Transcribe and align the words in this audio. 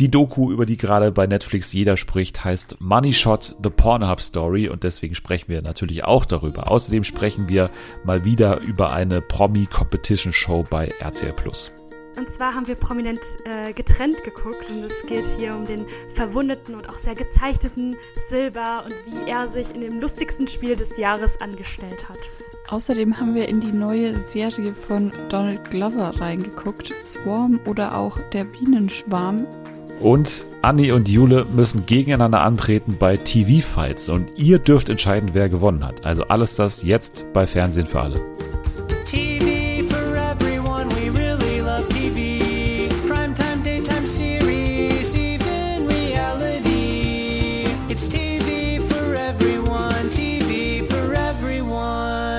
Die 0.00 0.10
Doku, 0.10 0.50
über 0.50 0.64
die 0.64 0.78
gerade 0.78 1.12
bei 1.12 1.26
Netflix 1.26 1.74
jeder 1.74 1.98
spricht, 1.98 2.42
heißt 2.42 2.76
Money 2.80 3.12
Shot, 3.12 3.54
The 3.62 3.68
Pornhub 3.68 4.22
Story 4.22 4.66
und 4.66 4.82
deswegen 4.82 5.14
sprechen 5.14 5.48
wir 5.48 5.60
natürlich 5.60 6.04
auch 6.04 6.24
darüber. 6.24 6.70
Außerdem 6.70 7.04
sprechen 7.04 7.50
wir 7.50 7.68
mal 8.02 8.24
wieder 8.24 8.60
über 8.60 8.92
eine 8.92 9.20
Promi-Competition-Show 9.20 10.64
bei 10.70 10.86
RTL 11.00 11.34
Plus. 11.34 11.70
Und 12.16 12.30
zwar 12.30 12.54
haben 12.54 12.66
wir 12.66 12.76
prominent 12.76 13.20
äh, 13.44 13.74
getrennt 13.74 14.24
geguckt 14.24 14.70
und 14.70 14.82
es 14.82 15.04
geht 15.04 15.26
hier 15.38 15.54
um 15.54 15.66
den 15.66 15.84
verwundeten 16.08 16.74
und 16.74 16.88
auch 16.88 16.96
sehr 16.96 17.14
gezeichneten 17.14 17.94
Silber 18.30 18.84
und 18.86 18.94
wie 19.04 19.30
er 19.30 19.48
sich 19.48 19.74
in 19.74 19.82
dem 19.82 20.00
lustigsten 20.00 20.48
Spiel 20.48 20.76
des 20.76 20.96
Jahres 20.96 21.42
angestellt 21.42 22.08
hat. 22.08 22.30
Außerdem 22.70 23.20
haben 23.20 23.34
wir 23.34 23.48
in 23.48 23.60
die 23.60 23.72
neue 23.72 24.26
Serie 24.28 24.72
von 24.72 25.12
Donald 25.28 25.70
Glover 25.70 26.18
reingeguckt, 26.18 26.94
Swarm 27.04 27.60
oder 27.66 27.94
auch 27.98 28.18
Der 28.32 28.44
Bienenschwarm. 28.44 29.46
Und 30.00 30.46
Anni 30.62 30.92
und 30.92 31.08
Jule 31.08 31.44
müssen 31.44 31.84
gegeneinander 31.84 32.42
antreten 32.42 32.96
bei 32.98 33.16
TV-Fights 33.16 34.08
und 34.08 34.30
ihr 34.36 34.58
dürft 34.58 34.88
entscheiden, 34.88 35.30
wer 35.34 35.48
gewonnen 35.48 35.84
hat. 35.84 36.04
Also 36.04 36.24
alles 36.24 36.56
das 36.56 36.82
jetzt 36.82 37.26
bei 37.32 37.46
Fernsehen 37.46 37.86
für 37.86 38.00
alle. 38.00 38.20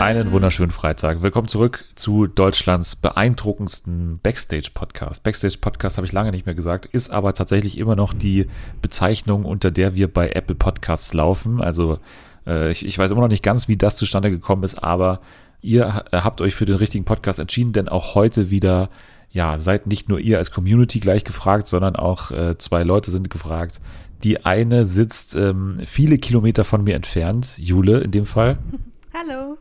Einen 0.01 0.31
wunderschönen 0.31 0.71
Freitag. 0.71 1.21
Willkommen 1.21 1.47
zurück 1.47 1.85
zu 1.93 2.25
Deutschlands 2.25 2.95
beeindruckendsten 2.95 4.19
Backstage-Podcast. 4.23 5.21
Backstage-Podcast 5.21 5.97
habe 5.97 6.07
ich 6.07 6.11
lange 6.11 6.31
nicht 6.31 6.47
mehr 6.47 6.55
gesagt, 6.55 6.87
ist 6.87 7.11
aber 7.11 7.35
tatsächlich 7.35 7.77
immer 7.77 7.95
noch 7.95 8.15
die 8.15 8.47
Bezeichnung, 8.81 9.45
unter 9.45 9.69
der 9.69 9.93
wir 9.93 10.11
bei 10.11 10.31
Apple 10.31 10.55
Podcasts 10.55 11.13
laufen. 11.13 11.61
Also 11.61 11.99
äh, 12.47 12.71
ich, 12.71 12.83
ich 12.83 12.97
weiß 12.97 13.11
immer 13.11 13.21
noch 13.21 13.27
nicht 13.27 13.43
ganz, 13.43 13.67
wie 13.67 13.77
das 13.77 13.95
zustande 13.95 14.31
gekommen 14.31 14.63
ist, 14.63 14.83
aber 14.83 15.21
ihr 15.61 15.93
ha- 15.93 16.05
habt 16.11 16.41
euch 16.41 16.55
für 16.55 16.65
den 16.65 16.77
richtigen 16.77 17.05
Podcast 17.05 17.37
entschieden, 17.37 17.71
denn 17.71 17.87
auch 17.87 18.15
heute 18.15 18.49
wieder, 18.49 18.89
ja, 19.29 19.59
seid 19.59 19.85
nicht 19.85 20.09
nur 20.09 20.17
ihr 20.19 20.39
als 20.39 20.49
Community 20.49 20.99
gleich 20.99 21.25
gefragt, 21.25 21.67
sondern 21.67 21.95
auch 21.95 22.31
äh, 22.31 22.57
zwei 22.57 22.81
Leute 22.81 23.11
sind 23.11 23.29
gefragt. 23.29 23.79
Die 24.23 24.45
eine 24.47 24.85
sitzt 24.85 25.35
ähm, 25.35 25.79
viele 25.85 26.17
Kilometer 26.17 26.63
von 26.63 26.83
mir 26.83 26.95
entfernt, 26.95 27.53
Jule 27.59 27.99
in 27.99 28.09
dem 28.09 28.25
Fall. 28.25 28.57
Hallo. 29.13 29.59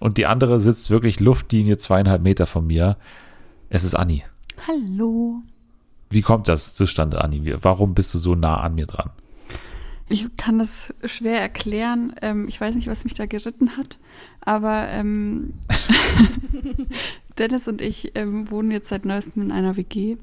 Und 0.00 0.16
die 0.16 0.26
andere 0.26 0.58
sitzt 0.58 0.90
wirklich 0.90 1.20
Luftlinie 1.20 1.76
zweieinhalb 1.76 2.22
Meter 2.22 2.46
von 2.46 2.66
mir. 2.66 2.96
Es 3.68 3.84
ist 3.84 3.94
Anni. 3.94 4.24
Hallo. 4.66 5.42
Wie 6.08 6.22
kommt 6.22 6.48
das 6.48 6.74
zustande, 6.74 7.22
Anni? 7.22 7.54
Warum 7.62 7.94
bist 7.94 8.12
du 8.14 8.18
so 8.18 8.34
nah 8.34 8.60
an 8.60 8.74
mir 8.74 8.86
dran? 8.86 9.10
Ich 10.08 10.26
kann 10.36 10.58
das 10.58 10.92
schwer 11.04 11.40
erklären. 11.40 12.14
Ähm, 12.22 12.48
ich 12.48 12.60
weiß 12.60 12.74
nicht, 12.74 12.88
was 12.88 13.04
mich 13.04 13.14
da 13.14 13.26
geritten 13.26 13.76
hat, 13.76 14.00
aber 14.40 14.88
ähm, 14.88 15.52
Dennis 17.38 17.68
und 17.68 17.80
ich 17.80 18.12
ähm, 18.16 18.50
wohnen 18.50 18.72
jetzt 18.72 18.88
seit 18.88 19.04
neuestem 19.04 19.42
in 19.42 19.52
einer 19.52 19.76
WG 19.76 20.16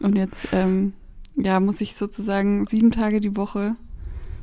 und 0.00 0.16
jetzt 0.16 0.48
ähm, 0.50 0.94
ja 1.36 1.60
muss 1.60 1.80
ich 1.80 1.94
sozusagen 1.94 2.64
sieben 2.64 2.90
Tage 2.90 3.20
die 3.20 3.36
Woche 3.36 3.76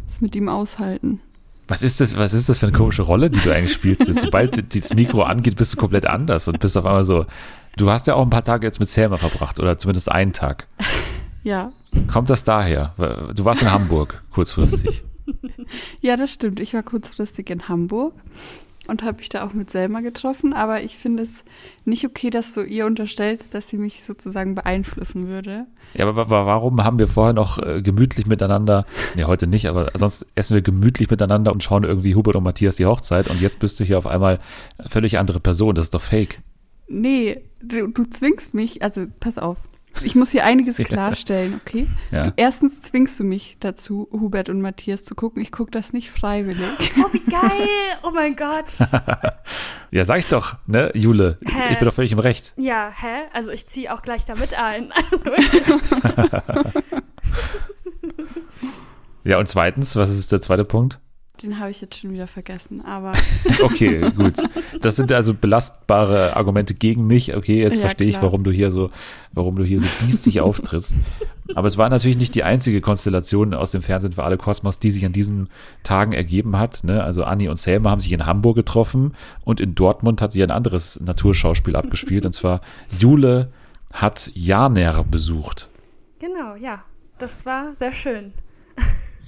es 0.09 0.21
mit 0.21 0.35
ihm 0.37 0.47
aushalten. 0.47 1.19
Was 1.67 1.83
ist 1.83 1.99
das, 1.99 2.17
was 2.17 2.33
ist 2.33 2.49
das 2.49 2.59
für 2.59 2.67
eine 2.67 2.77
komische 2.77 3.01
Rolle, 3.01 3.29
die 3.29 3.39
du 3.39 3.53
eigentlich 3.53 3.73
spielst? 3.73 4.05
Sobald 4.05 4.73
das 4.73 4.93
Mikro 4.93 5.23
angeht, 5.23 5.57
bist 5.57 5.73
du 5.73 5.77
komplett 5.77 6.05
anders 6.05 6.47
und 6.47 6.59
bist 6.59 6.77
auf 6.77 6.85
einmal 6.85 7.03
so. 7.03 7.25
Du 7.75 7.89
hast 7.91 8.07
ja 8.07 8.15
auch 8.15 8.23
ein 8.23 8.29
paar 8.29 8.43
Tage 8.43 8.65
jetzt 8.65 8.79
mit 8.79 8.89
Selma 8.89 9.17
verbracht 9.17 9.59
oder 9.59 9.77
zumindest 9.77 10.11
einen 10.11 10.33
Tag. 10.33 10.67
Ja, 11.43 11.71
Kommt 12.11 12.29
das 12.29 12.43
daher? 12.43 12.93
Du 13.35 13.45
warst 13.45 13.61
in 13.61 13.71
Hamburg 13.71 14.23
kurzfristig. 14.31 15.03
ja, 16.01 16.15
das 16.15 16.31
stimmt. 16.31 16.59
Ich 16.59 16.73
war 16.73 16.83
kurzfristig 16.83 17.49
in 17.49 17.67
Hamburg 17.67 18.13
und 18.87 19.03
habe 19.03 19.17
mich 19.17 19.29
da 19.29 19.45
auch 19.45 19.53
mit 19.53 19.69
Selma 19.69 20.01
getroffen, 20.01 20.53
aber 20.53 20.81
ich 20.81 20.97
finde 20.97 21.23
es 21.23 21.43
nicht 21.85 22.05
okay, 22.05 22.29
dass 22.29 22.53
du 22.53 22.61
ihr 22.63 22.85
unterstellst, 22.85 23.53
dass 23.53 23.69
sie 23.69 23.77
mich 23.77 24.03
sozusagen 24.03 24.55
beeinflussen 24.55 25.27
würde. 25.27 25.65
Ja, 25.93 26.07
aber 26.07 26.29
wa- 26.29 26.45
warum 26.45 26.83
haben 26.83 26.99
wir 26.99 27.07
vorher 27.07 27.33
noch 27.33 27.57
äh, 27.59 27.81
gemütlich 27.81 28.25
miteinander, 28.25 28.85
nee, 29.15 29.23
heute 29.23 29.47
nicht, 29.47 29.67
aber 29.67 29.91
sonst 29.93 30.25
essen 30.35 30.55
wir 30.55 30.61
gemütlich 30.61 31.09
miteinander 31.09 31.51
und 31.51 31.63
schauen 31.63 31.83
irgendwie 31.83 32.15
Hubert 32.15 32.35
und 32.35 32.43
Matthias 32.43 32.75
die 32.77 32.85
Hochzeit 32.85 33.29
und 33.29 33.39
jetzt 33.41 33.59
bist 33.59 33.79
du 33.79 33.83
hier 33.83 33.97
auf 33.97 34.07
einmal 34.07 34.39
völlig 34.87 35.17
andere 35.17 35.39
Person, 35.39 35.75
das 35.75 35.85
ist 35.85 35.93
doch 35.93 36.01
fake. 36.01 36.39
Nee, 36.87 37.41
du, 37.61 37.87
du 37.87 38.05
zwingst 38.09 38.53
mich, 38.53 38.81
also 38.81 39.05
pass 39.19 39.37
auf. 39.37 39.57
Ich 40.03 40.15
muss 40.15 40.31
hier 40.31 40.43
einiges 40.45 40.77
klarstellen, 40.77 41.59
okay? 41.65 41.87
Ja. 42.11 42.23
Du, 42.23 42.33
erstens 42.35 42.81
zwingst 42.81 43.19
du 43.19 43.23
mich 43.23 43.57
dazu, 43.59 44.07
Hubert 44.11 44.49
und 44.49 44.61
Matthias 44.61 45.05
zu 45.05 45.15
gucken. 45.15 45.41
Ich 45.41 45.51
gucke 45.51 45.71
das 45.71 45.93
nicht 45.93 46.11
freiwillig. 46.11 46.57
Oh, 46.99 47.13
wie 47.13 47.23
geil. 47.23 47.67
Oh 48.03 48.11
mein 48.13 48.35
Gott. 48.35 48.73
Ja, 49.89 50.03
sag 50.03 50.19
ich 50.19 50.27
doch, 50.27 50.57
ne, 50.67 50.91
Jule, 50.93 51.37
ich, 51.39 51.55
Hä? 51.55 51.71
ich 51.71 51.79
bin 51.79 51.85
doch 51.85 51.93
völlig 51.93 52.11
im 52.11 52.19
Recht. 52.19 52.53
Ja, 52.57 52.91
hä? 52.93 53.21
Also 53.31 53.51
ich 53.51 53.65
ziehe 53.67 53.93
auch 53.93 54.01
gleich 54.01 54.25
damit 54.25 54.53
ein. 54.59 54.91
Also, 54.91 55.21
Ja, 59.23 59.39
und 59.39 59.47
zweitens, 59.47 59.95
was 59.95 60.09
ist 60.09 60.31
der 60.31 60.41
zweite 60.41 60.65
Punkt? 60.65 60.99
Den 61.43 61.59
habe 61.59 61.69
ich 61.69 61.81
jetzt 61.81 61.99
schon 61.99 62.13
wieder 62.13 62.27
vergessen, 62.27 62.81
aber 62.81 63.13
Okay, 63.61 64.11
gut. 64.11 64.35
Das 64.81 64.95
sind 64.95 65.11
also 65.11 65.33
belastbare 65.33 66.35
Argumente 66.35 66.73
gegen 66.73 67.05
mich. 67.07 67.35
Okay, 67.35 67.61
jetzt 67.61 67.75
Ja, 67.75 67.81
verstehe 67.81 68.07
ich, 68.09 68.21
warum 68.21 68.43
du 68.43 68.51
hier 68.51 68.71
so, 68.71 68.89
warum 69.33 69.55
du 69.55 69.63
hier 69.63 69.79
so 69.79 69.87
biestig 70.05 70.41
auftrittst. 70.41 70.95
Aber 71.55 71.67
es 71.67 71.77
war 71.77 71.89
natürlich 71.89 72.17
nicht 72.17 72.35
die 72.35 72.43
einzige 72.43 72.81
Konstellation 72.81 73.53
aus 73.53 73.71
dem 73.71 73.81
Fernsehen 73.81 74.13
für 74.13 74.23
alle 74.23 74.37
Kosmos, 74.37 74.79
die 74.79 74.91
sich 74.91 75.05
an 75.05 75.13
diesen 75.13 75.49
Tagen 75.83 76.13
ergeben 76.13 76.57
hat. 76.57 76.83
Ne? 76.83 77.03
Also 77.03 77.23
Anni 77.23 77.47
und 77.49 77.57
Selma 77.57 77.91
haben 77.91 78.01
sich 78.01 78.11
in 78.11 78.25
Hamburg 78.25 78.55
getroffen 78.55 79.13
und 79.45 79.59
in 79.59 79.75
Dortmund 79.75 80.21
hat 80.21 80.31
sich 80.31 80.43
ein 80.43 80.51
anderes 80.51 80.99
Naturschauspiel 80.99 81.75
abgespielt. 81.75 82.25
Und 82.25 82.33
zwar 82.33 82.61
Jule 82.99 83.51
hat 83.93 84.31
Janer 84.33 85.03
besucht. 85.03 85.69
genau, 86.19 86.55
ja. 86.55 86.83
Das 87.19 87.47
war 87.47 87.73
sehr 87.73 87.93
schön. 87.93 88.31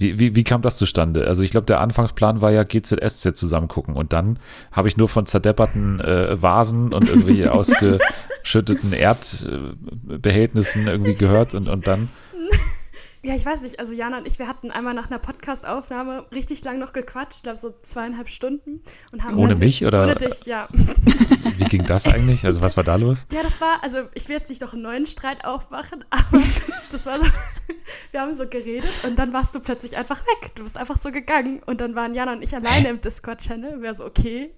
Wie, 0.00 0.18
wie, 0.18 0.34
wie 0.34 0.44
kam 0.44 0.62
das 0.62 0.78
zustande? 0.78 1.26
Also 1.26 1.42
ich 1.42 1.50
glaube, 1.50 1.66
der 1.66 1.80
Anfangsplan 1.80 2.40
war 2.40 2.50
ja 2.50 2.64
GZSZ 2.64 3.36
zusammen 3.36 3.68
gucken 3.68 3.94
und 3.96 4.14
dann 4.14 4.38
habe 4.72 4.88
ich 4.88 4.96
nur 4.96 5.08
von 5.08 5.26
zerdepperten 5.26 6.00
äh, 6.00 6.40
Vasen 6.40 6.94
und 6.94 7.06
irgendwelche 7.06 7.52
ausgeschütteten 7.52 8.94
Erdbehältnissen 8.94 10.86
irgendwie 10.86 11.12
gehört 11.12 11.54
und, 11.54 11.68
und 11.68 11.86
dann, 11.86 12.08
Ja, 13.22 13.34
ich 13.34 13.44
weiß 13.44 13.60
nicht, 13.62 13.78
also 13.78 13.92
Jana 13.92 14.16
und 14.18 14.26
ich, 14.26 14.38
wir 14.38 14.48
hatten 14.48 14.70
einmal 14.70 14.94
nach 14.94 15.10
einer 15.10 15.18
Podcast-Aufnahme 15.18 16.24
richtig 16.34 16.64
lang 16.64 16.78
noch 16.78 16.94
gequatscht, 16.94 17.36
ich 17.36 17.42
glaube 17.42 17.58
so 17.58 17.74
zweieinhalb 17.82 18.28
Stunden. 18.28 18.80
Und 19.12 19.24
haben 19.24 19.36
Ohne 19.36 19.56
mich, 19.56 19.84
oder? 19.84 20.04
Ohne 20.04 20.14
dich, 20.14 20.46
ja. 20.46 20.68
wie 21.58 21.64
ging 21.64 21.84
das 21.84 22.06
eigentlich? 22.06 22.46
Also 22.46 22.62
was 22.62 22.78
war 22.78 22.84
da 22.84 22.96
los? 22.96 23.26
Ja, 23.30 23.42
das 23.42 23.60
war, 23.60 23.82
also 23.82 23.98
ich 24.14 24.26
will 24.30 24.36
jetzt 24.36 24.48
nicht 24.48 24.62
noch 24.62 24.72
einen 24.72 24.80
neuen 24.82 25.06
Streit 25.06 25.44
aufmachen, 25.44 26.02
aber 26.10 26.42
das 26.90 27.04
war 27.04 27.22
so, 27.22 27.30
wir 28.10 28.22
haben 28.22 28.32
so 28.32 28.46
geredet 28.46 29.04
und 29.04 29.18
dann 29.18 29.34
warst 29.34 29.54
du 29.54 29.60
plötzlich 29.60 29.98
einfach 29.98 30.22
weg. 30.22 30.54
Du 30.54 30.62
bist 30.62 30.78
einfach 30.78 30.96
so 30.96 31.10
gegangen 31.10 31.62
und 31.66 31.82
dann 31.82 31.94
waren 31.94 32.14
Jana 32.14 32.32
und 32.32 32.42
ich 32.42 32.54
alleine 32.54 32.88
im 32.88 33.02
Discord-Channel. 33.02 33.82
Wir 33.82 33.92
so, 33.92 34.06
okay, 34.06 34.54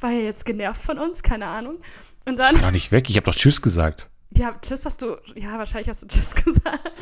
war 0.00 0.10
er 0.10 0.22
jetzt 0.22 0.46
genervt 0.46 0.80
von 0.80 0.98
uns? 0.98 1.22
Keine 1.22 1.48
Ahnung. 1.48 1.80
Und 2.24 2.38
dann, 2.38 2.56
Ich 2.56 2.62
war 2.62 2.72
nicht 2.72 2.92
weg, 2.92 3.10
ich 3.10 3.16
habe 3.16 3.26
doch 3.30 3.34
Tschüss 3.34 3.60
gesagt. 3.60 4.08
ja, 4.34 4.58
tschüss 4.62 4.86
hast 4.86 5.02
du, 5.02 5.18
ja, 5.34 5.58
wahrscheinlich 5.58 5.90
hast 5.90 6.02
du 6.02 6.06
tschüss 6.06 6.34
gesagt. 6.34 6.92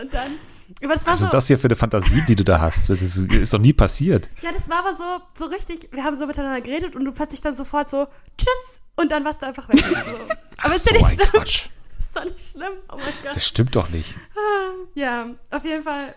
Und 0.00 0.14
dann, 0.14 0.38
aber 0.82 0.94
das 0.94 1.06
war 1.06 1.12
Was 1.12 1.20
so, 1.20 1.26
ist 1.26 1.34
das 1.34 1.46
hier 1.48 1.58
für 1.58 1.68
eine 1.68 1.76
Fantasie, 1.76 2.22
die 2.26 2.34
du 2.34 2.44
da 2.44 2.60
hast? 2.60 2.88
Das 2.88 3.02
ist, 3.02 3.16
ist 3.32 3.52
doch 3.52 3.58
nie 3.58 3.74
passiert. 3.74 4.28
ja, 4.40 4.50
das 4.52 4.70
war 4.70 4.78
aber 4.78 4.96
so, 4.96 5.04
so 5.34 5.44
richtig, 5.52 5.88
wir 5.92 6.02
haben 6.02 6.16
so 6.16 6.26
miteinander 6.26 6.62
geredet 6.62 6.96
und 6.96 7.04
du 7.04 7.12
plötzlich 7.12 7.42
dann 7.42 7.56
sofort 7.56 7.90
so, 7.90 8.06
tschüss, 8.38 8.82
und 8.96 9.12
dann 9.12 9.24
warst 9.24 9.42
du 9.42 9.46
einfach 9.46 9.68
weg. 9.68 9.84
So. 9.92 10.68
Aber 10.68 10.76
ist 10.76 10.86
ja 10.88 10.96
nicht 10.96 11.06
schlimm. 11.06 11.28
Quatsch. 11.30 11.68
Ist 11.98 12.16
doch 12.16 12.24
nicht 12.24 12.40
schlimm. 12.40 12.72
Oh 12.90 12.96
mein 12.96 13.12
Gott. 13.22 13.36
Das 13.36 13.46
stimmt 13.46 13.74
doch 13.74 13.88
nicht. 13.90 14.14
Ja, 14.94 15.30
auf 15.50 15.64
jeden 15.64 15.82
Fall 15.82 16.14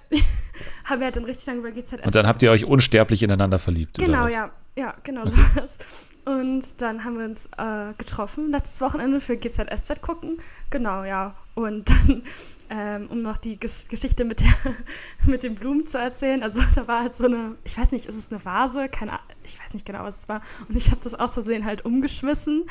haben 0.85 0.99
wir 0.99 1.05
halt 1.05 1.15
dann 1.15 1.23
richtig 1.23 1.45
lange 1.47 1.59
über 1.59 1.71
GZS. 1.71 2.05
Und 2.05 2.15
dann 2.15 2.27
habt 2.27 2.43
ihr 2.43 2.51
euch 2.51 2.65
unsterblich 2.65 3.23
ineinander 3.23 3.59
verliebt. 3.59 3.97
Genau, 3.97 4.27
ja. 4.27 4.51
Ja, 4.77 4.93
genau 5.03 5.25
so 5.25 5.37
was. 5.55 6.09
Und 6.25 6.81
dann 6.81 7.05
haben 7.05 7.17
wir 7.17 7.25
uns 7.25 7.49
äh, 7.57 7.93
getroffen, 7.97 8.51
letztes 8.51 8.81
Wochenende 8.81 9.21
für 9.21 9.37
GZSZ 9.37 10.01
gucken. 10.01 10.37
Genau, 10.69 11.03
ja. 11.03 11.35
Und 11.55 11.89
dann, 11.89 12.23
ähm, 12.69 13.07
um 13.09 13.21
noch 13.21 13.37
die 13.37 13.57
Ges 13.57 13.87
Geschichte 13.87 14.25
mit, 14.25 14.41
der, 14.41 14.53
mit 15.25 15.43
den 15.43 15.55
Blumen 15.55 15.87
zu 15.87 15.97
erzählen, 15.97 16.43
also 16.43 16.61
da 16.75 16.85
war 16.85 17.01
halt 17.01 17.15
so 17.15 17.25
eine, 17.25 17.55
ich 17.63 17.77
weiß 17.77 17.93
nicht, 17.93 18.07
ist 18.07 18.15
es 18.15 18.29
eine 18.29 18.43
Vase? 18.43 18.89
Keine 18.89 19.13
Ahnung, 19.13 19.25
ich 19.45 19.57
weiß 19.57 19.73
nicht 19.73 19.85
genau, 19.85 20.03
was 20.03 20.19
es 20.19 20.29
war. 20.29 20.41
Und 20.67 20.75
ich 20.75 20.91
habe 20.91 20.99
das 21.01 21.15
aus 21.15 21.33
Versehen 21.33 21.63
halt 21.63 21.85
umgeschmissen 21.85 22.65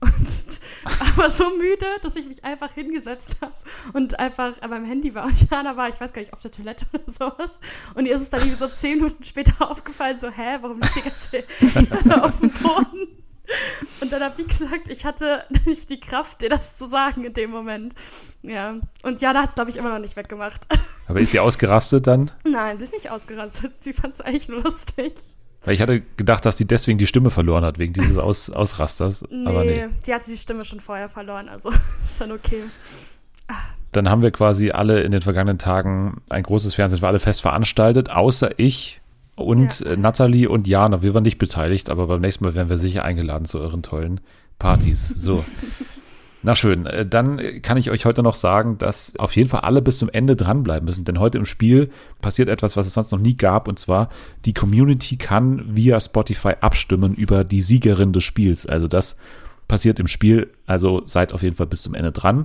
und 0.00 0.60
aber 1.16 1.28
so 1.28 1.50
müde, 1.58 1.86
dass 2.00 2.16
ich 2.16 2.26
mich 2.26 2.42
einfach 2.44 2.72
hingesetzt 2.72 3.36
habe 3.42 3.54
und 3.92 4.18
einfach 4.18 4.58
meinem 4.62 4.86
Handy 4.86 5.14
war. 5.14 5.26
Und 5.26 5.50
Jana 5.50 5.76
war, 5.76 5.90
ich 5.90 6.00
weiß 6.00 6.14
gar 6.14 6.22
nicht, 6.22 6.32
auf 6.32 6.40
der 6.40 6.50
Toilette 6.50 6.86
oder 6.92 7.04
sowas. 7.06 7.60
Und 7.94 8.06
ihr 8.06 8.14
ist 8.14 8.22
es 8.22 8.30
dann 8.30 8.40
irgendwie 8.40 8.58
so 8.58 8.68
zehn 8.68 8.96
Minuten 8.96 9.22
später 9.22 9.70
aufgefallen, 9.70 10.18
so, 10.18 10.30
hä, 10.30 10.58
warum 10.62 10.80
liegt 10.80 10.96
die 10.96 11.02
ganze 11.02 12.22
auf 12.22 12.40
dem 12.40 12.50
Boden? 12.50 13.23
Und 14.00 14.12
dann 14.12 14.22
habe 14.22 14.40
ich 14.40 14.48
gesagt, 14.48 14.88
ich 14.88 15.04
hatte 15.04 15.44
nicht 15.66 15.90
die 15.90 16.00
Kraft, 16.00 16.42
dir 16.42 16.48
das 16.48 16.76
zu 16.76 16.86
sagen 16.86 17.24
in 17.24 17.34
dem 17.34 17.50
Moment. 17.50 17.94
Ja. 18.42 18.76
Und 19.02 19.20
Jana 19.20 19.42
hat 19.42 19.50
es, 19.50 19.54
glaube 19.54 19.70
ich, 19.70 19.76
immer 19.76 19.90
noch 19.90 19.98
nicht 19.98 20.16
weggemacht. 20.16 20.66
Aber 21.08 21.20
ist 21.20 21.32
sie 21.32 21.40
ausgerastet 21.40 22.06
dann? 22.06 22.30
Nein, 22.44 22.76
sie 22.76 22.84
ist 22.84 22.94
nicht 22.94 23.10
ausgerastet. 23.10 23.76
Sie 23.76 23.92
fand 23.92 24.14
es 24.14 24.20
eigentlich 24.20 24.48
nur 24.48 24.62
lustig. 24.62 25.12
Weil 25.64 25.74
ich 25.74 25.80
hatte 25.80 26.02
gedacht, 26.16 26.44
dass 26.44 26.58
sie 26.58 26.66
deswegen 26.66 26.98
die 26.98 27.06
Stimme 27.06 27.30
verloren 27.30 27.64
hat, 27.64 27.78
wegen 27.78 27.94
dieses 27.94 28.18
Aus 28.18 28.50
Ausrasters. 28.50 29.24
Nee, 29.30 29.46
Aber 29.46 29.64
nee. 29.64 29.88
die 30.06 30.14
hatte 30.14 30.30
die 30.30 30.36
Stimme 30.36 30.64
schon 30.64 30.80
vorher 30.80 31.08
verloren, 31.08 31.48
also 31.48 31.70
schon 32.06 32.32
okay. 32.32 32.64
Dann 33.92 34.10
haben 34.10 34.22
wir 34.22 34.30
quasi 34.30 34.72
alle 34.72 35.02
in 35.02 35.12
den 35.12 35.22
vergangenen 35.22 35.58
Tagen 35.58 36.20
ein 36.28 36.42
großes 36.42 36.74
Fernsehen 36.74 37.00
für 37.00 37.06
alle 37.06 37.20
fest 37.20 37.40
veranstaltet, 37.42 38.10
außer 38.10 38.58
ich 38.58 39.00
und 39.36 39.80
Ja. 39.80 39.92
äh, 39.92 39.96
Nathalie 39.96 40.48
und 40.48 40.66
Jana. 40.68 41.02
Wir 41.02 41.14
waren 41.14 41.22
nicht 41.22 41.38
beteiligt, 41.38 41.90
aber 41.90 42.06
beim 42.06 42.20
nächsten 42.20 42.44
Mal 42.44 42.54
werden 42.54 42.68
wir 42.68 42.78
sicher 42.78 43.04
eingeladen 43.04 43.44
zu 43.46 43.58
euren 43.60 43.82
tollen 43.82 44.20
Partys. 44.58 45.08
So. 45.08 45.44
Na 46.46 46.54
schön, 46.54 46.84
äh, 46.84 47.06
dann 47.06 47.40
kann 47.62 47.78
ich 47.78 47.90
euch 47.90 48.04
heute 48.04 48.22
noch 48.22 48.34
sagen, 48.34 48.76
dass 48.76 49.14
auf 49.18 49.34
jeden 49.34 49.48
Fall 49.48 49.60
alle 49.60 49.80
bis 49.80 49.98
zum 49.98 50.10
Ende 50.10 50.36
dranbleiben 50.36 50.84
müssen, 50.84 51.04
denn 51.06 51.18
heute 51.18 51.38
im 51.38 51.46
Spiel 51.46 51.88
passiert 52.20 52.50
etwas, 52.50 52.76
was 52.76 52.86
es 52.86 52.92
sonst 52.92 53.12
noch 53.12 53.18
nie 53.18 53.34
gab, 53.36 53.66
und 53.66 53.78
zwar 53.78 54.10
die 54.44 54.52
Community 54.52 55.16
kann 55.16 55.64
via 55.74 55.98
Spotify 56.00 56.52
abstimmen 56.60 57.14
über 57.14 57.44
die 57.44 57.62
Siegerin 57.62 58.12
des 58.12 58.24
Spiels. 58.24 58.66
Also 58.66 58.88
das 58.88 59.16
passiert 59.68 59.98
im 59.98 60.06
Spiel, 60.06 60.50
also 60.66 61.00
seid 61.06 61.32
auf 61.32 61.42
jeden 61.42 61.56
Fall 61.56 61.66
bis 61.66 61.80
zum 61.82 61.94
Ende 61.94 62.12
dran. 62.12 62.44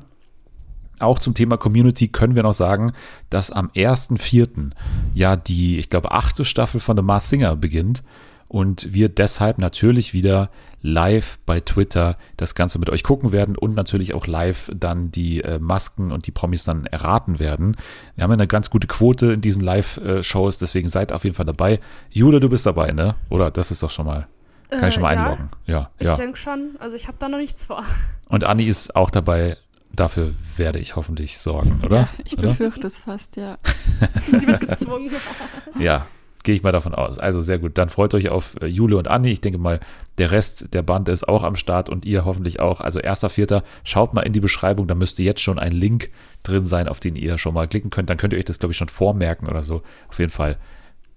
Auch 1.00 1.20
zum 1.20 1.34
Thema 1.34 1.58
Community 1.58 2.08
können 2.08 2.36
wir 2.36 2.44
noch 2.44 2.54
sagen, 2.54 2.94
dass 3.30 3.52
am 3.52 3.70
1.4. 3.76 4.72
ja 5.14 5.36
die, 5.36 5.78
ich 5.80 5.90
glaube, 5.90 6.12
achte 6.12 6.46
Staffel 6.46 6.80
von 6.80 6.98
The 6.98 7.04
Mars 7.04 7.30
Singer 7.30 7.56
beginnt 7.56 8.04
und 8.48 8.94
wir 8.94 9.10
deshalb 9.10 9.58
natürlich 9.60 10.14
wieder 10.14 10.50
live 10.82 11.40
bei 11.46 11.60
Twitter 11.60 12.18
das 12.38 12.56
Ganze 12.56 12.80
mit 12.80 12.90
euch 12.90 13.04
gucken 13.04 13.32
werden 13.34 13.58
und 13.58 13.76
natürlich 13.76 14.16
auch 14.16 14.28
live 14.28 14.72
dann 14.74 15.12
die 15.12 15.42
äh, 15.42 15.60
Masken 15.60 16.12
und 16.12 16.26
die 16.26 16.32
Promis 16.32 16.64
dann 16.64 16.86
erraten 16.86 17.38
werden. 17.40 17.76
Wir 18.16 18.24
haben 18.24 18.32
ja 18.32 18.36
eine 18.36 18.48
ganz 18.48 18.70
gute 18.70 18.88
Quote 18.88 19.34
in 19.34 19.42
diesen 19.42 19.62
Live-Shows, 19.62 20.58
deswegen 20.58 20.88
seid 20.88 21.12
auf 21.12 21.26
jeden 21.26 21.36
Fall 21.36 21.46
dabei. 21.46 21.80
Jule, 22.12 22.40
du 22.40 22.48
bist 22.50 22.66
dabei, 22.66 22.92
ne? 22.92 23.16
Oder 23.30 23.52
das 23.52 23.72
ist 23.72 23.84
doch 23.84 23.90
schon 23.90 24.06
mal, 24.06 24.28
kann 24.70 24.88
ich 24.88 24.94
schon 24.94 25.04
mal 25.04 25.12
Äh, 25.12 25.16
ja. 25.16 25.24
einloggen. 25.24 25.50
Ja, 25.66 25.90
Ich 26.00 26.08
ja. 26.08 26.14
denke 26.16 26.38
schon, 26.38 26.72
also 26.80 26.96
ich 26.96 27.08
habe 27.08 27.18
da 27.20 27.28
noch 27.28 27.40
nichts 27.40 27.66
vor. 27.66 27.84
Und 28.30 28.46
Anni 28.46 28.64
ist 28.64 28.96
auch 28.96 29.12
dabei. 29.12 29.58
Dafür 29.92 30.34
werde 30.56 30.80
ich 30.80 30.96
hoffentlich 30.96 31.38
sorgen, 31.38 31.82
oder? 31.84 31.98
Ja, 31.98 32.10
ich 32.26 32.38
oder? 32.38 32.50
befürchte 32.50 32.88
es 32.88 33.00
fast, 33.00 33.36
ja. 33.36 33.58
Sie 34.32 34.48
wird 34.48 34.68
gezwungen. 34.68 35.12
Ja, 35.80 36.06
gehe 36.44 36.56
ich 36.56 36.64
mal 36.64 36.72
davon 36.72 36.94
aus. 36.96 37.20
Also 37.20 37.42
sehr 37.42 37.60
gut. 37.60 37.78
Dann 37.78 37.90
freut 37.90 38.14
euch 38.14 38.30
auf 38.30 38.56
äh, 38.62 38.66
Jule 38.66 38.98
und 38.98 39.08
Anni. 39.08 39.32
Ich 39.32 39.42
denke 39.42 39.60
mal, 39.60 39.80
der 40.18 40.32
Rest 40.32 40.74
der 40.74 40.82
Bande 40.84 41.12
ist 41.12 41.28
auch 41.28 41.44
am 41.44 41.56
Start 41.56 41.90
und 41.90 42.06
ihr 42.06 42.26
hoffentlich 42.26 42.60
auch. 42.60 42.82
Also 42.82 43.00
erster 43.00 43.30
Vierter. 43.30 43.64
Schaut 43.84 44.14
mal 44.14 44.22
in 44.22 44.34
die 44.34 44.40
Beschreibung. 44.40 44.88
Da 44.88 44.96
müsste 44.96 45.24
jetzt 45.24 45.42
schon 45.42 45.60
ein 45.60 45.72
Link 45.72 46.10
drin 46.44 46.66
sein, 46.66 46.88
auf 46.88 47.00
den 47.00 47.16
ihr 47.16 47.38
schon 47.38 47.54
mal 47.54 47.68
klicken 47.68 47.90
könnt. 47.90 48.10
Dann 48.10 48.18
könnt 48.18 48.34
ihr 48.34 48.40
euch 48.40 48.46
das, 48.46 48.60
glaube 48.60 48.72
ich, 48.72 48.78
schon 48.78 48.90
vormerken 48.90 49.48
oder 49.48 49.64
so. 49.64 49.82
Auf 50.08 50.20
jeden 50.20 50.32
Fall. 50.32 50.58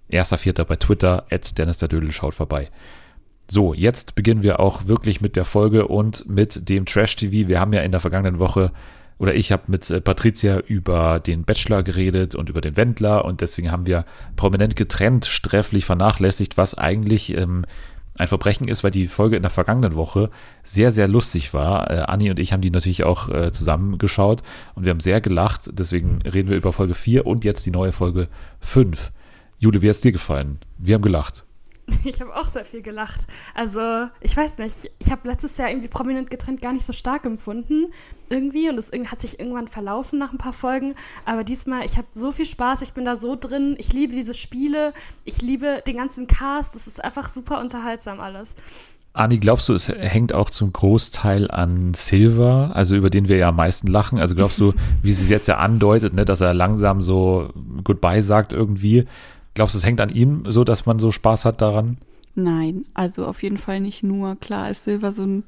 Erster 0.09 0.37
Vierter 0.37 0.65
bei 0.65 0.75
Twitter. 0.75 1.25
At 1.29 1.57
Dennis 1.57 1.77
der 1.77 1.89
Dödel. 1.89 2.11
Schaut 2.11 2.35
vorbei. 2.35 2.69
So, 3.47 3.73
jetzt 3.73 4.15
beginnen 4.15 4.43
wir 4.43 4.59
auch 4.59 4.87
wirklich 4.87 5.21
mit 5.21 5.35
der 5.35 5.45
Folge 5.45 5.87
und 5.87 6.27
mit 6.29 6.69
dem 6.69 6.85
Trash 6.85 7.15
TV. 7.15 7.47
Wir 7.47 7.59
haben 7.59 7.73
ja 7.73 7.81
in 7.81 7.91
der 7.91 7.99
vergangenen 7.99 8.39
Woche 8.39 8.71
oder 9.19 9.35
ich 9.35 9.51
habe 9.51 9.63
mit 9.67 9.89
äh, 9.89 10.01
Patricia 10.01 10.59
über 10.59 11.19
den 11.19 11.43
Bachelor 11.43 11.83
geredet 11.83 12.35
und 12.35 12.49
über 12.49 12.61
den 12.61 12.77
Wendler 12.77 13.25
und 13.25 13.41
deswegen 13.41 13.71
haben 13.71 13.85
wir 13.85 14.05
prominent 14.35 14.75
getrennt, 14.75 15.25
sträflich 15.25 15.85
vernachlässigt, 15.85 16.57
was 16.57 16.75
eigentlich 16.75 17.35
ähm, 17.37 17.63
ein 18.15 18.27
Verbrechen 18.27 18.67
ist, 18.67 18.83
weil 18.83 18.91
die 18.91 19.07
Folge 19.07 19.35
in 19.35 19.41
der 19.41 19.51
vergangenen 19.51 19.95
Woche 19.95 20.29
sehr, 20.61 20.91
sehr 20.91 21.07
lustig 21.07 21.53
war. 21.53 21.89
Äh, 21.89 21.99
Anni 21.99 22.29
und 22.29 22.39
ich 22.39 22.53
haben 22.53 22.61
die 22.61 22.71
natürlich 22.71 23.03
auch 23.03 23.29
äh, 23.29 23.51
zusammengeschaut 23.51 24.41
und 24.75 24.85
wir 24.85 24.91
haben 24.91 24.99
sehr 24.99 25.21
gelacht. 25.21 25.69
Deswegen 25.73 26.21
reden 26.21 26.49
wir 26.49 26.57
über 26.57 26.73
Folge 26.73 26.95
4 26.95 27.25
und 27.25 27.43
jetzt 27.43 27.65
die 27.65 27.71
neue 27.71 27.91
Folge 27.91 28.27
5. 28.59 29.11
Jule, 29.59 29.81
wie 29.81 29.89
hat 29.89 29.95
es 29.95 30.01
dir 30.01 30.11
gefallen? 30.11 30.59
Wir 30.77 30.95
haben 30.95 31.01
gelacht. 31.01 31.45
Ich 32.05 32.19
habe 32.19 32.35
auch 32.35 32.45
sehr 32.45 32.65
viel 32.65 32.81
gelacht. 32.81 33.27
Also, 33.53 34.07
ich 34.21 34.35
weiß 34.35 34.57
nicht, 34.57 34.91
ich 34.99 35.11
habe 35.11 35.27
letztes 35.27 35.57
Jahr 35.57 35.69
irgendwie 35.69 35.87
prominent 35.87 36.29
getrennt 36.29 36.61
gar 36.61 36.73
nicht 36.73 36.85
so 36.85 36.93
stark 36.93 37.25
empfunden. 37.25 37.91
Irgendwie. 38.29 38.69
Und 38.69 38.77
es 38.77 38.91
hat 38.91 39.21
sich 39.21 39.39
irgendwann 39.39 39.67
verlaufen 39.67 40.19
nach 40.19 40.31
ein 40.31 40.37
paar 40.37 40.53
Folgen. 40.53 40.95
Aber 41.25 41.43
diesmal, 41.43 41.85
ich 41.85 41.97
habe 41.97 42.07
so 42.13 42.31
viel 42.31 42.45
Spaß, 42.45 42.81
ich 42.81 42.93
bin 42.93 43.05
da 43.05 43.15
so 43.15 43.35
drin. 43.35 43.75
Ich 43.79 43.93
liebe 43.93 44.13
diese 44.13 44.33
Spiele. 44.33 44.93
Ich 45.23 45.41
liebe 45.41 45.81
den 45.87 45.97
ganzen 45.97 46.27
Cast. 46.27 46.75
Das 46.75 46.87
ist 46.87 47.03
einfach 47.03 47.29
super 47.29 47.59
unterhaltsam 47.61 48.19
alles. 48.19 48.55
Ani, 49.15 49.37
glaubst 49.37 49.69
du, 49.69 49.73
es 49.73 49.89
hängt 49.89 50.33
auch 50.33 50.49
zum 50.49 50.73
Großteil 50.73 51.49
an 51.51 51.93
Silver, 51.93 52.71
also 52.73 52.95
über 52.95 53.11
den 53.11 53.27
wir 53.27 53.37
ja 53.37 53.49
am 53.49 53.57
meisten 53.57 53.85
lachen? 53.85 54.17
Also 54.17 54.33
glaubst 54.33 54.59
du, 54.59 54.73
wie 55.03 55.11
sie 55.11 55.23
es 55.23 55.29
jetzt 55.29 55.47
ja 55.47 55.57
andeutet, 55.57 56.15
ne, 56.15 56.25
dass 56.25 56.41
er 56.41 56.55
langsam 56.55 56.99
so 56.99 57.49
Goodbye 57.83 58.23
sagt 58.23 58.53
irgendwie? 58.53 59.05
Glaubst 59.53 59.75
du, 59.75 59.77
es 59.77 59.85
hängt 59.85 60.01
an 60.01 60.09
ihm 60.09 60.43
so, 60.47 60.63
dass 60.63 60.85
man 60.85 60.99
so 60.99 61.11
Spaß 61.11 61.45
hat 61.45 61.61
daran? 61.61 61.97
Nein, 62.35 62.85
also 62.93 63.27
auf 63.27 63.43
jeden 63.43 63.57
Fall 63.57 63.79
nicht 63.79 64.03
nur. 64.03 64.35
Klar 64.37 64.71
ist 64.71 64.85
Silber 64.85 65.11
so 65.11 65.23
ein 65.23 65.43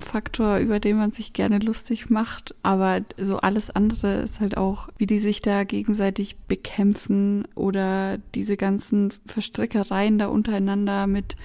Faktor, 0.00 0.58
über 0.58 0.80
den 0.80 0.96
man 0.96 1.12
sich 1.12 1.32
gerne 1.32 1.58
lustig 1.58 2.10
macht, 2.10 2.54
aber 2.62 3.02
so 3.18 3.38
alles 3.38 3.70
andere 3.70 4.22
ist 4.22 4.40
halt 4.40 4.56
auch, 4.56 4.88
wie 4.96 5.06
die 5.06 5.20
sich 5.20 5.42
da 5.42 5.64
gegenseitig 5.64 6.36
bekämpfen 6.48 7.46
oder 7.54 8.18
diese 8.34 8.56
ganzen 8.56 9.12
Verstrickereien 9.26 10.18
da 10.18 10.26
untereinander 10.26 11.06
mit 11.06 11.36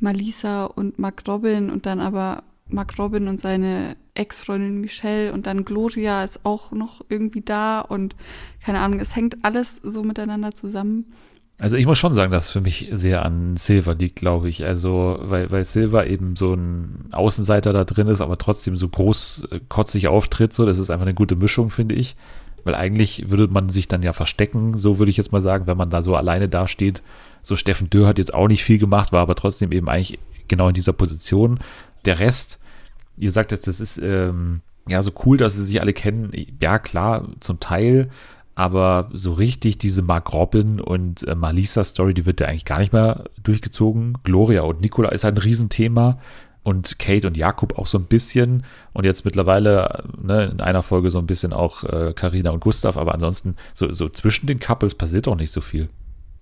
Malisa 0.00 0.64
und 0.64 0.98
Mark 0.98 1.22
Robin 1.28 1.70
und 1.70 1.86
dann 1.86 2.00
aber 2.00 2.42
Mark 2.68 2.98
Robin 2.98 3.28
und 3.28 3.40
seine 3.40 3.96
Ex-Freundin 4.14 4.80
Michelle 4.80 5.32
und 5.32 5.46
dann 5.46 5.64
Gloria 5.64 6.24
ist 6.24 6.44
auch 6.44 6.72
noch 6.72 7.04
irgendwie 7.08 7.42
da 7.42 7.80
und 7.80 8.16
keine 8.64 8.80
Ahnung, 8.80 9.00
es 9.00 9.16
hängt 9.16 9.44
alles 9.44 9.76
so 9.76 10.02
miteinander 10.02 10.54
zusammen. 10.54 11.12
Also 11.60 11.76
ich 11.76 11.84
muss 11.84 11.98
schon 11.98 12.14
sagen, 12.14 12.32
dass 12.32 12.46
es 12.46 12.50
für 12.50 12.62
mich 12.62 12.88
sehr 12.92 13.22
an 13.22 13.58
Silver 13.58 13.94
liegt, 13.94 14.16
glaube 14.16 14.48
ich. 14.48 14.64
Also, 14.64 15.18
weil, 15.20 15.50
weil 15.50 15.66
Silver 15.66 16.06
eben 16.06 16.34
so 16.34 16.54
ein 16.54 17.08
Außenseiter 17.12 17.74
da 17.74 17.84
drin 17.84 18.08
ist, 18.08 18.22
aber 18.22 18.38
trotzdem 18.38 18.78
so 18.78 18.88
großkotzig 18.88 20.08
auftritt. 20.08 20.54
So, 20.54 20.64
das 20.64 20.78
ist 20.78 20.88
einfach 20.88 21.04
eine 21.04 21.14
gute 21.14 21.36
Mischung, 21.36 21.68
finde 21.68 21.94
ich. 21.94 22.16
Weil 22.64 22.74
eigentlich 22.74 23.28
würde 23.30 23.48
man 23.48 23.68
sich 23.68 23.88
dann 23.88 24.02
ja 24.02 24.14
verstecken, 24.14 24.74
so 24.76 24.98
würde 24.98 25.10
ich 25.10 25.18
jetzt 25.18 25.32
mal 25.32 25.42
sagen, 25.42 25.66
wenn 25.66 25.76
man 25.76 25.90
da 25.90 26.02
so 26.02 26.16
alleine 26.16 26.48
dasteht. 26.48 27.02
So 27.42 27.56
Steffen 27.56 27.90
Dürr 27.90 28.08
hat 28.08 28.18
jetzt 28.18 28.32
auch 28.32 28.48
nicht 28.48 28.64
viel 28.64 28.78
gemacht, 28.78 29.12
war 29.12 29.20
aber 29.20 29.34
trotzdem 29.34 29.70
eben 29.70 29.88
eigentlich 29.88 30.18
genau 30.48 30.68
in 30.68 30.74
dieser 30.74 30.94
Position. 30.94 31.60
Der 32.06 32.20
Rest, 32.20 32.58
ihr 33.18 33.32
sagt 33.32 33.52
jetzt, 33.52 33.66
das 33.66 33.80
ist 33.80 33.98
ähm, 33.98 34.62
ja 34.88 35.02
so 35.02 35.12
cool, 35.26 35.36
dass 35.36 35.54
sie 35.54 35.64
sich 35.64 35.80
alle 35.80 35.92
kennen. 35.92 36.32
Ja, 36.60 36.78
klar, 36.78 37.28
zum 37.40 37.60
Teil. 37.60 38.08
Aber 38.54 39.10
so 39.12 39.32
richtig 39.32 39.78
diese 39.78 40.02
Mark 40.02 40.32
Robin 40.32 40.80
und 40.80 41.26
äh, 41.26 41.34
Malisa 41.34 41.84
Story, 41.84 42.14
die 42.14 42.26
wird 42.26 42.40
ja 42.40 42.48
eigentlich 42.48 42.64
gar 42.64 42.78
nicht 42.78 42.92
mehr 42.92 43.24
durchgezogen. 43.42 44.18
Gloria 44.22 44.62
und 44.62 44.80
Nicola 44.80 45.10
ist 45.10 45.24
halt 45.24 45.36
ein 45.36 45.42
Riesenthema. 45.42 46.18
Und 46.62 46.98
Kate 46.98 47.26
und 47.26 47.38
Jakob 47.38 47.78
auch 47.78 47.86
so 47.86 47.96
ein 47.96 48.04
bisschen. 48.04 48.64
Und 48.92 49.04
jetzt 49.04 49.24
mittlerweile 49.24 50.04
ne, 50.22 50.44
in 50.44 50.60
einer 50.60 50.82
Folge 50.82 51.08
so 51.08 51.18
ein 51.18 51.26
bisschen 51.26 51.54
auch 51.54 51.84
Karina 52.14 52.50
und 52.50 52.60
Gustav. 52.60 52.98
Aber 52.98 53.14
ansonsten, 53.14 53.56
so, 53.72 53.90
so 53.92 54.10
zwischen 54.10 54.46
den 54.46 54.60
Couples 54.60 54.94
passiert 54.94 55.26
auch 55.26 55.36
nicht 55.36 55.52
so 55.52 55.62
viel. 55.62 55.88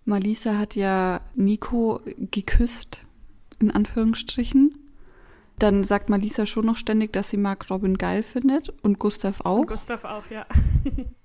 Malisa 0.08 0.56
hat 0.56 0.74
ja 0.74 1.20
Nico 1.36 2.00
geküsst, 2.32 3.04
in 3.60 3.70
Anführungsstrichen. 3.70 4.77
Dann 5.58 5.84
sagt 5.84 6.08
Malisa 6.08 6.46
schon 6.46 6.66
noch 6.66 6.76
ständig, 6.76 7.12
dass 7.12 7.30
sie 7.30 7.36
Mark 7.36 7.70
Robin 7.70 7.98
geil 7.98 8.22
findet 8.22 8.70
und 8.82 8.98
Gustav 8.98 9.40
auch. 9.40 9.60
Und 9.60 9.66
Gustav 9.68 10.04
auch, 10.04 10.30
ja. 10.30 10.46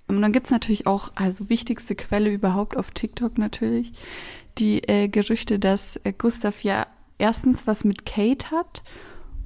Und 0.08 0.22
dann 0.22 0.34
gibt's 0.34 0.52
natürlich 0.52 0.86
auch, 0.86 1.12
also 1.16 1.50
wichtigste 1.50 1.96
Quelle 1.96 2.30
überhaupt 2.30 2.78
auf 2.78 2.92
TikTok 2.92 3.38
natürlich, 3.38 3.94
die 4.58 4.84
äh, 4.88 5.08
Gerüchte, 5.08 5.60
dass 5.60 5.96
äh, 6.04 6.12
Gustav 6.12 6.64
ja 6.64 6.88
erstens 7.18 7.66
was 7.68 7.84
mit 7.84 8.06
Kate 8.06 8.52
hat 8.52 8.84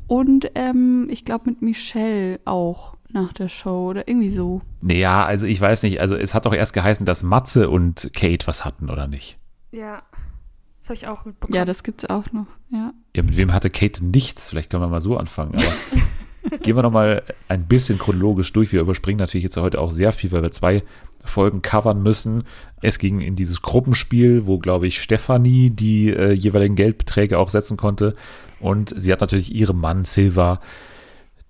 und 0.07 0.51
ähm, 0.55 1.07
ich 1.11 1.25
glaube 1.25 1.51
mit 1.51 1.61
Michelle 1.61 2.39
auch 2.45 2.95
nach 3.09 3.33
der 3.33 3.47
Show 3.47 3.89
oder 3.89 4.07
irgendwie 4.07 4.31
so. 4.31 4.61
Naja, 4.81 5.25
also 5.25 5.45
ich 5.45 5.59
weiß 5.61 5.83
nicht. 5.83 6.01
Also 6.01 6.15
es 6.15 6.33
hat 6.33 6.45
doch 6.45 6.53
erst 6.53 6.73
geheißen, 6.73 7.05
dass 7.05 7.23
Matze 7.23 7.69
und 7.69 8.09
Kate 8.13 8.47
was 8.47 8.65
hatten, 8.65 8.89
oder 8.89 9.07
nicht? 9.07 9.37
Ja. 9.71 10.01
Das 10.87 11.03
habe 11.03 11.11
ich 11.11 11.19
auch 11.19 11.25
mitbekommen. 11.25 11.53
Ja, 11.53 11.65
das 11.65 11.83
gibt's 11.83 12.05
auch 12.05 12.31
noch, 12.31 12.47
ja. 12.71 12.93
Ja, 13.13 13.23
mit 13.23 13.35
wem 13.35 13.51
hatte 13.51 13.69
Kate 13.69 14.05
nichts? 14.05 14.49
Vielleicht 14.49 14.69
können 14.69 14.83
wir 14.83 14.87
mal 14.87 15.01
so 15.01 15.17
anfangen. 15.17 15.53
Aber 15.55 16.57
gehen 16.59 16.77
wir 16.77 16.81
noch 16.81 16.93
mal 16.93 17.23
ein 17.49 17.67
bisschen 17.67 17.97
chronologisch 17.97 18.53
durch. 18.53 18.71
Wir 18.71 18.79
überspringen 18.79 19.19
natürlich 19.19 19.43
jetzt 19.43 19.57
heute 19.57 19.81
auch 19.81 19.91
sehr 19.91 20.13
viel, 20.13 20.31
weil 20.31 20.43
wir 20.43 20.51
zwei 20.53 20.83
Folgen 21.25 21.61
covern 21.61 22.01
müssen. 22.01 22.45
Es 22.81 22.99
ging 22.99 23.19
in 23.19 23.35
dieses 23.35 23.61
Gruppenspiel, 23.61 24.45
wo, 24.45 24.59
glaube 24.59 24.87
ich, 24.87 25.01
Stefanie 25.01 25.71
die 25.71 26.09
äh, 26.09 26.31
jeweiligen 26.31 26.77
Geldbeträge 26.77 27.37
auch 27.37 27.49
setzen 27.49 27.75
konnte. 27.75 28.13
Und 28.61 28.93
sie 28.95 29.11
hat 29.11 29.19
natürlich 29.19 29.53
ihrem 29.53 29.81
Mann 29.81 30.05
Silva 30.05 30.61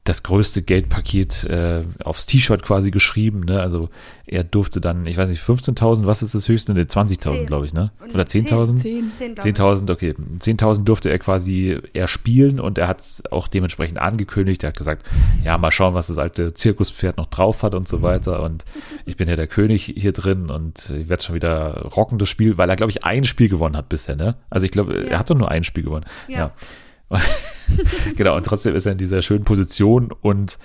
das 0.08 0.24
größte 0.24 0.62
Geldpaket 0.62 1.44
äh, 1.46 1.82
aufs 2.04 2.26
T-Shirt 2.26 2.62
quasi 2.64 2.92
geschrieben. 2.92 3.42
Ne? 3.42 3.60
Also 3.60 3.90
er 4.26 4.44
durfte 4.44 4.80
dann, 4.80 5.06
ich 5.06 5.18
weiß 5.18 5.30
nicht, 5.30 5.42
15.000, 5.42 6.06
was 6.06 6.24
ist 6.24 6.34
das 6.36 6.48
höchste? 6.48 6.74
Ne, 6.74 6.84
20.000, 6.84 7.18
Zehn. 7.20 7.46
glaube 7.46 7.66
ich, 7.66 7.74
ne? 7.74 7.92
Oder 8.14 8.24
10.000? 8.24 8.76
10. 8.78 9.14
10, 9.14 9.36
glaub 9.36 9.46
ich. 9.46 9.54
10.000, 9.54 9.92
okay. 9.92 10.16
10.000 10.40 10.84
durfte 10.84 11.10
er 11.10 11.20
quasi 11.20 11.78
erspielen 11.94 12.60
und 12.60 12.78
er 12.78 12.88
hat 12.88 13.02
es 13.02 13.24
auch 13.32 13.48
dementsprechend 13.48 14.00
angekündigt. 14.00 14.64
Er 14.64 14.70
hat 14.70 14.78
gesagt, 14.78 15.06
ja, 15.44 15.58
mal 15.58 15.72
schauen, 15.72 15.94
was 15.94 16.08
das 16.08 16.18
alte 16.18 16.54
Zirkuspferd 16.54 17.18
noch 17.18 17.28
drauf 17.28 17.64
hat 17.64 17.76
und 17.76 17.88
so 17.88 18.02
weiter. 18.02 18.44
Und 18.44 18.66
ich 19.06 19.18
bin 19.18 19.28
ja 19.28 19.36
der 19.36 19.48
König 19.48 19.94
hier 19.96 20.14
drin 20.14 20.50
und 20.50 20.90
ich 20.98 21.10
werde 21.10 21.24
schon 21.24 21.36
wieder 21.36 21.82
rocken, 21.96 22.18
das 22.18 22.30
Spiel, 22.30 22.58
weil 22.58 22.70
er, 22.70 22.76
glaube 22.76 22.92
ich, 22.92 23.04
ein 23.04 23.24
Spiel 23.26 23.50
gewonnen 23.50 23.76
hat 23.76 23.90
bisher, 23.90 24.16
ne? 24.16 24.36
Also 24.50 24.66
ich 24.66 24.72
glaube, 24.72 24.96
er 25.06 25.12
Ja. 25.12 25.20
hat 25.20 25.30
doch 25.30 25.36
nur 25.36 25.52
ein 25.52 25.64
Spiel 25.64 25.84
gewonnen. 25.84 26.06
Ja. 26.30 26.52
genau, 28.16 28.36
und 28.36 28.46
trotzdem 28.46 28.76
ist 28.76 28.86
er 28.86 28.94
in 28.94 28.98
dieser 28.98 29.22
schönen 29.22 29.44
Position 29.44 30.12
und 30.22 30.58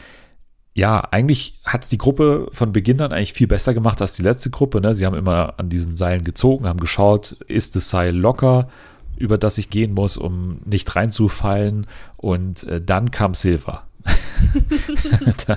ja, 0.74 1.00
eigentlich 1.10 1.60
hat 1.64 1.90
die 1.92 1.98
Gruppe 1.98 2.48
von 2.52 2.72
Beginn 2.72 3.00
an 3.02 3.12
eigentlich 3.12 3.34
viel 3.34 3.46
besser 3.46 3.74
gemacht 3.74 4.00
als 4.00 4.14
die 4.14 4.22
letzte 4.22 4.48
Gruppe. 4.50 4.80
Ne? 4.80 4.94
Sie 4.94 5.04
haben 5.04 5.16
immer 5.16 5.54
an 5.58 5.68
diesen 5.68 5.96
Seilen 5.96 6.24
gezogen, 6.24 6.66
haben 6.66 6.80
geschaut, 6.80 7.32
ist 7.46 7.76
das 7.76 7.90
Seil 7.90 8.16
locker, 8.16 8.68
über 9.18 9.36
das 9.36 9.58
ich 9.58 9.68
gehen 9.68 9.92
muss, 9.92 10.16
um 10.16 10.60
nicht 10.64 10.96
reinzufallen. 10.96 11.86
Und 12.16 12.64
äh, 12.64 12.80
dann 12.80 13.10
kam 13.10 13.34
Silva. 13.34 13.86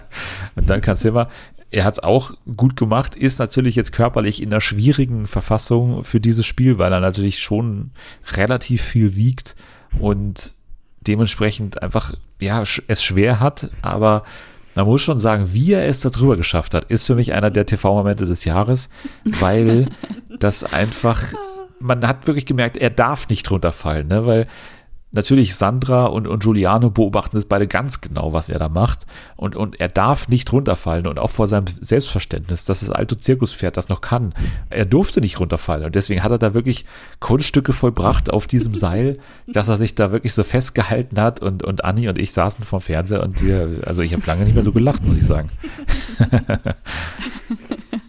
und 0.56 0.70
dann 0.70 0.82
kam 0.82 0.96
Silva. 0.98 1.30
Er 1.72 1.86
hat 1.86 1.96
es 1.96 2.04
auch 2.04 2.34
gut 2.56 2.76
gemacht, 2.76 3.16
ist 3.16 3.40
natürlich 3.40 3.76
jetzt 3.76 3.92
körperlich 3.92 4.42
in 4.42 4.50
einer 4.50 4.62
schwierigen 4.62 5.28
Verfassung 5.28 6.04
für 6.04 6.20
dieses 6.20 6.46
Spiel, 6.46 6.78
weil 6.78 6.92
er 6.92 7.00
natürlich 7.00 7.40
schon 7.40 7.92
relativ 8.34 8.82
viel 8.82 9.16
wiegt 9.16 9.56
und 10.00 10.54
dementsprechend 11.08 11.82
einfach, 11.82 12.14
ja, 12.40 12.64
es 12.88 13.04
schwer 13.04 13.40
hat, 13.40 13.70
aber 13.82 14.24
man 14.76 14.86
muss 14.86 15.02
schon 15.02 15.20
sagen, 15.20 15.50
wie 15.54 15.74
er 15.74 15.88
es 15.88 16.02
darüber 16.02 16.36
geschafft 16.36 16.74
hat, 16.74 16.86
ist 16.86 17.08
für 17.08 17.16
mich 17.16 17.34
einer 17.34 17.50
der 17.50 17.66
TV-Momente 17.66 18.26
des 18.26 18.44
Jahres, 18.46 18.90
weil 19.24 19.88
das 20.40 20.64
einfach, 20.64 21.34
man 21.80 22.06
hat 22.06 22.28
wirklich 22.28 22.46
gemerkt, 22.46 22.78
er 22.78 22.90
darf 22.90 23.30
nicht 23.30 23.50
runterfallen, 23.50 24.08
ne, 24.08 24.26
weil 24.26 24.48
natürlich 25.16 25.56
Sandra 25.56 26.06
und, 26.06 26.28
und 26.28 26.44
Giuliano 26.44 26.90
beobachten 26.90 27.38
es 27.38 27.46
beide 27.46 27.68
ganz 27.68 28.02
genau, 28.02 28.34
was 28.34 28.50
er 28.50 28.60
da 28.60 28.70
macht. 28.70 29.06
Und, 29.36 29.56
und 29.56 29.80
er 29.80 29.88
darf 29.88 30.28
nicht 30.28 30.52
runterfallen 30.52 31.08
und 31.08 31.18
auch 31.18 31.30
vor 31.30 31.48
seinem 31.48 31.66
Selbstverständnis, 31.80 32.66
dass 32.66 32.82
das 32.82 32.90
alte 32.90 33.18
Zirkuspferd 33.18 33.78
das 33.78 33.90
noch 33.90 34.02
kann. 34.02 34.34
Er 34.70 34.86
durfte 34.86 35.22
nicht 35.22 35.40
runterfallen 35.40 35.86
und 35.86 35.96
deswegen 35.96 36.24
hat 36.24 36.32
er 36.32 36.38
da 36.38 36.54
wirklich 36.54 36.86
Kunststücke 37.20 37.74
vollbracht 37.74 38.30
auf 38.30 38.46
diesem 38.48 38.76
Seil, 38.76 39.18
dass 39.48 39.70
er 39.70 39.78
sich 39.78 39.96
da 39.96 40.12
wirklich 40.12 40.34
so 40.34 40.44
festgehalten 40.44 41.20
hat 41.20 41.42
und, 41.42 41.64
und 41.64 41.84
Anni 41.84 42.08
und 42.10 42.20
ich 42.20 42.32
saßen 42.32 42.64
vorm 42.66 42.82
Fernseher 42.82 43.24
und 43.24 43.44
wir, 43.44 43.80
also 43.86 44.02
ich 44.02 44.14
habe 44.14 44.24
lange 44.26 44.44
nicht 44.44 44.54
mehr 44.54 44.64
so 44.64 44.72
gelacht, 44.72 45.04
muss 45.04 45.18
ich 45.18 45.26
sagen. 45.26 45.50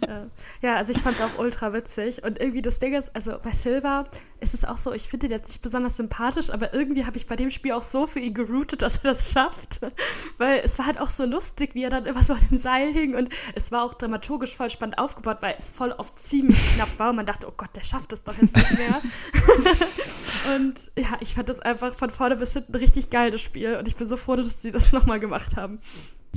Ja, 0.61 0.75
also 0.75 0.91
ich 0.91 0.99
fand 0.99 1.17
es 1.17 1.21
auch 1.21 1.37
ultra 1.37 1.73
witzig. 1.73 2.23
Und 2.23 2.39
irgendwie 2.39 2.61
das 2.61 2.79
Ding 2.79 2.93
ist, 2.93 3.15
also 3.15 3.37
bei 3.41 3.51
Silva 3.51 4.05
ist 4.39 4.53
es 4.53 4.65
auch 4.65 4.77
so, 4.77 4.93
ich 4.93 5.07
finde 5.09 5.27
ihn 5.27 5.31
jetzt 5.31 5.47
nicht 5.47 5.61
besonders 5.61 5.97
sympathisch, 5.97 6.49
aber 6.49 6.73
irgendwie 6.73 7.05
habe 7.05 7.17
ich 7.17 7.27
bei 7.27 7.35
dem 7.35 7.49
Spiel 7.49 7.71
auch 7.71 7.81
so 7.81 8.07
für 8.07 8.19
ihn 8.19 8.33
geroutet, 8.33 8.81
dass 8.81 8.97
er 8.97 9.11
das 9.11 9.31
schafft. 9.31 9.81
Weil 10.37 10.61
es 10.63 10.77
war 10.79 10.85
halt 10.85 10.99
auch 10.99 11.09
so 11.09 11.25
lustig, 11.25 11.75
wie 11.75 11.83
er 11.83 11.89
dann 11.89 12.05
immer 12.05 12.23
so 12.23 12.33
an 12.33 12.47
dem 12.49 12.57
Seil 12.57 12.91
hing. 12.91 13.15
Und 13.15 13.29
es 13.55 13.71
war 13.71 13.83
auch 13.83 13.93
dramaturgisch 13.93 14.55
voll 14.55 14.69
spannend 14.69 14.97
aufgebaut, 14.97 15.37
weil 15.41 15.55
es 15.57 15.69
voll 15.69 15.91
oft 15.91 16.17
ziemlich 16.17 16.59
knapp 16.75 16.89
war. 16.97 17.11
Und 17.11 17.17
man 17.17 17.25
dachte, 17.25 17.47
oh 17.47 17.53
Gott, 17.55 17.75
der 17.75 17.83
schafft 17.83 18.13
es 18.13 18.23
doch 18.23 18.35
jetzt 18.37 18.55
nicht 18.55 18.77
mehr. 18.77 19.01
und 20.55 20.91
ja, 20.97 21.17
ich 21.19 21.35
fand 21.35 21.49
das 21.49 21.59
einfach 21.59 21.93
von 21.93 22.09
vorne 22.09 22.37
bis 22.37 22.53
hinten 22.53 22.75
richtig 22.75 23.09
geil, 23.09 23.31
das 23.31 23.41
Spiel. 23.41 23.75
Und 23.75 23.87
ich 23.87 23.95
bin 23.95 24.07
so 24.07 24.17
froh, 24.17 24.35
dass 24.35 24.61
sie 24.61 24.71
das 24.71 24.91
nochmal 24.91 25.19
gemacht 25.19 25.55
haben. 25.55 25.79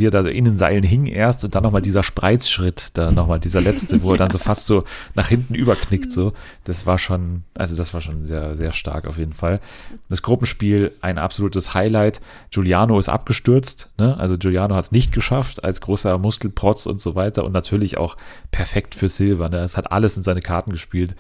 Wie 0.01 0.07
er 0.07 0.11
da 0.11 0.23
so 0.23 0.29
in 0.29 0.45
den 0.45 0.57
Seilen 0.57 0.83
hing 0.83 1.07
erst 1.07 1.45
und 1.45 1.55
dann 1.55 1.63
nochmal 1.63 1.83
dieser 1.83 2.03
Spreizschritt, 2.03 2.89
da 2.95 3.11
nochmal 3.11 3.39
dieser 3.39 3.61
letzte, 3.61 4.03
wo 4.03 4.13
er 4.13 4.19
dann 4.19 4.31
so 4.31 4.39
fast 4.51 4.67
so 4.67 4.85
nach 5.15 5.29
hinten 5.29 5.55
überknickt, 5.55 6.11
so. 6.11 6.33
Das 6.65 6.87
war 6.87 6.99
schon, 6.99 7.45
also 7.55 7.77
das 7.77 7.95
war 7.95 8.01
schon 8.01 8.27
sehr, 8.27 8.55
sehr 8.57 8.73
stark 8.73 9.07
auf 9.07 9.19
jeden 9.19 9.35
Fall. 9.35 9.61
Das 10.09 10.23
Gruppenspiel, 10.23 10.93
ein 11.01 11.19
absolutes 11.19 11.75
Highlight. 11.75 12.21
Giuliano 12.51 12.99
ist 12.99 13.09
abgestürzt, 13.09 13.91
ne? 13.99 14.17
Also 14.19 14.39
Giuliano 14.39 14.75
hat 14.75 14.85
es 14.85 14.93
nicht 14.93 15.13
geschafft, 15.13 15.63
als 15.63 15.81
großer 15.81 16.19
Muskelprotz 16.19 16.87
und 16.87 17.01
so 17.01 17.15
weiter 17.15 17.45
und 17.45 17.53
natürlich 17.53 17.99
auch 17.99 18.17
perfekt 18.51 18.95
für 18.95 19.09
Silva, 19.09 19.49
ne? 19.49 19.59
Es 19.59 19.77
hat 19.77 19.93
alles 19.93 20.17
in 20.17 20.23
seine 20.23 20.41
Karten 20.41 20.73
gespielt. 20.73 21.15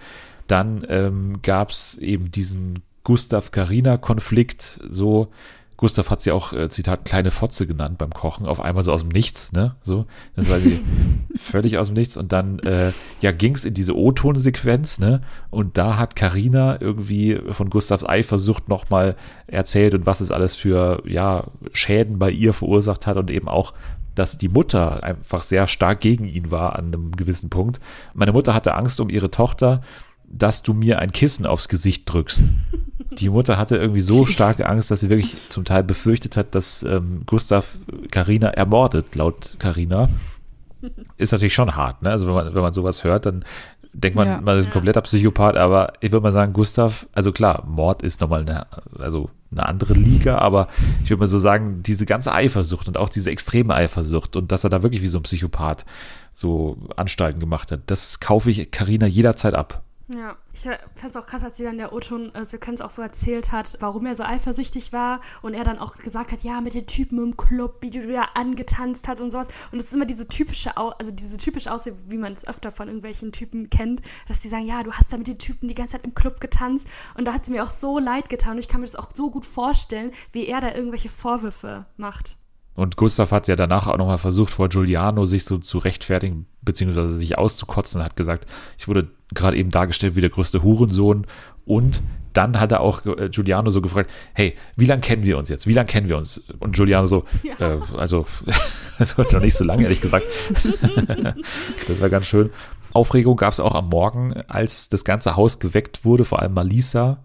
Dann 0.46 0.84
ähm, 0.88 1.42
gab 1.42 1.70
es 1.70 1.96
eben 1.99 2.30
diesen 2.32 2.82
Gustav-Carina-Konflikt, 3.04 4.80
so, 4.88 5.28
Gustav 5.80 6.10
hat 6.10 6.20
sie 6.20 6.30
auch, 6.30 6.52
äh, 6.52 6.68
Zitat, 6.68 7.06
kleine 7.06 7.30
Fotze 7.30 7.66
genannt 7.66 7.96
beim 7.96 8.10
Kochen, 8.10 8.44
auf 8.44 8.60
einmal 8.60 8.82
so 8.82 8.92
aus 8.92 9.00
dem 9.00 9.08
Nichts, 9.08 9.50
ne? 9.52 9.76
So, 9.80 10.04
das 10.37 10.50
war 10.50 10.60
sie 10.60 10.78
völlig 11.37 11.78
aus 11.78 11.87
dem 11.87 11.94
Nichts. 11.94 12.18
Und 12.18 12.32
dann, 12.32 12.58
äh, 12.58 12.92
ja, 13.22 13.32
ging's 13.32 13.64
in 13.64 13.72
diese 13.72 13.96
O-Ton-Sequenz, 13.96 15.00
ne? 15.00 15.22
Und 15.49 15.78
da 15.78 15.96
hat 15.96 16.16
Karina 16.16 16.78
irgendwie 16.82 17.40
von 17.52 17.70
Gustavs 17.70 18.04
Eifersucht 18.04 18.68
nochmal 18.68 19.16
erzählt 19.46 19.94
und 19.94 20.04
was 20.04 20.20
es 20.20 20.30
alles 20.30 20.54
für, 20.54 21.02
ja, 21.06 21.44
Schäden 21.72 22.18
bei 22.18 22.30
ihr 22.30 22.52
verursacht 22.52 23.06
hat 23.06 23.16
und 23.16 23.30
eben 23.30 23.49
auch, 23.49 23.72
dass 24.14 24.37
die 24.37 24.50
Mutter 24.50 25.02
einfach 25.02 25.42
sehr 25.42 25.66
stark 25.66 26.00
gegen 26.00 26.26
ihn 26.26 26.50
war 26.50 26.76
an 26.76 26.88
einem 26.88 27.12
gewissen 27.12 27.49
Punkt. 27.49 27.80
Meine 28.12 28.32
Mutter 28.32 28.52
hatte 28.52 28.75
Angst 28.75 29.00
um 29.00 29.08
ihre 29.08 29.30
Tochter, 29.30 29.80
dass 30.30 30.62
du 30.62 30.72
mir 30.72 30.99
ein 31.00 31.12
Kissen 31.12 31.44
aufs 31.44 31.68
Gesicht 31.68 32.10
drückst. 32.10 32.52
Die 33.18 33.28
Mutter 33.28 33.58
hatte 33.58 33.76
irgendwie 33.76 34.00
so 34.00 34.25
starke 34.25 34.68
Angst, 34.68 34.90
dass 34.90 35.00
sie 35.00 35.10
wirklich 35.10 35.37
zum 35.49 35.64
Teil 35.64 35.82
befürchtet 35.82 36.37
hat, 36.37 36.54
dass 36.54 36.82
ähm, 36.84 37.22
Gustav 37.26 37.76
Karina 38.10 38.49
ermordet, 38.49 39.14
laut 39.16 39.56
Karina. 39.58 40.08
Ist 41.16 41.32
natürlich 41.32 41.54
schon 41.54 41.75
hart, 41.76 42.02
ne? 42.02 42.10
Also 42.10 42.26
wenn 42.26 42.34
man, 42.34 42.54
wenn 42.54 42.62
man 42.62 42.72
sowas 42.72 43.04
hört, 43.04 43.26
dann 43.26 43.44
denkt 43.92 44.16
man, 44.16 44.26
Ja. 44.28 44.40
man 44.40 44.56
ist 44.56 44.66
ein 44.66 44.72
kompletter 44.72 45.02
Psychopath, 45.02 45.56
aber 45.56 45.94
ich 46.00 46.12
würde 46.12 46.22
mal 46.22 46.32
sagen, 46.32 46.52
Gustav, 46.52 47.06
also 47.12 47.32
klar, 47.32 47.64
Mord 47.66 48.02
ist 48.02 48.20
nochmal 48.20 48.42
eine, 48.42 48.66
also 48.99 49.28
eine 49.50 49.66
andere 49.66 49.94
Liga, 49.94 50.38
aber 50.38 50.68
ich 51.02 51.10
würde 51.10 51.20
mal 51.20 51.26
so 51.26 51.38
sagen, 51.38 51.82
diese 51.82 52.06
ganze 52.06 52.32
Eifersucht 52.32 52.87
und 52.87 52.96
auch 52.96 53.08
diese 53.08 53.30
extreme 53.32 53.75
Eifersucht 53.75 54.37
und 54.37 54.52
dass 54.52 54.62
er 54.64 54.70
da 54.70 54.82
wirklich 54.84 55.02
wie 55.02 55.08
so 55.08 55.18
ein 55.18 55.25
Psychopath 55.25 55.84
so 56.32 56.78
Anstalten 56.96 57.40
gemacht 57.40 57.72
hat, 57.72 57.80
das 57.87 58.20
kaufe 58.20 58.50
ich 58.50 58.70
Karina 58.70 59.06
jederzeit 59.06 59.54
ab. 59.54 59.82
Ja, 60.12 60.37
ich 60.52 60.62
fand 60.62 61.11
es 61.11 61.17
auch 61.17 61.26
krass, 61.26 61.45
als 61.45 61.57
sie 61.57 61.62
dann 61.62 61.79
der 61.79 61.93
O-Ton-Sequenz 61.93 62.81
auch 62.81 62.90
so 62.90 63.00
erzählt 63.00 63.52
hat, 63.52 63.76
warum 63.79 64.07
er 64.07 64.17
so 64.17 64.25
eifersüchtig 64.25 64.93
war 64.93 65.21
und 65.40 65.55
er 65.55 65.62
dann 65.62 65.79
auch 65.79 65.99
gesagt 65.99 66.33
hat, 66.33 66.43
ja, 66.43 66.61
mit 66.61 66.75
den 66.75 66.87
Typen 66.87 67.19
im 67.23 67.37
Club, 67.37 67.76
wie 67.81 67.90
du 67.90 68.12
da 68.12 68.25
angetanzt 68.35 69.07
hat 69.07 69.21
und 69.21 69.31
sowas. 69.31 69.49
Und 69.71 69.79
es 69.79 69.87
ist 69.87 69.95
immer 69.95 70.07
diese 70.07 70.26
typische, 70.26 70.76
also 70.76 71.12
diese 71.12 71.38
typische 71.38 71.73
Aussehen, 71.73 71.97
wie 72.09 72.19
man 72.19 72.33
es 72.33 72.45
öfter 72.45 72.73
von 72.73 72.88
irgendwelchen 72.88 73.31
Typen 73.31 73.71
kennt, 73.71 74.02
dass 74.26 74.40
die 74.40 74.49
sagen, 74.49 74.67
ja, 74.67 74.83
du 74.83 74.90
hast 74.90 75.12
da 75.12 75.17
mit 75.17 75.29
den 75.29 75.38
Typen 75.38 75.69
die 75.69 75.75
ganze 75.75 75.93
Zeit 75.93 76.05
im 76.05 76.14
Club 76.14 76.40
getanzt. 76.40 76.88
Und 77.17 77.26
da 77.26 77.33
hat 77.33 77.45
es 77.45 77.50
mir 77.50 77.62
auch 77.62 77.71
so 77.71 78.00
leid 78.00 78.29
getan 78.29 78.55
und 78.55 78.59
ich 78.59 78.69
kann 78.69 78.81
mir 78.81 78.87
das 78.87 78.97
auch 78.97 79.09
so 79.14 79.31
gut 79.31 79.47
vorstellen, 79.47 80.11
wie 80.33 80.47
er 80.47 80.61
da 80.61 80.75
irgendwelche 80.75 81.09
Vorwürfe 81.09 81.87
macht. 81.97 82.37
Und 82.75 82.97
Gustav 82.97 83.31
hat 83.31 83.47
ja 83.47 83.55
danach 83.55 83.87
auch 83.87 83.99
nochmal 83.99 84.19
versucht, 84.19 84.55
vor 84.55 84.69
Giuliano 84.69 85.25
sich 85.25 85.45
so 85.45 85.59
zu 85.59 85.79
rechtfertigen, 85.79 86.47
beziehungsweise 86.62 87.17
sich 87.17 87.38
auszukotzen, 87.38 88.02
hat 88.02 88.17
gesagt, 88.17 88.47
ich 88.79 88.88
wurde 88.88 89.11
gerade 89.34 89.56
eben 89.56 89.70
dargestellt 89.70 90.16
wie 90.16 90.20
der 90.20 90.30
größte 90.30 90.62
Hurensohn. 90.62 91.26
Und 91.64 92.02
dann 92.32 92.60
hat 92.60 92.72
er 92.72 92.80
auch 92.80 93.04
äh, 93.06 93.28
Giuliano 93.28 93.70
so 93.70 93.80
gefragt, 93.80 94.10
hey, 94.34 94.56
wie 94.76 94.84
lange 94.87 95.00
kennen 95.00 95.25
wir 95.25 95.37
uns 95.38 95.49
jetzt? 95.49 95.66
Wie 95.66 95.72
lange 95.72 95.87
kennen 95.87 96.08
wir 96.08 96.16
uns? 96.16 96.42
Und 96.58 96.76
Giuliano 96.76 97.06
so, 97.06 97.25
Ja. 97.42 97.75
äh, 97.75 97.80
also, 97.96 98.26
das 98.99 99.16
war 99.18 99.26
noch 99.32 99.40
nicht 99.40 99.56
so 99.56 99.64
lange, 99.64 99.84
ehrlich 99.84 100.00
gesagt. 100.00 100.26
das 101.88 102.00
war 102.00 102.08
ganz 102.08 102.26
schön. 102.26 102.50
Aufregung 102.92 103.37
gab 103.37 103.52
es 103.52 103.60
auch 103.60 103.75
am 103.75 103.88
Morgen, 103.88 104.34
als 104.49 104.88
das 104.88 105.04
ganze 105.04 105.37
Haus 105.37 105.58
geweckt 105.58 106.04
wurde, 106.04 106.25
vor 106.25 106.40
allem 106.40 106.54
Malisa 106.54 107.22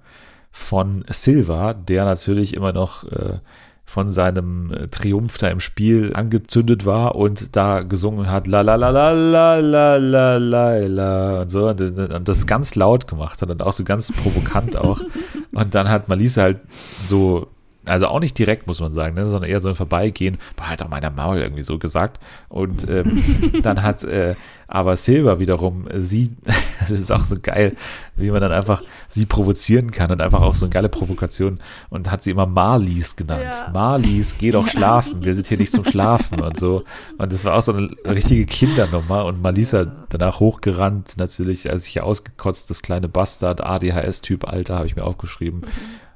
von 0.51 1.03
Silva, 1.09 1.74
der 1.74 2.05
natürlich 2.05 2.53
immer 2.53 2.71
noch 2.71 3.03
äh, 3.05 3.39
von 3.86 4.10
seinem 4.10 4.72
äh, 4.72 4.88
Triumph 4.88 5.38
da 5.38 5.48
im 5.48 5.60
Spiel 5.60 6.12
angezündet 6.13 6.86
war 6.86 7.15
und 7.15 7.56
da 7.56 7.82
gesungen 7.82 8.32
hat 8.32 8.48
la 8.48 8.62
la 8.62 8.75
la 8.75 8.89
la 8.89 9.12
la 9.12 9.56
la 9.60 9.98
la 9.98 10.38
la 10.38 10.77
la 10.77 11.42
und 11.42 11.50
so 11.50 11.70
und, 11.70 11.82
und 11.82 12.27
das 12.27 12.48
ganz 12.48 12.75
laut 12.75 13.08
gemacht 13.08 13.42
hat 13.42 13.50
und 13.50 13.62
auch 13.62 13.74
so 13.74 13.84
ganz 13.84 14.12
provokant 14.12 14.75
auch. 14.75 15.01
Und 15.54 15.74
dann 15.74 15.88
hat 15.88 16.10
Malisa 16.10 16.42
halt 16.42 16.60
so 17.08 17.48
also 17.86 18.08
auch 18.08 18.20
nicht 18.20 18.38
direkt, 18.38 18.68
muss 18.68 18.80
man 18.80 18.92
sagen, 18.92 19.15
ne, 19.15 19.27
sondern 19.27 19.50
eher 19.50 19.60
so 19.60 19.70
ein 19.70 19.75
Vorbeigehen, 19.75 20.38
war 20.58 20.70
halt 20.70 20.84
auch 20.84 20.89
meiner 20.89 21.10
Maul 21.10 21.38
irgendwie 21.38 21.63
so 21.63 21.77
gesagt. 21.77 22.20
Und 22.50 22.89
ähm, 22.89 23.24
dann 23.63 23.84
hat 23.84 24.04
äh, 24.04 24.36
aber 24.68 24.96
Silva 24.96 25.39
wiederum 25.39 25.88
äh, 25.88 26.01
sie, 26.01 26.36
das 26.80 26.92
ist 26.92 27.12
auch 27.12 27.25
so 27.25 27.38
geil, 27.42 27.75
wie 28.15 28.32
man 28.32 28.42
dann 28.42 28.51
einfach 28.51 28.82
sie 29.08 29.25
provozieren 29.25 29.92
kann 29.92 30.12
und 30.12 30.22
einfach 30.22 30.42
auch 30.42 30.56
so 30.56 30.65
eine 30.65 30.74
geile 30.74 30.89
Provokation 30.89 31.60
und 31.89 32.12
hat 32.12 32.24
sie 32.24 32.32
immer 32.32 32.46
Marlies 32.46 33.15
genannt. 33.15 33.44
Ja. 33.44 33.72
Marlies, 33.74 34.38
geh 34.38 34.51
doch 34.51 34.68
schlafen, 34.68 35.24
wir 35.24 35.36
sind 35.36 35.48
hier 35.48 35.58
nicht 35.58 35.72
zum 35.72 35.86
Schlafen 35.86 36.42
und 36.42 36.60
so. 36.60 36.84
Und 37.18 37.32
das 37.32 37.46
war 37.46 37.56
auch 37.56 37.62
so 37.62 37.74
eine 37.74 37.89
richtige 38.06 38.46
Kindernummer 38.46 39.25
und 39.25 39.42
Malisa 39.42 39.86
danach 40.10 40.39
hochgerannt, 40.39 41.18
natürlich 41.18 41.70
als 41.70 41.86
sich 41.86 42.01
ausgekotzt, 42.01 42.70
das 42.70 42.82
kleine 42.82 43.08
Bastard, 43.08 43.62
ADHS-Typ, 43.62 44.48
Alter, 44.48 44.75
habe 44.75 44.88
ich 44.88 44.96
mir 44.96 45.04
aufgeschrieben. 45.04 45.62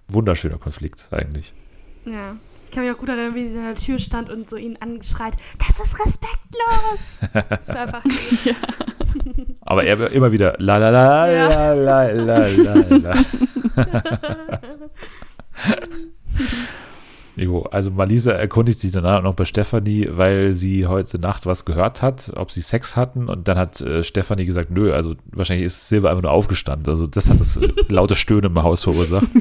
Wunderschöner 0.07 0.57
Konflikt 0.57 1.07
eigentlich. 1.11 1.53
Ja. 2.05 2.35
Ich 2.65 2.71
kann 2.71 2.83
mich 2.85 2.93
auch 2.93 2.99
gut 2.99 3.09
erinnern, 3.09 3.33
wie 3.33 3.47
sie 3.47 3.57
an 3.57 3.65
der 3.65 3.75
Tür 3.75 3.97
stand 3.97 4.29
und 4.29 4.47
so 4.49 4.55
ihn 4.55 4.77
angeschreit, 4.79 5.33
das 5.57 5.79
ist 5.79 5.99
respektlos. 6.05 7.21
das 7.49 7.61
ist 7.67 7.75
einfach 7.75 8.03
gut. 8.03 8.13
Aber 9.61 9.83
er 9.83 10.11
immer 10.11 10.31
wieder 10.31 10.55
la 10.59 10.77
la 10.77 10.89
la 10.91 11.31
Ja. 11.31 11.73
la 11.73 12.11
la 12.11 12.47
la 12.47 12.73
la 12.73 12.97
la. 12.97 13.13
Jo, 17.39 17.61
also 17.71 17.89
Malisa 17.89 18.33
erkundigt 18.33 18.79
sich 18.79 18.91
danach 18.91 19.23
noch 19.23 19.33
bei 19.33 19.45
Stefanie, 19.45 20.09
weil 20.11 20.53
sie 20.53 20.87
heute 20.87 21.19
Nacht 21.19 21.45
was 21.45 21.63
gehört 21.63 22.01
hat, 22.01 22.33
ob 22.35 22.51
sie 22.51 22.61
Sex 22.61 22.97
hatten 22.97 23.29
und 23.29 23.47
dann 23.47 23.57
hat 23.57 23.79
äh, 23.79 24.03
Stefanie 24.03 24.45
gesagt, 24.45 24.71
nö, 24.71 24.93
also 24.93 25.15
wahrscheinlich 25.31 25.67
ist 25.67 25.87
Silva 25.87 26.09
einfach 26.09 26.23
nur 26.23 26.31
aufgestanden. 26.31 26.89
Also 26.89 27.07
das 27.07 27.29
hat 27.29 27.39
das 27.39 27.55
äh, 27.55 27.71
laute 27.87 28.17
Stöhnen 28.17 28.51
im 28.51 28.61
Haus 28.61 28.83
verursacht. 28.83 29.27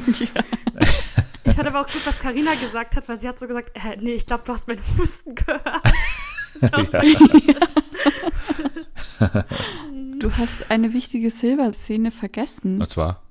Ich 1.45 1.55
fand 1.55 1.67
aber 1.67 1.81
auch 1.81 1.87
gut, 1.87 2.05
was 2.05 2.19
Karina 2.19 2.53
gesagt 2.55 2.95
hat, 2.95 3.09
weil 3.09 3.19
sie 3.19 3.27
hat 3.27 3.39
so 3.39 3.47
gesagt, 3.47 3.71
äh, 3.73 3.97
nee, 3.99 4.13
ich 4.13 4.25
glaube, 4.25 4.43
du 4.45 4.51
hast 4.53 4.67
meinen 4.67 4.79
Husten 4.79 5.33
gehört. 5.33 5.63
Ja. 6.61 7.63
Du 10.19 10.31
hast 10.31 10.69
eine 10.69 10.93
wichtige 10.93 11.29
Silver-Szene 11.29 12.11
vergessen, 12.11 12.75
Und 12.75 12.87
zwar, 12.87 13.23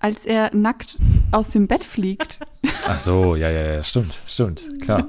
als 0.00 0.26
er 0.26 0.54
nackt 0.54 0.96
aus 1.30 1.50
dem 1.50 1.66
Bett 1.66 1.84
fliegt. 1.84 2.40
ach 2.86 2.98
so, 2.98 3.36
ja, 3.36 3.50
ja, 3.50 3.74
ja, 3.74 3.84
stimmt, 3.84 4.12
stimmt, 4.12 4.68
klar. 4.80 5.06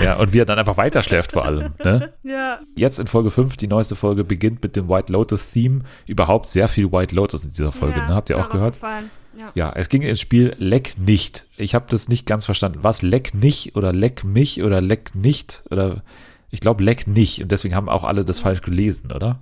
Ja, 0.00 0.16
und 0.16 0.32
wie 0.32 0.40
er 0.40 0.44
dann 0.44 0.58
einfach 0.58 0.76
weiterschläft 0.76 1.32
vor 1.32 1.44
allem, 1.44 1.72
ne? 1.82 2.12
ja, 2.22 2.60
Jetzt 2.74 2.98
in 2.98 3.06
Folge 3.06 3.30
5, 3.30 3.56
die 3.56 3.68
neueste 3.68 3.96
Folge, 3.96 4.24
beginnt 4.24 4.62
mit 4.62 4.76
dem 4.76 4.88
White 4.88 5.12
Lotus-Theme. 5.12 5.82
Überhaupt 6.06 6.48
sehr 6.48 6.68
viel 6.68 6.92
White 6.92 7.14
Lotus 7.14 7.44
in 7.44 7.50
dieser 7.50 7.72
Folge, 7.72 7.98
ja, 7.98 8.08
ne? 8.08 8.14
Habt 8.14 8.28
ihr 8.28 8.38
auch 8.38 8.50
gehört? 8.50 8.76
Ja. 8.82 9.52
Ja, 9.54 9.72
es 9.72 9.88
ging 9.88 10.02
ins 10.02 10.20
Spiel 10.20 10.54
Leck 10.58 10.98
nicht. 10.98 11.46
Ich 11.56 11.74
habe 11.74 11.86
das 11.88 12.08
nicht 12.08 12.26
ganz 12.26 12.44
verstanden. 12.44 12.80
Was 12.82 13.02
Leck 13.02 13.34
nicht 13.34 13.76
oder 13.76 13.92
Leck 13.92 14.24
mich 14.24 14.62
oder 14.62 14.80
Leck 14.80 15.14
nicht 15.14 15.62
oder 15.70 16.02
ich 16.50 16.60
glaube 16.60 16.82
Leck 16.82 17.06
nicht 17.06 17.42
und 17.42 17.52
deswegen 17.52 17.74
haben 17.74 17.88
auch 17.88 18.04
alle 18.04 18.24
das 18.24 18.40
falsch 18.40 18.62
gelesen, 18.62 19.12
oder? 19.12 19.38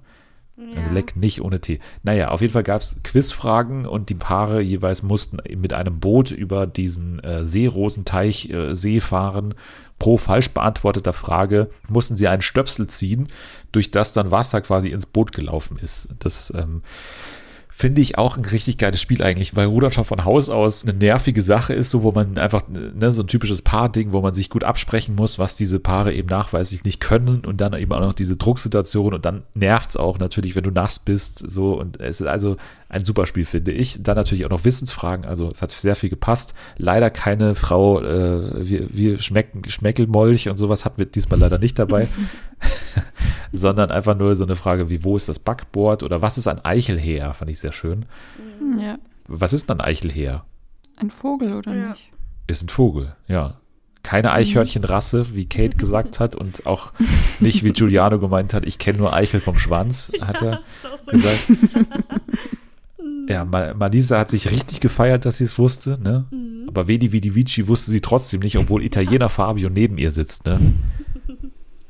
Also 0.59 0.89
Ja. 0.89 0.95
Leck 0.95 1.17
nicht 1.17 1.43
ohne 1.43 1.61
T. 1.61 1.81
Naja, 2.03 2.29
auf 2.29 2.41
jeden 2.41 2.53
Fall 2.53 2.63
gab 2.63 2.81
es 2.81 2.97
Quizfragen 3.03 3.85
und 3.85 4.09
die 4.09 4.15
Paare 4.15 4.63
jeweils 4.63 5.03
mussten 5.03 5.39
mit 5.57 5.73
einem 5.73 6.01
Boot 6.01 6.31
über 6.31 6.67
diesen 6.67 7.23
äh, 7.23 7.47
Seerosenteich 7.47 8.49
äh, 8.51 8.75
See 8.75 9.01
fahren. 9.01 9.55
Pro 9.99 10.17
falsch 10.17 10.51
beantworteter 10.51 11.13
Frage 11.13 11.71
mussten 11.89 12.17
sie 12.17 12.29
einen 12.29 12.43
Stöpsel 12.43 12.87
ziehen, 12.87 13.29
durch 13.73 13.91
das 13.91 14.13
dann 14.13 14.31
Wasser 14.31 14.61
quasi 14.61 14.89
ins 14.89 15.07
Boot 15.07 15.33
gelaufen 15.33 15.79
ist. 15.79 16.09
Das 16.19 16.53
ähm, 16.57 16.83
finde 17.79 18.01
ich 18.01 18.17
auch 18.17 18.39
ein 18.39 18.45
richtig 18.47 18.79
geiles 18.79 19.03
Spiel 19.03 19.23
eigentlich, 19.23 19.55
weil 19.55 19.67
Rudern 19.67 19.93
von 19.93 20.25
Haus 20.25 20.49
aus 20.49 20.83
eine 20.83 20.97
nervige 20.97 21.43
Sache 21.43 21.75
ist, 21.75 21.91
so 21.91 22.03
wo 22.03 22.11
man 22.11 22.39
einfach, 22.39 22.63
ne, 22.69 23.13
so 23.13 23.23
ein 23.23 23.27
typisches 23.27 23.61
Paar-Ding, 23.61 24.13
wo 24.13 24.23
man 24.23 24.33
sich 24.33 24.49
gut 24.49 24.65
absprechen 24.65 25.15
muss, 25.15 25.39
was 25.39 25.57
diese 25.57 25.79
Paare 25.79 26.15
eben 26.15 26.27
nachweislich 26.27 26.85
nicht 26.85 27.01
können 27.01 27.45
und 27.45 27.61
dann 27.61 27.75
eben 27.75 27.93
auch 27.93 28.01
noch 28.01 28.15
diese 28.15 28.39
Drucksituation 28.39 29.13
und 29.13 29.27
dann 29.27 29.43
nervt 29.53 29.91
es 29.91 29.99
auch 29.99 30.19
natürlich, 30.19 30.57
wenn 30.57 30.65
du 30.65 30.71
nass 30.71 30.99
bist, 30.99 31.51
so 31.51 31.79
und 31.79 32.01
es 32.01 32.23
ist 32.23 32.27
also 32.27 32.57
ein 32.89 33.05
super 33.05 33.27
Spiel, 33.27 33.45
finde 33.45 33.73
ich. 33.73 34.03
Dann 34.03 34.17
natürlich 34.17 34.47
auch 34.47 34.51
noch 34.51 34.65
Wissensfragen, 34.65 35.27
also 35.27 35.51
es 35.51 35.61
hat 35.61 35.71
sehr 35.71 35.97
viel 35.97 36.09
gepasst. 36.09 36.55
Leider 36.79 37.11
keine 37.11 37.55
Frau, 37.55 38.01
äh, 38.01 38.67
wir, 38.67 38.89
wir 38.97 39.19
schmecken, 39.19 39.69
Schmeckelmolch 39.69 40.49
und 40.49 40.57
sowas 40.57 40.87
hatten 40.87 40.97
wir 40.97 41.07
diesmal 41.07 41.39
leider 41.39 41.59
nicht 41.59 41.79
dabei 41.79 42.09
sondern 43.53 43.91
einfach 43.91 44.17
nur 44.17 44.35
so 44.37 44.45
eine 44.45 44.57
Frage 44.57 44.89
wie, 44.91 45.05
wo 45.05 45.17
ist 45.17 45.29
das 45.29 45.39
Backboard 45.39 46.03
oder 46.03 46.23
was 46.23 46.39
ist 46.39 46.49
ein 46.49 46.65
Eichelheer, 46.65 47.33
fand 47.33 47.51
ich 47.51 47.59
sehr 47.59 47.73
schön. 47.73 48.07
Ja. 48.79 48.99
Was 49.29 49.53
ist 49.53 49.69
denn 49.69 49.81
ein 49.81 49.87
Eichelheer? 49.87 50.45
Ein 50.97 51.11
Vogel, 51.11 51.55
oder 51.55 51.75
Ja. 51.75 51.89
nicht? 51.91 52.11
Ist 52.47 52.63
ein 52.63 52.69
Vogel, 52.69 53.15
ja. 53.29 53.55
Keine 54.03 54.33
Eichhörnchenrasse, 54.33 55.35
wie 55.35 55.47
Kate 55.49 55.77
gesagt 55.77 56.21
hat 56.21 56.37
und 56.37 56.67
auch 56.67 56.93
nicht, 57.41 57.65
wie 57.65 57.73
Giuliano 57.73 58.21
gemeint 58.21 58.55
hat, 58.55 58.65
ich 58.65 58.79
kenne 58.79 58.99
nur 58.99 59.13
Eichel 59.13 59.41
vom 59.41 59.57
Schwanz, 59.57 60.13
hat 60.21 60.43
er 60.43 60.61
Ist 60.85 60.87
auch 60.87 60.99
so 60.99 61.11
gesagt. 61.11 61.49
ja, 63.29 63.45
Ma- 63.45 63.75
Malisa 63.75 64.19
hat 64.19 64.31
sich 64.31 64.51
richtig 64.51 64.81
gefeiert, 64.81 65.25
dass 65.25 65.39
sie 65.39 65.45
es 65.45 65.59
wusste, 65.59 65.99
ne? 66.03 66.25
Aber 66.69 66.87
Vedi 66.89 67.13
Vidi 67.13 67.35
Vici 67.35 67.67
wusste 67.69 67.91
sie 67.91 68.01
trotzdem 68.01 68.41
nicht, 68.41 68.57
obwohl 68.59 68.83
Italiener 68.85 69.29
Fabio 69.29 69.69
neben 69.71 69.99
ihr 69.99 70.11
sitzt, 70.13 70.47
ne? 70.47 70.59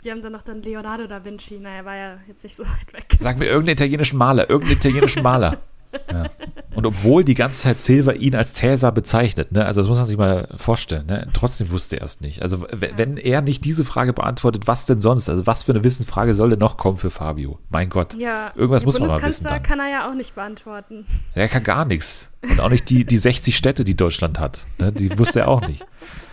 Die 0.06 0.12
haben 0.12 0.22
dann 0.22 0.30
noch 0.32 0.42
dann 0.42 0.62
Leonardo 0.62 1.08
da 1.08 1.24
Vinci, 1.24 1.58
naja, 1.58 1.84
war 1.84 1.96
ja 1.96 2.16
jetzt 2.28 2.44
nicht 2.44 2.54
so 2.54 2.62
weit 2.64 2.92
weg. 2.92 3.18
Sagen 3.20 3.40
wir 3.40 3.48
irgendeinen 3.48 3.74
italienischen 3.74 4.16
Maler, 4.18 4.48
irgendeinen 4.48 4.78
italienischen 4.78 5.22
Maler. 5.22 5.58
Ja. 6.12 6.28
Und 6.74 6.84
obwohl 6.84 7.24
die 7.24 7.32
ganze 7.34 7.62
Zeit 7.62 7.80
Silva 7.80 8.12
ihn 8.12 8.34
als 8.34 8.52
Cäsar 8.52 8.92
bezeichnet, 8.92 9.52
ne, 9.52 9.64
also 9.64 9.80
das 9.80 9.88
muss 9.88 9.96
man 9.96 10.06
sich 10.06 10.18
mal 10.18 10.46
vorstellen, 10.54 11.06
ne, 11.06 11.26
trotzdem 11.32 11.70
wusste 11.70 11.98
er 12.00 12.04
es 12.04 12.20
nicht. 12.20 12.42
Also 12.42 12.66
wenn 12.70 13.16
er 13.16 13.40
nicht 13.40 13.64
diese 13.64 13.82
Frage 13.82 14.12
beantwortet, 14.12 14.66
was 14.66 14.84
denn 14.84 15.00
sonst? 15.00 15.30
Also 15.30 15.46
was 15.46 15.62
für 15.62 15.72
eine 15.72 15.84
Wissensfrage 15.84 16.34
soll 16.34 16.50
denn 16.50 16.58
noch 16.58 16.76
kommen 16.76 16.98
für 16.98 17.10
Fabio? 17.10 17.60
Mein 17.70 17.88
Gott. 17.88 18.14
Ja, 18.18 18.52
Irgendwas 18.56 18.84
muss 18.84 18.98
man 18.98 19.08
mal 19.08 19.22
wissen 19.22 19.44
dann. 19.44 19.62
kann 19.62 19.80
er 19.80 19.88
ja 19.88 20.10
auch 20.10 20.14
nicht 20.14 20.34
beantworten. 20.34 21.06
Er 21.34 21.48
kann 21.48 21.64
gar 21.64 21.86
nichts. 21.86 22.30
Und 22.42 22.60
auch 22.60 22.68
nicht 22.68 22.90
die, 22.90 23.06
die 23.06 23.16
60 23.16 23.56
Städte, 23.56 23.82
die 23.82 23.96
Deutschland 23.96 24.38
hat. 24.38 24.66
Ne, 24.78 24.92
die 24.92 25.18
wusste 25.18 25.40
er 25.40 25.48
auch 25.48 25.66
nicht. 25.66 25.82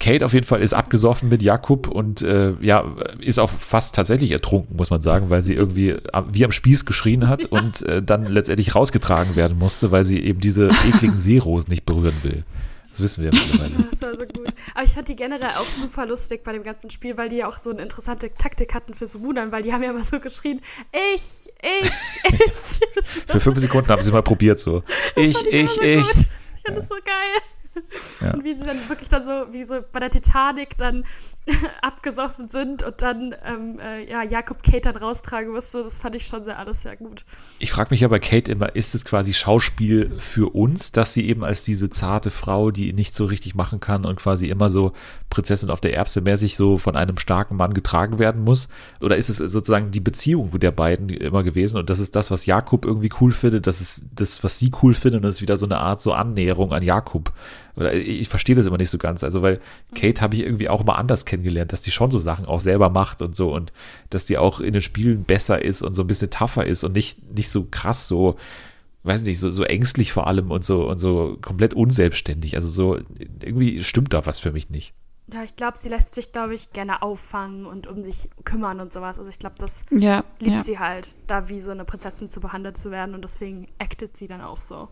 Kate 0.00 0.24
auf 0.24 0.32
jeden 0.32 0.46
Fall 0.46 0.62
ist 0.62 0.74
abgesoffen 0.74 1.28
mit 1.28 1.42
Jakub 1.42 1.88
und 1.88 2.22
äh, 2.22 2.52
ja, 2.60 2.84
ist 3.20 3.38
auch 3.38 3.50
fast 3.50 3.94
tatsächlich 3.94 4.30
ertrunken, 4.30 4.76
muss 4.76 4.90
man 4.90 5.02
sagen, 5.02 5.30
weil 5.30 5.42
sie 5.42 5.54
irgendwie 5.54 5.96
wie 6.30 6.44
am 6.44 6.52
Spieß 6.52 6.84
geschrien 6.84 7.28
hat 7.28 7.46
und 7.46 7.82
äh, 7.82 8.02
dann 8.02 8.26
letztendlich 8.26 8.74
rausgetragen 8.74 9.36
werden 9.36 9.58
musste, 9.58 9.90
weil 9.90 10.04
sie 10.04 10.20
eben 10.20 10.40
diese 10.40 10.68
ekligen 10.88 11.16
Seerosen 11.16 11.70
nicht 11.70 11.86
berühren 11.86 12.16
will. 12.22 12.44
Das 12.94 13.00
wissen 13.00 13.24
wir 13.24 13.32
mittlerweile. 13.32 13.72
Das 13.90 14.02
war 14.02 14.16
so 14.16 14.24
gut. 14.24 14.46
Aber 14.74 14.84
ich 14.84 14.92
fand 14.92 15.08
die 15.08 15.16
generell 15.16 15.56
auch 15.56 15.68
super 15.68 16.06
lustig 16.06 16.44
bei 16.44 16.52
dem 16.52 16.62
ganzen 16.62 16.90
Spiel, 16.90 17.16
weil 17.16 17.28
die 17.28 17.36
ja 17.36 17.48
auch 17.48 17.56
so 17.56 17.70
eine 17.70 17.82
interessante 17.82 18.32
Taktik 18.32 18.72
hatten 18.72 18.94
fürs 18.94 19.18
Rudern, 19.18 19.50
weil 19.50 19.62
die 19.62 19.72
haben 19.72 19.82
ja 19.82 19.90
immer 19.90 20.04
so 20.04 20.20
geschrien, 20.20 20.60
ich, 20.92 21.48
ich, 21.60 21.90
ich. 22.30 22.80
Für 23.26 23.40
fünf 23.40 23.58
Sekunden 23.58 23.88
haben 23.88 24.00
sie 24.00 24.12
mal 24.12 24.22
probiert 24.22 24.60
so. 24.60 24.84
Ich, 25.16 25.36
Die 25.42 25.48
ich, 25.48 25.70
so 25.70 25.82
ich. 25.82 26.02
gut. 26.02 26.16
Ich 26.56 26.62
fand 26.62 26.78
das 26.78 26.88
so 26.88 26.94
geil. 27.04 27.53
Ja. 28.20 28.32
Und 28.32 28.44
wie 28.44 28.54
sie 28.54 28.64
dann 28.64 28.88
wirklich 28.88 29.08
dann 29.08 29.24
so, 29.24 29.52
wie 29.52 29.64
so 29.64 29.80
bei 29.92 30.00
der 30.00 30.10
Titanic 30.10 30.76
dann 30.78 31.04
abgesoffen 31.82 32.48
sind 32.48 32.82
und 32.82 33.02
dann 33.02 33.34
ähm, 33.44 33.78
äh, 33.80 34.08
ja, 34.10 34.22
Jakob 34.22 34.62
Kate 34.62 34.92
dann 34.92 34.96
raustragen 34.96 35.52
musste, 35.52 35.82
das 35.82 36.00
fand 36.00 36.14
ich 36.14 36.26
schon 36.26 36.44
sehr 36.44 36.58
alles 36.58 36.82
sehr 36.82 36.96
gut. 36.96 37.24
Ich 37.58 37.72
frage 37.72 37.90
mich 37.90 38.00
ja 38.00 38.08
bei 38.08 38.18
Kate 38.18 38.50
immer, 38.50 38.74
ist 38.74 38.94
es 38.94 39.04
quasi 39.04 39.34
Schauspiel 39.34 40.12
für 40.18 40.54
uns, 40.54 40.92
dass 40.92 41.14
sie 41.14 41.28
eben 41.28 41.44
als 41.44 41.64
diese 41.64 41.90
zarte 41.90 42.30
Frau, 42.30 42.70
die 42.70 42.92
nicht 42.92 43.14
so 43.14 43.24
richtig 43.24 43.54
machen 43.54 43.80
kann 43.80 44.04
und 44.04 44.16
quasi 44.16 44.48
immer 44.48 44.70
so 44.70 44.92
Prinzessin 45.30 45.70
auf 45.70 45.80
der 45.80 45.94
Erbse 45.94 46.20
mäßig 46.20 46.56
so 46.56 46.78
von 46.78 46.96
einem 46.96 47.18
starken 47.18 47.56
Mann 47.56 47.74
getragen 47.74 48.18
werden 48.18 48.42
muss? 48.42 48.68
Oder 49.00 49.16
ist 49.16 49.28
es 49.28 49.38
sozusagen 49.38 49.90
die 49.90 50.00
Beziehung 50.00 50.58
der 50.58 50.70
beiden 50.70 51.08
immer 51.08 51.42
gewesen 51.42 51.78
und 51.78 51.90
das 51.90 51.98
ist 51.98 52.14
das, 52.16 52.30
was 52.30 52.46
Jakob 52.46 52.84
irgendwie 52.84 53.10
cool 53.20 53.32
findet, 53.32 53.66
das 53.66 53.80
ist 53.80 54.04
das, 54.14 54.44
was 54.44 54.58
sie 54.58 54.70
cool 54.82 54.94
findet 54.94 55.18
und 55.18 55.22
das 55.22 55.36
ist 55.36 55.42
wieder 55.42 55.56
so 55.56 55.66
eine 55.66 55.78
Art 55.78 56.00
so 56.00 56.12
Annäherung 56.12 56.72
an 56.72 56.82
Jakob. 56.82 57.32
Oder 57.76 57.92
ich 57.92 58.28
verstehe 58.28 58.54
das 58.54 58.66
immer 58.66 58.76
nicht 58.78 58.90
so 58.90 58.98
ganz. 58.98 59.24
Also, 59.24 59.42
weil 59.42 59.60
Kate 59.94 60.20
habe 60.20 60.34
ich 60.36 60.42
irgendwie 60.42 60.68
auch 60.68 60.84
mal 60.84 60.94
anders 60.94 61.24
kennengelernt, 61.24 61.72
dass 61.72 61.80
die 61.80 61.90
schon 61.90 62.10
so 62.10 62.18
Sachen 62.18 62.44
auch 62.46 62.60
selber 62.60 62.88
macht 62.90 63.20
und 63.22 63.34
so 63.34 63.52
und 63.52 63.72
dass 64.10 64.24
die 64.26 64.38
auch 64.38 64.60
in 64.60 64.72
den 64.72 64.82
Spielen 64.82 65.24
besser 65.24 65.62
ist 65.62 65.82
und 65.82 65.94
so 65.94 66.02
ein 66.02 66.06
bisschen 66.06 66.30
tougher 66.30 66.66
ist 66.66 66.84
und 66.84 66.92
nicht, 66.92 67.34
nicht 67.34 67.50
so 67.50 67.66
krass, 67.70 68.06
so, 68.06 68.36
weiß 69.02 69.24
nicht, 69.24 69.40
so, 69.40 69.50
so 69.50 69.64
ängstlich 69.64 70.12
vor 70.12 70.26
allem 70.26 70.50
und 70.50 70.64
so 70.64 70.88
und 70.88 70.98
so 70.98 71.36
komplett 71.42 71.74
unselbstständig. 71.74 72.54
Also 72.54 72.68
so, 72.68 72.98
irgendwie 73.42 73.82
stimmt 73.82 74.12
da 74.12 74.24
was 74.24 74.38
für 74.38 74.52
mich 74.52 74.70
nicht. 74.70 74.94
Ja, 75.32 75.42
ich 75.42 75.56
glaube, 75.56 75.78
sie 75.78 75.88
lässt 75.88 76.14
sich, 76.14 76.32
glaube 76.32 76.54
ich, 76.54 76.72
gerne 76.74 77.00
auffangen 77.00 77.64
und 77.64 77.86
um 77.86 78.02
sich 78.02 78.28
kümmern 78.44 78.78
und 78.80 78.92
sowas. 78.92 79.18
Also 79.18 79.30
ich 79.30 79.38
glaube, 79.38 79.56
das 79.58 79.86
Ja, 79.90 80.22
liebt 80.38 80.56
ja. 80.56 80.62
sie 80.62 80.78
halt, 80.78 81.16
da 81.26 81.48
wie 81.48 81.60
so 81.60 81.70
eine 81.70 81.84
Prinzessin 81.86 82.28
zu 82.28 82.40
behandelt 82.40 82.76
zu 82.76 82.90
werden 82.90 83.14
und 83.14 83.24
deswegen 83.24 83.66
actet 83.78 84.16
sie 84.18 84.26
dann 84.26 84.42
auch 84.42 84.58
so. 84.58 84.88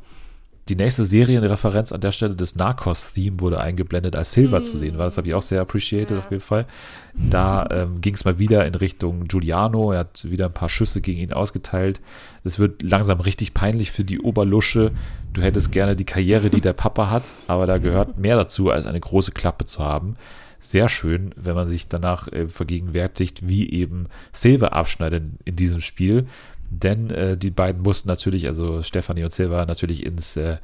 Die 0.68 0.76
nächste 0.76 1.04
Serienreferenz 1.04 1.90
an 1.90 2.00
der 2.00 2.12
Stelle 2.12 2.36
des 2.36 2.54
Narcos-Theme 2.54 3.40
wurde 3.40 3.58
eingeblendet, 3.60 4.14
als 4.14 4.32
Silver 4.32 4.62
zu 4.62 4.76
sehen 4.76 4.96
war. 4.96 5.06
Das 5.06 5.16
habe 5.18 5.26
ich 5.26 5.34
auch 5.34 5.42
sehr 5.42 5.60
appreciated 5.60 6.12
Ja. 6.12 6.18
auf 6.18 6.30
jeden 6.30 6.42
Fall. 6.42 6.66
Da 7.14 7.66
ähm, 7.70 8.00
ging 8.00 8.14
es 8.14 8.24
mal 8.24 8.38
wieder 8.38 8.64
in 8.64 8.74
Richtung 8.76 9.24
Giuliano. 9.26 9.92
Er 9.92 10.00
hat 10.00 10.30
wieder 10.30 10.46
ein 10.46 10.54
paar 10.54 10.68
Schüsse 10.68 11.00
gegen 11.00 11.20
ihn 11.20 11.32
ausgeteilt. 11.32 12.00
Es 12.44 12.60
wird 12.60 12.80
langsam 12.82 13.20
richtig 13.20 13.54
peinlich 13.54 13.90
für 13.90 14.04
die 14.04 14.20
Oberlusche. 14.20 14.92
Du 15.32 15.42
hättest 15.42 15.72
gerne 15.72 15.96
die 15.96 16.04
Karriere, 16.04 16.48
die 16.48 16.60
der 16.60 16.74
Papa 16.74 17.10
hat, 17.10 17.32
aber 17.48 17.66
da 17.66 17.78
gehört 17.78 18.16
mehr 18.18 18.36
dazu, 18.36 18.70
als 18.70 18.86
eine 18.86 19.00
große 19.00 19.32
Klappe 19.32 19.64
zu 19.64 19.80
haben. 19.80 20.16
Sehr 20.60 20.88
schön, 20.88 21.34
wenn 21.34 21.56
man 21.56 21.66
sich 21.66 21.88
danach 21.88 22.28
äh, 22.28 22.46
vergegenwärtigt, 22.46 23.48
wie 23.48 23.68
eben 23.68 24.06
Silver 24.32 24.74
abschneidet 24.74 25.24
in 25.44 25.56
diesem 25.56 25.80
Spiel. 25.80 26.26
Denn 26.72 27.10
äh, 27.10 27.36
die 27.36 27.50
beiden 27.50 27.82
mussten 27.82 28.08
natürlich, 28.08 28.46
also 28.46 28.82
Stefanie 28.82 29.24
und 29.24 29.32
Silva, 29.32 29.66
natürlich 29.66 30.04
ins 30.04 30.36
äh, 30.36 30.56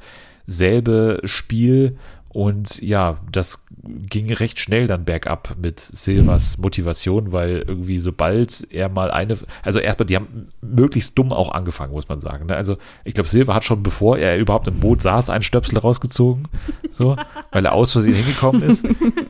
selbe 0.47 1.21
Spiel. 1.23 1.97
Und 2.29 2.81
ja, 2.81 3.19
das 3.31 3.65
ging 3.83 4.31
recht 4.33 4.59
schnell 4.59 4.87
dann 4.87 5.05
bergab 5.05 5.55
mit 5.61 5.79
Silvers 5.79 6.57
Motivation, 6.57 7.31
weil 7.31 7.63
irgendwie 7.65 7.99
sobald 7.99 8.67
er 8.71 8.89
mal 8.89 9.09
eine, 9.09 9.37
also 9.63 9.79
erstmal, 9.79 10.05
die 10.05 10.15
haben 10.17 10.47
möglichst 10.61 11.17
dumm 11.17 11.31
auch 11.31 11.51
angefangen, 11.51 11.93
muss 11.93 12.09
man 12.09 12.19
sagen. 12.19 12.47
Ne? 12.47 12.55
Also 12.55 12.77
ich 13.05 13.13
glaube, 13.13 13.29
Silver 13.29 13.55
hat 13.55 13.63
schon, 13.63 13.81
bevor 13.81 14.17
er 14.17 14.37
überhaupt 14.37 14.67
im 14.67 14.79
Boot 14.79 15.01
saß, 15.01 15.29
einen 15.29 15.43
Stöpsel 15.43 15.77
rausgezogen, 15.77 16.47
so, 16.91 17.15
weil 17.51 17.65
er 17.65 17.73
aus 17.73 17.93
Versehen 17.93 18.15
hingekommen 18.15 18.61
ist. 18.61 18.85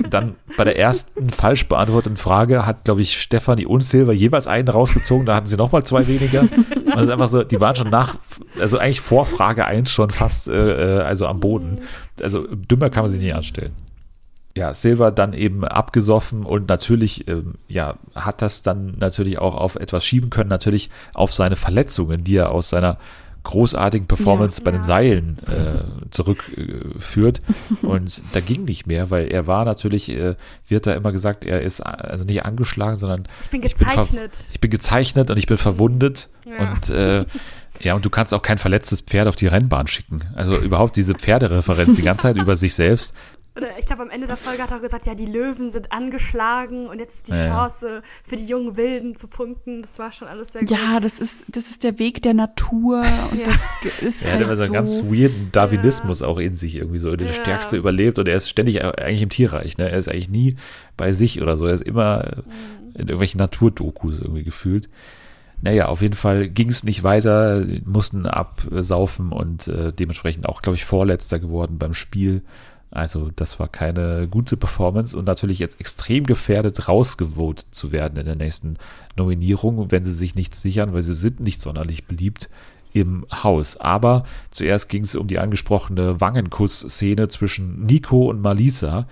Dann 0.09 0.35
bei 0.57 0.63
der 0.63 0.79
ersten 0.79 1.29
falsch 1.29 1.67
beantworteten 1.67 2.17
Frage 2.17 2.65
hat, 2.65 2.85
glaube 2.85 3.01
ich, 3.01 3.21
Stefanie 3.21 3.67
und 3.67 3.81
Silver 3.83 4.13
jeweils 4.13 4.47
einen 4.47 4.67
rausgezogen, 4.67 5.27
da 5.27 5.35
hatten 5.35 5.47
sie 5.47 5.57
nochmal 5.57 5.83
zwei 5.83 6.07
weniger. 6.07 6.41
Und 6.41 6.95
das 6.95 7.03
ist 7.03 7.11
einfach 7.11 7.27
so, 7.27 7.43
die 7.43 7.61
waren 7.61 7.75
schon 7.75 7.89
nach, 7.89 8.15
also 8.59 8.79
eigentlich 8.79 9.01
vor 9.01 9.25
Frage 9.25 9.65
1 9.65 9.91
schon 9.91 10.09
fast, 10.09 10.47
äh, 10.47 10.97
äh, 10.97 11.01
also 11.01 11.27
am 11.27 11.39
Boden. 11.39 11.79
Also 12.21 12.47
dümmer 12.47 12.89
kann 12.89 13.03
man 13.03 13.11
sich 13.11 13.21
nicht 13.21 13.35
anstellen 13.35 13.73
ja, 14.55 14.73
Silver 14.73 15.11
dann 15.11 15.33
eben 15.33 15.63
abgesoffen 15.63 16.43
und 16.45 16.67
natürlich, 16.69 17.27
ähm, 17.27 17.55
ja, 17.67 17.95
hat 18.15 18.41
das 18.41 18.61
dann 18.61 18.95
natürlich 18.97 19.37
auch 19.39 19.55
auf 19.55 19.75
etwas 19.75 20.03
schieben 20.05 20.29
können, 20.29 20.49
natürlich 20.49 20.89
auf 21.13 21.33
seine 21.33 21.55
Verletzungen, 21.55 22.23
die 22.23 22.35
er 22.35 22.51
aus 22.51 22.69
seiner 22.69 22.97
großartigen 23.43 24.05
Performance 24.05 24.59
Ja. 24.59 24.65
bei 24.65 24.71
den 24.71 24.81
Ja. 24.81 24.83
Seilen 24.83 25.37
äh, 25.47 26.09
zurückführt. 26.11 27.41
und 27.81 28.21
da 28.33 28.39
ging 28.41 28.65
nicht 28.65 28.85
mehr, 28.87 29.09
weil 29.11 29.27
er 29.31 29.47
war 29.47 29.65
natürlich, 29.65 30.09
äh, 30.09 30.35
wird 30.67 30.87
da 30.87 30.93
immer 30.93 31.11
gesagt, 31.11 31.45
er 31.45 31.61
ist 31.61 31.81
also 31.81 32.25
nicht 32.25 32.45
angeschlagen, 32.45 32.97
sondern 32.97 33.23
Ich 33.41 33.49
bin 33.49 33.63
Ich 33.63 33.75
bin 33.75 33.87
gezeichnet. 33.87 34.49
ich 34.53 34.59
bin 34.59 34.71
gezeichnet 34.71 35.29
und 35.29 35.37
ich 35.37 35.47
bin 35.47 35.57
verwundet. 35.57 36.29
Ja. 36.49 36.69
Und 36.71 36.89
äh, 36.89 37.25
ja, 37.81 37.93
und 37.93 38.03
du 38.03 38.09
kannst 38.09 38.33
auch 38.33 38.41
kein 38.41 38.57
verletztes 38.57 39.01
Pferd 39.01 39.27
auf 39.27 39.35
die 39.35 39.47
Rennbahn 39.47 39.87
schicken. 39.87 40.21
Also 40.35 40.57
überhaupt 40.57 40.95
diese 40.95 41.13
Pferdereferenz 41.13 41.95
die 41.95 42.01
ganze 42.01 42.23
Zeit 42.23 42.37
über 42.37 42.55
sich 42.55 42.73
selbst. 42.73 43.15
Oder 43.59 43.77
ich 43.77 43.85
glaube, 43.85 44.01
am 44.03 44.09
Ende 44.09 44.25
der 44.27 44.37
Folge 44.37 44.63
hat 44.63 44.71
er 44.71 44.77
auch 44.77 44.81
gesagt, 44.81 45.05
ja, 45.05 45.15
die 45.15 45.25
Löwen 45.25 45.69
sind 45.71 45.91
angeschlagen 45.91 46.87
und 46.87 46.99
jetzt 46.99 47.15
ist 47.15 47.27
die 47.27 47.31
Ja, 47.33 47.37
ja. 47.39 47.45
Chance 47.47 48.01
für 48.23 48.35
die 48.35 48.45
jungen 48.45 48.77
Wilden 48.77 49.15
zu 49.15 49.27
punkten. 49.27 49.81
Das 49.81 49.99
war 49.99 50.11
schon 50.11 50.27
alles 50.27 50.53
sehr 50.53 50.61
gut. 50.61 50.71
Ja, 50.71 50.99
das 50.99 51.19
ist, 51.19 51.55
das 51.55 51.69
ist 51.69 51.83
der 51.83 51.99
Weg 51.99 52.21
der 52.21 52.33
Natur 52.33 53.01
und 53.31 53.39
Ja. 53.39 53.47
das 53.83 54.01
ist 54.01 54.23
Er 54.23 54.31
hat 54.31 54.37
halt 54.39 54.45
immer 54.47 54.55
so 54.55 54.63
einen 54.63 54.73
ganz 54.73 55.03
weirden 55.03 55.49
Darwinismus 55.51 56.21
auch 56.21 56.37
in 56.37 56.53
sich 56.53 56.75
irgendwie 56.75 56.99
so. 56.99 57.15
Der 57.15 57.27
Ja. 57.27 57.33
Stärkste 57.33 57.77
überlebt 57.77 58.17
und 58.19 58.27
er 58.27 58.35
ist 58.35 58.49
ständig 58.49 58.83
eigentlich 58.83 59.21
im 59.21 59.29
Tierreich. 59.29 59.77
Ne? 59.77 59.89
Er 59.89 59.97
ist 59.97 60.07
eigentlich 60.09 60.29
nie 60.29 60.55
bei 60.97 61.11
sich 61.11 61.41
oder 61.41 61.57
so. 61.57 61.65
Er 61.65 61.73
ist 61.73 61.83
immer 61.83 62.23
äh, 62.25 62.35
in 62.95 63.01
irgendwelchen 63.07 63.39
Naturdokus 63.39 64.13
irgendwie 64.19 64.43
gefühlt. 64.43 64.89
Naja, 65.61 65.87
auf 65.87 66.01
jeden 66.01 66.13
Fall 66.15 66.47
ging 66.47 66.69
es 66.69 66.85
nicht 66.85 67.03
weiter, 67.03 67.65
mussten 67.83 68.25
absaufen 68.25 69.33
und 69.33 69.67
äh, 69.67 69.91
dementsprechend 69.91 70.47
auch, 70.47 70.61
glaube 70.61 70.77
ich, 70.77 70.85
Vorletzter 70.85 71.37
geworden 71.37 71.77
beim 71.77 71.93
Spiel. 71.93 72.43
Also 72.91 73.29
das 73.35 73.59
war 73.59 73.67
keine 73.67 74.27
gute 74.27 74.57
Performance 74.57 75.17
und 75.17 75.25
natürlich 75.25 75.59
jetzt 75.59 75.79
extrem 75.79 76.25
gefährdet, 76.25 76.87
rausgevotet 76.87 77.67
zu 77.71 77.91
werden 77.91 78.17
in 78.17 78.25
der 78.25 78.35
nächsten 78.35 78.77
Nominierung, 79.15 79.91
wenn 79.91 80.03
sie 80.03 80.13
sich 80.13 80.33
nicht 80.35 80.55
sichern, 80.55 80.93
weil 80.93 81.03
sie 81.03 81.13
sind 81.13 81.39
nicht 81.39 81.61
sonderlich 81.61 82.05
beliebt 82.05 82.49
im 82.93 83.25
Haus. 83.31 83.77
Aber 83.77 84.23
zuerst 84.49 84.89
ging 84.89 85.03
es 85.03 85.15
um 85.15 85.27
die 85.27 85.37
angesprochene 85.37 86.19
Wangenkuss-Szene 86.19 87.27
zwischen 87.27 87.85
Nico 87.85 88.27
und 88.27 88.41
Malisa, 88.41 89.07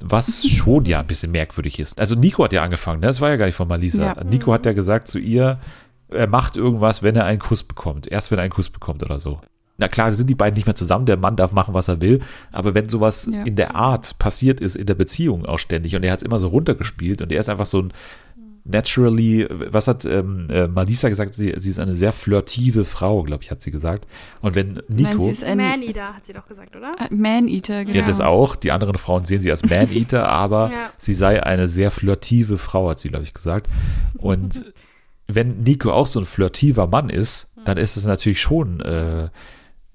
was 0.00 0.48
schon 0.48 0.84
ja 0.84 1.00
ein 1.00 1.06
bisschen 1.06 1.30
merkwürdig 1.30 1.78
ist. 1.78 2.00
Also 2.00 2.16
Nico 2.16 2.42
hat 2.42 2.52
ja 2.52 2.64
angefangen, 2.64 3.00
ne? 3.00 3.06
das 3.06 3.20
war 3.20 3.30
ja 3.30 3.36
gar 3.36 3.46
nicht 3.46 3.54
von 3.54 3.68
Malisa. 3.68 4.16
Ja. 4.16 4.24
Nico 4.24 4.52
hat 4.52 4.66
ja 4.66 4.72
gesagt 4.72 5.06
zu 5.06 5.20
ihr, 5.20 5.60
er 6.08 6.26
macht 6.26 6.56
irgendwas, 6.56 7.02
wenn 7.04 7.16
er 7.16 7.24
einen 7.24 7.38
Kuss 7.38 7.62
bekommt. 7.62 8.08
Erst 8.08 8.30
wenn 8.30 8.38
er 8.38 8.42
einen 8.42 8.52
Kuss 8.52 8.70
bekommt 8.70 9.02
oder 9.02 9.20
so. 9.20 9.40
Na 9.76 9.88
klar, 9.88 10.12
sind 10.12 10.30
die 10.30 10.34
beiden 10.36 10.54
nicht 10.56 10.66
mehr 10.66 10.74
zusammen, 10.76 11.04
der 11.06 11.16
Mann 11.16 11.34
darf 11.36 11.50
machen, 11.52 11.74
was 11.74 11.88
er 11.88 12.00
will, 12.00 12.20
aber 12.52 12.74
wenn 12.74 12.88
sowas 12.88 13.28
Ja. 13.32 13.42
in 13.42 13.56
der 13.56 13.74
Art 13.74 14.18
passiert 14.20 14.60
ist, 14.60 14.76
in 14.76 14.86
der 14.86 14.94
Beziehung 14.94 15.44
auch 15.46 15.58
ständig 15.58 15.96
und 15.96 16.04
er 16.04 16.12
hat 16.12 16.18
es 16.20 16.22
immer 16.24 16.38
so 16.38 16.46
runtergespielt 16.48 17.20
und 17.22 17.32
er 17.32 17.40
ist 17.40 17.48
einfach 17.48 17.66
so 17.66 17.80
ein 17.82 17.92
naturally, 18.66 19.46
was 19.50 19.88
hat 19.88 20.04
ähm, 20.06 20.46
äh, 20.48 20.66
Malisa 20.68 21.08
gesagt, 21.08 21.34
sie, 21.34 21.52
sie 21.56 21.70
ist 21.70 21.78
eine 21.78 21.94
sehr 21.94 22.12
flirtive 22.12 22.84
Frau, 22.84 23.22
glaube 23.22 23.42
ich, 23.42 23.50
hat 23.50 23.60
sie 23.60 23.70
gesagt. 23.70 24.06
Und 24.40 24.54
wenn 24.54 24.80
Nico, 24.88 25.10
Nein, 25.10 25.20
sie 25.20 25.30
ist 25.32 25.44
ein 25.44 25.58
Man-Eater, 25.58 26.14
hat 26.16 26.24
sie 26.24 26.32
doch 26.32 26.46
gesagt, 26.48 26.74
oder? 26.74 26.94
äh, 26.98 27.12
Man-Eater, 27.14 27.84
genau. 27.84 27.96
ja, 27.98 28.06
das 28.06 28.20
auch, 28.22 28.56
die 28.56 28.72
anderen 28.72 28.96
Frauen 28.96 29.24
sehen 29.26 29.40
sie 29.40 29.50
als 29.50 29.62
Man-Eater, 29.64 30.26
aber 30.28 30.70
Ja. 30.72 30.90
sie 30.96 31.12
sei 31.14 31.42
eine 31.42 31.68
sehr 31.68 31.90
flirtive 31.90 32.56
Frau, 32.56 32.88
hat 32.88 32.98
sie, 33.00 33.08
glaube 33.08 33.24
ich, 33.24 33.34
gesagt. 33.34 33.68
Und 34.16 34.64
wenn 35.26 35.60
Nico 35.60 35.92
auch 35.92 36.06
so 36.06 36.20
ein 36.20 36.24
flirtiver 36.26 36.86
Mann 36.86 37.10
ist, 37.10 37.50
dann 37.66 37.76
ist 37.76 37.96
es 37.96 38.06
natürlich 38.06 38.40
schon 38.40 38.80
äh, 38.80 39.28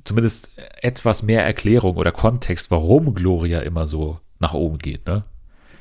zumindest 0.04 0.52
etwas 0.82 1.24
mehr 1.24 1.46
Erklärung 1.46 1.98
oder 1.98 2.12
Kontext, 2.12 2.72
warum 2.72 3.14
Gloria 3.14 3.62
immer 3.62 3.88
so 3.88 4.20
nach 4.40 4.54
oben 4.54 4.78
geht, 4.78 5.06
ne? 5.06 5.24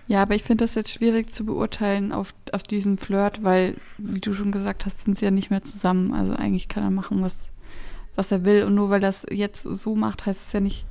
Ja, 0.08 0.22
aber 0.22 0.34
ich 0.34 0.42
finde 0.42 0.64
das 0.64 0.74
jetzt 0.74 0.90
schwierig 0.90 1.32
zu 1.32 1.44
beurteilen 1.44 2.12
auf, 2.12 2.32
auf 2.52 2.62
diesen 2.62 2.96
Flirt, 2.96 3.44
weil, 3.44 3.74
wie 3.98 4.20
du 4.20 4.32
schon 4.32 4.52
gesagt 4.52 4.86
hast, 4.86 5.02
sind 5.02 5.18
sie 5.18 5.26
ja 5.26 5.30
nicht 5.30 5.50
mehr 5.50 5.62
zusammen. 5.62 6.14
Also 6.14 6.32
eigentlich 6.32 6.68
kann 6.68 6.82
er 6.82 6.90
machen, 6.90 7.22
was, 7.22 7.50
was 8.16 8.32
er 8.32 8.46
will. 8.46 8.62
Und 8.64 8.74
nur 8.74 8.88
weil 8.88 9.00
das 9.00 9.26
jetzt 9.30 9.62
so 9.62 9.94
macht, 9.94 10.24
heißt 10.24 10.46
es 10.46 10.52
ja 10.54 10.60
nicht, 10.60 10.86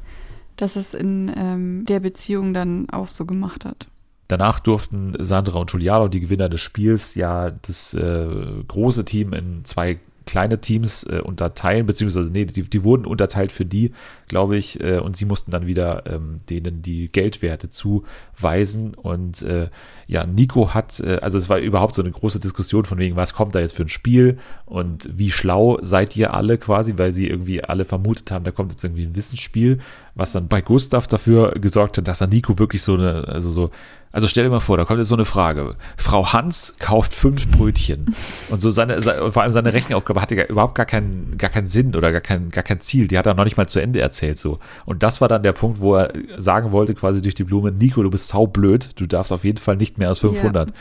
dass 0.55 0.75
es 0.75 0.93
in 0.93 1.31
ähm, 1.35 1.85
der 1.87 1.99
Beziehung 1.99 2.53
dann 2.53 2.91
auch 2.91 3.07
so 3.07 3.25
gemacht 3.25 3.65
hat. 3.65 3.87
Danach 4.27 4.59
durften 4.59 5.13
Sandra 5.17 5.59
und 5.59 5.71
Giuliano, 5.71 6.09
die 6.09 6.19
Gewinner 6.19 6.49
des 6.49 6.61
Spiels, 6.61 7.15
ja 7.15 7.49
das 7.49 7.95
äh, 7.95 8.27
große 8.67 9.03
Team 9.03 9.33
in 9.33 9.65
zwei 9.65 9.99
kleine 10.27 10.61
Teams 10.61 11.03
äh, 11.03 11.21
unterteilen, 11.23 11.87
beziehungsweise 11.87 12.29
nee, 12.29 12.45
die, 12.45 12.63
die 12.63 12.83
wurden 12.83 13.05
unterteilt 13.05 13.51
für 13.51 13.65
die, 13.65 13.93
glaube 14.27 14.57
ich, 14.57 14.79
äh, 14.81 14.97
und 14.99 15.15
sie 15.15 15.25
mussten 15.25 15.51
dann 15.51 15.67
wieder 15.67 16.03
ähm, 16.05 16.37
denen 16.49 16.81
die 16.81 17.09
Geldwerte 17.11 17.69
zuweisen. 17.69 18.93
Und 18.93 19.41
äh, 19.41 19.69
ja, 20.07 20.25
Nico 20.25 20.73
hat, 20.73 20.99
äh, 20.99 21.19
also 21.21 21.37
es 21.37 21.49
war 21.49 21.57
überhaupt 21.59 21.95
so 21.95 22.01
eine 22.01 22.11
große 22.11 22.39
Diskussion 22.39 22.85
von 22.85 22.97
wegen, 22.97 23.15
was 23.15 23.33
kommt 23.33 23.55
da 23.55 23.59
jetzt 23.59 23.75
für 23.75 23.83
ein 23.83 23.89
Spiel 23.89 24.37
und 24.65 25.09
wie 25.17 25.31
schlau 25.31 25.77
seid 25.81 26.15
ihr 26.17 26.33
alle 26.33 26.57
quasi, 26.57 26.93
weil 26.97 27.13
sie 27.13 27.27
irgendwie 27.27 27.63
alle 27.63 27.85
vermutet 27.85 28.31
haben, 28.31 28.43
da 28.45 28.51
kommt 28.51 28.71
jetzt 28.71 28.83
irgendwie 28.83 29.03
ein 29.05 29.15
Wissensspiel, 29.15 29.79
was 30.15 30.31
dann 30.31 30.47
bei 30.47 30.61
Gustav 30.61 31.07
dafür 31.07 31.51
gesorgt 31.59 31.97
hat, 31.97 32.07
dass 32.07 32.21
er 32.21 32.27
Nico 32.27 32.57
wirklich 32.59 32.81
so 32.81 32.95
eine, 32.95 33.27
also 33.27 33.49
so, 33.49 33.69
also 34.11 34.27
stell 34.27 34.45
dir 34.45 34.49
mal 34.49 34.61
vor, 34.61 34.77
da 34.77 34.85
kommt 34.85 34.97
jetzt 34.99 35.09
so 35.09 35.15
eine 35.15 35.25
Frage. 35.25 35.75
Frau 35.97 36.31
Hans 36.33 36.75
kauft 36.79 37.13
fünf 37.13 37.51
Brötchen. 37.51 38.15
Und 38.49 38.59
so 38.59 38.71
seine, 38.71 38.99
se- 39.01 39.31
vor 39.31 39.43
allem 39.43 39.51
seine 39.51 39.73
Rechenaufgabe 39.73 40.21
hatte 40.21 40.41
überhaupt 40.43 40.73
gar 40.75 40.85
keinen, 40.87 41.37
gar 41.37 41.49
keinen 41.51 41.67
Sinn 41.67 41.95
oder 41.95 42.11
gar 42.11 42.21
kein, 42.21 42.49
gar 42.49 42.63
kein 42.63 42.79
Ziel. 42.79 43.07
Die 43.07 43.17
hat 43.17 43.27
er 43.27 43.33
noch 43.35 43.43
nicht 43.43 43.57
mal 43.57 43.67
zu 43.67 43.79
Ende 43.79 43.99
erzählt, 44.01 44.16
so. 44.39 44.58
Und 44.86 45.03
das 45.03 45.21
war 45.21 45.27
dann 45.27 45.43
der 45.43 45.53
Punkt, 45.53 45.80
wo 45.80 45.95
er 45.95 46.13
sagen 46.38 46.71
wollte, 46.71 46.93
quasi 46.95 47.21
durch 47.21 47.36
die 47.36 47.43
Blume, 47.43 47.71
Nico, 47.71 48.01
du 48.03 48.10
bist 48.10 48.27
saublöd. 48.30 48.89
Du 48.95 49.06
darfst 49.06 49.32
auf 49.32 49.43
jeden 49.43 49.58
Fall 49.58 49.77
nicht 49.77 49.97
mehr 49.97 50.10
als 50.10 50.19
500. 50.19 50.73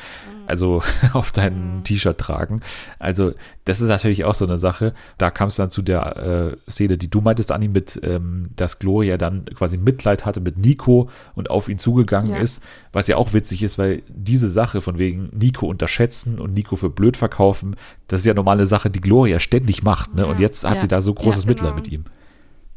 Also 0.48 0.80
auf 1.12 1.32
dein 1.32 1.82
T-Shirt 1.82 2.18
tragen. 2.18 2.60
Also 3.00 3.32
das 3.64 3.80
ist 3.80 3.88
natürlich 3.88 4.24
auch 4.24 4.34
so 4.34 4.46
eine 4.46 4.58
Sache. 4.58 4.94
Da 5.18 5.30
kam 5.32 5.48
es 5.48 5.56
dann 5.56 5.70
zu 5.70 5.82
der 5.82 6.56
äh, 6.66 6.70
Szene, 6.70 6.98
die 6.98 7.10
du 7.10 7.20
meintest, 7.20 7.50
Anni, 7.50 7.66
mit, 7.66 7.98
ähm, 8.04 8.44
dass 8.54 8.78
Gloria 8.78 9.16
dann 9.16 9.44
quasi 9.46 9.76
Mitleid 9.76 10.24
hatte 10.24 10.40
mit 10.40 10.56
Nico 10.56 11.10
und 11.34 11.50
auf 11.50 11.68
ihn 11.68 11.78
zugegangen 11.78 12.30
Ja. 12.30 12.36
ist, 12.38 12.62
was 12.92 13.08
ja 13.08 13.16
auch 13.16 13.32
witzig 13.32 13.64
ist, 13.64 13.76
weil 13.76 14.02
diese 14.08 14.48
Sache 14.48 14.80
von 14.80 14.98
wegen 14.98 15.30
Nico 15.36 15.66
unterschätzen 15.66 16.38
und 16.38 16.54
Nico 16.54 16.76
für 16.76 16.90
blöd 16.90 17.16
verkaufen, 17.16 17.74
das 18.06 18.20
ist 18.20 18.26
ja 18.26 18.34
normale 18.34 18.66
Sache, 18.66 18.88
die 18.88 19.00
Gloria 19.00 19.40
ständig 19.40 19.82
macht. 19.82 20.14
Ne? 20.14 20.22
Ja. 20.22 20.28
Und 20.28 20.38
jetzt 20.38 20.64
hat 20.64 20.76
Ja. 20.76 20.80
sie 20.82 20.88
da 20.88 21.00
so 21.00 21.12
großes 21.12 21.42
Ja, 21.42 21.48
Mitleid 21.48 21.70
genau. 21.72 21.76
mit 21.82 21.88
ihm. 21.88 22.04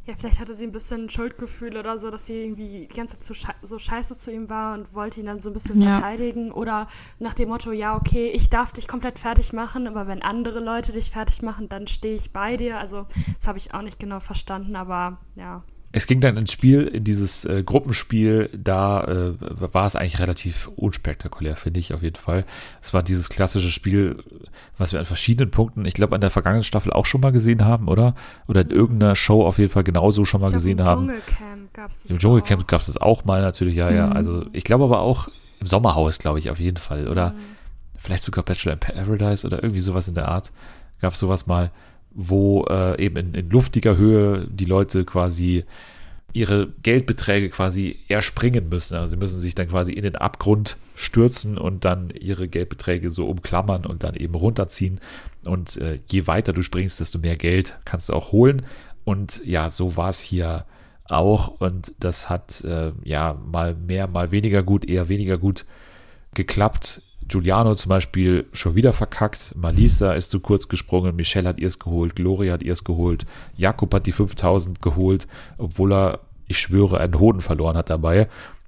Ja, 0.10 0.15
vielleicht 0.17 0.39
hatte 0.39 0.56
sie 0.56 0.65
ein 0.65 0.72
bisschen 0.72 1.08
Schuldgefühl 1.08 1.78
oder 1.78 2.00
so, 2.00 2.10
dass 2.10 2.26
sie 2.26 2.41
irgendwie 2.45 2.88
die 2.88 2.95
ganze 2.95 3.19
Zeit 3.19 3.24
so, 3.26 3.36
schei 3.36 3.54
so 3.62 3.78
scheiße 3.78 4.17
zu 4.17 4.32
ihm 4.32 4.50
war 4.50 4.74
und 4.74 4.95
wollte 4.95 5.19
ihn 5.19 5.28
dann 5.28 5.39
so 5.39 5.52
ein 5.52 5.54
bisschen 5.54 5.80
Ja. 5.80 5.93
verteidigen. 5.93 6.52
Oder 6.52 6.88
nach 7.19 7.36
dem 7.36 7.50
Motto, 7.50 7.72
ja, 7.72 7.95
okay, 7.95 8.28
ich 8.30 8.50
darf 8.50 8.72
dich 8.72 8.88
komplett 8.88 9.19
fertig 9.19 9.54
machen, 9.54 9.88
aber 9.88 10.08
wenn 10.08 10.24
andere 10.24 10.62
Leute 10.62 10.93
dich 10.93 11.12
fertig 11.12 11.43
machen, 11.43 11.69
dann 11.69 11.86
stehe 11.86 12.15
ich 12.15 12.34
bei 12.34 12.58
dir. 12.58 12.80
Also, 12.80 13.06
das 13.38 13.48
habe 13.48 13.60
ich 13.60 13.72
auch 13.76 13.84
nicht 13.84 14.00
genau 14.00 14.19
verstanden, 14.19 14.76
aber 14.76 15.19
ja. 15.36 15.63
Es 15.91 16.06
ging 16.06 16.21
dann 16.21 16.38
ins 16.38 16.52
Spiel, 16.52 16.84
in 16.86 17.04
dieses 17.04 17.45
äh, 17.45 17.63
Gruppenspiel, 17.63 18.49
da 18.56 19.04
äh, 19.06 19.34
war 19.73 19.86
es 19.88 19.95
eigentlich 19.95 20.19
relativ 20.19 20.69
unspektakulär, 20.75 21.56
finde 21.56 21.80
ich 21.80 21.93
auf 21.95 22.04
jeden 22.04 22.15
Fall. 22.15 22.45
Es 22.80 22.93
war 22.93 23.02
dieses 23.02 23.30
klassische 23.30 23.71
Spiel, 23.71 24.23
was 24.78 24.91
wir 24.91 24.99
an 24.99 25.06
verschiedenen 25.06 25.49
Punkten, 25.49 25.86
ich 25.86 25.95
glaube 25.95 26.13
an 26.13 26.21
der 26.21 26.30
vergangenen 26.30 26.63
Staffel 26.63 26.93
auch 26.93 27.08
schon 27.08 27.21
mal 27.21 27.32
gesehen 27.32 27.65
haben, 27.65 27.88
oder? 27.88 28.13
Oder 28.47 28.62
in 28.62 28.69
irgendeiner 28.69 29.15
Show 29.15 29.43
auf 29.43 29.58
jeden 29.58 29.71
Fall 29.71 29.84
genauso 29.84 30.25
schon 30.25 30.41
mal 30.41 30.47
ich 30.47 30.52
glaub, 30.52 30.60
gesehen 30.60 30.78
im 30.80 30.86
haben. 30.86 31.08
Dschungelcamp 31.08 31.91
Im 32.10 32.19
Dschungelcamp 32.19 32.67
gab 32.67 32.82
es 32.82 32.86
das 32.88 32.97
auch 32.97 33.25
mal 33.25 33.41
natürlich, 33.41 33.75
ja, 33.75 33.89
ja. 33.89 34.08
Mhm. 34.08 34.13
Also 34.13 34.45
ich 34.54 34.63
glaube 34.63 34.84
aber 34.84 34.99
auch 34.99 35.28
im 35.60 35.65
Sommerhaus, 35.65 36.19
glaube 36.19 36.38
ich, 36.38 36.52
auf 36.52 36.60
jeden 36.60 36.78
Fall. 36.78 37.08
Oder 37.08 37.32
Mhm. 37.32 37.36
vielleicht 37.97 38.23
sogar 38.23 38.43
Bachelor 38.43 38.73
in 38.73 38.80
Paradise 38.80 39.45
oder 39.45 39.63
irgendwie 39.63 39.82
sowas 39.82 40.08
in 40.08 40.13
der 40.13 40.28
Art. 40.28 40.52
Gab 41.02 41.13
es 41.13 41.19
sowas 41.19 41.47
mal, 41.47 41.71
wo 42.19 42.65
äh, 42.65 43.01
eben 43.01 43.15
in, 43.15 43.34
in 43.34 43.49
luftiger 43.49 43.95
Höhe 43.95 44.45
die 44.49 44.65
Leute 44.65 45.05
quasi 45.05 45.63
ihre 46.34 46.67
Geldbeträge 46.84 47.49
quasi 47.49 47.99
erspringen 48.08 48.69
müssen. 48.69 48.95
Also 48.95 49.12
sie 49.12 49.17
müssen 49.17 49.39
sich 49.39 49.55
dann 49.55 49.69
quasi 49.69 49.93
in 49.93 50.03
den 50.03 50.15
Abgrund 50.15 50.77
stürzen 50.93 51.58
und 51.58 51.86
dann 51.86 52.12
ihre 52.12 52.47
Geldbeträge 52.47 53.10
so 53.10 53.27
umklammern 53.27 53.86
und 53.86 54.03
dann 54.03 54.15
eben 54.15 54.36
runterziehen. 54.36 54.99
Und 55.43 55.77
äh, 55.77 55.99
je 56.08 56.27
weiter 56.27 56.53
du 56.53 56.62
springst, 56.62 56.99
desto 56.99 57.19
mehr 57.19 57.38
Geld 57.38 57.77
kannst 57.86 58.10
du 58.10 58.13
auch 58.13 58.32
holen. 58.32 58.63
Und 59.05 59.41
ja, 59.45 59.69
so 59.69 59.95
war 59.97 60.10
es 60.10 60.19
hier 60.19 60.65
auch 61.05 61.60
und 61.60 61.93
das 61.99 62.29
hat 62.29 62.63
äh, 62.63 62.91
ja 63.03 63.34
mal 63.34 63.73
mehr, 63.73 64.08
mal 64.08 64.32
weniger 64.32 64.62
gut, 64.62 64.88
eher 64.88 65.08
weniger 65.08 65.38
gut 65.38 65.65
geklappt. 66.36 67.01
Giuliano 67.30 67.74
zum 67.76 67.89
Beispiel 67.89 68.46
schon 68.54 68.76
wieder 68.76 68.92
verkackt. 68.92 69.54
Malisa 69.56 70.13
ist 70.13 70.32
zu 70.32 70.39
kurz 70.39 70.68
gesprungen. 70.68 71.15
Michelle 71.15 71.48
hat 71.48 71.60
ihrs 71.60 71.80
geholt. 71.80 72.15
Gloria 72.15 72.54
hat 72.54 72.63
ihrs 72.63 72.84
geholt. 72.84 73.26
Jakob 73.56 73.94
hat 73.94 74.06
die 74.08 74.12
5000 74.12 74.82
geholt, 74.82 75.28
obwohl 75.58 75.94
er, 75.94 76.20
ich 76.48 76.60
schwöre, 76.60 77.00
einen 77.00 77.20
Hoden 77.20 77.42
verloren 77.42 77.78
hat 77.78 77.89
dabei. 77.89 78.28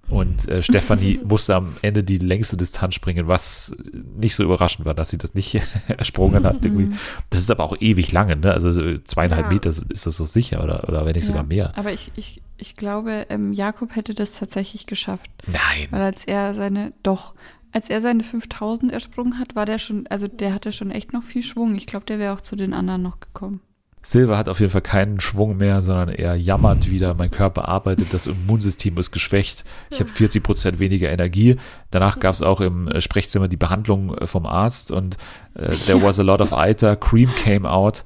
Und 0.10 0.47
äh, 0.50 0.62
Stefanie 0.63 1.19
musste 1.24 1.56
am 1.56 1.78
Ende 1.82 2.04
die 2.04 2.17
längste 2.17 2.58
Distanz 2.58 2.95
springen, 2.95 3.28
was 3.28 3.71
nicht 4.17 4.36
so 4.36 4.43
überraschend 4.43 4.86
war, 4.86 4.93
dass 4.93 5.10
sie 5.10 5.17
das 5.17 5.34
nicht 5.34 5.62
ersprungen 5.88 6.43
hat. 6.43 6.63
Irgendwie. 6.65 6.95
Das 7.30 7.39
ist 7.39 7.50
aber 7.52 7.63
auch 7.63 7.78
ewig 7.80 8.12
lange, 8.12 8.36
ne? 8.36 8.52
Also 8.54 8.71
so 8.71 8.97
zweieinhalb 9.00 9.45
Ja. 9.45 9.52
Meter 9.54 9.69
ist 9.69 10.06
das 10.06 10.17
so 10.17 10.26
sicher 10.26 10.63
oder, 10.63 10.88
oder 10.89 11.06
wenn 11.06 11.15
nicht 11.15 11.26
sogar 11.26 11.43
Ja, 11.43 11.47
mehr. 11.47 11.71
Aber 11.78 11.93
ich, 11.93 12.12
ich, 12.15 12.41
ich 12.58 12.76
glaube, 12.76 13.26
ähm, 13.30 13.54
Jakob 13.54 13.95
hätte 13.95 14.13
das 14.13 14.38
tatsächlich 14.38 14.86
geschafft. 14.86 15.32
Nein. 15.47 15.88
Weil 15.91 16.02
als 16.02 16.26
er 16.26 16.54
seine, 16.54 16.93
doch, 17.04 17.34
als 17.71 17.89
er 17.89 18.01
seine 18.01 18.23
5000 18.23 18.91
ersprungen 18.91 19.39
hat, 19.39 19.55
war 19.55 19.65
der 19.65 19.77
schon, 19.77 20.05
also 20.07 20.27
der 20.27 20.53
hatte 20.53 20.71
schon 20.71 20.91
echt 20.91 21.13
noch 21.13 21.23
viel 21.23 21.43
Schwung. 21.43 21.75
Ich 21.75 21.86
glaube, 21.88 22.05
der 22.05 22.19
wäre 22.19 22.34
auch 22.34 22.41
zu 22.41 22.55
den 22.55 22.73
anderen 22.73 23.01
noch 23.01 23.19
gekommen. 23.19 23.62
Silver 24.03 24.36
hat 24.36 24.49
auf 24.49 24.60
jeden 24.60 24.71
Fall 24.71 24.81
keinen 24.81 25.19
Schwung 25.19 25.57
mehr, 25.57 25.79
sondern 25.84 26.10
er 26.10 26.34
jammert 26.36 26.89
wieder. 26.89 27.13
Mein 27.13 27.29
Körper 27.29 27.67
arbeitet, 27.67 28.15
das 28.15 28.25
Immunsystem 28.25 28.97
ist 28.97 29.12
geschwächt. 29.12 29.63
Ich 29.91 29.99
habe 29.99 30.10
40 30.10 30.41
Prozent 30.41 30.79
weniger 30.79 31.12
Energie. 31.12 31.57
Danach 31.91 32.19
gab 32.19 32.34
es 32.34 32.41
auch 32.41 32.62
im 32.62 32.88
äh, 32.88 32.99
Sprechzimmer 32.99 33.47
die 33.47 33.57
Behandlung 33.57 34.17
äh, 34.17 34.25
vom 34.25 34.47
Arzt 34.47 34.91
und 34.91 35.17
äh, 35.53 35.75
there 35.86 36.01
was 36.01 36.19
a 36.19 36.23
lot 36.23 36.41
of 36.41 36.51
Eiter. 36.51 36.95
Cream 36.95 37.29
came 37.36 37.69
out. 37.69 38.03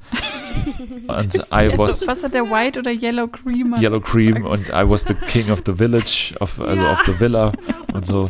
Und 1.08 1.36
I 1.54 1.71
was 1.78 2.06
Was 2.06 2.23
hat 2.23 2.34
der 2.34 2.43
White 2.43 2.80
oder 2.80 2.91
Yellow 2.91 3.28
Cream? 3.28 3.73
Yellow 3.80 4.01
Cream 4.01 4.43
und 4.43 4.67
I 4.67 4.84
was 4.89 5.06
the 5.08 5.13
king 5.13 5.49
of 5.49 5.63
the 5.65 5.73
village, 5.78 6.36
of, 6.41 6.60
also 6.60 6.84
Ja. 6.84 6.91
of 6.91 7.04
the 7.04 7.17
villa 7.21 7.54
und 7.93 8.06
so. 8.06 8.28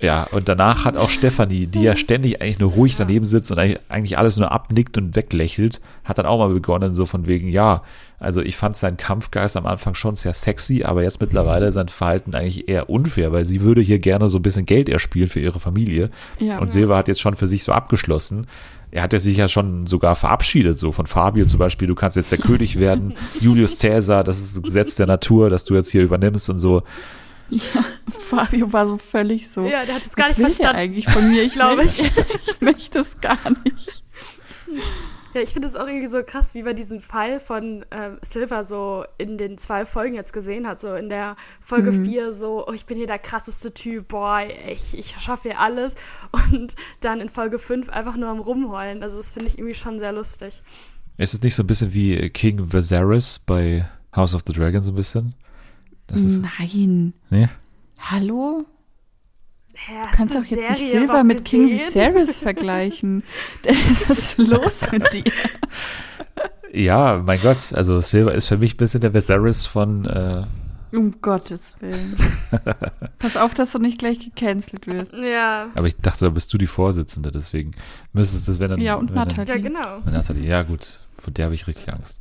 Ja, 0.00 0.28
und 0.30 0.48
danach 0.48 0.84
hat 0.84 0.96
auch 0.96 1.10
Stefanie, 1.10 1.66
die 1.66 1.82
ja 1.82 1.96
ständig 1.96 2.40
eigentlich 2.40 2.60
nur 2.60 2.70
ruhig 2.72 2.94
daneben 2.96 3.26
sitzt 3.26 3.50
und 3.50 3.58
eigentlich- 3.58 4.16
alles 4.18 4.36
nur 4.36 4.52
abnickt 4.52 4.96
und 4.96 5.16
weglächelt, 5.16 5.80
hat 6.04 6.18
dann 6.18 6.26
auch 6.26 6.38
mal 6.38 6.52
begonnen, 6.54 6.94
so 6.94 7.04
von 7.04 7.26
wegen, 7.26 7.48
ja, 7.48 7.82
also 8.20 8.40
ich 8.40 8.56
fand 8.56 8.76
seinen 8.76 8.96
Kampfgeist 8.96 9.56
am 9.56 9.66
Anfang 9.66 9.94
schon 9.94 10.14
sehr 10.14 10.34
sexy, 10.34 10.84
aber 10.84 11.02
jetzt 11.02 11.20
mittlerweile 11.20 11.72
sein 11.72 11.88
Verhalten 11.88 12.34
eigentlich 12.34 12.68
eher 12.68 12.88
unfair, 12.90 13.32
weil 13.32 13.44
sie 13.44 13.62
würde 13.62 13.80
hier 13.80 13.98
gerne 13.98 14.28
so 14.28 14.38
ein 14.38 14.42
bisschen 14.42 14.66
Geld 14.66 14.88
erspielen 14.88 15.28
für 15.28 15.40
ihre 15.40 15.60
Familie. 15.60 16.10
Ja. 16.40 16.58
Und 16.58 16.70
Silva 16.72 16.96
hat 16.96 17.08
jetzt 17.08 17.20
schon 17.20 17.36
für 17.36 17.46
sich 17.46 17.64
so 17.64 17.72
abgeschlossen. 17.72 18.46
Er 18.90 19.02
hat 19.02 19.12
ja 19.12 19.18
sich 19.18 19.36
ja 19.36 19.48
schon 19.48 19.86
sogar 19.86 20.14
verabschiedet, 20.16 20.78
so 20.78 20.92
von 20.92 21.06
Fabio 21.06 21.44
zum 21.44 21.58
Beispiel, 21.58 21.86
du 21.88 21.94
kannst 21.94 22.16
jetzt 22.16 22.32
der 22.32 22.38
König 22.38 22.78
werden, 22.78 23.14
Julius 23.40 23.78
Caesar, 23.78 24.24
das 24.24 24.38
ist 24.38 24.56
das 24.56 24.62
Gesetz 24.62 24.94
der 24.96 25.06
Natur, 25.06 25.50
dass 25.50 25.64
du 25.64 25.74
jetzt 25.74 25.90
hier 25.90 26.02
übernimmst 26.02 26.48
und 26.50 26.58
so. 26.58 26.82
Fabio 28.18 28.72
war 28.72 28.86
so 28.86 28.98
völlig 28.98 29.48
so. 29.48 29.66
Ja, 29.66 29.84
der 29.84 29.96
hat 29.96 30.06
es 30.06 30.14
gar 30.14 30.28
nicht 30.28 30.40
verstanden. 30.40 30.76
eigentlich 30.76 31.10
von 31.10 31.28
mir? 31.30 31.42
Ich 31.42 31.54
Glaube 31.54 31.82
möchte, 31.82 32.26
ich 32.46 32.60
möchte 32.60 32.98
es 33.00 33.20
gar 33.20 33.38
nicht. 33.64 34.02
Ja, 35.34 35.42
ich 35.42 35.50
finde 35.50 35.68
es 35.68 35.76
auch 35.76 35.86
irgendwie 35.86 36.06
so 36.06 36.22
krass, 36.22 36.54
wie 36.54 36.62
man 36.62 36.74
diesen 36.74 37.00
Fall 37.00 37.38
von 37.38 37.84
ähm, 37.90 38.18
Silver 38.22 38.62
so 38.62 39.04
in 39.18 39.36
den 39.36 39.58
zwei 39.58 39.84
Folgen 39.84 40.14
jetzt 40.14 40.32
gesehen 40.32 40.66
hat. 40.66 40.80
So 40.80 40.94
in 40.94 41.08
der 41.08 41.36
Folge 41.60 41.92
4 41.92 42.32
so, 42.32 42.66
oh, 42.66 42.72
ich 42.72 42.86
bin 42.86 42.96
hier 42.96 43.06
der 43.06 43.18
krasseste 43.18 43.72
Typ, 43.74 44.08
boah, 44.08 44.42
ich, 44.68 44.96
ich 44.96 45.16
schaffe 45.18 45.50
hier 45.50 45.60
alles. 45.60 45.96
Und 46.50 46.76
dann 47.00 47.20
in 47.20 47.28
Folge 47.28 47.58
5 47.58 47.90
einfach 47.90 48.16
nur 48.16 48.30
am 48.30 48.40
Rumheulen. 48.40 49.02
Also 49.02 49.18
das 49.18 49.32
finde 49.32 49.48
ich 49.48 49.58
irgendwie 49.58 49.74
schon 49.74 49.98
sehr 49.98 50.12
lustig. 50.12 50.62
Ist 51.18 51.34
es 51.34 51.42
nicht 51.42 51.54
so 51.54 51.62
ein 51.62 51.66
bisschen 51.66 51.92
wie 51.92 52.30
King 52.30 52.72
Viserys 52.72 53.38
bei 53.38 53.88
House 54.16 54.34
of 54.34 54.42
the 54.46 54.52
Dragon 54.52 54.80
so 54.80 54.92
ein 54.92 54.96
bisschen? 54.96 55.34
Das 56.08 56.20
ist, 56.24 56.42
Nein. 56.42 57.12
nee? 57.30 57.48
Hallo? 57.98 58.64
Hä, 59.74 59.92
Du 60.10 60.16
kannst 60.16 60.34
doch 60.34 60.44
jetzt 60.44 60.70
nicht 60.70 60.90
Silver 60.90 61.22
mit 61.22 61.44
King 61.44 61.68
Viserys 61.68 62.38
vergleichen. 62.38 63.22
Was 64.08 64.18
ist 64.18 64.38
los 64.38 64.74
mit 64.90 65.12
dir? 65.12 65.24
Ja, 66.72 67.22
mein 67.24 67.40
Gott, 67.40 67.72
also 67.72 68.00
Silver 68.00 68.34
ist 68.34 68.48
für 68.48 68.56
mich 68.56 68.74
ein 68.74 68.76
bisschen 68.78 69.00
der 69.00 69.14
Viserys 69.14 69.66
von, 69.66 70.04
äh, 70.06 70.44
Um 70.96 71.20
Gottes 71.20 71.60
Willen. 71.80 72.16
Pass 73.18 73.36
auf, 73.36 73.54
dass 73.54 73.72
du 73.72 73.78
nicht 73.78 73.98
gleich 73.98 74.18
gecancelt 74.18 74.86
wirst. 74.86 75.12
Ja, 75.12 75.68
aber 75.74 75.86
ich 75.86 75.96
dachte, 75.96 76.24
da 76.24 76.30
bist 76.30 76.52
du 76.52 76.58
die 76.58 76.66
Vorsitzende, 76.66 77.30
deswegen 77.30 77.72
müsstest 78.12 78.48
du 78.48 78.52
das, 78.52 78.60
wenn 78.60 78.70
dann. 78.70 78.80
Ja, 78.80 78.94
und 78.96 79.10
dann, 79.10 79.28
Nathalie. 79.28 79.54
ja 79.54 79.60
genau. 79.60 80.00
Nathalie, 80.10 80.46
ja 80.48 80.62
gut, 80.62 80.98
von 81.18 81.34
der 81.34 81.46
habe 81.46 81.54
ich 81.54 81.66
richtig 81.66 81.92
Angst. 81.92 82.20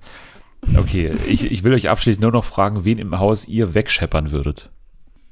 Okay, 0.78 1.16
ich, 1.28 1.50
ich 1.50 1.64
will 1.64 1.74
euch 1.74 1.90
abschließend 1.90 2.22
nur 2.24 2.32
noch 2.32 2.44
fragen, 2.44 2.84
wen 2.86 2.98
im 2.98 3.18
Haus 3.20 3.48
ihr 3.48 3.74
wegscheppern 3.74 4.32
würdet. 4.32 4.70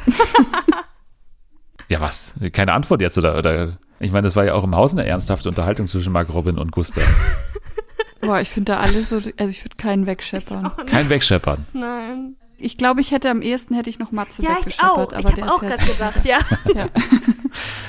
ja, 1.89 2.01
was? 2.01 2.35
Keine 2.53 2.73
Antwort 2.73 3.01
jetzt, 3.01 3.17
oder? 3.19 3.39
oder? 3.39 3.79
Ich 4.01 4.13
meine, 4.13 4.25
das 4.25 4.37
war 4.37 4.45
ja 4.45 4.55
auch 4.55 4.65
im 4.65 4.75
Haus 4.75 4.93
eine 4.93 5.07
ernsthafte 5.07 5.49
Unterhaltung 5.49 5.89
zwischen 5.89 6.13
Mark 6.13 6.33
Robin 6.33 6.59
und 6.59 6.73
Gustav. 6.73 7.05
Boah, 8.21 8.41
ich 8.41 8.49
finde 8.49 8.73
da 8.73 8.81
alle 8.81 9.03
so, 9.05 9.17
also 9.17 9.49
ich 9.49 9.65
würde 9.65 9.77
keinen 9.77 10.07
wegscheppern. 10.07 10.67
auch 10.67 10.77
nicht. 10.79 10.89
Kein 10.89 11.09
Wegscheppern. 11.09 11.67
Nein. 11.73 12.37
Ich 12.59 12.79
glaube, 12.79 13.01
ich 13.01 13.11
hätte 13.13 13.31
am 13.31 13.43
ehesten 13.43 13.75
hätte 13.75 13.91
ich 13.91 13.99
noch 13.99 14.13
Matze 14.13 14.43
Ja, 14.43 14.57
ich 14.67 14.81
auch. 14.81 15.13
aber 15.13 15.19
Ich 15.19 15.35
der 15.35 15.45
habe 15.45 15.53
auch 15.55 15.61
gerade 15.61 15.85
gedacht, 15.85 16.25
ja. 16.25 16.39
Ja. 16.75 16.89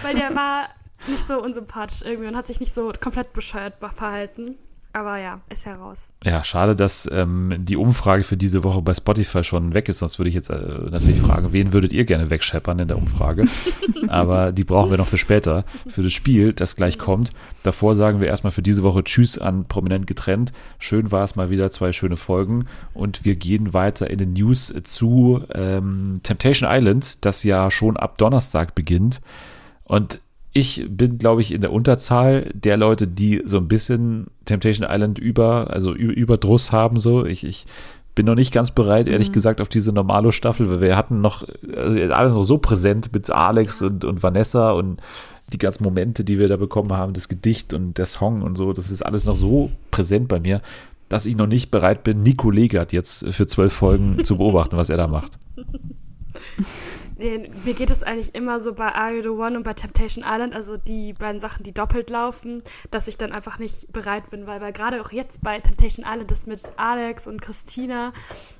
Weil 0.03 0.15
der 0.15 0.35
war 0.35 0.67
nicht 1.07 1.25
so 1.25 1.41
unsympathisch 1.41 2.01
irgendwie 2.03 2.27
und 2.27 2.35
hat 2.35 2.47
sich 2.47 2.59
nicht 2.59 2.73
so 2.73 2.91
komplett 2.99 3.33
bescheuert 3.33 3.75
verhalten. 3.79 4.57
Aber 4.93 5.17
ja, 5.19 5.41
ist 5.49 5.65
ja 5.65 5.75
raus. 5.75 6.09
Ja, 6.23 6.43
schade, 6.43 6.75
dass 6.75 7.07
ähm, 7.11 7.53
die 7.59 7.77
Umfrage 7.77 8.23
für 8.23 8.37
diese 8.37 8.63
Woche 8.63 8.81
bei 8.81 8.93
Spotify 8.93 9.43
schon 9.43 9.73
weg 9.73 9.89
ist. 9.89 9.99
Sonst 9.99 10.17
würde 10.17 10.29
ich 10.29 10.35
jetzt 10.35 10.49
äh, 10.49 10.57
natürlich 10.89 11.21
fragen, 11.21 11.53
wen 11.53 11.71
würdet 11.71 11.93
ihr 11.93 12.05
gerne 12.05 12.29
wegscheppern 12.29 12.79
in 12.79 12.87
der 12.87 12.97
Umfrage? 12.97 13.45
Aber 14.07 14.51
die 14.51 14.63
brauchen 14.63 14.89
wir 14.89 14.97
noch 14.97 15.07
für 15.07 15.17
später, 15.17 15.65
für 15.87 16.01
das 16.01 16.13
Spiel, 16.13 16.53
das 16.53 16.75
gleich 16.75 16.97
kommt. 16.97 17.31
Davor 17.63 17.95
sagen 17.95 18.21
wir 18.21 18.27
erstmal 18.27 18.51
für 18.51 18.61
diese 18.61 18.81
Woche 18.81 19.03
Tschüss 19.03 19.37
an 19.37 19.65
Prominent 19.65 20.07
getrennt. 20.07 20.51
Schön 20.79 21.11
war 21.11 21.23
es 21.23 21.35
mal 21.35 21.49
wieder, 21.49 21.69
zwei 21.69 21.91
schöne 21.91 22.17
Folgen. 22.17 22.65
Und 22.93 23.23
wir 23.23 23.35
gehen 23.35 23.73
weiter 23.73 24.09
in 24.09 24.17
den 24.17 24.33
News 24.33 24.73
zu 24.83 25.43
ähm, 25.53 26.21
Temptation 26.23 26.69
Island, 26.71 27.23
das 27.25 27.43
ja 27.43 27.69
schon 27.69 27.97
ab 27.97 28.17
Donnerstag 28.17 28.73
beginnt. 28.73 29.21
Und 29.83 30.21
ich 30.57 30.87
bin, 30.89 31.19
glaube 31.19 31.41
ich, 31.41 31.53
in 31.53 31.61
der 31.61 31.71
Unterzahl 31.71 32.49
der 32.55 32.77
Leute, 32.77 33.07
die 33.07 33.43
so 33.45 33.57
ein 33.57 33.67
bisschen 33.67 34.25
Temptation 34.45 34.87
Island 34.89 35.19
über, 35.19 35.69
also 35.69 35.93
Überdruss 35.93 36.71
haben. 36.71 36.99
So, 36.99 37.25
ich, 37.25 37.43
ich 37.43 37.67
bin 38.15 38.25
noch 38.25 38.33
nicht 38.33 38.51
ganz 38.51 38.71
bereit, 38.71 39.07
ehrlich 39.07 39.31
gesagt, 39.31 39.61
auf 39.61 39.69
diese 39.69 39.93
normale 39.93 40.31
Staffel, 40.31 40.67
weil 40.67 40.81
wir 40.81 40.97
hatten 40.97 41.21
noch 41.21 41.47
also 41.75 42.11
alles 42.11 42.33
noch 42.33 42.41
so 42.41 42.57
präsent 42.57 43.13
mit 43.13 43.29
Alex 43.29 43.83
und, 43.83 44.03
und 44.03 44.23
Vanessa 44.23 44.71
und 44.71 44.99
die 45.53 45.59
ganzen 45.59 45.83
Momente, 45.83 46.23
die 46.23 46.39
wir 46.39 46.47
da 46.47 46.57
bekommen 46.57 46.91
haben, 46.91 47.13
das 47.13 47.27
Gedicht 47.27 47.73
und 47.75 47.99
der 47.99 48.07
Song 48.07 48.41
und 48.41 48.57
so, 48.57 48.73
das 48.73 48.89
ist 48.89 49.05
alles 49.05 49.25
noch 49.25 49.35
so 49.35 49.69
präsent 49.91 50.27
bei 50.27 50.39
mir, 50.39 50.63
dass 51.07 51.27
ich 51.27 51.37
noch 51.37 51.45
nicht 51.45 51.69
bereit 51.69 52.03
bin, 52.03 52.23
Nico 52.23 52.49
Legert 52.49 52.93
jetzt 52.93 53.27
für 53.31 53.45
zwölf 53.45 53.73
Folgen 53.73 54.23
zu 54.25 54.37
beobachten, 54.37 54.75
was 54.75 54.89
er 54.89 54.97
da 54.97 55.07
macht. 55.07 55.37
Nee, 57.19 57.49
Mir 57.65 57.73
geht 57.73 57.89
es 57.89 58.03
eigentlich 58.03 58.35
immer 58.35 58.59
so 58.59 58.73
bei 58.73 58.93
Are 58.93 59.15
You 59.15 59.23
the 59.23 59.29
One 59.29 59.57
und 59.57 59.63
bei 59.63 59.73
Temptation 59.73 60.23
Island, 60.27 60.53
also 60.53 60.77
die 60.77 61.13
beiden 61.13 61.39
Sachen, 61.39 61.63
die 61.63 61.73
doppelt 61.73 62.11
laufen, 62.11 62.61
dass 62.91 63.07
ich 63.07 63.17
dann 63.17 63.31
einfach 63.31 63.57
nicht 63.57 63.91
bereit 63.91 64.29
bin, 64.29 64.45
weil, 64.45 64.61
weil 64.61 64.71
gerade 64.71 65.01
auch 65.01 65.11
jetzt 65.11 65.41
bei 65.41 65.59
Temptation 65.59 66.05
Island 66.05 66.29
das 66.29 66.45
mit 66.45 66.61
Alex 66.77 67.27
und 67.27 67.41
Christina, 67.41 68.11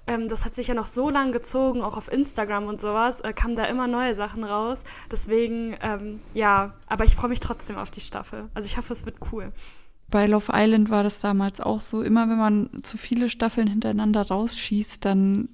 ähm, 0.07 0.27
das 0.27 0.43
hat 0.43 0.55
sich 0.55 0.69
ja 0.69 0.73
noch 0.73 0.87
so 0.87 1.09
lang 1.09 1.31
gezogen, 1.31 1.83
auch 1.83 1.97
auf 1.97 2.11
Instagram 2.11 2.65
und 2.65 2.81
sowas, 2.81 3.21
äh, 3.21 3.31
kamen 3.31 3.55
da 3.55 3.65
immer 3.65 3.87
neue 3.87 4.15
Sachen 4.15 4.43
raus. 4.43 4.85
Deswegen, 5.11 5.75
ähm, 5.81 6.19
ja, 6.33 6.73
aber 6.87 7.03
ich 7.03 7.15
freue 7.15 7.29
mich 7.29 7.39
trotzdem 7.39 7.77
auf 7.77 7.91
die 7.91 8.01
Staffel. 8.01 8.49
Also 8.55 8.65
ich 8.65 8.77
hoffe, 8.77 8.93
es 8.93 9.05
wird 9.05 9.17
cool. 9.31 9.51
Bei 10.09 10.25
Love 10.25 10.51
Island 10.53 10.89
war 10.89 11.03
das 11.03 11.19
damals 11.19 11.59
auch 11.59 11.81
so. 11.81 12.01
Immer 12.01 12.29
wenn 12.29 12.37
man 12.37 12.69
zu 12.83 12.97
viele 12.97 13.29
Staffeln 13.29 13.67
hintereinander 13.67 14.27
rausschießt, 14.27 15.03
dann 15.05 15.49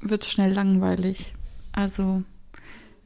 wird 0.00 0.22
es 0.22 0.30
schnell 0.30 0.52
langweilig. 0.52 1.34
Also 1.72 2.22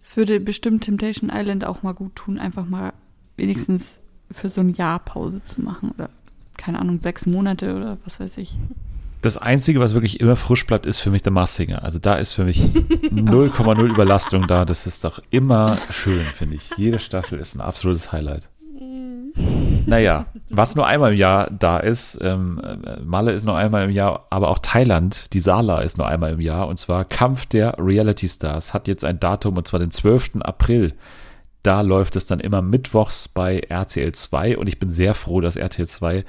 es 0.08 0.16
würde 0.16 0.40
bestimmt 0.40 0.84
Temptation 0.84 1.30
Island 1.30 1.66
auch 1.66 1.82
mal 1.82 1.92
gut 1.92 2.16
tun, 2.16 2.38
einfach 2.38 2.64
mal 2.64 2.94
wenigstens 3.36 4.00
für 4.30 4.48
so 4.48 4.62
ein 4.62 4.72
Jahr 4.72 5.00
Pause 5.00 5.44
zu 5.44 5.60
machen 5.60 5.90
oder 5.90 6.08
keine 6.56 6.78
Ahnung, 6.78 7.00
sechs 7.00 7.26
Monate 7.26 7.76
oder 7.76 7.98
was 8.04 8.18
weiß 8.18 8.38
ich. 8.38 8.56
Das 9.20 9.36
Einzige, 9.36 9.80
was 9.80 9.92
wirklich 9.92 10.20
immer 10.20 10.36
frisch 10.36 10.64
bleibt, 10.66 10.86
ist 10.86 10.98
für 10.98 11.10
mich 11.10 11.22
der 11.22 11.32
Mars 11.32 11.56
Singer. 11.56 11.82
Also 11.82 11.98
da 11.98 12.14
ist 12.14 12.32
für 12.32 12.44
mich 12.44 12.58
0,0 13.12 13.84
Überlastung 13.84 14.46
da. 14.46 14.64
Das 14.64 14.86
ist 14.86 15.04
doch 15.04 15.20
immer 15.30 15.78
schön, 15.90 16.20
finde 16.20 16.54
ich. 16.54 16.70
Jede 16.78 16.98
Staffel 17.00 17.38
ist 17.38 17.54
ein 17.54 17.60
absolutes 17.60 18.10
Highlight. 18.10 18.48
Naja, 19.86 20.26
was 20.50 20.76
nur 20.76 20.86
einmal 20.86 21.12
im 21.12 21.18
Jahr 21.18 21.50
da 21.50 21.78
ist, 21.78 22.18
ähm, 22.20 22.60
äh, 22.62 23.00
Malle 23.00 23.32
ist 23.32 23.46
nur 23.46 23.56
einmal 23.56 23.84
im 23.84 23.90
Jahr, 23.90 24.26
aber 24.28 24.48
auch 24.48 24.58
Thailand, 24.58 25.32
die 25.32 25.40
Sala 25.40 25.80
ist 25.80 25.96
nur 25.96 26.06
einmal 26.06 26.32
im 26.32 26.40
Jahr, 26.40 26.68
und 26.68 26.78
zwar 26.78 27.04
Kampf 27.06 27.46
der 27.46 27.74
Reality 27.78 28.28
Stars 28.28 28.74
hat 28.74 28.86
jetzt 28.86 29.04
ein 29.04 29.18
Datum, 29.18 29.56
und 29.56 29.66
zwar 29.66 29.80
den 29.80 29.90
12. 29.90 30.40
April. 30.40 30.94
Da 31.62 31.80
läuft 31.80 32.16
es 32.16 32.26
dann 32.26 32.40
immer 32.40 32.60
mittwochs 32.62 33.28
bei 33.28 33.60
RTL 33.60 34.12
2 34.12 34.58
und 34.58 34.68
ich 34.68 34.78
bin 34.78 34.90
sehr 34.90 35.14
froh, 35.14 35.40
dass 35.40 35.56
RTL 35.56 35.88
2 35.88 36.24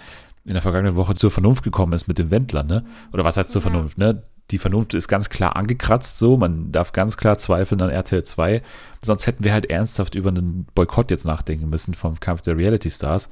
in 0.45 0.53
der 0.53 0.61
vergangenen 0.61 0.95
Woche 0.95 1.13
zur 1.13 1.29
Vernunft 1.29 1.63
gekommen 1.63 1.93
ist 1.93 2.07
mit 2.07 2.17
dem 2.17 2.31
Wendler, 2.31 2.63
ne? 2.63 2.85
Oder 3.13 3.23
was 3.25 3.37
heißt 3.37 3.51
zur 3.51 3.61
Ja. 3.61 3.69
Vernunft, 3.69 3.97
ne? 3.97 4.23
Die 4.51 4.57
Vernunft 4.57 4.93
ist 4.93 5.07
ganz 5.07 5.29
klar 5.29 5.55
angekratzt, 5.55 6.17
so. 6.17 6.37
Man 6.37 6.71
darf 6.71 6.91
ganz 6.91 7.17
klar 7.17 7.37
zweifeln 7.37 7.81
an 7.81 7.89
RTL 7.89 8.23
2. 8.23 8.61
Sonst 9.03 9.27
hätten 9.27 9.43
wir 9.43 9.53
halt 9.53 9.69
ernsthaft 9.69 10.15
über 10.15 10.29
einen 10.29 10.65
Boykott 10.75 11.11
jetzt 11.11 11.25
nachdenken 11.25 11.69
müssen 11.69 11.93
vom 11.93 12.19
Kampf 12.19 12.41
der 12.41 12.57
Reality 12.57 12.89
Stars. 12.89 13.29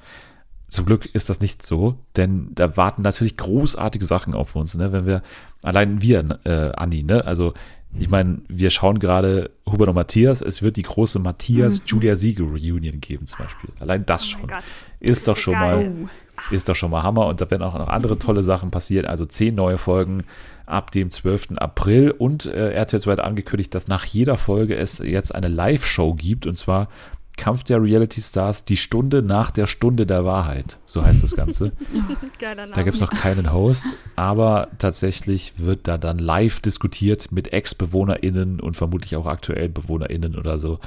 Zum 0.70 0.86
Glück 0.86 1.06
ist 1.06 1.30
das 1.30 1.40
nicht 1.40 1.66
so, 1.66 1.96
denn 2.18 2.50
da 2.54 2.76
warten 2.76 3.02
natürlich 3.02 3.38
großartige 3.38 4.06
Sachen 4.06 4.34
auf 4.34 4.56
uns, 4.56 4.76
ne? 4.76 4.92
Wenn 4.92 5.06
wir, 5.06 5.24
allein 5.64 6.02
wir, 6.02 6.40
äh, 6.44 6.72
Anni, 6.76 7.04
ne? 7.04 7.26
Also, 7.26 7.54
ich 7.98 8.10
meine, 8.10 8.42
wir 8.50 8.70
schauen 8.70 9.00
gerade 9.00 9.52
Hubert 9.66 9.88
und 9.88 9.96
Matthias, 9.96 10.42
es 10.42 10.62
wird 10.62 10.76
die 10.76 10.84
große 10.84 11.20
Matthias-Julia 11.20 12.18
Siegel-Reunion 12.18 13.00
geben, 13.00 13.28
zum 13.28 13.46
Beispiel. 13.46 13.70
Allein 13.80 14.06
das 14.06 14.24
Oh 14.26 14.40
schon. 14.40 14.48
Gott. 14.48 14.64
Ist 15.00 15.28
doch 15.28 15.38
schon 15.38 15.54
geil. 15.54 15.90
mal 15.90 16.10
ist 16.52 16.70
doch 16.70 16.76
schon 16.76 16.92
mal 16.92 17.04
Hammer 17.04 17.26
und 17.28 17.42
da 17.42 17.50
werden 17.50 17.64
auch 17.64 17.74
noch 17.78 17.88
andere 17.88 18.20
tolle 18.20 18.44
Sachen 18.44 18.72
passieren. 18.72 19.08
Also 19.08 19.26
zehn 19.26 19.56
neue 19.56 19.78
Folgen 19.78 20.24
ab 20.68 20.92
dem 20.92 21.10
12. 21.10 21.58
April 21.58 22.12
und 22.12 22.46
äh, 22.46 22.72
RTL 22.72 23.02
2 23.02 23.12
hat 23.14 23.20
angekündigt, 23.20 23.74
dass 23.74 23.88
nach 23.88 24.06
jeder 24.06 24.38
Folge 24.38 24.76
es 24.76 25.00
jetzt 25.00 25.34
eine 25.34 25.48
Live-Show 25.48 26.14
gibt 26.14 26.46
und 26.46 26.58
zwar 26.58 26.90
Kampf 27.38 27.64
der 27.64 27.82
Reality 27.82 28.20
Stars, 28.20 28.66
die 28.66 28.76
Stunde 28.76 29.22
nach 29.22 29.52
der 29.52 29.68
Stunde 29.68 30.06
der 30.06 30.26
Wahrheit. 30.26 30.80
So 30.86 31.04
heißt 31.04 31.24
das 31.24 31.36
Ganze. 31.36 31.72
Geiler 32.40 32.64
Name. 32.64 32.74
Da 32.74 32.84
gibt 32.84 32.96
es 32.96 33.02
noch 33.02 33.12
keinen 33.12 33.54
Host, 33.54 33.86
aber 34.16 34.70
tatsächlich 34.80 35.54
wird 35.58 35.88
da 35.88 35.98
dann 35.98 36.18
live 36.18 36.60
diskutiert 36.60 37.32
mit 37.32 37.54
Ex-BewohnerInnen 37.54 38.60
und 38.60 38.76
vermutlich 38.76 39.16
auch 39.16 39.28
aktuell 39.28 39.70
BewohnerInnen 39.70 40.36
oder 40.36 40.58
so, 40.58 40.80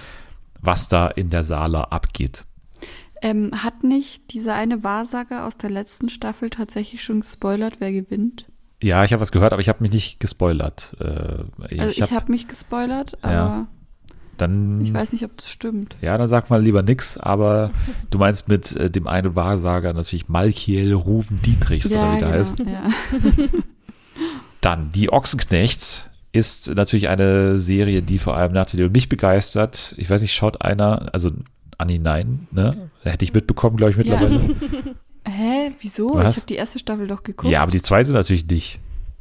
was 0.60 0.88
da 0.88 1.06
in 1.06 1.30
der 1.30 1.44
Sala 1.44 1.84
abgeht. 1.84 2.44
Ähm, 3.22 3.62
hat 3.62 3.84
nicht 3.84 4.32
dieser 4.32 4.54
eine 4.54 4.82
Wahrsager 4.82 5.46
aus 5.46 5.56
der 5.56 5.70
letzten 5.70 6.08
Staffel 6.08 6.50
tatsächlich 6.50 7.02
schon 7.02 7.20
gespoilert, 7.20 7.76
wer 7.78 7.92
gewinnt? 7.92 8.49
Ja, 8.82 9.04
ich 9.04 9.12
habe 9.12 9.20
was 9.20 9.32
gehört, 9.32 9.52
aber 9.52 9.60
ich 9.60 9.68
habe 9.68 9.82
mich 9.82 9.92
nicht 9.92 10.20
gespoilert. 10.20 10.96
Äh, 11.00 11.74
Also 11.78 11.92
ich 11.92 12.02
hab- 12.02 12.10
habe 12.12 12.30
mich 12.32 12.48
gespoilert, 12.48 13.18
aber 13.22 13.32
Ja. 13.32 13.66
dann, 14.38 14.80
ich 14.82 14.94
weiß 14.94 15.12
nicht, 15.12 15.24
ob 15.24 15.36
das 15.36 15.48
stimmt. 15.50 15.96
ja, 16.00 16.16
dann 16.16 16.28
sag 16.28 16.48
mal 16.48 16.62
lieber 16.62 16.82
nix, 16.82 17.18
aber 17.18 17.70
du 18.10 18.16
meinst 18.18 18.48
mit 18.48 18.74
äh, 18.76 18.90
dem 18.90 19.06
einen 19.06 19.36
Wahrsager 19.36 19.92
natürlich 19.92 20.28
Malkiel 20.30 20.94
Ruven 20.94 21.42
Dietrichs, 21.42 21.92
oder 21.92 22.14
wie 22.14 22.18
der 22.20 22.28
heißt. 22.30 22.56
genau. 22.56 22.70
Ja. 22.70 22.88
Dann, 24.60 24.92
die 24.92 25.10
Ochsenknechts 25.12 26.10
ist 26.32 26.74
natürlich 26.74 27.08
eine 27.08 27.58
Serie, 27.58 28.02
die 28.02 28.18
vor 28.18 28.36
allem 28.36 28.52
Nathalie 28.52 28.86
und 28.86 28.92
mich 28.92 29.08
begeistert. 29.08 29.94
Ich 29.98 30.08
weiß 30.10 30.20
nicht, 30.22 30.34
schaut 30.34 30.62
einer, 30.62 31.08
also 31.12 31.30
Anni, 31.78 31.98
nein, 31.98 32.46
ne? 32.50 32.90
Hätte 33.02 33.24
ich 33.24 33.32
mitbekommen, 33.32 33.76
glaube 33.78 33.92
ich, 33.92 33.96
mittlerweile. 33.96 34.38
Hä, 35.40 35.72
wieso? 35.80 36.14
Was? 36.14 36.32
Ich 36.32 36.36
habe 36.36 36.46
die 36.48 36.56
erste 36.56 36.78
Staffel 36.78 37.06
doch 37.06 37.22
geguckt. 37.22 37.50
Ja, 37.50 37.62
aber 37.62 37.70
die 37.70 37.80
zweite 37.80 38.12
natürlich 38.12 38.46
nicht. 38.46 38.78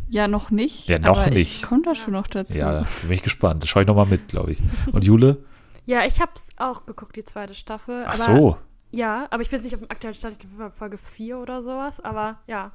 Ja, 0.10 0.27
noch 0.27 0.51
nicht. 0.51 0.89
Ja, 0.89 0.99
noch 0.99 1.17
aber 1.19 1.29
nicht. 1.29 1.62
Ich 1.62 1.63
komme 1.63 1.84
da 1.84 1.95
schon 1.95 2.12
noch 2.13 2.27
dazu. 2.27 2.58
Ja, 2.58 2.86
bin 3.03 3.12
ich 3.12 3.23
gespannt. 3.23 3.63
Das 3.63 3.69
schaue 3.69 3.84
ich 3.84 3.88
nochmal 3.88 4.05
mit, 4.05 4.27
glaube 4.27 4.51
ich. 4.51 4.60
Und 4.91 5.05
Jule? 5.05 5.38
Ja, 5.86 6.05
ich 6.05 6.19
hab's 6.19 6.49
auch 6.58 6.86
geguckt, 6.86 7.15
die 7.15 7.23
zweite 7.23 7.53
Staffel. 7.53 8.03
Ach 8.05 8.19
aber, 8.27 8.38
so. 8.38 8.58
Ja, 8.91 9.27
aber 9.29 9.43
ich 9.43 9.49
bin 9.49 9.58
jetzt 9.58 9.63
nicht 9.63 9.75
auf 9.75 9.82
dem 9.82 9.89
aktuellen 9.91 10.13
Stand, 10.13 10.43
ich 10.43 10.58
glaube 10.58 10.75
Folge 10.75 10.97
4 10.97 11.38
oder 11.38 11.62
sowas, 11.62 12.03
aber 12.03 12.39
ja. 12.47 12.71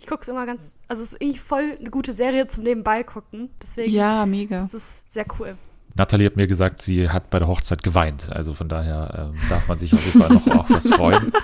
Ich 0.00 0.06
guck's 0.06 0.26
immer 0.28 0.44
ganz, 0.46 0.76
also 0.88 1.02
es 1.02 1.12
ist 1.12 1.22
irgendwie 1.22 1.38
voll 1.38 1.76
eine 1.78 1.90
gute 1.90 2.12
Serie 2.12 2.46
zum 2.48 2.64
Nebenbei 2.64 3.02
gucken, 3.04 3.50
deswegen 3.62 3.92
Ja, 3.92 4.26
mega. 4.26 4.58
ist 4.58 4.74
es 4.74 5.04
sehr 5.08 5.26
cool. 5.38 5.56
Nathalie 5.94 6.26
hat 6.26 6.36
mir 6.36 6.46
gesagt, 6.46 6.82
sie 6.82 7.08
hat 7.10 7.30
bei 7.30 7.38
der 7.38 7.48
Hochzeit 7.48 7.82
geweint. 7.82 8.30
Also 8.30 8.54
von 8.54 8.68
daher 8.68 9.32
ähm, 9.32 9.40
darf 9.48 9.66
man 9.68 9.78
sich 9.78 9.92
auf 9.92 10.04
jeden 10.04 10.20
Fall 10.20 10.30
noch 10.32 10.46
auf 10.46 10.70
was 10.70 10.88
freuen. 10.88 11.32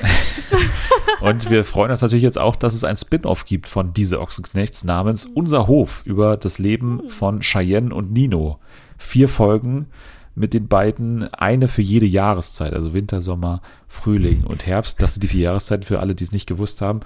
Und 1.20 1.50
wir 1.50 1.64
freuen 1.64 1.90
uns 1.90 2.02
natürlich 2.02 2.22
jetzt 2.22 2.38
auch, 2.38 2.56
dass 2.56 2.74
es 2.74 2.84
ein 2.84 2.96
Spin-off 2.96 3.44
gibt 3.44 3.68
von 3.68 3.92
Diese 3.92 4.20
Ochsenknechts 4.20 4.84
namens 4.84 5.24
Unser 5.24 5.66
Hof 5.66 6.02
über 6.04 6.36
das 6.36 6.58
Leben 6.58 7.08
von 7.08 7.40
Cheyenne 7.40 7.94
und 7.94 8.12
Nino. 8.12 8.58
Vier 8.98 9.28
Folgen 9.28 9.86
mit 10.34 10.54
den 10.54 10.66
beiden, 10.66 11.32
eine 11.34 11.68
für 11.68 11.82
jede 11.82 12.06
Jahreszeit, 12.06 12.72
also 12.72 12.94
Winter, 12.94 13.20
Sommer, 13.20 13.60
Frühling 13.86 14.44
und 14.44 14.66
Herbst. 14.66 15.02
Das 15.02 15.14
sind 15.14 15.22
die 15.22 15.28
vier 15.28 15.42
Jahreszeiten 15.42 15.84
für 15.84 16.00
alle, 16.00 16.14
die 16.14 16.24
es 16.24 16.32
nicht 16.32 16.46
gewusst 16.46 16.80
haben. 16.80 17.00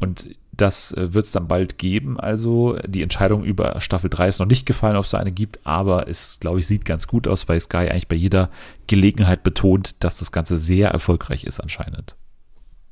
Und 0.00 0.30
das 0.52 0.92
äh, 0.92 1.12
wird 1.12 1.24
es 1.24 1.32
dann 1.32 1.48
bald 1.48 1.78
geben. 1.78 2.18
Also 2.18 2.78
die 2.86 3.02
Entscheidung 3.02 3.44
über 3.44 3.80
Staffel 3.80 4.10
3 4.10 4.28
ist 4.28 4.38
noch 4.38 4.46
nicht 4.46 4.66
gefallen, 4.66 4.96
ob 4.96 5.04
es 5.04 5.14
eine 5.14 5.32
gibt, 5.32 5.60
aber 5.64 6.08
es, 6.08 6.40
glaube 6.40 6.60
ich, 6.60 6.66
sieht 6.66 6.84
ganz 6.84 7.06
gut 7.06 7.28
aus, 7.28 7.48
weil 7.48 7.60
Sky 7.60 7.88
eigentlich 7.88 8.08
bei 8.08 8.16
jeder 8.16 8.50
Gelegenheit 8.86 9.42
betont, 9.42 10.02
dass 10.02 10.18
das 10.18 10.32
Ganze 10.32 10.56
sehr 10.58 10.90
erfolgreich 10.90 11.44
ist 11.44 11.60
anscheinend. 11.60 12.16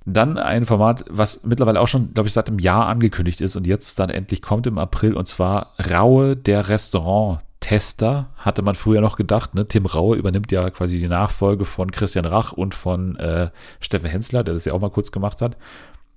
Dann 0.06 0.38
ein 0.38 0.64
Format, 0.64 1.04
was 1.10 1.44
mittlerweile 1.44 1.80
auch 1.80 1.88
schon, 1.88 2.14
glaube 2.14 2.26
ich, 2.26 2.32
seit 2.32 2.48
einem 2.48 2.58
Jahr 2.58 2.86
angekündigt 2.86 3.40
ist 3.40 3.56
und 3.56 3.66
jetzt 3.66 3.98
dann 3.98 4.08
endlich 4.08 4.40
kommt 4.40 4.66
im 4.66 4.78
April 4.78 5.14
und 5.14 5.28
zwar 5.28 5.74
Raue 5.78 6.36
der 6.36 6.68
Restaurant-Tester, 6.68 8.30
hatte 8.36 8.62
man 8.62 8.74
früher 8.74 9.02
noch 9.02 9.16
gedacht. 9.16 9.54
Ne? 9.54 9.66
Tim 9.66 9.84
Raue 9.84 10.16
übernimmt 10.16 10.52
ja 10.52 10.70
quasi 10.70 10.98
die 10.98 11.08
Nachfolge 11.08 11.66
von 11.66 11.90
Christian 11.90 12.24
Rach 12.24 12.52
und 12.52 12.74
von 12.74 13.16
äh, 13.16 13.50
Steffen 13.80 14.08
Hensler, 14.08 14.42
der 14.42 14.54
das 14.54 14.64
ja 14.64 14.72
auch 14.72 14.80
mal 14.80 14.90
kurz 14.90 15.12
gemacht 15.12 15.42
hat. 15.42 15.58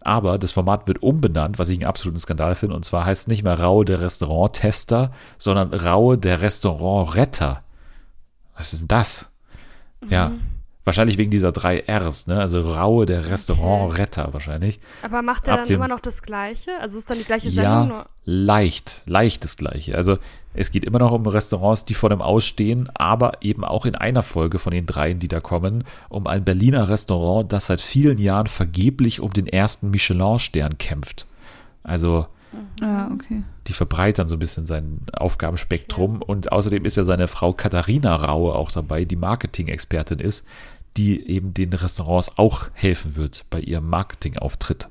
Aber 0.01 0.37
das 0.37 0.53
Format 0.53 0.87
wird 0.87 1.01
umbenannt, 1.03 1.59
was 1.59 1.69
ich 1.69 1.77
einen 1.77 1.87
absoluten 1.87 2.19
Skandal 2.19 2.55
finde. 2.55 2.75
Und 2.75 2.83
zwar 2.85 3.05
heißt 3.05 3.23
es 3.23 3.27
nicht 3.27 3.43
mehr 3.43 3.59
Raue 3.59 3.85
der 3.85 4.01
Restaurant-Tester, 4.01 5.11
sondern 5.37 5.73
Raue 5.73 6.17
der 6.17 6.41
Restaurant-Retter. 6.41 7.63
Was 8.55 8.73
ist 8.73 8.81
denn 8.81 8.87
das? 8.87 9.29
Ja, 10.09 10.31
wahrscheinlich 10.83 11.17
wegen 11.17 11.31
dieser 11.31 11.51
drei 11.51 11.83
Rs, 11.87 12.27
ne? 12.27 12.39
Also 12.39 12.59
Raue 12.61 13.05
der 13.05 13.29
Restaurant-Retter 13.29 14.33
wahrscheinlich. 14.33 14.79
Aber 15.01 15.21
macht 15.21 15.47
er 15.47 15.53
Ab 15.53 15.59
dann 15.61 15.67
dem- 15.67 15.75
immer 15.75 15.87
noch 15.87 15.99
das 15.99 16.21
Gleiche? 16.21 16.71
Also 16.81 16.97
ist 16.97 17.09
dann 17.09 17.17
die 17.17 17.23
gleiche 17.23 17.49
Sendung? 17.49 17.89
Ja, 17.89 18.05
leicht, 18.25 19.03
leicht 19.05 19.43
das 19.43 19.57
Gleiche. 19.57 19.95
Also 19.95 20.17
es 20.53 20.71
geht 20.71 20.85
immer 20.85 20.99
noch 20.99 21.11
um 21.11 21.25
Restaurants, 21.25 21.85
die 21.85 21.93
vor 21.95 22.09
dem 22.09 22.21
Ausstehen, 22.21 22.89
aber 22.93 23.33
eben 23.41 23.63
auch 23.65 23.85
in 23.85 23.95
einer 23.95 24.21
Folge 24.23 24.59
von 24.59 24.71
den 24.71 24.85
dreien, 24.85 25.19
die 25.19 25.27
da 25.27 25.39
kommen, 25.39 25.83
um 26.09 26.27
ein 26.27 26.43
Berliner 26.43 26.89
Restaurant, 26.89 27.51
das 27.51 27.67
seit 27.67 27.81
vielen 27.81 28.19
Jahren 28.19 28.47
vergeblich 28.47 29.19
um 29.19 29.31
den 29.33 29.47
ersten 29.47 29.89
Michelin-Stern 29.89 30.77
kämpft. 30.77 31.25
Also 31.83 32.27
Ah, 32.81 33.09
okay. 33.13 33.43
die 33.67 33.73
verbreitern 33.73 34.27
so 34.27 34.35
ein 34.35 34.39
bisschen 34.39 34.65
sein 34.65 34.99
Aufgabenspektrum 35.13 36.21
und 36.21 36.51
außerdem 36.51 36.85
ist 36.85 36.97
ja 36.97 37.03
seine 37.03 37.27
Frau 37.27 37.53
Katharina 37.53 38.15
Raue 38.15 38.55
auch 38.55 38.71
dabei, 38.71 39.05
die 39.05 39.15
Marketing-Expertin 39.15 40.19
ist, 40.19 40.45
die 40.97 41.27
eben 41.27 41.53
den 41.53 41.73
Restaurants 41.73 42.37
auch 42.37 42.69
helfen 42.73 43.15
wird 43.15 43.45
bei 43.49 43.59
ihrem 43.59 43.89
Marketingauftritt. 43.89 44.89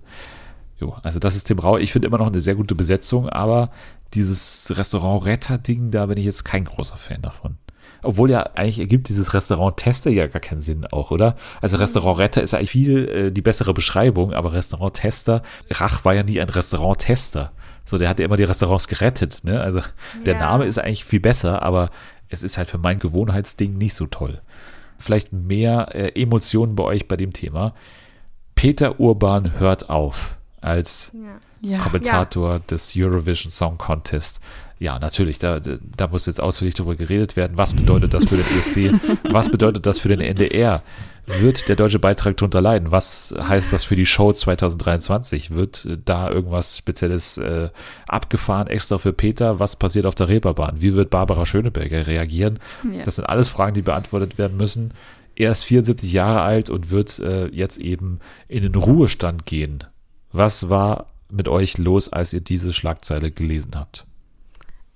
Jo, 0.81 0.97
also 1.03 1.19
das 1.21 1.37
ist 1.37 1.45
Tim 1.45 1.61
Raue. 1.61 1.81
Ich 1.81 1.93
finde 1.93 2.09
immer 2.09 2.19
noch 2.19 2.27
eine 2.27 2.41
sehr 2.41 2.57
gute 2.57 2.75
Besetzung, 2.75 3.29
aber 3.29 3.71
dieses 4.15 4.73
Restaurant-Retter-Ding, 4.77 5.91
da 5.91 6.07
bin 6.07 6.19
ich 6.19 6.25
jetzt 6.25 6.45
kein 6.45 6.65
großer 6.65 6.97
Fan 6.97 7.23
davon. 7.23 7.57
Obwohl 8.03 8.31
ja 8.31 8.43
eigentlich 8.55 8.81
ergibt 8.81 9.09
dieses 9.09 9.33
Restaurant-Tester 9.33 10.11
ja 10.11 10.27
gar 10.27 10.41
keinen 10.41 10.61
Sinn 10.61 10.87
auch, 10.91 11.11
oder? 11.11 11.37
Also 11.61 11.77
Restaurant-Retter 11.77 12.43
ist 12.43 12.55
eigentlich 12.55 12.71
viel 12.71 13.09
äh, 13.09 13.31
die 13.31 13.43
bessere 13.43 13.73
Beschreibung, 13.75 14.33
aber 14.33 14.53
Restaurant-Tester, 14.53 15.43
Rach 15.71 16.05
war 16.05 16.15
ja 16.15 16.23
nie 16.23 16.41
ein 16.41 16.49
Restaurant-Tester. 16.49 17.53
So, 17.85 17.99
der 17.99 18.09
hat 18.09 18.19
ja 18.19 18.27
immer 18.27 18.37
die 18.37 18.45
Restaurants 18.45 18.89
gerettet, 18.89 19.45
ne? 19.45 19.61
Also 19.61 19.81
der 20.25 20.35
Ja. 20.35 20.41
Name 20.41 20.67
ist 20.67 20.79
eigentlich 20.79 21.05
viel 21.05 21.21
besser, 21.21 21.63
aber 21.63 21.91
es 22.29 22.43
ist 22.43 22.59
halt 22.59 22.69
für 22.69 22.79
mein 22.79 22.99
Gewohnheitsding 22.99 23.77
nicht 23.77 23.95
so 23.95 24.07
toll. 24.07 24.41
Vielleicht 24.99 25.33
mehr 25.33 25.95
äh, 25.95 26.21
Emotionen 26.21 26.77
bei 26.77 26.85
euch 26.85 27.09
bei 27.09 27.17
dem 27.17 27.33
Thema. 27.33 27.75
Peter 28.55 29.01
Urban 29.01 29.59
hört 29.59 29.91
auf 29.91 30.37
als 30.61 31.11
ja. 31.15 31.71
Ja. 31.71 31.79
Kommentator 31.79 32.61
des 32.61 32.95
Eurovision 32.97 33.51
Song 33.51 33.79
Contest. 33.79 34.41
Ja, 34.83 34.99
natürlich, 34.99 35.39
da, 35.39 35.61
da 35.61 36.09
muss 36.09 36.27
jetzt 36.27 36.43
ausführlich 36.43 36.75
darüber 36.75 36.97
geredet 36.97 37.37
werden. 37.37 37.57
Was 37.57 37.73
bedeutet 37.73 38.15
das 38.15 38.25
für 38.25 38.37
den 38.37 38.47
ESC? 38.59 38.93
Was 39.31 39.49
bedeutet 39.49 39.87
das 39.87 40.01
für 40.01 40.09
den 40.09 40.21
NDR? 40.21 40.83
Wird 41.39 41.69
der 41.69 41.77
deutsche 41.77 42.01
Beitrag 42.01 42.37
darunter 42.37 42.61
leiden? 42.61 42.91
Was 42.91 43.33
heißt 43.41 43.73
das 43.73 43.85
für 43.85 43.95
die 43.95 44.07
Show 44.07 44.33
2023? 44.33 45.53
Wird 45.53 45.85
äh, 45.85 45.99
da 46.05 46.29
irgendwas 46.29 46.77
Spezielles 46.77 47.39
äh, 47.39 47.69
abgefahren, 48.09 48.67
extra 48.67 48.99
für 48.99 49.13
Peter? 49.13 49.61
Was 49.61 49.77
passiert 49.77 50.05
auf 50.05 50.17
der 50.17 50.27
Reeperbahn? 50.27 50.83
Wie 50.83 50.95
wird 50.95 51.11
Barbara 51.11 51.47
Schöneberger 51.47 52.09
reagieren? 52.09 52.59
Ja. 52.83 53.05
Das 53.05 53.15
sind 53.15 53.27
alles 53.27 53.47
Fragen, 53.47 53.75
die 53.75 53.83
beantwortet 53.83 54.37
werden 54.37 54.57
müssen. 54.57 54.95
Er 55.37 55.53
ist 55.53 55.63
74 55.63 56.13
Jahre 56.13 56.41
alt 56.41 56.71
und 56.71 56.91
wird 56.91 57.21
äh, 57.21 57.47
jetzt 57.47 57.79
eben 57.79 58.19
in 58.49 58.65
den 58.65 58.75
Ruhestand 58.75 59.47
gehen. 59.47 59.85
Was 60.33 60.71
war 60.71 61.07
mit 61.31 61.47
euch 61.47 61.79
los, 61.79 62.09
als 62.09 62.33
ihr 62.33 62.41
diese 62.41 62.73
Schlagzeile 62.73 63.31
gelesen 63.31 63.77
habt? 63.77 64.07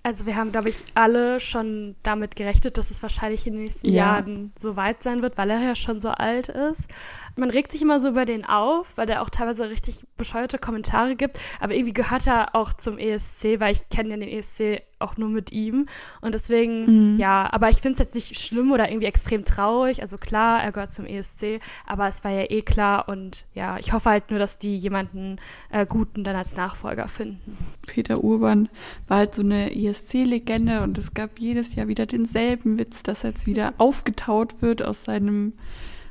Also 0.06 0.24
wir 0.24 0.36
haben, 0.36 0.52
glaube 0.52 0.68
ich, 0.68 0.84
alle 0.94 1.40
schon 1.40 1.96
damit 2.04 2.36
gerechnet, 2.36 2.78
dass 2.78 2.92
es 2.92 3.02
wahrscheinlich 3.02 3.44
in 3.48 3.54
den 3.54 3.62
nächsten 3.64 3.88
Ja. 3.88 4.14
Jahren 4.14 4.52
so 4.56 4.76
weit 4.76 5.02
sein 5.02 5.20
wird, 5.20 5.36
weil 5.36 5.50
er 5.50 5.58
ja 5.60 5.74
schon 5.74 5.98
so 6.00 6.10
alt 6.10 6.48
ist. 6.48 6.88
Man 7.36 7.50
regt 7.50 7.72
sich 7.72 7.82
immer 7.82 8.00
so 8.00 8.08
über 8.08 8.24
den 8.24 8.44
auf, 8.44 8.96
weil 8.96 9.06
der 9.06 9.22
auch 9.22 9.30
teilweise 9.30 9.70
richtig 9.70 10.04
bescheuerte 10.16 10.58
Kommentare 10.58 11.16
gibt. 11.16 11.38
Aber 11.60 11.74
irgendwie 11.74 11.92
gehört 11.92 12.26
er 12.26 12.54
auch 12.54 12.72
zum 12.72 12.98
ESC, 12.98 13.60
weil 13.60 13.72
ich 13.72 13.88
kenne 13.90 14.10
ja 14.10 14.16
den 14.16 14.28
ESC 14.28 14.82
auch 14.98 15.18
nur 15.18 15.28
mit 15.28 15.52
ihm. 15.52 15.86
Und 16.22 16.32
deswegen, 16.34 17.12
Mhm. 17.12 17.16
ja, 17.20 17.46
aber 17.52 17.68
ich 17.68 17.76
finde 17.76 17.92
es 17.92 17.98
jetzt 17.98 18.14
nicht 18.14 18.38
schlimm 18.40 18.72
oder 18.72 18.88
irgendwie 18.90 19.06
extrem 19.06 19.44
traurig. 19.44 20.00
Also 20.00 20.16
klar, 20.16 20.62
er 20.62 20.72
gehört 20.72 20.94
zum 20.94 21.04
ESC, 21.04 21.60
aber 21.86 22.08
es 22.08 22.24
war 22.24 22.30
ja 22.30 22.50
eh 22.50 22.62
klar. 22.62 23.06
Und 23.08 23.44
ja, 23.54 23.76
ich 23.78 23.92
hoffe 23.92 24.08
halt 24.08 24.30
nur, 24.30 24.38
dass 24.38 24.58
die 24.58 24.74
jemanden 24.76 25.36
äh, 25.70 25.84
Guten 25.84 26.24
dann 26.24 26.36
als 26.36 26.56
Nachfolger 26.56 27.08
finden. 27.08 27.58
Peter 27.86 28.24
Urban 28.24 28.70
war 29.06 29.18
halt 29.18 29.34
so 29.34 29.42
eine 29.42 29.74
ISC-Legende 29.74 30.82
und 30.82 30.96
es 30.96 31.12
gab 31.12 31.38
jedes 31.38 31.74
Jahr 31.74 31.88
wieder 31.88 32.06
denselben 32.06 32.78
Witz, 32.78 33.02
dass 33.02 33.24
er 33.24 33.30
jetzt 33.30 33.46
wieder 33.46 33.74
aufgetaut 33.78 34.62
wird 34.62 34.82
aus 34.82 35.04
seinem, 35.04 35.52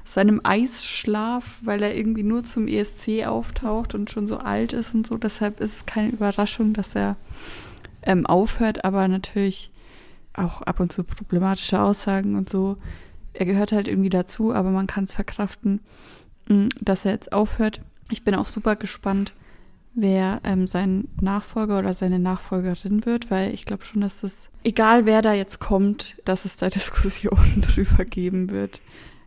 seinem 0.05 0.39
Eisschlaf, 0.43 1.59
weil 1.63 1.81
er 1.81 1.95
irgendwie 1.95 2.23
nur 2.23 2.43
zum 2.43 2.67
ESC 2.67 3.25
auftaucht 3.25 3.95
und 3.95 4.11
schon 4.11 4.27
so 4.27 4.37
alt 4.37 4.71
ist 4.73 4.93
und 4.93 5.05
so. 5.05 5.17
Deshalb 5.17 5.59
ist 5.59 5.75
es 5.75 5.85
keine 5.85 6.09
Überraschung, 6.09 6.73
dass 6.73 6.95
er 6.95 7.17
ähm, 8.03 8.25
aufhört, 8.25 8.85
aber 8.85 9.07
natürlich 9.07 9.71
auch 10.33 10.61
ab 10.61 10.79
und 10.79 10.91
zu 10.91 11.03
problematische 11.03 11.81
Aussagen 11.81 12.35
und 12.35 12.49
so. 12.49 12.77
Er 13.33 13.45
gehört 13.45 13.71
halt 13.71 13.87
irgendwie 13.87 14.09
dazu, 14.09 14.53
aber 14.53 14.69
man 14.69 14.87
kann 14.87 15.05
es 15.05 15.13
verkraften, 15.13 15.81
mh, 16.47 16.69
dass 16.79 17.05
er 17.05 17.11
jetzt 17.13 17.33
aufhört. 17.33 17.81
Ich 18.11 18.23
bin 18.23 18.35
auch 18.35 18.45
super 18.45 18.75
gespannt, 18.75 19.33
wer 19.95 20.41
ähm, 20.43 20.67
sein 20.67 21.07
Nachfolger 21.19 21.79
oder 21.79 21.93
seine 21.93 22.19
Nachfolgerin 22.19 23.05
wird, 23.05 23.31
weil 23.31 23.53
ich 23.53 23.65
glaube 23.65 23.85
schon, 23.85 24.01
dass 24.01 24.23
es, 24.23 24.49
egal 24.63 25.05
wer 25.05 25.21
da 25.21 25.33
jetzt 25.33 25.59
kommt, 25.59 26.17
dass 26.25 26.45
es 26.45 26.57
da 26.57 26.69
Diskussionen 26.69 27.61
drüber 27.61 28.05
geben 28.05 28.49
wird. 28.51 28.79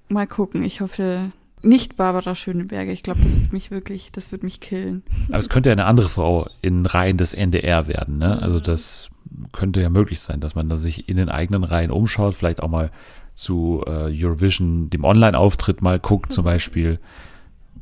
Mal 0.09 0.27
gucken. 0.27 0.63
Ich 0.63 0.81
hoffe 0.81 1.31
nicht 1.63 1.97
Barbara 1.97 2.35
Schöneberger. 2.35 2.93
Ich 2.93 3.03
glaube, 3.03 3.21
das 3.21 3.41
wird 3.43 3.53
mich 3.53 3.71
wirklich, 3.71 4.11
das 4.13 4.31
wird 4.33 4.43
mich 4.43 4.61
killen. 4.61 5.03
Aber 5.29 5.39
es 5.39 5.49
könnte 5.49 5.69
ja 5.71 5.73
eine 5.73 5.87
andere 5.87 6.09
Frau 6.09 6.49
in 6.63 6.87
Reihen 6.87 7.17
des 7.17 7.35
NDR 7.35 7.89
werden. 7.89 8.19
Ne? 8.19 8.41
Also 8.41 8.59
Mhm. 8.59 8.63
das 8.63 9.11
könnte 9.53 9.81
ja 9.83 9.91
möglich 9.91 10.21
sein, 10.21 10.41
dass 10.41 10.55
man 10.55 10.69
da 10.69 10.77
sich 10.77 11.09
in 11.09 11.17
den 11.17 11.29
eigenen 11.29 11.65
Reihen 11.65 11.91
umschaut, 11.91 12.35
vielleicht 12.35 12.63
auch 12.63 12.69
mal 12.71 12.91
zu 13.35 13.83
äh, 13.87 14.11
Eurovision, 14.13 14.89
dem 14.91 15.05
Online-Auftritt 15.05 15.83
mal 15.83 15.99
guckt 15.99 16.33
zum 16.33 16.45
Beispiel. 16.45 16.99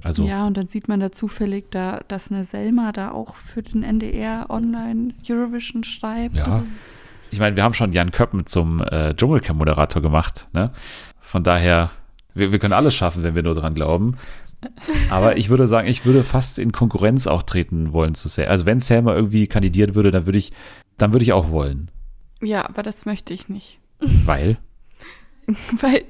Also 0.03 0.25
Ja, 0.27 0.47
und 0.47 0.57
dann 0.57 0.69
sieht 0.69 0.89
man 0.89 1.01
da 1.01 1.13
zufällig, 1.13 1.67
da, 1.71 2.01
dass 2.09 2.31
eine 2.31 2.45
Selma 2.45 2.93
da 2.93 3.11
auch 3.13 3.37
für 3.37 3.63
den 3.63 3.83
NDR 3.83 4.47
Online 4.51 5.15
Eurovision 5.29 5.85
schreibt. 5.85 6.37
Ja. 6.37 6.65
Ich 7.31 7.41
meine, 7.41 7.57
wir 7.57 7.63
haben 7.65 7.75
schon 7.75 7.93
Jan 7.93 8.11
Köppen 8.13 8.47
zum 8.47 8.81
äh, 8.83 9.15
Dschungelcamp-Moderator 9.15 10.01
gemacht. 10.03 10.49
Ne? 10.53 10.71
Von 11.21 11.43
daher, 11.43 11.91
wir, 12.37 12.53
wir 12.53 12.59
können 12.59 12.73
alles 12.73 12.95
schaffen, 12.95 13.23
wenn 13.23 13.35
wir 13.35 13.43
nur 13.43 13.55
dran 13.55 13.75
glauben. 13.75 14.17
Aber 15.11 15.37
ich 15.37 15.49
würde 15.49 15.69
sagen, 15.69 15.87
ich 15.89 16.05
würde 16.05 16.25
fast 16.25 16.59
in 16.59 16.73
Konkurrenz 16.73 17.27
auch 17.27 17.43
treten 17.43 17.93
wollen 17.93 18.15
zu 18.15 18.29
Selma. 18.29 18.51
Also 18.51 18.67
wenn 18.67 18.81
Selma 18.81 19.15
irgendwie 19.15 19.47
kandidiert 19.47 19.95
würde, 19.95 20.11
dann 20.11 20.27
würde 20.27 20.39
ich, 20.39 20.53
dann 20.99 21.13
würde 21.13 21.25
ich 21.25 21.33
auch 21.33 21.51
wollen. 21.51 21.91
ja, 22.43 22.69
aber 22.69 22.83
das 22.83 23.07
möchte 23.07 23.35
ich 23.35 23.49
nicht. 23.49 23.81
Weil, 24.01 24.57
Weil 25.81 26.05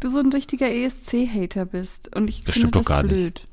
du 0.00 0.08
so 0.08 0.18
ein 0.18 0.32
richtiger 0.32 0.70
ESC-Hater 0.70 1.66
bist. 1.66 2.14
Und 2.16 2.28
ich 2.28 2.44
Das 2.44 2.54
finde 2.54 2.68
stimmt 2.68 2.74
doch 2.76 2.80
das 2.80 2.88
gar 2.88 3.02
nicht. 3.02 3.48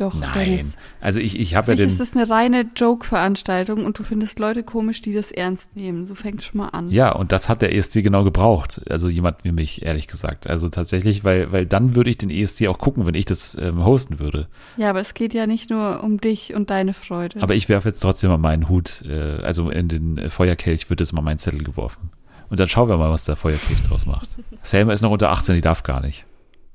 Doch, 0.00 0.14
nein. 0.14 0.32
Dennis. 0.32 0.76
Also 1.00 1.20
ich, 1.20 1.38
ich 1.38 1.54
habe 1.54 1.72
ja 1.72 1.76
den. 1.76 1.88
ist 1.88 2.00
das 2.00 2.14
eine 2.14 2.28
reine 2.28 2.70
Joke-Veranstaltung 2.74 3.84
und 3.84 3.98
du 3.98 4.02
findest 4.02 4.38
Leute 4.38 4.62
komisch, 4.62 5.02
die 5.02 5.12
das 5.12 5.30
ernst 5.30 5.76
nehmen. 5.76 6.06
So 6.06 6.14
fängt 6.14 6.42
schon 6.42 6.58
mal 6.58 6.68
an. 6.68 6.90
Ja, 6.90 7.12
und 7.12 7.32
das 7.32 7.50
hat 7.50 7.60
der 7.60 7.74
ESC 7.74 8.02
genau 8.02 8.24
gebraucht. 8.24 8.80
Also 8.88 9.10
jemand 9.10 9.44
wie 9.44 9.52
mich, 9.52 9.82
ehrlich 9.82 10.06
gesagt. 10.06 10.48
Also 10.48 10.70
tatsächlich, 10.70 11.22
weil, 11.22 11.52
weil 11.52 11.66
dann 11.66 11.94
würde 11.94 12.08
ich 12.08 12.16
den 12.16 12.30
ESC 12.30 12.66
auch 12.66 12.78
gucken, 12.78 13.04
wenn 13.04 13.14
ich 13.14 13.26
das 13.26 13.56
ähm, 13.60 13.84
hosten 13.84 14.18
würde. 14.18 14.48
Ja, 14.78 14.88
aber 14.88 15.00
es 15.00 15.12
geht 15.12 15.34
ja 15.34 15.46
nicht 15.46 15.68
nur 15.68 16.02
um 16.02 16.18
dich 16.18 16.54
und 16.54 16.70
deine 16.70 16.94
Freude. 16.94 17.42
Aber 17.42 17.54
ich 17.54 17.68
werfe 17.68 17.90
jetzt 17.90 18.00
trotzdem 18.00 18.30
mal 18.30 18.38
meinen 18.38 18.70
Hut, 18.70 19.02
äh, 19.06 19.42
also 19.42 19.68
in 19.68 19.88
den 19.88 20.30
Feuerkelch 20.30 20.88
wird 20.88 21.00
jetzt 21.00 21.12
mal 21.12 21.22
mein 21.22 21.38
Zettel 21.38 21.62
geworfen. 21.62 22.10
Und 22.48 22.58
dann 22.58 22.68
schauen 22.68 22.88
wir 22.88 22.96
mal, 22.96 23.10
was 23.10 23.24
der 23.24 23.36
Feuerkelch 23.36 23.82
draus 23.82 24.06
macht. 24.06 24.28
Selma 24.62 24.92
ist 24.92 25.02
noch 25.02 25.10
unter 25.10 25.30
18, 25.30 25.54
die 25.54 25.60
darf 25.60 25.82
gar 25.82 26.00
nicht. 26.00 26.26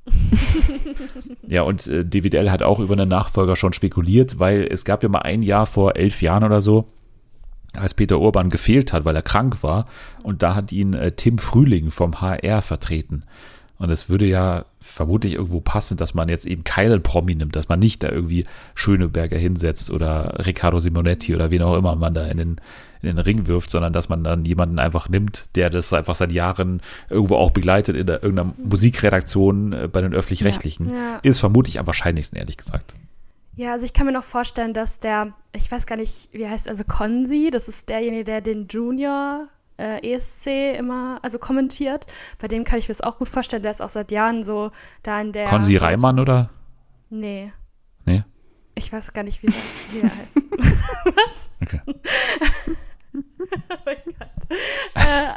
ja, 1.48 1.62
und 1.62 1.86
äh, 1.86 2.04
DWDL 2.04 2.50
hat 2.50 2.62
auch 2.62 2.78
über 2.78 2.94
einen 2.94 3.08
Nachfolger 3.08 3.56
schon 3.56 3.72
spekuliert, 3.72 4.38
weil 4.38 4.66
es 4.70 4.84
gab 4.84 5.02
ja 5.02 5.08
mal 5.08 5.20
ein 5.20 5.42
Jahr 5.42 5.66
vor 5.66 5.96
elf 5.96 6.22
Jahren 6.22 6.44
oder 6.44 6.60
so, 6.60 6.86
als 7.74 7.94
Peter 7.94 8.20
Urban 8.20 8.50
gefehlt 8.50 8.92
hat, 8.92 9.04
weil 9.04 9.16
er 9.16 9.22
krank 9.22 9.62
war. 9.62 9.86
Und 10.22 10.42
da 10.42 10.54
hat 10.54 10.72
ihn 10.72 10.94
äh, 10.94 11.12
Tim 11.12 11.38
Frühling 11.38 11.90
vom 11.90 12.20
HR 12.20 12.62
vertreten. 12.62 13.24
Und 13.78 13.90
es 13.90 14.08
würde 14.08 14.24
ja 14.24 14.64
vermutlich 14.80 15.34
irgendwo 15.34 15.60
passen, 15.60 15.98
dass 15.98 16.14
man 16.14 16.30
jetzt 16.30 16.46
eben 16.46 16.64
keinen 16.64 17.02
Promi 17.02 17.34
nimmt, 17.34 17.56
dass 17.56 17.68
man 17.68 17.78
nicht 17.78 18.02
da 18.02 18.08
irgendwie 18.08 18.44
Schöneberger 18.74 19.36
hinsetzt 19.36 19.90
oder 19.90 20.46
Riccardo 20.46 20.80
Simonetti 20.80 21.34
oder 21.34 21.50
wen 21.50 21.62
auch 21.62 21.76
immer 21.76 21.94
man 21.94 22.14
da 22.14 22.26
in 22.26 22.38
den, 22.38 22.56
in 23.06 23.16
den 23.16 23.18
Ring 23.24 23.46
wirft, 23.46 23.70
sondern 23.70 23.92
dass 23.92 24.08
man 24.08 24.24
dann 24.24 24.44
jemanden 24.44 24.78
einfach 24.78 25.08
nimmt, 25.08 25.46
der 25.54 25.70
das 25.70 25.92
einfach 25.92 26.14
seit 26.14 26.32
Jahren 26.32 26.80
irgendwo 27.08 27.36
auch 27.36 27.50
begleitet 27.50 27.96
in 27.96 28.06
der, 28.06 28.22
irgendeiner 28.22 28.52
Musikredaktion 28.62 29.72
äh, 29.72 29.88
bei 29.88 30.00
den 30.00 30.12
Öffentlich-Rechtlichen. 30.14 30.90
Ja. 30.90 31.18
Ist 31.22 31.38
vermutlich 31.40 31.78
am 31.78 31.86
wahrscheinlichsten, 31.86 32.38
ehrlich 32.38 32.56
gesagt. 32.56 32.94
Ja, 33.54 33.72
also 33.72 33.86
ich 33.86 33.94
kann 33.94 34.04
mir 34.06 34.12
noch 34.12 34.24
vorstellen, 34.24 34.74
dass 34.74 35.00
der, 35.00 35.32
ich 35.54 35.70
weiß 35.70 35.86
gar 35.86 35.96
nicht, 35.96 36.28
wie 36.32 36.46
heißt, 36.46 36.68
also 36.68 36.84
Konzi, 36.84 37.48
das 37.50 37.68
ist 37.68 37.88
derjenige, 37.88 38.24
der 38.24 38.40
den 38.42 38.66
Junior 38.68 39.48
äh, 39.78 40.12
ESC 40.12 40.76
immer, 40.78 41.18
also 41.22 41.38
kommentiert. 41.38 42.06
Bei 42.38 42.48
dem 42.48 42.64
kann 42.64 42.78
ich 42.78 42.88
mir 42.88 42.94
das 42.94 43.00
auch 43.00 43.16
gut 43.18 43.28
vorstellen. 43.28 43.62
Der 43.62 43.70
ist 43.70 43.80
auch 43.80 43.88
seit 43.88 44.12
Jahren 44.12 44.42
so 44.42 44.70
da 45.02 45.20
in 45.20 45.32
der. 45.32 45.46
Konzi 45.46 45.76
Reimann 45.76 46.18
oder? 46.20 46.50
Nee, 47.08 47.52
Nee? 48.04 48.24
ich 48.74 48.92
weiß 48.92 49.12
gar 49.12 49.22
nicht, 49.22 49.42
wie 49.42 49.46
der, 49.46 49.54
wie 49.92 50.00
der 50.00 50.16
heißt. 50.18 50.36
Was? 51.14 51.50
Okay. 51.62 51.80
oh. 53.86 53.90
Äh, 54.94 55.28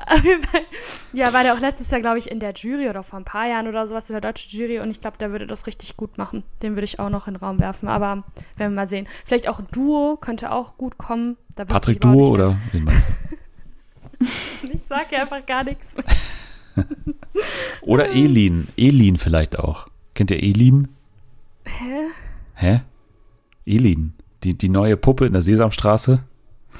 ja, 1.13 1.33
war 1.33 1.43
der 1.43 1.53
auch 1.53 1.59
letztes 1.59 1.89
Jahr, 1.91 2.01
glaube 2.01 2.17
ich, 2.17 2.29
in 2.29 2.39
der 2.39 2.53
Jury 2.53 2.89
oder 2.89 3.03
vor 3.03 3.19
ein 3.19 3.25
paar 3.25 3.47
Jahren 3.47 3.67
oder 3.67 3.87
sowas 3.87 4.09
in 4.09 4.13
der 4.13 4.21
deutschen 4.21 4.51
Jury 4.51 4.79
und 4.79 4.91
ich 4.91 5.01
glaube, 5.01 5.17
der 5.17 5.31
würde 5.31 5.47
das 5.47 5.67
richtig 5.67 5.97
gut 5.97 6.17
machen. 6.17 6.43
Den 6.61 6.75
würde 6.75 6.85
ich 6.85 6.99
auch 6.99 7.09
noch 7.09 7.27
in 7.27 7.33
den 7.33 7.39
Raum 7.39 7.59
werfen, 7.59 7.87
aber 7.87 8.23
werden 8.55 8.73
wir 8.73 8.81
mal 8.81 8.85
sehen. 8.85 9.07
Vielleicht 9.25 9.49
auch 9.49 9.59
ein 9.59 9.67
Duo 9.71 10.17
könnte 10.17 10.51
auch 10.51 10.77
gut 10.77 10.97
kommen. 10.97 11.37
Patrick 11.55 12.01
Duo 12.01 12.11
mehr. 12.11 12.29
oder 12.29 12.57
wen 12.71 12.83
meinst 12.83 13.09
du? 13.09 13.13
Ich 14.73 14.81
sag 14.81 15.13
ja 15.13 15.21
einfach 15.21 15.45
gar 15.45 15.63
nichts. 15.63 15.95
Oder 17.81 18.09
Elin. 18.09 18.67
Elin 18.77 19.17
vielleicht 19.17 19.57
auch. 19.59 19.87
Kennt 20.13 20.31
ihr 20.31 20.43
Elin? 20.43 20.89
Hä? 21.65 22.09
Hä? 22.55 22.81
Elin. 23.65 24.13
Die, 24.43 24.57
die 24.57 24.69
neue 24.69 24.97
Puppe 24.97 25.25
in 25.25 25.33
der 25.33 25.41
Sesamstraße. 25.41 26.23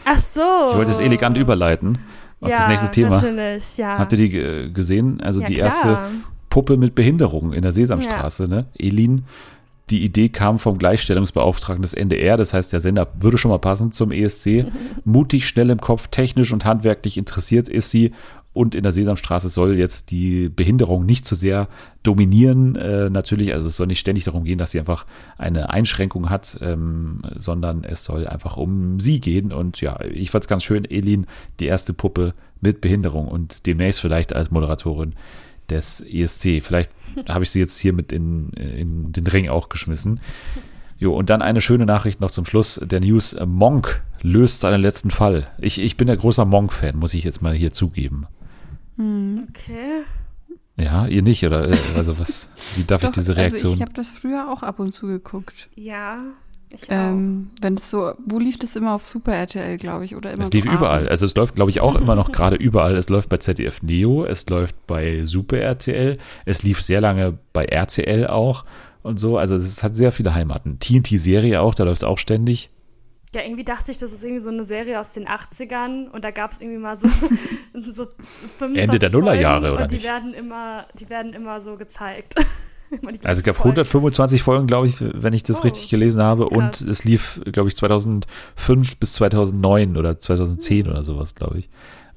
Ach 0.05 0.19
so. 0.19 0.41
Ich 0.71 0.77
wollte 0.77 0.91
es 0.91 0.99
elegant 0.99 1.37
überleiten 1.37 1.99
auf 2.41 2.49
ja, 2.49 2.55
das 2.55 2.67
nächste 2.67 2.91
Thema. 2.91 3.21
Natürlich, 3.21 3.77
ja. 3.77 3.97
Habt 3.97 4.11
ihr 4.13 4.17
die 4.17 4.37
äh, 4.37 4.69
gesehen? 4.69 5.21
Also 5.21 5.41
ja, 5.41 5.47
die 5.47 5.55
klar. 5.55 5.65
erste 5.65 5.97
Puppe 6.49 6.77
mit 6.77 6.95
Behinderung 6.95 7.53
in 7.53 7.61
der 7.61 7.71
Sesamstraße, 7.71 8.47
ne? 8.47 8.65
Elin. 8.77 9.25
Die 9.89 10.03
Idee 10.03 10.29
kam 10.29 10.59
vom 10.59 10.77
Gleichstellungsbeauftragten 10.77 11.81
des 11.81 11.95
NDR, 11.95 12.37
das 12.37 12.53
heißt, 12.53 12.71
der 12.71 12.79
Sender 12.79 13.07
würde 13.19 13.39
schon 13.39 13.49
mal 13.49 13.57
passen 13.57 13.91
zum 13.91 14.11
ESC. 14.11 14.65
Mutig, 15.03 15.47
schnell 15.47 15.71
im 15.71 15.81
Kopf, 15.81 16.09
technisch 16.09 16.53
und 16.53 16.63
handwerklich 16.63 17.17
interessiert 17.17 17.67
ist 17.67 17.89
sie. 17.89 18.13
Und 18.60 18.76
in 18.76 18.84
der 18.84 18.91
Sesamstraße 18.91 19.47
soll 19.47 19.78
jetzt 19.78 20.12
die 20.12 20.49
Behinderung 20.49 21.05
nicht 21.05 21.24
zu 21.24 21.34
sehr 21.34 21.70
dominieren. 22.03 22.76
Äh, 22.76 23.10
natürlich, 23.10 23.53
also 23.53 23.70
es 23.70 23.78
soll 23.78 23.88
nicht 23.88 24.01
ständig 24.01 24.26
darum 24.26 24.43
gehen, 24.43 24.57
dass 24.57 24.72
sie 24.72 24.80
einfach 24.80 25.05
eine 25.38 25.70
Einschränkung 25.70 26.30
hat, 26.30 26.57
ähm, 26.60 27.22
sondern 27.38 27.86
es 27.86 28.03
soll 28.03 28.28
einfach 28.28 28.57
um 28.57 28.99
sie 28.99 29.22
gehen. 29.22 29.53
Und 29.53 29.80
ja, 29.80 30.01
ich 30.01 30.30
fand 30.32 30.43
es 30.43 30.49
ganz 30.49 30.66
schön, 30.66 30.84
Elin, 30.84 31.26
die 31.62 31.68
erste 31.68 31.93
Puppe 31.93 32.34
mit 32.60 32.82
Behinderung 32.82 33.30
und 33.30 33.66
demnächst 33.66 34.01
vielleicht 34.01 34.36
als 34.36 34.51
Moderatorin 34.51 35.14
des 35.70 36.01
ESC. 36.01 36.62
Vielleicht 36.62 36.91
habe 37.30 37.45
ich 37.45 37.51
sie 37.51 37.62
jetzt 37.62 37.80
hier 37.80 37.93
mit 37.93 38.12
in, 38.12 38.49
in 38.49 39.14
den 39.14 39.28
Ring 39.28 39.47
auch 39.47 39.70
geschmissen. 39.70 40.20
Jo, 40.97 41.16
und 41.16 41.30
dann 41.30 41.41
eine 41.41 41.62
schöne 41.62 41.86
Nachricht 41.86 42.20
noch 42.20 42.32
zum 42.32 42.45
Schluss 42.45 42.78
der 42.84 42.99
News. 42.99 43.38
Monk 43.45 44.03
löst 44.22 44.60
seinen 44.60 44.82
letzten 44.82 45.12
Fall. 45.12 45.47
Ich, 45.60 45.80
ich 45.80 45.95
bin 45.95 46.07
der 46.07 46.18
großer 46.18 46.43
Monk-Fan, 46.43 46.97
muss 46.97 47.14
ich 47.14 47.24
jetzt 47.24 47.41
mal 47.41 47.53
hier 47.53 47.72
zugeben. 47.72 48.28
Okay. 49.00 50.04
Ja, 50.78 51.08
ihr 51.08 51.22
nicht, 51.22 51.45
oder? 51.45 51.70
äh, 51.70 51.78
Also 51.95 52.20
was, 52.20 52.50
wie 52.76 52.84
darf 52.84 53.02
ich 53.04 53.10
Doch, 53.10 53.14
diese 53.14 53.36
Reaktion? 53.36 53.72
Also 53.72 53.76
ich 53.76 53.82
habe 53.82 53.93
das 53.93 54.10
früher 54.10 54.52
auch 54.52 54.64
ab 54.64 54.80
und 54.80 54.93
zu 54.93 55.08
geguckt. 55.08 55.70
Ja, 55.76 56.24
ich 56.72 56.84
auch. 56.84 56.95
Ähm, 56.95 57.50
wenn 57.62 57.76
es 57.76 57.89
so, 57.89 58.14
wo 58.26 58.39
lief 58.39 58.58
das 58.60 58.76
immer 58.76 58.93
auf 58.93 59.06
Super 59.08 59.34
RTL, 59.34 59.78
glaube 59.78 60.06
ich, 60.06 60.16
oder 60.16 60.32
immer 60.32 60.43
es 60.43 60.52
lief 60.52 60.66
überall. 60.66 61.00
abends? 61.00 61.12
Also 61.12 61.26
es 61.26 61.36
läuft, 61.36 61.56
glaube 61.56 61.72
ich, 61.72 61.82
auch 61.82 61.95
immer 61.95 62.16
noch 62.16 62.32
gerade 62.32 62.56
überall. 62.56 62.95
Es 62.95 63.10
läuft 63.10 63.30
bei 63.30 63.38
ZDF 63.38 63.82
Neo, 63.82 64.26
es 64.26 64.47
läuft 64.50 64.76
bei 64.88 65.24
Super 65.24 65.58
RTL, 65.58 66.18
es 66.45 66.64
lief 66.64 66.82
sehr 66.82 67.02
lange 67.02 67.38
bei 67.54 67.66
RTL 67.66 68.28
auch 68.28 68.66
und 69.02 69.20
so. 69.20 69.38
Also 69.38 69.56
es 69.56 69.84
hat 69.84 69.95
sehr 69.95 70.12
viele 70.12 70.34
Heimaten. 70.34 70.78
TNT-Serie 70.80 71.60
auch, 71.62 71.74
da 71.74 71.84
läuft 71.86 71.97
es 71.97 72.04
auch 72.04 72.18
ständig. 72.20 72.70
Ja, 73.36 73.41
irgendwie 73.43 73.63
dachte 73.63 73.91
ich, 73.91 73.97
das 73.99 74.11
ist 74.11 74.23
irgendwie 74.23 74.41
so 74.41 74.49
eine 74.49 74.63
Serie 74.63 74.99
aus 74.99 75.13
den 75.13 75.27
80ern 75.27 76.09
und 76.09 76.25
da 76.25 76.32
gab 76.32 76.49
es 76.51 76.61
irgendwie 76.61 76.80
mal 76.80 76.99
so, 76.99 77.07
so 77.73 78.05
25 78.57 78.77
Ende 78.77 78.97
der 78.99 79.11
Nullerjahre, 79.11 79.71
oder 79.73 79.84
und 79.84 79.91
die 79.91 79.95
nicht? 79.97 80.07
werden 80.07 80.34
immer, 80.34 80.88
die 80.99 81.09
werden 81.09 81.34
immer 81.34 81.59
so 81.61 81.75
gezeigt. 81.77 82.36
Also 83.23 83.38
es 83.41 83.43
gab 83.43 83.55
Folgen. 83.55 83.69
125 83.77 84.41
Folgen, 84.41 84.65
glaube 84.65 84.88
ich, 84.88 84.95
wenn 84.99 85.32
ich 85.34 85.43
das 85.43 85.59
Oh, 85.59 85.61
richtig 85.61 85.89
gelesen 85.89 86.23
habe. 86.23 86.45
Und 86.49 86.71
krass. 86.71 86.82
es 86.82 87.03
lief, 87.03 87.39
glaube 87.51 87.69
ich, 87.69 87.75
2005 87.77 88.97
bis 88.97 89.13
2009 89.13 89.95
oder 89.95 90.19
2010 90.19 90.86
Hm. 90.86 90.91
oder 90.93 91.03
sowas, 91.03 91.36
glaube 91.36 91.59
ich. 91.59 91.69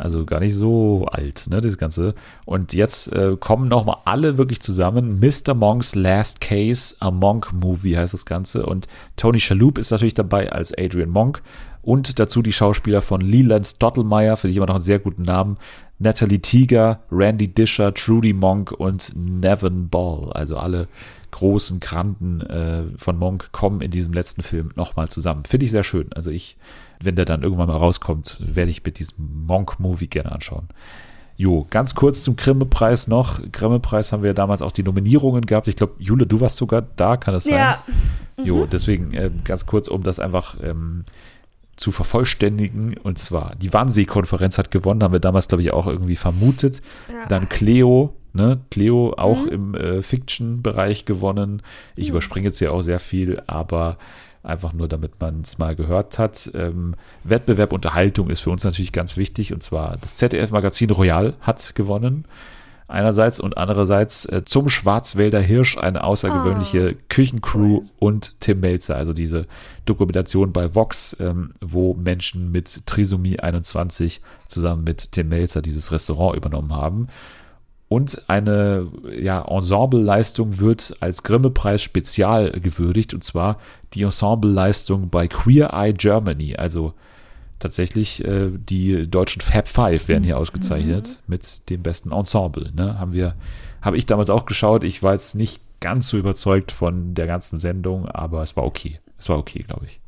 Also 0.03 0.25
gar 0.25 0.41
nicht 0.41 0.57
so 0.57 1.07
alt, 1.07 1.47
ne, 1.49 1.61
das 1.61 1.79
Ganze. 1.79 2.17
Und 2.45 2.73
jetzt 2.73 3.13
äh, 3.13 3.37
kommen 3.39 3.69
nochmal 3.69 3.99
alle 4.05 4.37
wirklich 4.37 4.61
zusammen. 4.61 5.21
Mr. 5.21 5.55
Monk's 5.55 5.95
Last 5.95 6.41
Case, 6.41 6.97
a 6.99 7.13
Monk 7.13 7.53
Movie 7.53 7.97
heißt 7.97 8.13
das 8.13 8.27
Ganze. 8.27 8.67
Und 8.67 8.89
Tony 9.17 9.39
Shalhoub 9.39 9.79
ist 9.79 9.93
natürlich 9.93 10.15
dabei 10.15 10.51
als 10.51 10.77
Adrian 10.77 11.11
Monk. 11.11 11.41
Und 11.83 12.19
dazu 12.19 12.43
die 12.43 12.53
Schauspieler 12.53 13.01
von 13.01 13.21
Leland 13.21 13.65
Stottlemyre, 13.65 14.37
finde 14.37 14.51
ich 14.51 14.57
immer 14.57 14.67
noch 14.67 14.75
einen 14.75 14.85
sehr 14.85 14.99
guten 14.99 15.23
Namen. 15.23 15.57
Natalie 16.01 16.41
Tiger, 16.41 17.05
Randy 17.13 17.47
Disher, 17.47 17.95
Trudy 17.95 18.33
Monk 18.33 18.73
und 18.73 19.13
Nevin 19.15 19.89
Ball. 19.89 20.33
Also 20.33 20.57
alle 20.57 20.89
großen 21.31 21.79
Granden 21.79 22.41
äh, 22.41 22.83
von 22.99 23.19
Monk 23.19 23.51
kommen 23.53 23.81
in 23.83 23.93
diesem 23.93 24.13
letzten 24.13 24.43
Film 24.43 24.71
nochmal 24.75 25.09
zusammen. 25.09 25.45
Finde 25.45 25.65
ich 25.65 25.71
sehr 25.71 25.85
schön. 25.85 26.13
Also 26.13 26.33
ich, 26.33 26.57
wenn 27.05 27.17
der 27.17 27.25
dann 27.25 27.43
irgendwann 27.43 27.69
mal 27.69 27.77
rauskommt, 27.77 28.39
werde 28.41 28.71
ich 28.71 28.85
mit 28.85 28.99
diesem 28.99 29.47
Monk-Movie 29.47 30.09
gerne 30.09 30.33
anschauen. 30.33 30.69
Jo, 31.37 31.67
ganz 31.71 31.95
kurz 31.95 32.23
zum 32.23 32.37
Grimme-Preis 32.37 33.09
noch. 33.09 33.41
Grimme-Preis 33.51 34.13
haben 34.13 34.23
wir 34.23 34.35
damals 34.35 34.63
auch 34.63 34.73
die 34.73 34.83
Nominierungen 34.83 35.47
gehabt. 35.47 35.67
Ich 35.67 35.77
glaube, 35.77 35.95
Jule, 35.99 36.27
du 36.27 36.41
warst 36.41 36.57
sogar 36.57 36.83
da, 36.83 37.17
kann 37.17 37.35
das 37.35 37.45
sein? 37.45 37.55
Ja, 37.55 37.83
Jo, 38.45 38.67
deswegen 38.67 39.13
äh, 39.13 39.31
ganz 39.45 39.67
kurz, 39.67 39.89
um 39.89 40.03
das 40.03 40.19
einfach 40.19 40.57
ähm, 40.63 41.05
zu 41.77 41.91
vervollständigen. 41.91 42.97
Und 42.97 43.19
zwar, 43.19 43.55
die 43.57 43.73
Wannsee-Konferenz 43.73 44.59
hat 44.59 44.71
gewonnen, 44.71 45.03
haben 45.03 45.13
wir 45.13 45.21
damals, 45.21 45.49
glaube 45.49 45.63
ich, 45.63 45.73
auch 45.73 45.87
irgendwie 45.87 46.17
vermutet. 46.17 46.81
ja. 47.09 47.27
Dann 47.29 47.49
Cleo, 47.49 48.15
ne? 48.33 48.61
Cleo 48.71 49.15
auch 49.17 49.47
im 49.47 49.75
äh, 49.75 50.03
Fiction-Bereich 50.03 51.05
gewonnen. 51.05 51.63
Ich 51.97 52.09
überspringe 52.09 52.49
jetzt 52.49 52.59
hier 52.59 52.73
auch 52.73 52.83
sehr 52.83 53.01
viel, 53.01 53.43
aber 53.47 53.99
einfach 54.43 54.73
nur, 54.73 54.89
damit 54.89 55.21
man 55.21 55.43
es 55.43 55.59
mal 55.59 55.77
gehört 55.77 56.19
hat. 56.19 56.51
Ähm, 56.55 56.95
Wettbewerb 57.25 57.73
Unterhaltung 57.73 58.31
ist 58.31 58.41
für 58.41 58.51
uns 58.51 58.65
natürlich 58.65 58.93
ganz 58.93 59.17
wichtig 59.17 59.53
und 59.53 59.63
zwar 59.63 59.97
das 60.01 60.17
ZDF-Magazin 60.17 60.91
Royal 60.91 61.35
hat 61.41 61.75
gewonnen. 61.75 62.25
Einerseits 62.89 63.41
und 63.41 63.57
andererseits 63.57 64.27
äh, 64.27 64.45
zum 64.45 64.69
Schwarzwälder 64.69 65.41
Hirsch 65.41 65.79
eine 65.79 66.05
außergewöhnliche 66.05 66.97
Küchencrew 67.09 67.85
und 67.99 68.35
Tim 68.41 68.61
Melzer, 68.61 68.97
also 68.97 69.15
diese 69.15 69.47
Dokumentation 69.87 70.53
bei 70.53 70.75
Vox, 70.75 71.17
ähm, 71.19 71.55
wo 71.63 71.95
Menschen 71.95 72.53
mit 72.53 72.87
Trisomie 72.87 73.41
21 73.41 74.21
zusammen 74.47 74.85
mit 74.85 75.13
Tim 75.13 75.31
Melzer 75.31 75.63
dieses 75.63 75.91
Restaurant 75.91 76.37
übernommen 76.37 76.75
haben. 76.75 77.09
Und 77.93 78.25
eine 78.27 78.89
ja, 79.21 79.43
Ensembleleistung 79.43 80.59
wird 80.61 80.95
als 81.01 81.25
Grimme-Preis 81.25 81.83
spezial 81.83 82.51
gewürdigt, 82.53 83.13
und 83.13 83.23
zwar 83.23 83.59
die 83.93 84.05
Ensembleleistung 84.05 85.11
bei 85.11 85.29
Queer 85.29 85.75
Eye 85.75 85.93
Germany. 85.93 86.57
Also 86.57 86.95
tatsächlich 87.59 88.25
äh, 88.25 88.49
die 88.51 89.07
deutschen 89.11 89.43
Fab 89.43 89.69
Five 89.69 90.09
werden 90.09 90.25
hier 90.25 90.39
ausgezeichnet 90.39 91.21
mit 91.27 91.69
dem 91.69 91.83
besten 91.83 92.13
Ensemble. 92.13 92.73
Ne? 92.75 92.99
Haben 92.99 93.13
wir, 93.13 93.35
habe 93.83 93.99
ich 93.99 94.07
damals 94.07 94.31
auch 94.31 94.47
geschaut. 94.47 94.85
Ich 94.85 95.03
war 95.03 95.13
jetzt 95.13 95.35
nicht 95.35 95.61
ganz 95.81 96.09
so 96.09 96.17
überzeugt 96.17 96.73
von 96.73 97.13
der 97.13 97.27
ganzen 97.27 97.59
Sendung, 97.59 98.09
aber 98.09 98.43
es 98.43 98.57
war 98.57 98.65
okay. 98.65 99.01
Es 99.19 99.29
war 99.29 99.37
okay, 99.37 99.67
glaube 99.69 99.85
ich. 99.85 100.01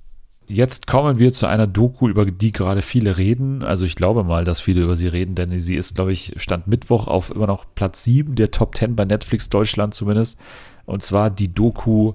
Jetzt 0.46 0.86
kommen 0.86 1.18
wir 1.18 1.32
zu 1.32 1.46
einer 1.46 1.66
Doku, 1.66 2.08
über 2.08 2.26
die 2.26 2.52
gerade 2.52 2.82
viele 2.82 3.16
reden. 3.16 3.62
Also 3.62 3.84
ich 3.86 3.96
glaube 3.96 4.24
mal, 4.24 4.44
dass 4.44 4.60
viele 4.60 4.82
über 4.82 4.96
sie 4.96 5.08
reden, 5.08 5.34
denn 5.34 5.58
sie 5.58 5.76
ist, 5.76 5.94
glaube 5.94 6.12
ich, 6.12 6.34
stand 6.36 6.66
Mittwoch 6.66 7.06
auf 7.06 7.30
immer 7.30 7.46
noch 7.46 7.64
Platz 7.74 8.04
7 8.04 8.34
der 8.34 8.50
Top 8.50 8.76
10 8.76 8.94
bei 8.94 9.04
Netflix 9.04 9.48
Deutschland 9.48 9.94
zumindest. 9.94 10.38
Und 10.84 11.02
zwar 11.02 11.30
die 11.30 11.52
Doku 11.52 12.14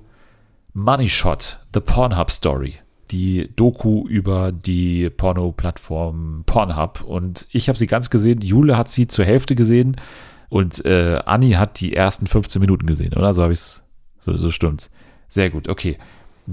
Money 0.73 1.09
Shot, 1.09 1.59
The 1.73 1.79
Pornhub 1.79 2.29
Story. 2.29 2.75
Die 3.09 3.49
Doku 3.55 4.07
über 4.07 4.51
die 4.51 5.09
Porno-Plattform 5.09 6.43
Pornhub. 6.45 7.01
Und 7.01 7.47
ich 7.51 7.67
habe 7.67 7.79
sie 7.79 7.87
ganz 7.87 8.11
gesehen. 8.11 8.41
Jule 8.41 8.77
hat 8.77 8.89
sie 8.89 9.07
zur 9.07 9.25
Hälfte 9.25 9.55
gesehen. 9.55 9.95
Und 10.49 10.85
äh, 10.85 11.19
Anni 11.25 11.51
hat 11.51 11.79
die 11.79 11.95
ersten 11.95 12.27
15 12.27 12.59
Minuten 12.59 12.85
gesehen, 12.85 13.13
oder? 13.13 13.33
So 13.33 13.41
habe 13.41 13.53
ich 13.53 13.59
es. 13.59 13.83
So, 14.19 14.37
so 14.37 14.51
stimmt's. 14.51 14.91
Sehr 15.27 15.49
gut, 15.49 15.69
okay. 15.69 15.97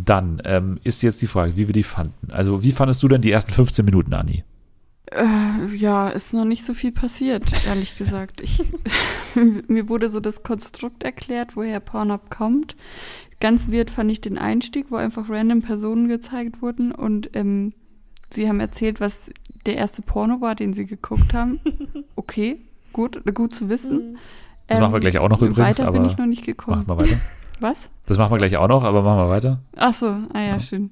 Dann 0.05 0.43
ähm, 0.45 0.79
ist 0.85 1.03
jetzt 1.03 1.23
die 1.23 1.27
Frage, 1.27 1.57
wie 1.57 1.69
wir 1.69 1.73
die 1.73 1.83
fanden. 1.83 2.31
Also, 2.31 2.63
wie 2.63 2.73
fandest 2.73 3.03
du 3.03 3.09
denn 3.09 3.23
die 3.23 3.33
ersten 3.33 3.53
15 3.53 3.85
Minuten, 3.85 4.13
Anni? 4.13 4.45
Äh, 5.07 5.75
ja, 5.77 6.09
ist 6.09 6.35
noch 6.35 6.45
nicht 6.45 6.65
so 6.65 6.75
viel 6.75 6.93
passiert, 6.93 7.45
ehrlich 7.67 7.97
gesagt. 7.99 8.41
Ich, 8.41 8.63
mir 9.69 9.89
wurde 9.89 10.09
so 10.11 10.21
das 10.21 10.43
Konstrukt 10.43 11.03
erklärt, 11.03 11.57
woher 11.57 11.81
Pornhub 11.81 12.31
kommt. 12.31 12.77
Ganz 13.41 13.71
weird 13.71 13.91
fand 13.91 14.11
ich 14.11 14.21
den 14.21 14.39
Einstieg, 14.39 14.87
wo 14.91 14.97
einfach 14.97 15.29
random 15.29 15.63
Personen 15.63 16.09
gezeigt 16.09 16.63
wurden 16.63 16.93
und 16.93 17.31
ähm, 17.35 17.73
sie 18.31 18.49
haben 18.49 18.61
erzählt, 18.61 19.01
was 19.01 19.31
der 19.67 19.77
erste 19.77 20.03
Porno 20.03 20.41
war, 20.41 20.55
den 20.55 20.73
sie 20.73 20.87
geguckt 20.87 21.35
haben. 21.35 21.61
Okay, 22.17 22.61
gut, 22.93 23.23
gut 23.35 23.55
zu 23.55 23.69
wissen. 23.69 24.19
Das 24.67 24.81
machen 24.81 24.95
wir 24.95 25.01
gleich 25.01 25.19
auch 25.19 25.29
noch 25.29 25.43
übrigens, 25.43 25.79
Weiter 25.79 25.93
bin 25.93 26.01
aber 26.01 26.11
ich 26.11 26.19
noch 26.19 26.27
nicht 26.27 26.45
gekommen. 26.45 26.79
Machen 26.79 26.89
wir 26.89 27.05
weiter. 27.05 27.21
Was? 27.61 27.91
Das 28.07 28.19
machen 28.19 28.33
wir 28.33 28.39
gleich 28.39 28.57
auch 28.57 28.69
noch, 28.69 28.85
aber 28.85 29.03
machen 29.03 29.19
wir 29.19 29.29
weiter. 29.29 29.61
Ach 29.77 29.93
so, 29.93 30.07
ah 30.07 30.41
ja, 30.41 30.61
schön. 30.61 30.91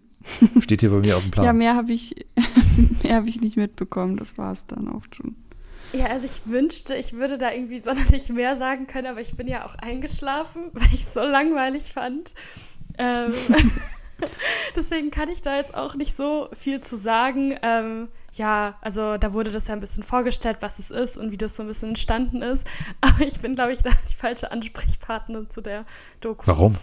Steht 0.60 0.80
hier 0.80 0.90
bei 0.90 0.98
mir 0.98 1.16
auf 1.16 1.22
dem 1.22 1.30
Plan. 1.30 1.44
Ja, 1.44 1.52
mehr 1.52 1.76
habe 1.76 1.92
ich, 1.92 2.26
mehr 3.02 3.16
habe 3.16 3.28
ich 3.28 3.40
nicht 3.40 3.56
mitbekommen. 3.56 4.16
Das 4.16 4.38
war 4.38 4.52
es 4.52 4.66
dann 4.66 4.88
auch 4.88 5.02
schon. 5.14 5.36
Ja, 5.92 6.06
also 6.06 6.26
ich 6.26 6.50
wünschte, 6.50 6.94
ich 6.96 7.12
würde 7.12 7.38
da 7.38 7.52
irgendwie 7.52 7.78
sonderlich 7.78 8.28
mehr 8.30 8.56
sagen 8.56 8.86
können, 8.86 9.06
aber 9.06 9.20
ich 9.20 9.36
bin 9.36 9.46
ja 9.46 9.64
auch 9.64 9.76
eingeschlafen, 9.76 10.64
weil 10.72 10.88
ich 10.92 11.00
es 11.00 11.14
so 11.14 11.20
langweilig 11.20 11.92
fand. 11.92 12.34
Ähm, 12.98 13.32
deswegen 14.76 15.10
kann 15.10 15.28
ich 15.28 15.42
da 15.42 15.56
jetzt 15.56 15.74
auch 15.74 15.94
nicht 15.94 16.16
so 16.16 16.48
viel 16.52 16.80
zu 16.80 16.96
sagen. 16.96 17.58
Ähm, 17.62 18.08
ja, 18.32 18.76
also 18.80 19.16
da 19.16 19.32
wurde 19.32 19.50
das 19.50 19.68
ja 19.68 19.74
ein 19.74 19.80
bisschen 19.80 20.02
vorgestellt, 20.02 20.58
was 20.60 20.78
es 20.78 20.90
ist 20.90 21.18
und 21.18 21.30
wie 21.30 21.36
das 21.36 21.56
so 21.56 21.62
ein 21.62 21.66
bisschen 21.66 21.90
entstanden 21.90 22.42
ist. 22.42 22.66
Aber 23.00 23.20
ich 23.20 23.40
bin, 23.40 23.54
glaube 23.54 23.72
ich, 23.72 23.82
da 23.82 23.90
die 24.10 24.14
falsche 24.14 24.50
Ansprechpartnerin 24.50 25.50
zu 25.50 25.60
der 25.60 25.84
Doku. 26.20 26.46
Warum? 26.46 26.76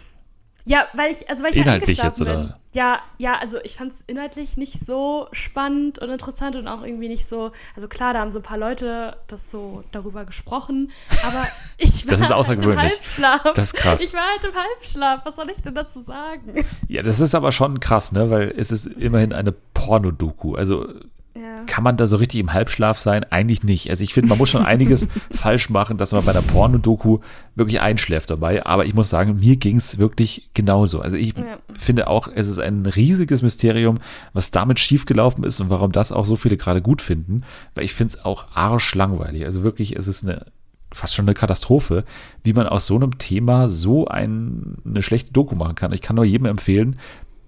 Ja, 0.66 0.86
weil 0.94 1.12
ich, 1.12 1.30
also 1.30 1.44
weil 1.44 1.52
ich 1.52 1.58
Inhaltlich 1.58 2.02
eingeschlafen 2.02 2.26
jetzt, 2.28 2.36
bin. 2.38 2.46
oder? 2.46 2.58
Ja, 2.74 3.00
ja, 3.18 3.36
also 3.36 3.58
ich 3.64 3.76
fand 3.76 3.92
es 3.92 4.02
inhaltlich 4.08 4.56
nicht 4.56 4.86
so 4.86 5.28
spannend 5.34 6.00
und 6.00 6.10
interessant 6.10 6.56
und 6.56 6.68
auch 6.68 6.84
irgendwie 6.84 7.10
nicht 7.10 7.28
so, 7.28 7.52
also 7.76 7.88
klar, 7.90 8.14
da 8.14 8.22
haben 8.22 8.32
so 8.32 8.40
ein 8.40 8.44
paar 8.44 8.58
Leute 8.58 9.18
das 9.28 9.52
so 9.52 9.84
darüber 9.92 10.24
gesprochen, 10.24 10.92
aber 11.26 11.46
ich 11.78 12.06
war 12.06 12.12
Das 12.12 12.22
ist 12.22 12.30
halt 12.30 12.32
im 12.32 12.38
außergewöhnlich. 12.38 12.92
Halbschlaf. 12.92 13.42
Das 13.56 13.66
ist 13.66 13.74
krass. 13.74 14.02
Ich 14.02 14.14
war 14.14 14.22
halt 14.22 14.44
im 14.46 14.54
Halbschlaf, 14.58 15.26
was 15.26 15.36
soll 15.36 15.50
ich 15.50 15.62
denn 15.62 15.76
dazu 15.76 16.02
sagen? 16.02 16.64
Ja, 16.88 17.02
das 17.02 17.20
ist 17.20 17.36
aber 17.36 17.52
schon 17.52 17.80
krass, 17.82 18.12
ne? 18.14 18.30
Weil 18.30 18.54
es 18.56 18.72
ist 18.72 18.86
immerhin 18.88 19.34
eine 19.34 19.52
Pornodoku. 19.52 20.56
Also 20.56 20.88
Ja. 21.34 21.64
kann 21.66 21.84
man 21.84 21.96
da 21.96 22.08
so 22.08 22.18
richtig 22.18 22.40
im 22.42 22.52
Halbschlaf 22.52 22.98
sein? 23.00 23.24
Eigentlich 23.30 23.64
nicht. 23.64 23.90
Also 23.90 24.04
ich 24.04 24.14
finde, 24.14 24.28
man 24.30 24.38
muss 24.38 24.50
schon 24.50 24.66
einiges 24.66 25.08
falsch 25.32 25.70
machen, 25.70 25.98
dass 25.98 26.12
man 26.12 26.26
bei 26.26 26.32
einer 26.32 26.42
Pornodoku 26.42 27.20
wirklich 27.56 27.82
einschläft 27.82 28.30
dabei. 28.30 28.66
Aber 28.66 28.86
ich 28.86 28.94
muss 28.94 29.10
sagen, 29.10 29.40
mir 29.40 29.56
ging 29.56 29.78
es 29.78 29.98
wirklich 29.98 30.50
genauso. 30.54 31.00
Also 31.02 31.16
ich 31.18 31.36
Ja. 31.38 31.58
finde 31.78 32.08
auch, 32.08 32.28
es 32.34 32.48
ist 32.50 32.60
ein 32.60 32.86
riesiges 32.86 33.42
Mysterium, 33.42 34.00
was 34.34 34.52
damit 34.52 34.80
schiefgelaufen 34.80 35.44
ist 35.46 35.60
und 35.62 35.70
warum 35.70 35.92
das 35.94 36.12
auch 36.12 36.26
so 36.26 36.36
viele 36.36 36.58
gerade 36.58 36.82
gut 36.82 37.02
finden. 37.02 37.44
Weil 37.76 37.86
ich 37.86 37.94
finde 37.94 38.14
es 38.16 38.26
auch 38.26 38.48
arschlangweilig. 38.56 39.46
Also 39.46 39.64
wirklich, 39.64 39.96
es 39.96 40.08
ist 40.08 40.24
eine 40.24 40.46
fast 40.94 41.16
schon 41.16 41.24
eine 41.26 41.34
Katastrophe, 41.36 42.04
wie 42.44 42.52
man 42.52 42.68
aus 42.68 42.86
so 42.88 42.96
einem 42.98 43.18
Thema 43.18 43.70
so 43.70 44.08
ein, 44.10 44.76
eine 44.86 45.02
schlechte 45.02 45.32
Doku 45.32 45.56
machen 45.56 45.76
kann. 45.76 45.94
Ich 45.94 46.02
kann 46.02 46.18
nur 46.18 46.26
jedem 46.26 46.48
empfehlen, 46.48 46.98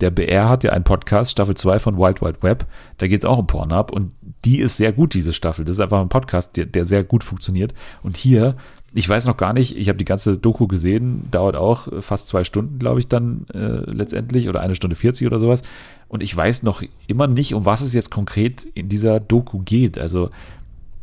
der 0.02 0.12
BR 0.12 0.50
hat 0.50 0.64
ja 0.64 0.72
einen 0.72 0.84
Podcast, 0.84 1.32
Staffel 1.32 1.56
2 1.56 1.80
von 1.80 1.98
Wild 1.98 2.22
Wild 2.22 2.44
Web. 2.44 2.66
Da 2.98 3.08
geht 3.08 3.20
es 3.22 3.26
auch 3.26 3.39
um 3.39 3.48
Pornhub 3.48 3.91
und 3.91 4.12
die 4.44 4.60
ist 4.60 4.78
sehr 4.78 4.91
gut, 4.91 5.14
diese 5.14 5.34
Staffel. 5.34 5.66
Das 5.66 5.78
ist 5.78 5.80
einfach 5.80 6.02
ein 6.02 6.10
Podcast, 6.10 6.58
der, 6.58 6.66
der 6.66 6.86
sehr 6.86 7.04
gut 7.04 7.24
funktioniert. 7.24 7.74
Und 8.02 8.18
hier, 8.18 8.56
ich 8.94 9.08
weiß 9.08 9.26
noch 9.26 9.38
gar 9.38 9.54
nicht, 9.54 9.78
ich 9.78 9.89
habe 9.89 9.98
die 9.98 10.06
ganze 10.06 10.38
Doku 10.38 10.68
gesehen, 10.68 11.30
dauert 11.32 11.56
auch 11.56 11.88
fast 12.02 12.28
zwei 12.28 12.44
Stunden, 12.44 12.80
glaube 12.80 13.00
ich, 13.00 13.08
dann 13.08 13.46
äh, 13.54 13.89
letztendlich 13.89 14.50
oder 14.50 14.62
eine 14.62 14.76
Stunde 14.76 14.96
40 14.96 15.26
oder 15.28 15.39
sowas. 15.39 15.64
Und 16.08 16.22
ich 16.22 16.36
weiß 16.36 16.64
noch 16.64 16.84
immer 17.08 17.28
nicht, 17.28 17.54
um 17.54 17.66
was 17.66 17.82
es 17.82 17.94
jetzt 17.94 18.12
konkret 18.12 18.66
in 18.74 18.89
dieser 18.89 19.20
Doku 19.20 19.60
geht. 19.60 19.98
Also, 19.98 20.30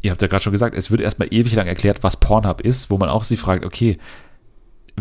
ihr 0.02 0.10
habt 0.10 0.22
ja 0.22 0.28
gerade 0.28 0.42
schon 0.42 0.52
gesagt, 0.52 0.74
es 0.74 0.90
wird 0.90 1.00
erstmal 1.00 1.28
ewig 1.32 1.54
lang 1.54 1.66
erklärt, 1.66 2.02
was 2.02 2.16
Pornhub 2.16 2.60
ist, 2.60 2.90
wo 2.90 2.98
man 2.98 3.08
auch 3.08 3.24
sich 3.24 3.40
fragt, 3.40 3.64
okay, 3.64 3.98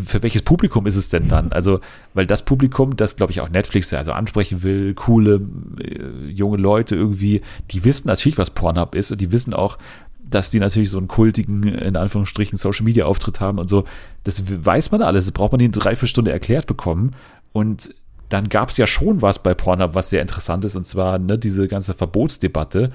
für 0.05 0.23
welches 0.23 0.41
Publikum 0.41 0.85
ist 0.85 0.95
es 0.95 1.09
denn 1.09 1.27
dann? 1.27 1.51
Also, 1.51 1.79
weil 2.13 2.25
das 2.25 2.43
Publikum, 2.43 2.95
das 2.95 3.15
glaube 3.15 3.31
ich 3.31 3.41
auch 3.41 3.49
Netflix 3.49 3.93
also 3.93 4.11
ansprechen 4.11 4.63
will, 4.63 4.93
coole 4.93 5.41
äh, 5.81 6.29
junge 6.29 6.57
Leute 6.57 6.95
irgendwie, 6.95 7.41
die 7.71 7.83
wissen 7.85 8.07
natürlich, 8.07 8.37
was 8.37 8.51
Pornhub 8.51 8.95
ist 8.95 9.11
und 9.11 9.21
die 9.21 9.31
wissen 9.31 9.53
auch, 9.53 9.77
dass 10.29 10.49
die 10.49 10.59
natürlich 10.59 10.89
so 10.89 10.97
einen 10.97 11.07
kultigen, 11.07 11.63
in 11.63 11.95
Anführungsstrichen, 11.95 12.57
Social 12.57 12.85
Media 12.85 13.05
Auftritt 13.05 13.39
haben 13.39 13.57
und 13.57 13.69
so. 13.69 13.85
Das 14.23 14.43
weiß 14.45 14.91
man 14.91 15.01
alles. 15.01 15.25
Das 15.25 15.31
braucht 15.31 15.51
man 15.51 15.61
in 15.61 15.71
drei, 15.71 15.95
vier 15.95 16.07
Stunden 16.07 16.29
erklärt 16.29 16.67
bekommen. 16.67 17.15
Und 17.51 17.95
dann 18.29 18.47
gab 18.47 18.69
es 18.69 18.77
ja 18.77 18.85
schon 18.85 19.21
was 19.23 19.41
bei 19.41 19.55
Pornhub, 19.55 19.95
was 19.95 20.11
sehr 20.11 20.21
interessant 20.21 20.63
ist, 20.65 20.75
und 20.75 20.85
zwar 20.85 21.17
ne, 21.17 21.39
diese 21.39 21.67
ganze 21.67 21.95
Verbotsdebatte, 21.95 22.91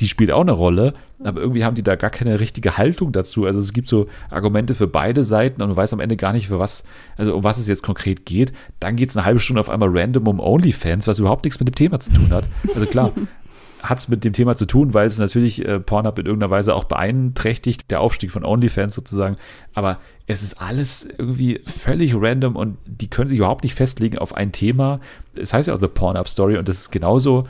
die 0.00 0.08
spielt 0.08 0.30
auch 0.30 0.42
eine 0.42 0.52
Rolle, 0.52 0.94
aber 1.22 1.40
irgendwie 1.40 1.64
haben 1.64 1.74
die 1.74 1.82
da 1.82 1.96
gar 1.96 2.10
keine 2.10 2.40
richtige 2.40 2.76
Haltung 2.76 3.12
dazu. 3.12 3.46
Also 3.46 3.58
es 3.58 3.72
gibt 3.72 3.88
so 3.88 4.06
Argumente 4.30 4.74
für 4.74 4.86
beide 4.86 5.24
Seiten 5.24 5.60
und 5.62 5.68
man 5.68 5.76
weiß 5.76 5.92
am 5.92 6.00
Ende 6.00 6.16
gar 6.16 6.32
nicht, 6.32 6.48
für 6.48 6.58
was, 6.58 6.84
also 7.16 7.34
um 7.34 7.44
was 7.44 7.58
es 7.58 7.68
jetzt 7.68 7.82
konkret 7.82 8.24
geht. 8.24 8.52
Dann 8.80 8.96
geht 8.96 9.10
es 9.10 9.16
eine 9.16 9.26
halbe 9.26 9.40
Stunde 9.40 9.60
auf 9.60 9.70
einmal 9.70 9.90
random 9.92 10.28
um 10.28 10.40
OnlyFans, 10.40 11.08
was 11.08 11.18
überhaupt 11.18 11.44
nichts 11.44 11.58
mit 11.58 11.68
dem 11.68 11.74
Thema 11.74 11.98
zu 12.00 12.12
tun 12.12 12.30
hat. 12.30 12.48
Also 12.74 12.86
klar, 12.86 13.12
hat 13.82 13.98
es 13.98 14.08
mit 14.08 14.24
dem 14.24 14.32
Thema 14.32 14.56
zu 14.56 14.66
tun, 14.66 14.94
weil 14.94 15.06
es 15.06 15.18
natürlich 15.18 15.64
äh, 15.64 15.80
Pornhub 15.80 16.18
in 16.18 16.26
irgendeiner 16.26 16.50
Weise 16.50 16.74
auch 16.74 16.84
beeinträchtigt, 16.84 17.90
der 17.90 18.00
Aufstieg 18.00 18.30
von 18.30 18.44
OnlyFans 18.44 18.94
sozusagen. 18.94 19.36
Aber 19.74 19.98
es 20.26 20.42
ist 20.42 20.60
alles 20.60 21.08
irgendwie 21.16 21.60
völlig 21.66 22.14
random 22.14 22.56
und 22.56 22.78
die 22.86 23.08
können 23.08 23.28
sich 23.28 23.38
überhaupt 23.38 23.64
nicht 23.64 23.74
festlegen 23.74 24.18
auf 24.18 24.34
ein 24.34 24.52
Thema. 24.52 25.00
Es 25.34 25.52
heißt 25.52 25.68
ja 25.68 25.74
auch 25.74 25.80
The 25.80 25.88
Pornhub 25.88 26.28
Story 26.28 26.56
und 26.56 26.68
das 26.68 26.78
ist 26.78 26.90
genauso 26.90 27.46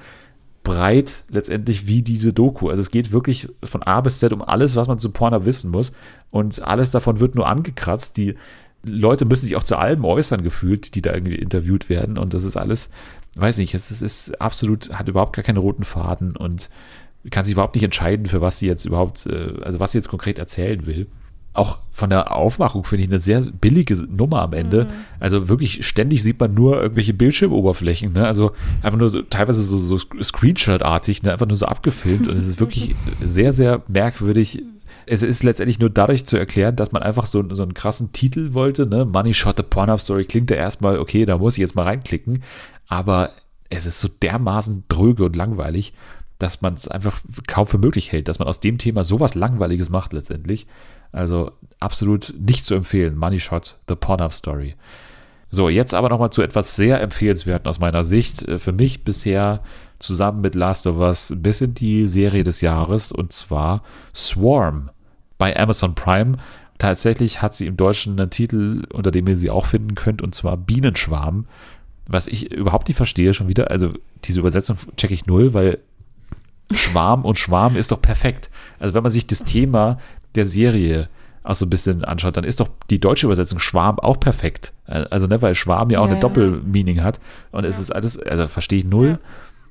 breit 0.63 1.25
letztendlich 1.31 1.87
wie 1.87 2.03
diese 2.03 2.33
Doku. 2.33 2.69
Also 2.69 2.83
es 2.83 2.91
geht 2.91 3.13
wirklich 3.13 3.49
von 3.63 3.83
A 3.83 4.01
bis 4.01 4.19
Z 4.19 4.33
um 4.33 4.43
alles, 4.43 4.77
was 4.77 4.89
man 4.89 4.99
zu 4.99 5.11
Pornhub 5.11 5.45
wissen 5.45 5.71
muss. 5.71 5.93
Und 6.31 6.61
alles 6.63 6.91
davon 6.91 7.21
wird 7.21 7.35
nur 7.35 7.49
angekratzt. 7.49 8.17
Die 8.17 8.35
Leute 8.83 9.25
müssen 9.25 9.47
sich 9.47 9.57
auch 9.57 9.63
zu 9.63 9.77
allem 9.77 10.05
äußern 10.05 10.43
gefühlt, 10.43 10.95
die 10.95 11.03
da 11.03 11.13
irgendwie 11.13 11.37
interviewt 11.37 11.89
werden. 11.89 12.19
Und 12.19 12.35
das 12.35 12.45
ist 12.45 12.57
alles, 12.57 12.91
weiß 13.37 13.59
nicht, 13.59 13.75
es 13.75 13.91
ist, 13.91 14.03
ist 14.03 14.41
absolut, 14.41 14.93
hat 14.93 15.09
überhaupt 15.09 15.35
gar 15.35 15.45
keine 15.45 15.61
roten 15.61 15.85
Faden 15.85 16.37
und 16.37 16.71
kann 17.31 17.45
sich 17.45 17.53
überhaupt 17.53 17.75
nicht 17.75 17.85
entscheiden, 17.85 18.27
für 18.27 18.41
was 18.41 18.59
sie 18.59 18.67
jetzt 18.67 18.85
überhaupt, 18.85 19.27
äh, 19.27 19.55
also 19.63 19.81
was 19.81 19.93
sie 19.93 19.99
jetzt 19.99 20.09
konkret 20.09 20.39
erzählen 20.39 20.87
will 20.87 21.07
auch 21.59 21.79
von 21.93 22.11
der 22.11 22.35
Aufmachung 22.35 22.85
finde 22.85 23.05
ich 23.05 23.11
eine 23.11 23.19
sehr 23.19 23.41
billige 23.41 23.97
Nummer 23.97 24.43
am 24.43 24.53
Ende. 24.53 24.85
Mhm. 24.85 24.91
Also 25.19 25.49
wirklich 25.49 25.87
ständig 25.87 26.23
sieht 26.23 26.39
man 26.39 26.55
nur 26.55 26.81
irgendwelche 26.81 27.13
Bildschirmoberflächen, 27.13 28.13
ne? 28.13 28.27
Also 28.27 28.53
einfach 28.83 28.99
nur 28.99 29.09
so, 29.09 29.23
teilweise 29.23 29.63
so, 29.63 29.79
so 29.79 29.99
Screenshot-artig, 29.99 31.23
ne? 31.23 31.33
einfach 31.33 31.47
nur 31.47 31.57
so 31.57 31.67
abgefilmt. 31.67 32.29
Und 32.29 32.37
es 32.37 32.47
ist 32.47 32.61
wirklich 32.61 32.95
sehr, 33.21 33.53
sehr 33.53 33.83
merkwürdig. 33.89 34.63
Es 35.07 35.23
ist 35.23 35.43
letztendlich 35.43 35.81
nur 35.81 35.91
dadurch 35.91 36.25
zu 36.25 36.37
erklären, 36.37 36.77
dass 36.77 36.93
man 36.93 37.03
einfach 37.03 37.27
so, 37.27 37.43
so 37.53 37.63
einen 37.63 37.75
krassen 37.75 38.13
Titel 38.13 38.55
wollte, 38.55 38.87
ne? 38.87 39.05
Money 39.05 39.35
Shot 39.35 39.57
the 39.57 39.63
Pornhub 39.63 40.01
Story 40.01 40.25
klingt 40.25 40.51
ja 40.51 40.57
erstmal, 40.57 40.99
okay, 40.99 41.25
da 41.25 41.39
muss 41.39 41.55
ich 41.55 41.61
jetzt 41.61 41.75
mal 41.75 41.83
reinklicken. 41.83 42.45
Aber 42.87 43.31
es 43.71 43.87
ist 43.87 44.01
so 44.01 44.09
dermaßen 44.09 44.85
dröge 44.89 45.25
und 45.25 45.37
langweilig, 45.37 45.93
dass 46.39 46.63
man 46.63 46.75
es 46.75 46.89
einfach 46.89 47.21
kaum 47.47 47.67
für 47.67 47.79
möglich 47.79 48.13
hält, 48.13 48.29
dass 48.29 48.39
man 48.39 48.49
aus 48.49 48.61
dem 48.61 48.79
Thema 48.79 49.05
sowas 49.05 49.35
Langweiliges 49.35 49.89
macht 49.89 50.13
letztendlich. 50.13 50.67
Also 51.11 51.53
absolut 51.81 52.35
nicht 52.39 52.65
zu 52.65 52.75
empfehlen. 52.75 53.17
Money 53.17 53.41
Shot, 53.41 53.79
The 53.89 53.95
Pornhub 53.95 54.33
Story. 54.33 54.75
So, 55.51 55.69
jetzt 55.69 55.95
aber 55.95 56.11
nochmal 56.11 56.31
zu 56.31 56.43
etwas 56.43 56.77
sehr 56.77 57.01
empfehlenswerten 57.01 57.69
aus 57.69 57.81
meiner 57.81 58.05
Sicht. 58.05 58.47
Äh, 58.47 58.59
für 58.59 58.73
mich 58.73 59.05
bisher 59.05 59.63
zusammen 59.99 60.41
mit 60.41 60.55
Last 60.55 60.87
of 60.87 60.97
Us 60.99 61.33
bis 61.37 61.61
in 61.61 61.75
die 61.75 62.07
Serie 62.07 62.45
des 62.45 62.61
Jahres 62.61 63.11
und 63.11 63.33
zwar 63.33 63.83
Swarm 64.15 64.91
bei 65.39 65.59
Amazon 65.59 65.95
Prime. 65.95 66.37
Tatsächlich 66.79 67.43
hat 67.43 67.57
sie 67.57 67.67
im 67.67 67.77
Deutschen 67.77 68.21
einen 68.21 68.31
Titel, 68.31 68.85
unter 68.93 69.11
dem 69.11 69.27
ihr 69.27 69.37
sie 69.37 69.51
auch 69.51 69.67
finden 69.67 69.97
könnt, 69.97 70.23
und 70.23 70.35
zwar 70.35 70.57
Bienenschwarm. 70.57 71.47
Was 72.07 72.29
ich 72.29 72.53
überhaupt 72.53 72.87
nicht 72.87 72.97
verstehe, 72.97 73.35
schon 73.35 73.49
wieder. 73.49 73.71
Also, 73.71 73.95
diese 74.25 74.41
Übersetzung 74.41 74.79
checke 74.97 75.13
ich 75.13 75.27
null, 75.27 75.55
weil 75.55 75.79
Schwarm 76.73 77.25
und 77.25 77.39
Schwarm 77.39 77.77
ist 77.77 77.93
doch 77.93 78.03
perfekt. 78.03 78.51
Also, 78.79 78.95
wenn 78.95 79.03
man 79.03 79.13
sich 79.13 79.27
das 79.27 79.45
Thema 79.45 79.99
der 80.35 80.45
Serie 80.45 81.09
auch 81.43 81.55
so 81.55 81.65
ein 81.65 81.71
bisschen 81.71 82.05
anschaut, 82.05 82.37
dann 82.37 82.45
ist 82.45 82.61
doch 82.61 82.69
die 82.91 83.01
deutsche 83.01 83.27
Übersetzung 83.27 83.59
Schwarm 83.59 83.99
auch 83.99 84.21
perfekt. 84.21 84.73
Also, 84.87 85.27
ne, 85.27 85.41
weil 85.41 85.55
Schwarm 85.55 85.91
ja 85.91 86.01
auch 86.01 86.05
ja, 86.05 86.11
eine 86.11 86.17
ja. 86.17 86.21
Doppelmeaning 86.21 87.03
hat. 87.03 87.21
Und 87.53 87.65
ja. 87.65 87.71
es 87.71 87.79
ist 87.79 87.91
alles, 87.91 88.19
also 88.19 88.49
verstehe 88.49 88.79
ich 88.79 88.85
null. 88.85 89.19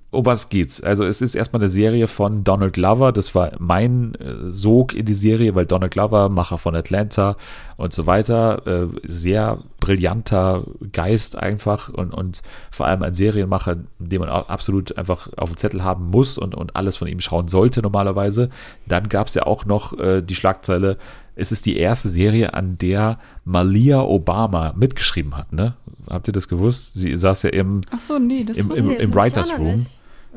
Um 0.10 0.26
was 0.26 0.48
geht's? 0.48 0.82
Also, 0.82 1.04
es 1.04 1.22
ist 1.22 1.36
erstmal 1.36 1.62
eine 1.62 1.70
Serie 1.70 2.08
von 2.08 2.46
Donald 2.46 2.74
Glover. 2.74 3.12
Das 3.12 3.36
war 3.36 3.52
mein 3.60 4.16
äh, 4.16 4.50
Sog 4.50 4.94
in 4.94 5.06
die 5.06 5.14
Serie, 5.14 5.54
weil 5.54 5.66
Donald 5.66 5.92
Glover, 5.92 6.30
Macher 6.30 6.58
von 6.58 6.76
Atlanta 6.78 7.36
und 7.76 7.92
so 7.92 8.06
weiter, 8.06 8.66
äh, 8.66 8.88
sehr 9.04 9.60
brillanter 9.82 10.64
Geist 10.94 11.38
einfach 11.38 11.90
und, 11.90 12.14
und 12.14 12.42
vor 12.72 12.86
allem 12.86 13.04
ein 13.04 13.16
Serienmacher, 13.16 13.78
den 14.00 14.20
man 14.22 14.30
absolut 14.30 14.98
einfach 14.98 15.28
auf 15.36 15.50
dem 15.50 15.58
Zettel 15.58 15.84
haben 15.84 16.10
muss 16.10 16.38
und, 16.38 16.56
und 16.56 16.78
alles 16.78 16.96
von 16.96 17.10
ihm 17.10 17.20
schauen 17.20 17.50
sollte 17.50 17.82
normalerweise. 17.82 18.50
Dann 18.86 19.10
gab 19.10 19.28
es 19.28 19.34
ja 19.34 19.46
auch 19.46 19.66
noch 19.66 20.00
äh, 20.00 20.22
die 20.22 20.36
Schlagzeile, 20.36 20.98
es 21.38 21.52
ist 21.52 21.66
die 21.66 21.78
erste 21.78 22.10
Serie, 22.10 22.54
an 22.54 22.78
der 22.78 23.20
Malia 23.46 24.02
Obama 24.02 24.74
mitgeschrieben 24.76 25.38
hat. 25.38 25.54
Ne? 25.54 25.76
Habt 26.10 26.28
ihr 26.28 26.34
das 26.34 26.48
gewusst? 26.48 26.96
Sie 26.96 27.16
saß 27.16 27.44
ja 27.44 27.52
im, 27.52 27.82
so, 28.00 28.18
nee, 28.18 28.46
im, 28.56 28.72
im, 28.72 28.90
im 28.92 29.16
Writers 29.16 29.58
Room. 29.58 29.76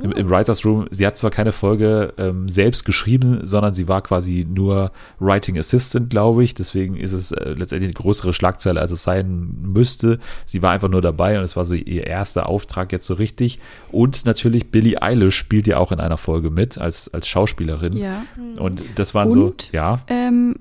Im, 0.02 0.12
Im, 0.12 0.30
Writers 0.30 0.64
Room, 0.64 0.86
sie 0.90 1.06
hat 1.06 1.18
zwar 1.18 1.30
keine 1.30 1.52
Folge 1.52 2.14
ähm, 2.16 2.48
selbst 2.48 2.84
geschrieben, 2.84 3.40
sondern 3.42 3.74
sie 3.74 3.86
war 3.86 4.00
quasi 4.00 4.46
nur 4.48 4.92
Writing 5.18 5.58
Assistant, 5.58 6.08
glaube 6.08 6.42
ich. 6.42 6.54
Deswegen 6.54 6.96
ist 6.96 7.12
es 7.12 7.32
äh, 7.32 7.50
letztendlich 7.50 7.88
eine 7.88 8.02
größere 8.02 8.32
Schlagzeile, 8.32 8.80
als 8.80 8.92
es 8.92 9.02
sein 9.02 9.56
müsste. 9.62 10.18
Sie 10.46 10.62
war 10.62 10.70
einfach 10.70 10.88
nur 10.88 11.02
dabei 11.02 11.38
und 11.38 11.44
es 11.44 11.56
war 11.56 11.66
so 11.66 11.74
ihr 11.74 12.06
erster 12.06 12.48
Auftrag 12.48 12.92
jetzt 12.92 13.04
so 13.04 13.14
richtig. 13.14 13.58
Und 13.90 14.24
natürlich 14.24 14.70
Billie 14.70 15.02
Eilish 15.02 15.36
spielt 15.36 15.66
ja 15.66 15.76
auch 15.76 15.92
in 15.92 16.00
einer 16.00 16.16
Folge 16.16 16.50
mit 16.50 16.78
als, 16.78 17.12
als 17.12 17.28
Schauspielerin. 17.28 17.94
Ja. 17.94 18.22
Und 18.56 18.82
das 18.94 19.14
waren 19.14 19.28
und, 19.28 19.62
so, 19.62 19.68
ja. 19.72 20.00
Ähm, 20.06 20.54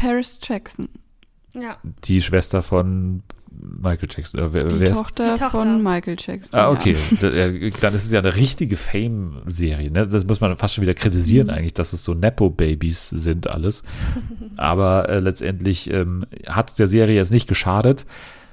Paris 0.00 0.38
Jackson. 0.42 0.88
Ja. 1.54 1.76
Die 2.04 2.22
Schwester 2.22 2.62
von 2.62 3.22
Michael 3.50 4.08
Jackson. 4.10 4.40
Äh, 4.40 4.52
wer, 4.52 4.64
die, 4.64 4.80
wer 4.80 4.92
Tochter 4.92 5.24
die, 5.24 5.28
Tochter 5.30 5.50
von 5.50 5.82
Michael 5.82 6.16
Jackson. 6.18 6.58
Ah, 6.58 6.70
okay. 6.70 6.96
Ja. 7.20 7.70
Dann 7.80 7.94
ist 7.94 8.04
es 8.04 8.12
ja 8.12 8.20
eine 8.20 8.34
richtige 8.36 8.76
Fame-Serie. 8.76 9.90
Ne? 9.90 10.06
Das 10.06 10.24
muss 10.24 10.40
man 10.40 10.56
fast 10.56 10.74
schon 10.74 10.82
wieder 10.82 10.94
kritisieren, 10.94 11.48
mhm. 11.48 11.54
eigentlich, 11.54 11.74
dass 11.74 11.92
es 11.92 12.04
so 12.04 12.14
Nepo-Babys 12.14 13.10
sind, 13.10 13.48
alles. 13.48 13.82
Aber 14.56 15.08
äh, 15.08 15.18
letztendlich 15.18 15.92
ähm, 15.92 16.24
hat 16.46 16.70
es 16.70 16.74
der 16.74 16.86
Serie 16.86 17.16
jetzt 17.16 17.32
nicht 17.32 17.48
geschadet. 17.48 18.06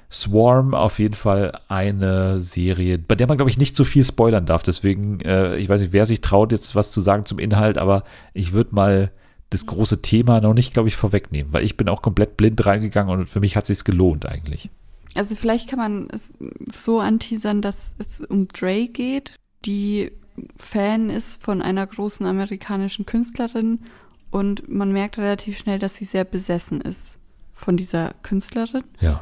Swarm 0.10 0.74
auf 0.74 1.00
jeden 1.00 1.14
Fall 1.14 1.60
eine 1.68 2.40
Serie, 2.40 2.98
bei 2.98 3.16
der 3.16 3.28
man, 3.28 3.38
glaube 3.38 3.52
ich, 3.52 3.58
nicht 3.58 3.76
so 3.76 3.84
viel 3.84 4.06
spoilern 4.06 4.46
darf. 4.46 4.64
Deswegen, 4.64 5.20
äh, 5.22 5.58
ich 5.58 5.70
weiß 5.70 5.82
nicht, 5.82 5.94
wer 5.94 6.06
sich 6.06 6.22
traut, 6.22 6.52
jetzt 6.52 6.76
was 6.76 6.92
zu 6.92 7.02
sagen 7.02 7.26
zum 7.26 7.40
Inhalt, 7.40 7.78
aber 7.78 8.04
ich 8.34 8.54
würde 8.54 8.74
mal 8.74 9.12
das 9.50 9.66
große 9.66 10.02
Thema 10.02 10.42
noch 10.42 10.54
nicht, 10.54 10.74
glaube 10.74 10.90
ich, 10.90 10.96
vorwegnehmen, 10.96 11.54
weil 11.54 11.64
ich 11.64 11.78
bin 11.78 11.88
auch 11.90 12.02
komplett 12.02 12.38
blind 12.38 12.66
reingegangen 12.66 13.18
und 13.18 13.28
für 13.28 13.40
mich 13.40 13.56
hat 13.56 13.64
es 13.64 13.80
sich 13.80 13.86
gelohnt 13.86 14.26
eigentlich. 14.26 14.70
Also 15.16 15.36
vielleicht 15.36 15.70
kann 15.70 15.80
man 15.80 16.08
es 16.12 16.34
so 16.68 17.00
anteasern, 17.00 17.62
dass 17.62 17.96
es 17.98 18.22
um 18.22 18.48
Dre 18.50 18.88
geht, 18.88 19.34
die 19.66 20.12
Fan 20.58 21.10
ist 21.10 21.42
von 21.42 21.62
einer 21.62 21.88
großen 21.88 22.26
amerikanischen 22.26 23.06
Künstlerin 23.06 23.80
und 24.30 24.70
man 24.70 24.92
merkt 24.92 25.18
relativ 25.18 25.58
schnell, 25.58 25.80
dass 25.80 25.96
sie 25.96 26.06
sehr 26.06 26.26
besessen 26.26 26.82
ist 26.82 27.18
von 27.54 27.78
dieser 27.78 28.14
Künstlerin. 28.22 28.84
Ja. 29.00 29.22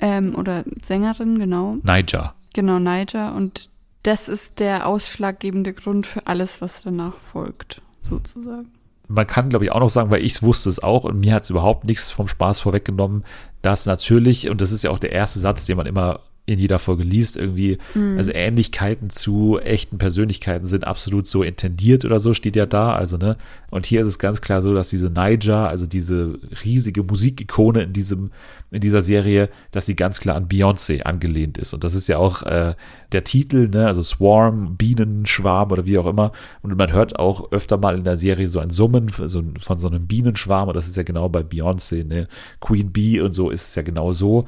Ähm, 0.00 0.34
oder 0.34 0.64
Sängerin, 0.82 1.38
genau. 1.38 1.76
Niger. 1.82 2.34
Genau, 2.52 2.78
Niger. 2.78 3.34
Und 3.34 3.70
das 4.02 4.28
ist 4.28 4.58
der 4.58 4.86
ausschlaggebende 4.86 5.72
Grund 5.72 6.06
für 6.06 6.26
alles, 6.26 6.60
was 6.60 6.82
danach 6.82 7.14
folgt, 7.14 7.82
sozusagen 8.02 8.72
man 9.08 9.26
kann, 9.26 9.48
glaube 9.48 9.64
ich, 9.64 9.72
auch 9.72 9.80
noch 9.80 9.90
sagen, 9.90 10.10
weil 10.10 10.24
ich 10.24 10.42
wusste 10.42 10.68
es 10.68 10.82
auch 10.82 11.04
und 11.04 11.20
mir 11.20 11.34
hat 11.34 11.44
es 11.44 11.50
überhaupt 11.50 11.84
nichts 11.84 12.10
vom 12.10 12.28
Spaß 12.28 12.60
vorweggenommen, 12.60 13.24
dass 13.62 13.86
natürlich, 13.86 14.48
und 14.50 14.60
das 14.60 14.72
ist 14.72 14.84
ja 14.84 14.90
auch 14.90 14.98
der 14.98 15.12
erste 15.12 15.38
Satz, 15.38 15.66
den 15.66 15.76
man 15.76 15.86
immer 15.86 16.20
in 16.46 16.60
jeder 16.60 16.78
Folge 16.78 17.02
liest, 17.02 17.36
irgendwie, 17.36 17.78
mhm. 17.94 18.16
also 18.18 18.30
Ähnlichkeiten 18.32 19.10
zu 19.10 19.58
echten 19.58 19.98
Persönlichkeiten 19.98 20.64
sind 20.64 20.86
absolut 20.86 21.26
so 21.26 21.42
intendiert 21.42 22.04
oder 22.04 22.20
so, 22.20 22.34
steht 22.34 22.54
ja 22.54 22.66
da, 22.66 22.94
also, 22.94 23.16
ne, 23.16 23.36
und 23.70 23.84
hier 23.84 24.02
ist 24.02 24.06
es 24.06 24.18
ganz 24.18 24.40
klar 24.40 24.62
so, 24.62 24.72
dass 24.72 24.88
diese 24.88 25.10
Niger, 25.10 25.68
also 25.68 25.86
diese 25.86 26.38
riesige 26.64 27.02
Musikikone 27.02 27.82
in 27.82 27.92
diesem, 27.92 28.30
in 28.70 28.80
dieser 28.80 29.02
Serie, 29.02 29.48
dass 29.72 29.86
sie 29.86 29.96
ganz 29.96 30.20
klar 30.20 30.36
an 30.36 30.48
Beyoncé 30.48 31.02
angelehnt 31.02 31.58
ist. 31.58 31.74
Und 31.74 31.84
das 31.84 31.94
ist 31.94 32.08
ja 32.08 32.18
auch 32.18 32.42
äh, 32.42 32.74
der 33.12 33.24
Titel, 33.24 33.68
ne, 33.68 33.86
also 33.86 34.02
Swarm, 34.02 34.76
Bienenschwarm 34.76 35.72
oder 35.72 35.84
wie 35.84 35.98
auch 35.98 36.06
immer. 36.06 36.32
Und 36.62 36.76
man 36.76 36.92
hört 36.92 37.18
auch 37.18 37.52
öfter 37.52 37.76
mal 37.76 37.96
in 37.96 38.04
der 38.04 38.16
Serie 38.16 38.48
so 38.48 38.60
ein 38.60 38.70
Summen 38.70 39.10
so, 39.26 39.42
von 39.58 39.78
so 39.78 39.88
einem 39.88 40.06
Bienenschwarm. 40.06 40.68
Und 40.68 40.76
das 40.76 40.86
ist 40.86 40.96
ja 40.96 41.02
genau 41.02 41.28
bei 41.28 41.40
Beyoncé, 41.40 42.04
ne, 42.04 42.28
Queen 42.60 42.92
Bee 42.92 43.20
und 43.20 43.32
so 43.32 43.50
ist 43.50 43.68
es 43.68 43.74
ja 43.74 43.82
genau 43.82 44.12
so 44.12 44.46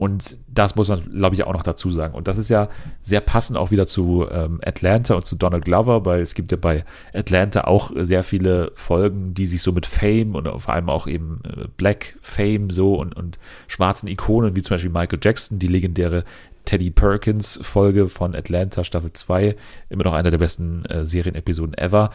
und 0.00 0.38
das 0.48 0.76
muss 0.76 0.88
man, 0.88 0.98
glaube 1.12 1.34
ich, 1.34 1.44
auch 1.44 1.52
noch 1.52 1.62
dazu 1.62 1.90
sagen. 1.90 2.14
Und 2.14 2.26
das 2.26 2.38
ist 2.38 2.48
ja 2.48 2.70
sehr 3.02 3.20
passend 3.20 3.58
auch 3.58 3.70
wieder 3.70 3.86
zu 3.86 4.26
ähm, 4.30 4.58
Atlanta 4.64 5.14
und 5.14 5.26
zu 5.26 5.36
Donald 5.36 5.66
Glover, 5.66 6.06
weil 6.06 6.22
es 6.22 6.32
gibt 6.32 6.52
ja 6.52 6.58
bei 6.58 6.86
Atlanta 7.12 7.64
auch 7.64 7.92
sehr 7.94 8.22
viele 8.22 8.72
Folgen, 8.76 9.34
die 9.34 9.44
sich 9.44 9.60
so 9.60 9.72
mit 9.72 9.84
Fame 9.84 10.36
und 10.36 10.48
vor 10.58 10.72
allem 10.72 10.88
auch 10.88 11.06
eben 11.06 11.42
äh, 11.44 11.66
Black 11.76 12.16
Fame 12.22 12.70
so 12.70 12.94
und, 12.94 13.14
und 13.14 13.38
schwarzen 13.68 14.08
Ikonen, 14.08 14.56
wie 14.56 14.62
zum 14.62 14.76
Beispiel 14.76 14.90
Michael 14.90 15.18
Jackson, 15.22 15.58
die 15.58 15.66
legendäre 15.66 16.24
Teddy 16.64 16.90
Perkins 16.90 17.58
Folge 17.62 18.08
von 18.08 18.34
Atlanta 18.34 18.84
Staffel 18.84 19.12
2, 19.12 19.54
immer 19.90 20.04
noch 20.04 20.14
einer 20.14 20.30
der 20.30 20.38
besten 20.38 20.86
äh, 20.86 21.04
Serienepisoden 21.04 21.76
ever. 21.76 22.10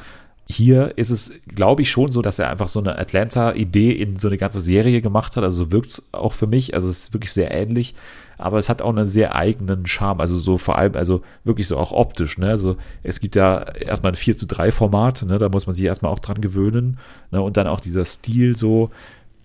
Hier 0.48 0.96
ist 0.96 1.10
es, 1.10 1.34
glaube 1.48 1.82
ich, 1.82 1.90
schon 1.90 2.12
so, 2.12 2.22
dass 2.22 2.38
er 2.38 2.52
einfach 2.52 2.68
so 2.68 2.80
eine 2.80 3.00
Atlanta-Idee 3.00 3.92
in 3.92 4.16
so 4.16 4.28
eine 4.28 4.38
ganze 4.38 4.60
Serie 4.60 5.02
gemacht 5.02 5.36
hat. 5.36 5.44
Also 5.44 5.72
wirkt 5.72 5.90
es 5.90 6.04
auch 6.12 6.34
für 6.34 6.46
mich. 6.46 6.76
Also 6.76 6.88
es 6.88 7.06
ist 7.06 7.14
wirklich 7.14 7.34
sehr 7.34 7.50
ähnlich. 7.50 7.96
Aber 8.38 8.60
es 8.60 8.70
hat 8.70 8.84
auch 8.84 8.90
einen 8.90 9.06
sehr 9.06 9.36
eigenen 9.36 9.88
Charme. 9.88 10.22
Also 10.22 10.38
so 10.38 10.60
vor 10.60 10.78
allem, 10.78 10.96
also 10.96 11.24
wirklich 11.46 11.68
so 11.68 11.78
auch 11.78 11.92
optisch. 11.92 12.38
Ne? 12.38 12.50
Also 12.50 12.78
es 13.02 13.20
gibt 13.20 13.36
ja 13.36 13.60
erstmal 13.74 14.12
ein 14.12 14.18
4 14.18 14.38
zu 14.38 14.46
3 14.46 14.72
Format. 14.72 15.24
Ne? 15.24 15.40
Da 15.40 15.50
muss 15.50 15.66
man 15.66 15.76
sich 15.76 15.86
erstmal 15.86 16.12
auch 16.12 16.20
dran 16.20 16.42
gewöhnen. 16.42 17.00
Ne? 17.32 17.42
Und 17.42 17.58
dann 17.58 17.66
auch 17.66 17.80
dieser 17.80 18.06
Stil 18.06 18.56
so. 18.56 18.92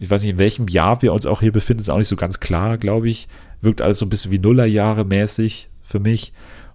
Ich 0.00 0.10
weiß 0.10 0.20
nicht, 0.22 0.32
in 0.32 0.38
welchem 0.38 0.68
Jahr 0.68 1.00
wir 1.00 1.14
uns 1.14 1.24
auch 1.24 1.40
hier 1.40 1.52
befinden, 1.52 1.80
ist 1.80 1.90
auch 1.90 1.98
nicht 1.98 2.08
so 2.08 2.16
ganz 2.16 2.40
klar, 2.40 2.76
glaube 2.76 3.08
ich. 3.08 3.26
Wirkt 3.62 3.80
alles 3.80 3.98
so 3.98 4.06
ein 4.06 4.10
bisschen 4.10 4.32
wie 4.32 4.38
Nullerjahre 4.38 5.04
mäßig 5.04 5.68
für 5.82 5.98
mich 5.98 6.32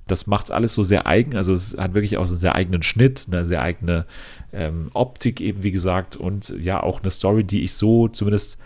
das 0.08 0.28
macht 0.28 0.52
alles 0.52 0.74
so 0.76 0.84
sehr 0.84 1.08
eigen. 1.08 1.36
Also 1.36 1.54
es 1.54 1.78
hat 1.78 1.94
wirklich 1.94 2.18
auch 2.18 2.28
so 2.28 2.34
einen 2.34 2.40
sehr 2.40 2.56
eigenen 2.56 2.84
Schnitt, 2.84 3.26
eine 3.28 3.46
sehr 3.46 3.62
eigene 3.62 4.06
ähm, 4.54 4.90
Optik 4.94 5.42
eben, 5.42 5.64
wie 5.64 5.72
gesagt, 5.72 6.16
und 6.16 6.54
ja, 6.60 6.82
auch 6.82 7.02
eine 7.02 7.12
Story, 7.12 7.44
die 7.44 7.64
ich 7.64 7.74
so 7.74 8.08
zumindest 8.08 8.60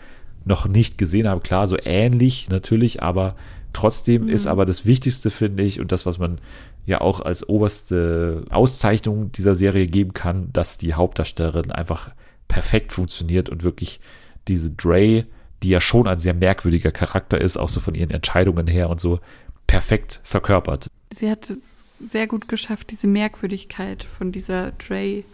noch 0.44 0.66
nicht 0.66 0.98
gesehen 0.98 1.28
habe. 1.28 1.40
Klar, 1.40 1.66
so 1.66 1.76
ähnlich 1.82 2.48
natürlich, 2.50 3.02
aber 3.02 3.36
trotzdem 3.72 4.24
mhm. 4.24 4.28
ist 4.28 4.46
aber 4.46 4.66
das 4.66 4.84
Wichtigste, 4.84 5.30
finde 5.30 5.62
ich, 5.62 5.80
und 5.80 5.92
das, 5.92 6.04
was 6.04 6.18
man 6.18 6.38
ja 6.86 7.00
auch 7.00 7.20
als 7.20 7.48
oberste 7.48 8.44
Auszeichnung 8.50 9.32
dieser 9.32 9.54
Serie 9.54 9.86
geben 9.86 10.12
kann, 10.12 10.50
dass 10.52 10.78
die 10.78 10.94
Hauptdarstellerin 10.94 11.72
einfach 11.72 12.10
perfekt 12.48 12.92
funktioniert 12.92 13.48
und 13.48 13.62
wirklich 13.62 14.00
diese 14.48 14.70
Dre, 14.70 15.24
die 15.62 15.68
ja 15.68 15.80
schon 15.80 16.08
ein 16.08 16.18
sehr 16.18 16.34
merkwürdiger 16.34 16.90
Charakter 16.90 17.40
ist, 17.40 17.58
auch 17.58 17.68
so 17.68 17.80
von 17.80 17.94
ihren 17.94 18.10
Entscheidungen 18.10 18.66
her 18.66 18.90
und 18.90 19.00
so, 19.00 19.20
perfekt 19.66 20.20
verkörpert 20.24 20.90
sie 21.12 21.30
hat 21.30 21.50
es 21.50 21.86
sehr 22.00 22.26
gut 22.26 22.48
geschafft, 22.48 22.90
diese 22.90 23.06
Merkwürdigkeit 23.06 24.04
von 24.04 24.32
dieser 24.32 24.72
Dre 24.72 25.24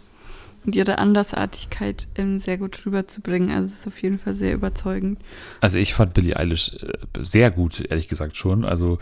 und 0.65 0.75
ihre 0.75 0.97
Andersartigkeit 0.97 2.07
ähm, 2.15 2.39
sehr 2.39 2.57
gut 2.57 2.85
rüberzubringen. 2.85 3.51
Also 3.51 3.73
es 3.73 3.79
ist 3.79 3.87
auf 3.87 4.01
jeden 4.01 4.19
Fall 4.19 4.35
sehr 4.35 4.53
überzeugend. 4.53 5.19
Also 5.61 5.77
ich 5.77 5.93
fand 5.93 6.13
Billie 6.13 6.35
Eilish 6.35 6.73
äh, 6.73 6.93
sehr 7.19 7.51
gut, 7.51 7.79
ehrlich 7.89 8.07
gesagt 8.09 8.35
schon. 8.35 8.65
Also 8.65 8.99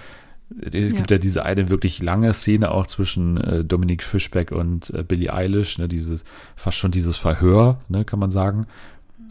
es 0.61 0.93
gibt 0.93 1.09
ja. 1.09 1.15
ja 1.15 1.17
diese 1.17 1.43
eine 1.43 1.69
wirklich 1.69 2.03
lange 2.03 2.31
Szene 2.33 2.69
auch 2.69 2.85
zwischen 2.85 3.37
äh, 3.37 3.65
Dominique 3.65 4.03
Fischbeck 4.03 4.51
und 4.51 4.91
äh, 4.91 5.03
Billie 5.03 5.33
Eilish, 5.33 5.79
ne, 5.79 5.87
dieses 5.87 6.23
fast 6.55 6.77
schon 6.77 6.91
dieses 6.91 7.17
Verhör, 7.17 7.79
ne, 7.89 8.05
kann 8.05 8.19
man 8.19 8.29
sagen, 8.29 8.67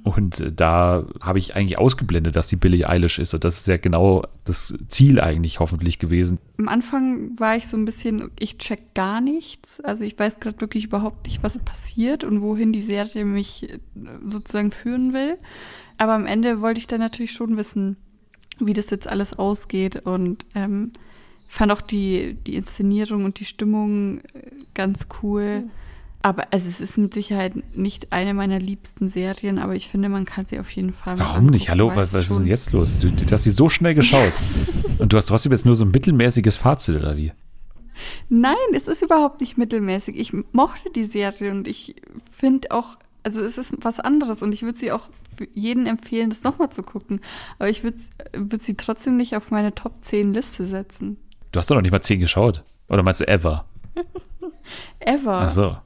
und 0.05 0.39
äh, 0.39 0.53
da 0.53 1.07
habe 1.21 1.39
ich 1.39 1.57
eigentlich 1.57 1.79
ausgeblendet, 1.79 2.37
dass 2.37 2.51
sie 2.51 2.57
Billie 2.57 2.89
Eilish 2.89 3.19
ist. 3.19 3.33
Und 3.33 3.43
das 3.43 3.61
ist 3.61 3.69
ja 3.69 3.79
genau 3.79 4.23
das 4.45 4.77
Ziel 4.89 5.19
eigentlich 5.19 5.61
hoffentlich 5.61 5.99
gewesen. 5.99 6.39
Am 6.59 6.69
Anfang 6.69 7.39
war 7.39 7.57
ich 7.57 7.67
so 7.67 7.79
ein 7.79 7.87
bisschen, 7.87 8.31
ich 8.39 8.59
check 8.59 8.95
gar 8.95 9.23
nichts. 9.23 9.81
Also 9.81 10.05
ich 10.05 10.19
weiß 10.19 10.41
gerade 10.41 10.61
wirklich 10.61 10.85
überhaupt 10.85 11.27
nicht, 11.27 11.43
was 11.43 11.59
passiert 11.59 12.23
und 12.23 12.43
wohin 12.43 12.73
die 12.73 12.83
Serie 12.83 13.25
mich 13.25 13.71
äh, 13.71 13.79
sozusagen 14.25 14.71
führen 14.71 15.15
will. 15.15 15.39
Aber 15.97 16.13
am 16.13 16.27
Ende 16.27 16.61
wollte 16.61 16.81
ich 16.81 16.87
dann 16.87 17.01
natürlich 17.01 17.33
schon 17.33 17.57
wissen, 17.57 17.97
wie 18.59 18.75
das 18.75 18.91
jetzt 18.91 19.09
alles 19.09 19.39
ausgeht. 19.39 20.05
Und 20.05 20.45
ähm, 20.55 20.93
fand 21.49 21.73
auch 21.73 21.81
die, 21.81 22.37
die 22.47 22.57
Inszenierung 22.57 23.25
und 23.25 23.41
die 23.41 23.47
Stimmung 23.47 24.19
äh, 24.19 24.51
ganz 24.75 25.09
cool. 25.23 25.63
Mhm 25.63 25.71
aber 26.25 26.47
also 26.53 26.71
es 26.71 26.81
ist 26.81 26.97
mit 26.97 27.13
Sicherheit 27.13 27.53
nicht 27.77 28.11
eine 28.11 28.33
meiner 28.33 28.59
liebsten 28.59 29.11
Serien, 29.11 29.59
aber 29.59 29.75
ich 29.75 29.89
finde, 29.89 30.09
man 30.09 30.25
kann 30.25 30.47
sie 30.47 30.59
auf 30.59 30.71
jeden 30.71 30.95
Fall 30.95 31.19
Warum 31.19 31.49
nicht? 31.49 31.69
Hallo, 31.69 31.95
was, 31.95 32.15
was 32.15 32.31
ist 32.31 32.39
denn 32.39 32.47
jetzt 32.47 32.73
los? 32.73 32.99
Du, 32.99 33.11
du 33.11 33.31
hast 33.31 33.45
sie 33.45 33.51
so 33.51 33.69
schnell 33.69 33.95
geschaut. 33.95 34.33
und 34.99 35.13
du 35.13 35.19
hast 35.19 35.27
trotzdem 35.27 35.53
jetzt 35.53 35.67
nur 35.67 35.75
so 35.75 35.85
ein 35.85 35.91
mittelmäßiges 35.91 36.57
Fazit, 36.57 36.97
oder 36.97 37.19
wie? 37.19 37.33
Nein, 38.31 38.55
es 38.73 38.89
ist 38.89 39.03
überhaupt 39.03 39.43
nicht 39.43 39.59
mittelmäßig. 39.59 40.19
Ich 40.19 40.33
mochte 40.53 40.91
die 40.97 41.05
Serie 41.05 41.51
und 41.51 41.69
ich 41.69 41.97
finde 42.31 42.71
auch, 42.71 42.97
also 43.23 43.43
es 43.43 43.59
ist 43.59 43.75
was 43.83 44.01
anderes 44.01 44.41
und 44.43 44.53
ich 44.53 44.63
würde 44.63 44.79
sie 44.79 44.93
auch 44.93 45.11
für 45.37 45.47
jeden 45.53 45.87
empfehlen, 45.87 46.31
das 46.31 46.43
nochmal 46.43 46.71
zu 46.71 46.83
gucken. 46.83 47.21
Aber 47.59 47.69
ich 47.69 47.85
würde 47.85 47.99
würd 48.33 48.63
sie 48.63 48.79
trotzdem 48.79 49.19
nicht 49.19 49.37
auf 49.37 49.51
meine 49.51 49.75
Top 49.75 49.93
10 50.01 50.33
Liste 50.33 50.65
setzen. 50.65 51.19
Du 51.53 51.59
hast 51.59 51.71
doch 51.71 51.75
noch 51.75 51.83
nicht 51.83 51.93
mal 51.93 52.01
10 52.01 52.21
geschaut. 52.21 52.65
Oder 52.89 53.03
meinst 53.03 53.21
du 53.21 53.29
ever? 53.29 53.67
ever. 55.01 55.43
Ach 55.43 55.51
so. 55.51 55.77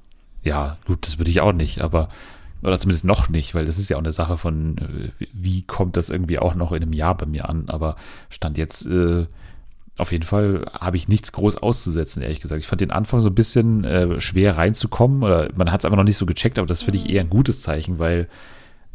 Ja, 0.49 0.78
gut, 0.86 1.07
das 1.07 1.18
würde 1.18 1.30
ich 1.30 1.40
auch 1.40 1.53
nicht, 1.53 1.80
aber 1.80 2.09
oder 2.62 2.78
zumindest 2.78 3.05
noch 3.05 3.28
nicht, 3.28 3.55
weil 3.55 3.66
das 3.66 3.78
ist 3.78 3.88
ja 3.88 3.96
auch 3.96 4.03
eine 4.03 4.12
Sache 4.12 4.36
von, 4.36 4.78
äh, 4.78 5.26
wie 5.32 5.62
kommt 5.62 5.96
das 5.96 6.11
irgendwie 6.11 6.38
auch 6.38 6.55
noch 6.55 6.72
in 6.72 6.82
einem 6.82 6.92
Jahr 6.92 7.16
bei 7.16 7.26
mir 7.26 7.49
an. 7.49 7.68
Aber 7.68 7.96
Stand 8.30 8.59
jetzt, 8.59 8.84
äh, 8.86 9.26
auf 9.96 10.12
jeden 10.12 10.24
Fall 10.24 10.66
habe 10.72 10.96
ich 10.96 11.09
nichts 11.09 11.32
groß 11.32 11.59
auszusetzen, 11.59 12.22
ehrlich 12.22 12.40
gesagt. 12.40 12.61
Ich 12.61 12.66
fand 12.66 12.80
den 12.80 12.90
Anfang 12.90 13.20
so 13.20 13.28
ein 13.28 13.34
bisschen 13.34 13.84
äh, 13.84 14.20
schwer 14.20 14.57
reinzukommen 14.57 15.22
oder 15.22 15.51
man 15.55 15.70
hat 15.70 15.80
es 15.80 15.84
einfach 15.84 15.96
noch 15.96 16.05
nicht 16.05 16.16
so 16.16 16.26
gecheckt, 16.26 16.59
aber 16.59 16.66
das 16.66 16.82
finde 16.82 16.99
ich 16.99 17.09
eher 17.09 17.20
ein 17.20 17.30
gutes 17.30 17.62
Zeichen, 17.62 17.99
weil 17.99 18.28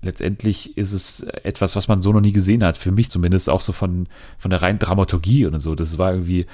letztendlich 0.02 0.78
ist 0.78 0.92
es 0.92 1.22
etwas, 1.22 1.76
was 1.76 1.88
man 1.88 2.02
so 2.02 2.12
noch 2.12 2.22
nie 2.22 2.34
gesehen 2.34 2.64
hat, 2.64 2.78
für 2.78 2.92
mich 2.92 3.10
zumindest, 3.10 3.50
auch 3.50 3.62
so 3.62 3.72
von, 3.72 4.08
von 4.38 4.50
der 4.50 4.62
reinen 4.62 4.80
Dramaturgie 4.80 5.46
und 5.46 5.58
so. 5.60 5.76
Das 5.76 5.98
war 5.98 6.12
irgendwie, 6.12 6.48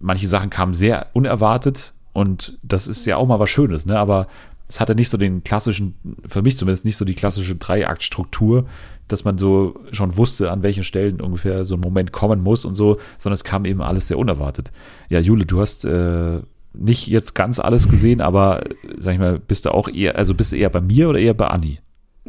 manche 0.00 0.26
Sachen 0.26 0.50
kamen 0.50 0.74
sehr 0.74 1.06
unerwartet 1.12 1.92
und 2.18 2.58
das 2.62 2.88
ist 2.88 3.06
ja 3.06 3.16
auch 3.16 3.26
mal 3.26 3.40
was 3.40 3.50
Schönes, 3.50 3.86
ne? 3.86 3.98
Aber 3.98 4.26
es 4.68 4.80
hatte 4.80 4.94
nicht 4.94 5.08
so 5.08 5.16
den 5.16 5.44
klassischen, 5.44 5.94
für 6.26 6.42
mich 6.42 6.56
zumindest 6.56 6.84
nicht 6.84 6.96
so 6.96 7.04
die 7.04 7.14
klassische 7.14 7.56
Dreiaktstruktur, 7.56 8.66
dass 9.08 9.24
man 9.24 9.38
so 9.38 9.80
schon 9.92 10.16
wusste, 10.16 10.50
an 10.50 10.62
welchen 10.62 10.84
Stellen 10.84 11.20
ungefähr 11.20 11.64
so 11.64 11.74
ein 11.74 11.80
Moment 11.80 12.12
kommen 12.12 12.42
muss 12.42 12.64
und 12.66 12.74
so, 12.74 12.98
sondern 13.16 13.34
es 13.34 13.44
kam 13.44 13.64
eben 13.64 13.80
alles 13.80 14.08
sehr 14.08 14.18
unerwartet. 14.18 14.70
Ja, 15.08 15.20
Jule, 15.20 15.46
du 15.46 15.60
hast 15.60 15.86
äh, 15.86 16.40
nicht 16.74 17.06
jetzt 17.06 17.34
ganz 17.34 17.58
alles 17.58 17.88
gesehen, 17.88 18.20
aber 18.20 18.64
sag 18.98 19.14
ich 19.14 19.18
mal, 19.18 19.38
bist 19.38 19.64
du 19.64 19.70
auch 19.70 19.88
eher, 19.88 20.16
also 20.16 20.34
bist 20.34 20.52
du 20.52 20.56
eher 20.56 20.70
bei 20.70 20.82
mir 20.82 21.08
oder 21.08 21.18
eher 21.18 21.34
bei 21.34 21.48
Anni? 21.48 21.80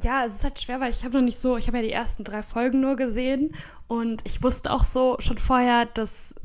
Ja, 0.01 0.23
es 0.25 0.35
ist 0.35 0.43
halt 0.45 0.61
schwer, 0.61 0.79
weil 0.79 0.91
ich 0.91 1.03
habe 1.03 1.17
noch 1.17 1.25
nicht 1.25 1.37
so, 1.37 1.57
ich 1.57 1.67
habe 1.67 1.77
ja 1.77 1.83
die 1.83 1.91
ersten 1.91 2.23
drei 2.23 2.41
Folgen 2.41 2.79
nur 2.79 2.95
gesehen 2.95 3.51
und 3.87 4.21
ich 4.25 4.41
wusste 4.41 4.71
auch 4.71 4.85
so 4.85 5.17
schon 5.19 5.37
vorher, 5.37 5.87
dass 5.93 6.35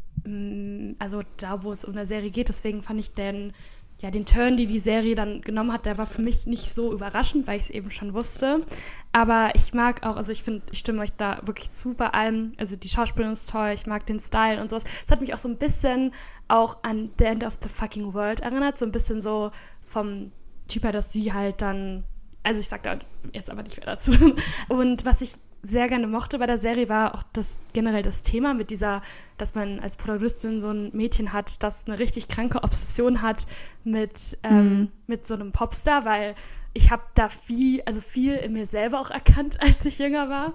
also 0.99 1.22
da, 1.37 1.62
wo 1.62 1.72
es 1.72 1.85
um 1.85 1.93
eine 1.93 2.07
Serie 2.07 2.31
geht. 2.31 2.49
Deswegen 2.49 2.83
fand 2.83 3.01
ich 3.01 3.14
den, 3.14 3.53
ja, 4.01 4.11
den 4.11 4.25
Turn, 4.25 4.57
die 4.57 4.66
die 4.66 4.79
Serie 4.79 5.14
dann 5.14 5.43
genommen 5.43 5.72
hat, 5.72 5.87
der 5.87 5.99
war 5.99 6.07
für 6.07 6.22
mich 6.22 6.47
nicht 6.47 6.75
so 6.75 6.93
überraschend, 6.93 7.47
weil 7.47 7.57
ich 7.57 7.64
es 7.64 7.70
eben 7.70 7.91
schon 7.91 8.14
wusste. 8.14 8.64
Aber 9.12 9.51
ich 9.55 9.75
mag 9.75 10.05
auch, 10.07 10.16
also 10.16 10.33
ich 10.33 10.43
finde, 10.43 10.62
ich 10.72 10.79
stimme 10.79 11.03
euch 11.03 11.12
da 11.12 11.41
wirklich 11.45 11.72
zu 11.72 11.95
bei 11.95 12.09
allem. 12.09 12.53
Also 12.59 12.77
die 12.77 12.89
Schauspielerin 12.89 13.33
ist 13.33 13.51
toll, 13.51 13.70
ich 13.75 13.87
mag 13.87 14.07
den 14.07 14.18
Style 14.18 14.61
und 14.61 14.70
sowas. 14.70 14.85
Es 15.05 15.11
hat 15.11 15.20
mich 15.20 15.35
auch 15.35 15.39
so 15.39 15.49
ein 15.49 15.59
bisschen 15.59 16.12
auch 16.49 16.83
an 16.83 17.11
The 17.18 17.25
End 17.25 17.45
of 17.45 17.59
the 17.62 17.68
Fucking 17.68 18.14
World 18.14 18.41
erinnert. 18.41 18.79
So 18.79 18.87
ein 18.87 18.93
bisschen 18.93 19.20
so 19.22 19.51
vom 19.83 20.33
Typ 20.68 20.85
her, 20.85 20.93
dass 20.93 21.12
sie 21.12 21.33
halt 21.33 21.61
dann 21.61 22.05
also 22.45 22.61
ich 22.61 22.68
sag 22.68 22.83
da 22.85 22.99
jetzt 23.33 23.51
aber 23.51 23.62
nicht 23.62 23.79
mehr 23.79 23.87
dazu. 23.87 24.12
Und 24.68 25.05
was 25.05 25.22
ich 25.22 25.37
sehr 25.65 25.89
gerne 25.89 26.07
mochte 26.07 26.39
bei 26.39 26.47
der 26.47 26.59
Serie, 26.59 26.89
war 26.89 27.15
auch 27.15 27.23
das 27.33 27.61
generell 27.73 28.03
das 28.03 28.23
Thema 28.23 28.55
mit 28.55 28.71
dieser, 28.71 29.01
dass 29.39 29.55
man 29.55 29.81
als 29.81 29.97
Protagonistin 29.97 30.61
so 30.61 30.71
ein 30.71 30.91
Mädchen 30.93 31.33
hat, 31.33 31.62
das 31.62 31.87
eine 31.87 31.99
richtig 31.99 32.29
kranke 32.29 32.62
Obsession 32.62 33.23
hat 33.23 33.47
mit, 33.83 34.39
ähm, 34.43 34.79
mhm. 34.79 34.89
mit 35.07 35.27
so 35.27 35.35
einem 35.35 35.53
Popstar, 35.53 36.05
weil 36.05 36.35
ich 36.75 36.91
habe 36.91 37.05
da 37.14 37.29
viel, 37.29 37.83
also 37.87 38.01
viel 38.01 38.35
in 38.35 38.53
mir 38.53 38.66
selber 38.66 39.01
auch 39.01 39.11
erkannt, 39.11 39.59
als 39.62 39.87
ich 39.87 39.99
jünger 39.99 40.29
war. 40.29 40.53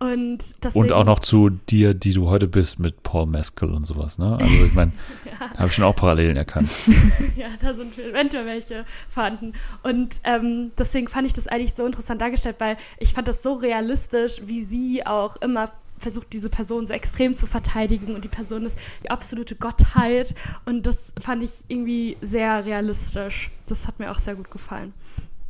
Und, 0.00 0.64
deswegen, 0.64 0.86
und 0.86 0.92
auch 0.92 1.04
noch 1.04 1.20
zu 1.20 1.50
dir, 1.50 1.94
die 1.94 2.12
du 2.12 2.28
heute 2.28 2.48
bist 2.48 2.80
mit 2.80 3.02
Paul 3.02 3.26
Mescal 3.26 3.70
und 3.70 3.86
sowas, 3.86 4.18
ne? 4.18 4.36
Also 4.40 4.64
ich 4.64 4.74
meine, 4.74 4.92
ja. 5.24 5.50
habe 5.56 5.66
ich 5.66 5.74
schon 5.74 5.84
auch 5.84 5.94
Parallelen 5.94 6.36
erkannt. 6.36 6.70
ja, 7.36 7.48
da 7.60 7.72
sind 7.72 7.96
eventuell 7.98 8.46
welche 8.46 8.84
vorhanden. 9.08 9.52
Und 9.82 10.20
ähm, 10.24 10.72
deswegen 10.78 11.06
fand 11.06 11.26
ich 11.26 11.32
das 11.32 11.46
eigentlich 11.46 11.74
so 11.74 11.86
interessant 11.86 12.20
dargestellt, 12.20 12.56
weil 12.58 12.76
ich 12.98 13.14
fand 13.14 13.28
das 13.28 13.42
so 13.42 13.54
realistisch, 13.54 14.40
wie 14.44 14.62
sie 14.62 15.06
auch 15.06 15.36
immer 15.36 15.70
versucht, 15.98 16.32
diese 16.32 16.48
Person 16.48 16.86
so 16.86 16.94
extrem 16.94 17.36
zu 17.36 17.46
verteidigen 17.46 18.14
und 18.14 18.24
die 18.24 18.28
Person 18.28 18.64
ist 18.64 18.78
die 19.04 19.10
absolute 19.10 19.54
Gottheit 19.54 20.34
und 20.64 20.86
das 20.86 21.12
fand 21.20 21.42
ich 21.42 21.64
irgendwie 21.68 22.16
sehr 22.22 22.64
realistisch. 22.64 23.50
Das 23.66 23.86
hat 23.86 23.98
mir 23.98 24.10
auch 24.10 24.18
sehr 24.18 24.34
gut 24.34 24.50
gefallen. 24.50 24.94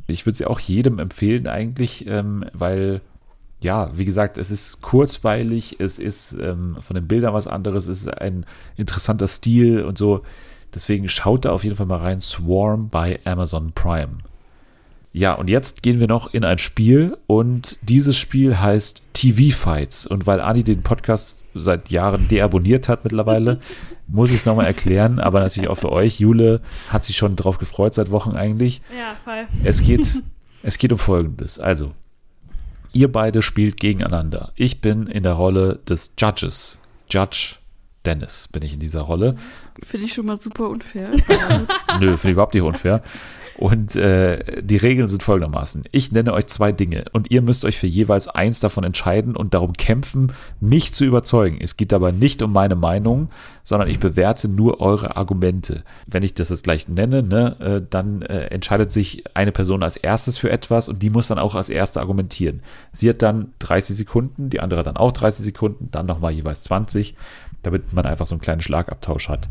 Ich 0.07 0.25
würde 0.25 0.37
sie 0.37 0.45
auch 0.45 0.59
jedem 0.59 0.99
empfehlen 0.99 1.47
eigentlich, 1.47 2.07
ähm, 2.07 2.45
weil 2.53 3.01
ja, 3.61 3.95
wie 3.95 4.05
gesagt, 4.05 4.37
es 4.37 4.49
ist 4.49 4.81
kurzweilig, 4.81 5.75
es 5.79 5.99
ist 5.99 6.33
ähm, 6.33 6.77
von 6.79 6.95
den 6.95 7.07
Bildern 7.07 7.33
was 7.33 7.47
anderes, 7.47 7.87
es 7.87 8.01
ist 8.01 8.07
ein 8.07 8.45
interessanter 8.75 9.27
Stil 9.27 9.83
und 9.83 9.97
so. 9.97 10.23
Deswegen 10.73 11.09
schaut 11.09 11.45
da 11.45 11.51
auf 11.51 11.63
jeden 11.63 11.75
Fall 11.75 11.85
mal 11.85 11.99
rein. 11.99 12.21
Swarm 12.21 12.89
bei 12.89 13.19
Amazon 13.23 13.71
Prime. 13.73 14.17
Ja, 15.13 15.33
und 15.33 15.49
jetzt 15.49 15.83
gehen 15.83 15.99
wir 15.99 16.07
noch 16.07 16.33
in 16.33 16.45
ein 16.45 16.57
Spiel 16.57 17.17
und 17.27 17.77
dieses 17.81 18.17
Spiel 18.17 18.57
heißt 18.59 19.03
TV 19.21 19.55
Fights. 19.55 20.07
Und 20.07 20.25
weil 20.25 20.41
Ani 20.41 20.63
den 20.63 20.81
Podcast 20.81 21.43
seit 21.53 21.91
Jahren 21.91 22.27
deabonniert 22.27 22.89
hat 22.89 23.03
mittlerweile, 23.03 23.59
muss 24.07 24.31
ich 24.31 24.37
es 24.37 24.45
nochmal 24.45 24.65
erklären, 24.65 25.19
aber 25.19 25.41
natürlich 25.41 25.69
auch 25.69 25.77
für 25.77 25.91
euch. 25.91 26.19
Jule 26.19 26.61
hat 26.89 27.03
sich 27.03 27.17
schon 27.17 27.35
drauf 27.35 27.59
gefreut 27.59 27.93
seit 27.93 28.09
Wochen 28.09 28.31
eigentlich. 28.31 28.81
Ja, 28.97 29.15
voll. 29.23 29.45
Es 29.63 29.83
geht, 29.83 30.23
es 30.63 30.79
geht 30.79 30.91
um 30.91 30.97
Folgendes. 30.97 31.59
Also, 31.59 31.91
ihr 32.93 33.11
beide 33.11 33.43
spielt 33.43 33.79
gegeneinander. 33.79 34.53
Ich 34.55 34.81
bin 34.81 35.05
in 35.05 35.21
der 35.21 35.33
Rolle 35.33 35.79
des 35.87 36.13
Judges. 36.17 36.79
Judge 37.07 37.57
Dennis 38.05 38.47
bin 38.47 38.63
ich 38.63 38.73
in 38.73 38.79
dieser 38.79 39.01
Rolle. 39.01 39.35
Finde 39.83 40.07
ich 40.07 40.13
schon 40.13 40.25
mal 40.25 40.37
super 40.37 40.67
unfair. 40.69 41.11
Nö, 41.99 42.17
finde 42.17 42.29
ich 42.29 42.31
überhaupt 42.31 42.55
nicht 42.55 42.63
unfair. 42.63 43.03
Und 43.61 43.95
äh, 43.95 44.63
die 44.63 44.77
Regeln 44.77 45.07
sind 45.07 45.21
folgendermaßen. 45.21 45.83
Ich 45.91 46.11
nenne 46.11 46.33
euch 46.33 46.47
zwei 46.47 46.71
Dinge 46.71 47.05
und 47.11 47.29
ihr 47.29 47.43
müsst 47.43 47.63
euch 47.63 47.77
für 47.77 47.85
jeweils 47.85 48.27
eins 48.27 48.59
davon 48.59 48.83
entscheiden 48.83 49.35
und 49.35 49.53
darum 49.53 49.73
kämpfen, 49.73 50.31
mich 50.59 50.95
zu 50.95 51.05
überzeugen. 51.05 51.59
Es 51.61 51.77
geht 51.77 51.91
dabei 51.91 52.11
nicht 52.11 52.41
um 52.41 52.51
meine 52.53 52.75
Meinung, 52.75 53.29
sondern 53.63 53.87
ich 53.87 53.99
bewerte 53.99 54.47
nur 54.47 54.81
eure 54.81 55.15
Argumente. 55.15 55.83
Wenn 56.07 56.23
ich 56.23 56.33
das 56.33 56.49
jetzt 56.49 56.63
gleich 56.63 56.87
nenne, 56.87 57.21
ne, 57.21 57.55
äh, 57.59 57.81
dann 57.87 58.23
äh, 58.23 58.45
entscheidet 58.47 58.91
sich 58.91 59.25
eine 59.35 59.51
Person 59.51 59.83
als 59.83 59.95
erstes 59.95 60.39
für 60.39 60.49
etwas 60.49 60.89
und 60.89 61.03
die 61.03 61.11
muss 61.11 61.27
dann 61.27 61.37
auch 61.37 61.53
als 61.53 61.69
erste 61.69 61.99
argumentieren. 61.99 62.63
Sie 62.93 63.07
hat 63.11 63.21
dann 63.21 63.53
30 63.59 63.95
Sekunden, 63.95 64.49
die 64.49 64.59
andere 64.59 64.81
dann 64.81 64.97
auch 64.97 65.11
30 65.11 65.45
Sekunden, 65.45 65.89
dann 65.91 66.07
nochmal 66.07 66.31
jeweils 66.31 66.63
20, 66.63 67.13
damit 67.61 67.93
man 67.93 68.07
einfach 68.07 68.25
so 68.25 68.33
einen 68.33 68.41
kleinen 68.41 68.61
Schlagabtausch 68.61 69.29
hat. 69.29 69.49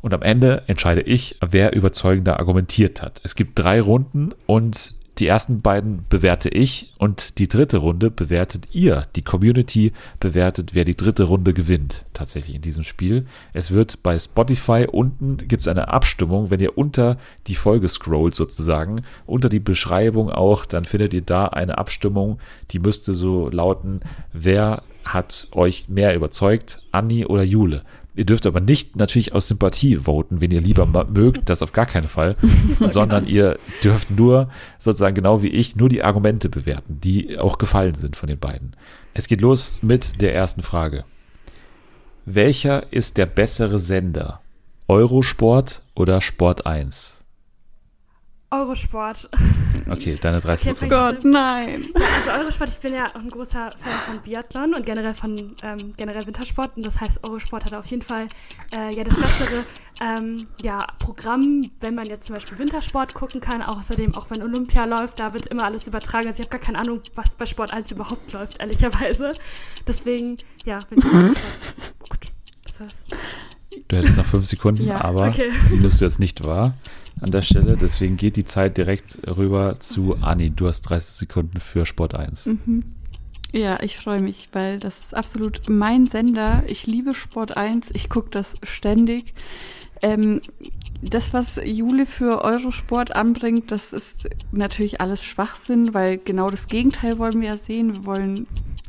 Und 0.00 0.14
am 0.14 0.22
Ende 0.22 0.62
entscheide 0.66 1.00
ich, 1.02 1.36
wer 1.40 1.74
überzeugender 1.74 2.38
argumentiert 2.38 3.02
hat. 3.02 3.20
Es 3.24 3.34
gibt 3.34 3.58
drei 3.58 3.80
Runden 3.80 4.32
und 4.46 4.94
die 5.18 5.26
ersten 5.26 5.62
beiden 5.62 6.04
bewerte 6.08 6.48
ich 6.48 6.92
und 6.98 7.38
die 7.38 7.48
dritte 7.48 7.78
Runde 7.78 8.08
bewertet 8.08 8.68
ihr. 8.70 9.08
Die 9.16 9.22
Community 9.22 9.92
bewertet, 10.20 10.74
wer 10.74 10.84
die 10.84 10.96
dritte 10.96 11.24
Runde 11.24 11.54
gewinnt, 11.54 12.04
tatsächlich 12.14 12.54
in 12.54 12.62
diesem 12.62 12.84
Spiel. 12.84 13.26
Es 13.52 13.72
wird 13.72 14.04
bei 14.04 14.16
Spotify 14.16 14.86
unten 14.90 15.36
gibt 15.48 15.62
es 15.62 15.68
eine 15.68 15.88
Abstimmung, 15.88 16.50
wenn 16.50 16.60
ihr 16.60 16.78
unter 16.78 17.18
die 17.48 17.56
Folge 17.56 17.88
scrollt 17.88 18.36
sozusagen, 18.36 19.02
unter 19.26 19.48
die 19.48 19.58
Beschreibung 19.58 20.30
auch, 20.30 20.64
dann 20.64 20.84
findet 20.84 21.12
ihr 21.12 21.22
da 21.22 21.46
eine 21.46 21.78
Abstimmung, 21.78 22.38
die 22.70 22.78
müsste 22.78 23.12
so 23.12 23.48
lauten, 23.48 24.00
wer 24.32 24.84
hat 25.04 25.48
euch 25.50 25.88
mehr 25.88 26.14
überzeugt, 26.14 26.82
Anni 26.92 27.26
oder 27.26 27.42
Jule? 27.42 27.82
Ihr 28.14 28.24
dürft 28.24 28.46
aber 28.46 28.60
nicht 28.60 28.96
natürlich 28.96 29.32
aus 29.32 29.48
Sympathie 29.48 29.96
voten, 29.96 30.40
wenn 30.40 30.50
ihr 30.50 30.60
lieber 30.60 30.86
mögt, 31.08 31.48
das 31.48 31.62
auf 31.62 31.72
gar 31.72 31.86
keinen 31.86 32.08
Fall, 32.08 32.36
sondern 32.80 33.26
ihr 33.26 33.58
dürft 33.84 34.10
nur 34.10 34.48
sozusagen 34.78 35.14
genau 35.14 35.42
wie 35.42 35.48
ich 35.48 35.76
nur 35.76 35.88
die 35.88 36.02
Argumente 36.02 36.48
bewerten, 36.48 37.00
die 37.00 37.38
auch 37.38 37.58
gefallen 37.58 37.94
sind 37.94 38.16
von 38.16 38.28
den 38.28 38.38
beiden. 38.38 38.74
Es 39.14 39.28
geht 39.28 39.40
los 39.40 39.74
mit 39.82 40.20
der 40.20 40.34
ersten 40.34 40.62
Frage. 40.62 41.04
Welcher 42.24 42.92
ist 42.92 43.18
der 43.18 43.26
bessere 43.26 43.78
Sender? 43.78 44.40
Eurosport 44.88 45.82
oder 45.94 46.20
Sport 46.20 46.66
1? 46.66 47.17
Eurosport. 48.50 49.28
Okay, 49.90 50.16
deine 50.20 50.40
30 50.40 50.70
Okay. 50.72 50.88
Gott, 50.88 51.24
nein. 51.24 51.84
Ja, 51.94 52.06
also 52.18 52.30
Eurosport, 52.32 52.70
ich 52.70 52.78
bin 52.78 52.94
ja 52.94 53.06
auch 53.06 53.20
ein 53.20 53.28
großer 53.28 53.70
Fan 53.70 53.92
von 54.06 54.22
Biathlon 54.22 54.74
und 54.74 54.86
generell 54.86 55.12
von 55.14 55.54
ähm, 55.62 55.92
generell 55.96 56.26
Wintersport. 56.26 56.76
Und 56.76 56.86
das 56.86 57.00
heißt, 57.00 57.26
Eurosport 57.26 57.66
hat 57.66 57.74
auf 57.74 57.86
jeden 57.86 58.02
Fall 58.02 58.26
äh, 58.74 58.94
ja 58.94 59.04
das 59.04 59.16
bessere 59.16 59.64
ähm, 60.00 60.46
ja, 60.62 60.86
Programm, 60.98 61.70
wenn 61.80 61.94
man 61.94 62.06
jetzt 62.06 62.26
zum 62.26 62.34
Beispiel 62.34 62.58
Wintersport 62.58 63.14
gucken 63.14 63.40
kann. 63.40 63.62
Außerdem, 63.62 64.14
auch 64.14 64.30
wenn 64.30 64.42
Olympia 64.42 64.84
läuft, 64.86 65.20
da 65.20 65.34
wird 65.34 65.46
immer 65.46 65.64
alles 65.64 65.86
übertragen. 65.86 66.26
Also 66.26 66.42
ich 66.42 66.48
habe 66.48 66.58
gar 66.58 66.64
keine 66.64 66.78
Ahnung, 66.78 67.00
was 67.14 67.36
bei 67.36 67.44
Sport 67.44 67.72
1 67.72 67.92
überhaupt 67.92 68.32
läuft, 68.32 68.60
ehrlicherweise. 68.60 69.32
Deswegen, 69.86 70.36
ja, 70.64 70.78
bin 70.88 70.98
ich 70.98 71.04
Gut, 71.04 72.18
das 72.64 72.80
war's. 72.80 73.04
Du 73.88 73.96
hättest 73.96 74.16
noch 74.16 74.24
fünf 74.24 74.46
Sekunden, 74.46 74.86
Ja, 74.86 75.02
aber 75.02 75.28
okay. 75.28 75.50
die 75.70 75.76
nimmst 75.76 76.00
du 76.00 76.04
jetzt 76.06 76.18
nicht 76.18 76.44
wahr 76.44 76.74
an 77.20 77.30
der 77.30 77.42
Stelle. 77.42 77.76
Deswegen 77.76 78.16
geht 78.16 78.36
die 78.36 78.44
Zeit 78.44 78.76
direkt 78.76 79.20
rüber 79.26 79.76
zu 79.80 80.16
Anni. 80.20 80.50
Du 80.50 80.66
hast 80.66 80.82
30 80.82 81.14
Sekunden 81.14 81.60
für 81.60 81.86
Sport 81.86 82.14
1. 82.14 82.46
Mhm. 82.46 82.84
Ja, 83.52 83.82
ich 83.82 83.96
freue 83.96 84.20
mich, 84.20 84.50
weil 84.52 84.78
das 84.78 84.98
ist 84.98 85.16
absolut 85.16 85.70
mein 85.70 86.04
Sender. 86.06 86.62
Ich 86.66 86.86
liebe 86.86 87.14
Sport 87.14 87.56
1, 87.56 87.90
ich 87.94 88.10
gucke 88.10 88.28
das 88.30 88.56
ständig. 88.62 89.32
Ähm, 90.02 90.42
das, 91.00 91.32
was 91.32 91.58
Jule 91.64 92.04
für 92.04 92.42
Eurosport 92.42 93.16
anbringt, 93.16 93.70
das 93.70 93.92
ist 93.92 94.28
natürlich 94.52 95.00
alles 95.00 95.24
Schwachsinn, 95.24 95.94
weil 95.94 96.18
genau 96.18 96.48
das 96.48 96.66
Gegenteil 96.66 97.18
wollen 97.18 97.40
wir 97.40 97.48
ja 97.48 97.56
sehen. 97.56 97.96
Wir 97.96 98.04
wollen 98.04 98.46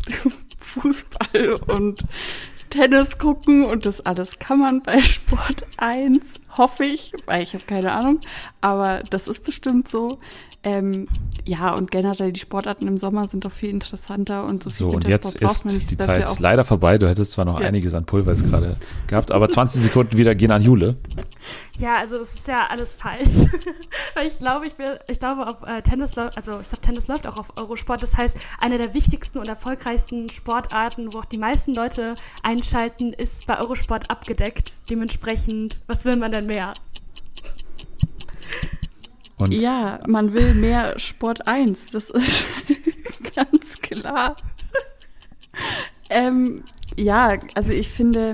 Fußball 0.59 1.53
und 1.67 2.03
Tennis 2.69 3.17
gucken 3.17 3.65
und 3.65 3.85
das 3.85 4.01
alles 4.01 4.39
kann 4.39 4.59
man 4.59 4.81
bei 4.81 5.01
Sport 5.01 5.63
1, 5.77 6.19
hoffe 6.57 6.83
ich, 6.85 7.13
weil 7.25 7.43
ich 7.43 7.53
habe 7.53 7.63
keine 7.65 7.91
Ahnung, 7.93 8.19
aber 8.61 9.01
das 9.09 9.27
ist 9.27 9.43
bestimmt 9.43 9.89
so. 9.89 10.19
Ähm, 10.61 11.07
ja, 11.45 11.73
und 11.73 11.89
generell 11.89 12.33
die 12.33 12.39
Sportarten 12.39 12.85
im 12.87 12.97
Sommer 12.97 13.23
sind 13.29 13.45
doch 13.45 13.51
viel 13.51 13.69
interessanter 13.69 14.43
und 14.43 14.63
so 14.63 14.69
viel 14.69 14.77
So, 14.77 14.85
und 14.87 15.05
Wintersport 15.05 15.33
jetzt 15.35 15.39
braucht 15.41 15.65
man 15.65 15.73
ist 15.75 15.79
nicht. 15.79 15.91
die 15.91 15.97
Zeit 15.97 16.27
ja 16.27 16.35
leider 16.39 16.65
vorbei. 16.65 16.97
Du 16.97 17.07
hättest 17.07 17.31
zwar 17.31 17.45
noch 17.45 17.61
Ja. 17.61 17.67
einiges 17.67 17.93
an 17.93 18.05
Pulver 18.05 18.31
jetzt 18.31 18.43
gerade 18.43 18.75
gehabt, 19.07 19.31
aber 19.31 19.47
20 19.47 19.81
Sekunden 19.83 20.17
wieder 20.17 20.35
gehen 20.35 20.51
an 20.51 20.61
Jule. 20.61 20.97
Ja, 21.77 21.95
also 21.95 22.17
das 22.17 22.33
ist 22.33 22.47
ja 22.49 22.67
alles 22.69 22.95
falsch. 22.95 23.47
Weil 24.15 24.27
ich 24.27 24.37
glaube, 24.37 24.65
ich, 24.67 24.77
will, 24.77 24.99
ich 25.07 25.19
glaube, 25.19 25.47
auf 25.47 25.63
äh, 25.65 25.81
Tennis 25.81 26.17
läuft, 26.17 26.35
also 26.35 26.59
ich 26.59 26.67
glaube, 26.67 26.81
Tennis 26.81 27.07
läuft 27.07 27.25
auch 27.25 27.37
auf 27.37 27.57
Eurosport. 27.57 28.03
Das 28.03 28.17
heißt, 28.17 28.35
eine 28.59 28.77
der 28.77 28.93
wichtigsten 28.93 29.39
und 29.39 29.47
erfolgreichsten 29.47 30.29
Sportarten, 30.29 31.13
wo 31.13 31.19
auch 31.19 31.25
die 31.25 31.37
meisten 31.37 31.73
Leute 31.73 32.15
einschalten, 32.43 33.13
ist 33.13 33.47
bei 33.47 33.57
Eurosport 33.59 34.09
abgedeckt. 34.11 34.89
Dementsprechend, 34.89 35.79
was 35.87 36.03
will 36.03 36.17
man 36.17 36.31
denn 36.31 36.38
mehr? 36.41 36.73
Und 39.37 39.53
Ja, 39.53 40.01
man 40.05 40.33
will 40.33 40.53
mehr 40.53 40.99
Sport 40.99 41.47
1, 41.47 41.91
das 41.91 42.09
ist 42.09 42.45
ganz 43.35 43.81
klar. 43.81 44.35
ähm, 46.09 46.63
ja, 46.97 47.37
also 47.55 47.71
ich 47.71 47.87
finde, 47.87 48.33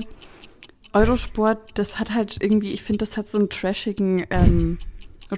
Eurosport, 0.92 1.78
das 1.78 1.98
hat 1.98 2.14
halt 2.14 2.42
irgendwie, 2.42 2.70
ich 2.70 2.82
finde, 2.82 3.06
das 3.06 3.16
hat 3.16 3.28
so 3.28 3.38
einen 3.38 3.50
trashigen 3.50 4.26
ähm, 4.30 4.78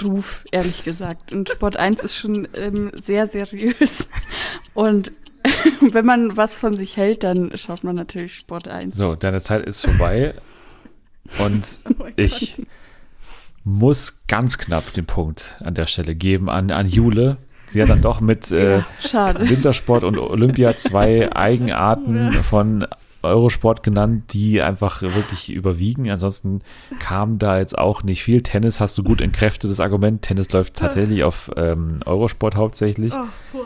Ruf, 0.02 0.42
ehrlich 0.52 0.84
gesagt. 0.84 1.32
Und 1.32 1.48
Sport 1.50 1.76
1 1.76 1.98
ist 2.00 2.16
schon 2.16 2.48
ähm, 2.56 2.90
sehr 2.94 3.26
seriös. 3.26 4.08
Und 4.74 5.12
wenn 5.80 6.06
man 6.06 6.36
was 6.36 6.56
von 6.56 6.72
sich 6.72 6.96
hält, 6.96 7.24
dann 7.24 7.50
schaut 7.56 7.84
man 7.84 7.96
natürlich 7.96 8.36
Sport 8.36 8.68
1. 8.68 8.96
so, 8.96 9.14
deine 9.14 9.42
Zeit 9.42 9.66
ist 9.66 9.84
vorbei. 9.84 10.34
Und 11.38 11.78
Oh 11.98 12.06
ich 12.16 12.54
Gott. 12.56 12.66
muss 13.64 14.22
ganz 14.28 14.58
knapp 14.58 14.92
den 14.92 15.06
Punkt 15.06 15.56
an 15.60 15.74
der 15.74 15.86
Stelle 15.86 16.14
geben 16.14 16.48
an, 16.48 16.70
an 16.70 16.86
Jule. 16.86 17.36
Sie 17.70 17.82
hat 17.82 17.88
dann 17.90 18.02
doch 18.02 18.20
mit 18.20 18.50
äh, 18.52 18.82
Ja. 19.12 19.34
Wintersport 19.48 20.04
und 20.04 20.18
Olympia 20.18 20.76
zwei 20.76 21.30
Eigenarten 21.36 22.26
Ja. 22.26 22.30
von 22.30 22.86
Eurosport 23.22 23.82
genannt, 23.82 24.32
die 24.32 24.62
einfach 24.62 25.02
wirklich 25.02 25.50
überwiegen. 25.50 26.08
Ansonsten 26.10 26.62
kam 27.00 27.38
da 27.40 27.58
jetzt 27.58 27.76
auch 27.76 28.02
nicht 28.04 28.22
viel. 28.22 28.42
Tennis 28.42 28.80
hast 28.80 28.96
du 28.96 29.02
gut 29.02 29.20
entkräftet, 29.20 29.70
das 29.70 29.80
Argument. 29.80 30.22
Tennis 30.22 30.50
läuft 30.52 30.74
tatsächlich 30.74 31.24
auf 31.24 31.50
ähm, 31.56 31.98
Eurosport 32.06 32.54
hauptsächlich. 32.54 33.12
Oh. 33.12 33.58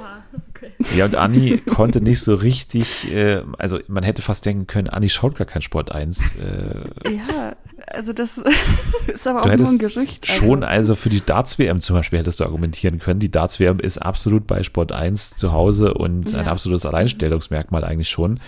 Okay. 0.56 0.70
Ja, 0.96 1.04
und 1.04 1.16
Anni 1.16 1.58
konnte 1.68 2.00
nicht 2.00 2.20
so 2.22 2.34
richtig, 2.34 3.12
äh, 3.12 3.42
also 3.58 3.78
man 3.88 4.04
hätte 4.04 4.22
fast 4.22 4.46
denken 4.46 4.66
können, 4.66 4.88
Anni 4.88 5.10
schaut 5.10 5.34
gar 5.36 5.46
kein 5.46 5.60
Sport 5.60 5.92
1. 5.92 6.36
Äh, 6.36 7.10
Ja, 7.10 7.52
also 7.94 8.12
das 8.12 8.38
ist 9.06 9.26
aber 9.26 9.42
auch 9.42 9.46
nur 9.56 9.68
ein 9.68 9.78
Gerücht. 9.78 10.26
schon, 10.26 10.64
also 10.64 10.94
für 10.94 11.08
die 11.10 11.20
Darts-WM 11.24 11.80
zum 11.80 11.96
Beispiel 11.96 12.18
hättest 12.18 12.40
du 12.40 12.44
argumentieren 12.44 12.98
können. 12.98 13.20
Die 13.20 13.30
Darts-WM 13.30 13.78
ist 13.80 13.98
absolut 13.98 14.46
bei 14.46 14.62
Sport 14.62 14.92
1 14.92 15.36
zu 15.36 15.52
Hause 15.52 15.94
und 15.94 16.34
ein 16.34 16.46
Ja. 16.46 16.50
absolutes 16.52 16.86
Alleinstellungsmerkmal 16.86 17.84
eigentlich 17.84 18.08
schon. 18.10 18.40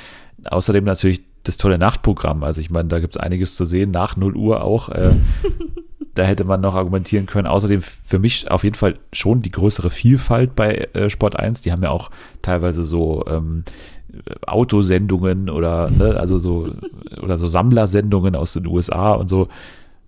Außerdem 0.44 0.84
natürlich 0.84 1.22
das 1.44 1.56
tolle 1.58 1.78
Nachtprogramm. 1.78 2.42
Also 2.42 2.60
ich 2.60 2.70
meine, 2.70 2.88
da 2.88 3.00
gibt 3.00 3.16
es 3.16 3.20
einiges 3.20 3.54
zu 3.56 3.64
sehen, 3.66 3.90
nach 3.90 4.16
0 4.16 4.34
Uhr 4.36 4.62
auch. 4.62 4.88
Äh, 4.88 5.10
da 6.14 6.22
hätte 6.22 6.44
man 6.44 6.60
noch 6.60 6.74
argumentieren 6.74 7.26
können. 7.26 7.46
Außerdem 7.46 7.82
für 7.82 8.18
mich 8.18 8.50
auf 8.50 8.64
jeden 8.64 8.76
Fall 8.76 8.98
schon 9.12 9.42
die 9.42 9.50
größere 9.50 9.90
Vielfalt 9.90 10.54
bei 10.54 10.88
äh, 10.94 11.10
Sport 11.10 11.36
1. 11.38 11.62
Die 11.62 11.72
haben 11.72 11.82
ja 11.82 11.90
auch 11.90 12.10
teilweise 12.40 12.84
so 12.84 13.24
ähm, 13.26 13.64
Autosendungen 14.46 15.50
oder 15.50 15.90
ne, 15.90 16.16
also 16.18 16.38
so 16.38 16.70
oder 17.22 17.38
so 17.38 17.48
Sammlersendungen 17.48 18.34
aus 18.36 18.52
den 18.54 18.66
USA 18.66 19.12
und 19.12 19.28
so. 19.28 19.48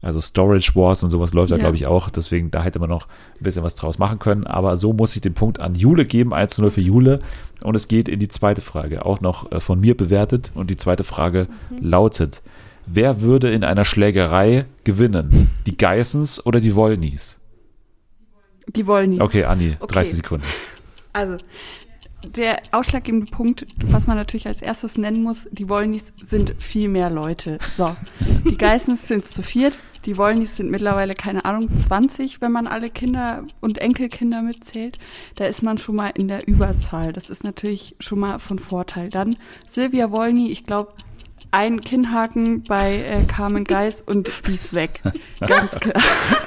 Also 0.02 0.20
Storage 0.20 0.72
Wars 0.74 1.02
und 1.02 1.10
sowas 1.10 1.32
läuft 1.32 1.50
da, 1.50 1.56
Ja. 1.56 1.62
glaube 1.62 1.74
ich, 1.76 1.86
auch. 1.86 2.10
Deswegen, 2.10 2.50
da 2.50 2.62
hätte 2.62 2.78
man 2.78 2.88
noch 2.90 3.08
ein 3.08 3.42
bisschen 3.42 3.64
was 3.64 3.74
draus 3.74 3.98
machen 3.98 4.18
können. 4.18 4.46
Aber 4.46 4.76
so 4.76 4.92
muss 4.92 5.16
ich 5.16 5.22
den 5.22 5.34
Punkt 5.34 5.58
an 5.60 5.74
Jule 5.74 6.04
geben, 6.04 6.32
1 6.34 6.54
zu 6.54 6.60
0 6.62 6.70
für 6.70 6.80
Jule. 6.82 7.20
Und 7.62 7.74
es 7.74 7.88
geht 7.88 8.08
in 8.08 8.20
die 8.20 8.28
zweite 8.28 8.60
Frage, 8.60 9.04
auch 9.04 9.20
noch 9.20 9.50
äh, 9.50 9.58
von 9.58 9.80
mir 9.80 9.96
bewertet. 9.96 10.52
Und 10.54 10.70
die 10.70 10.76
zweite 10.76 11.02
Frage 11.02 11.48
lautet, 11.80 12.42
wer 12.86 13.20
würde 13.22 13.50
in 13.50 13.64
einer 13.64 13.84
Schlägerei 13.86 14.66
gewinnen? 14.84 15.50
Die 15.66 15.76
Geissens 15.76 16.44
oder 16.44 16.60
die 16.60 16.76
Wollnies? 16.76 17.40
Die 18.68 18.86
wollen 18.86 19.10
nicht. 19.10 19.22
Okay, 19.22 19.44
Anni, 19.44 19.76
Okay. 19.80 19.94
30 19.94 20.16
Sekunden. 20.18 20.44
Also, 21.14 21.36
der 22.34 22.60
ausschlaggebende 22.72 23.26
Punkt, 23.26 23.66
was 23.84 24.06
man 24.06 24.16
natürlich 24.16 24.46
als 24.46 24.62
erstes 24.62 24.98
nennen 24.98 25.22
muss, 25.22 25.48
die 25.50 25.68
Wollnis 25.68 26.12
sind 26.16 26.54
viel 26.60 26.88
mehr 26.88 27.10
Leute. 27.10 27.58
So, 27.76 27.96
die 28.48 28.56
Geissens 28.56 29.08
sind 29.08 29.28
zu 29.28 29.42
viert, 29.42 29.78
die 30.06 30.16
Wollnys 30.16 30.56
sind 30.56 30.70
mittlerweile, 30.70 31.14
keine 31.14 31.44
Ahnung, 31.44 31.68
20, 31.68 32.40
wenn 32.40 32.52
man 32.52 32.66
alle 32.66 32.90
Kinder 32.90 33.44
und 33.60 33.78
Enkelkinder 33.78 34.42
mitzählt. 34.42 34.98
Da 35.36 35.46
ist 35.46 35.62
man 35.62 35.78
schon 35.78 35.96
mal 35.96 36.10
in 36.14 36.28
der 36.28 36.46
Überzahl. 36.46 37.12
Das 37.12 37.28
ist 37.28 37.44
natürlich 37.44 37.96
schon 37.98 38.20
mal 38.20 38.38
von 38.38 38.58
Vorteil. 38.58 39.08
Dann 39.08 39.36
Silvia 39.68 40.12
Wollny, 40.12 40.50
ich 40.50 40.64
glaube, 40.64 40.92
ein 41.50 41.80
Kinnhaken 41.80 42.62
bei 42.62 43.02
äh, 43.02 43.24
Carmen 43.24 43.64
Geis 43.64 44.02
und 44.02 44.30
die 44.46 44.54
ist 44.54 44.74
weg. 44.74 45.02
Ganz 45.40 45.74
klar. 45.74 46.02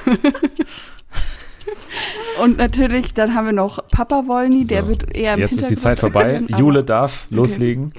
und 2.43 2.57
natürlich, 2.57 3.13
dann 3.13 3.33
haben 3.35 3.45
wir 3.45 3.53
noch 3.53 3.85
Papa 3.91 4.27
Wollny, 4.27 4.65
der 4.65 4.83
So, 4.83 4.89
wird 4.89 5.17
eher 5.17 5.33
im 5.33 5.39
Jetzt 5.39 5.59
ist 5.59 5.69
die 5.69 5.77
Zeit 5.77 5.99
vorbei. 5.99 6.41
Jule 6.57 6.83
darf 6.83 7.27
loslegen. 7.29 7.93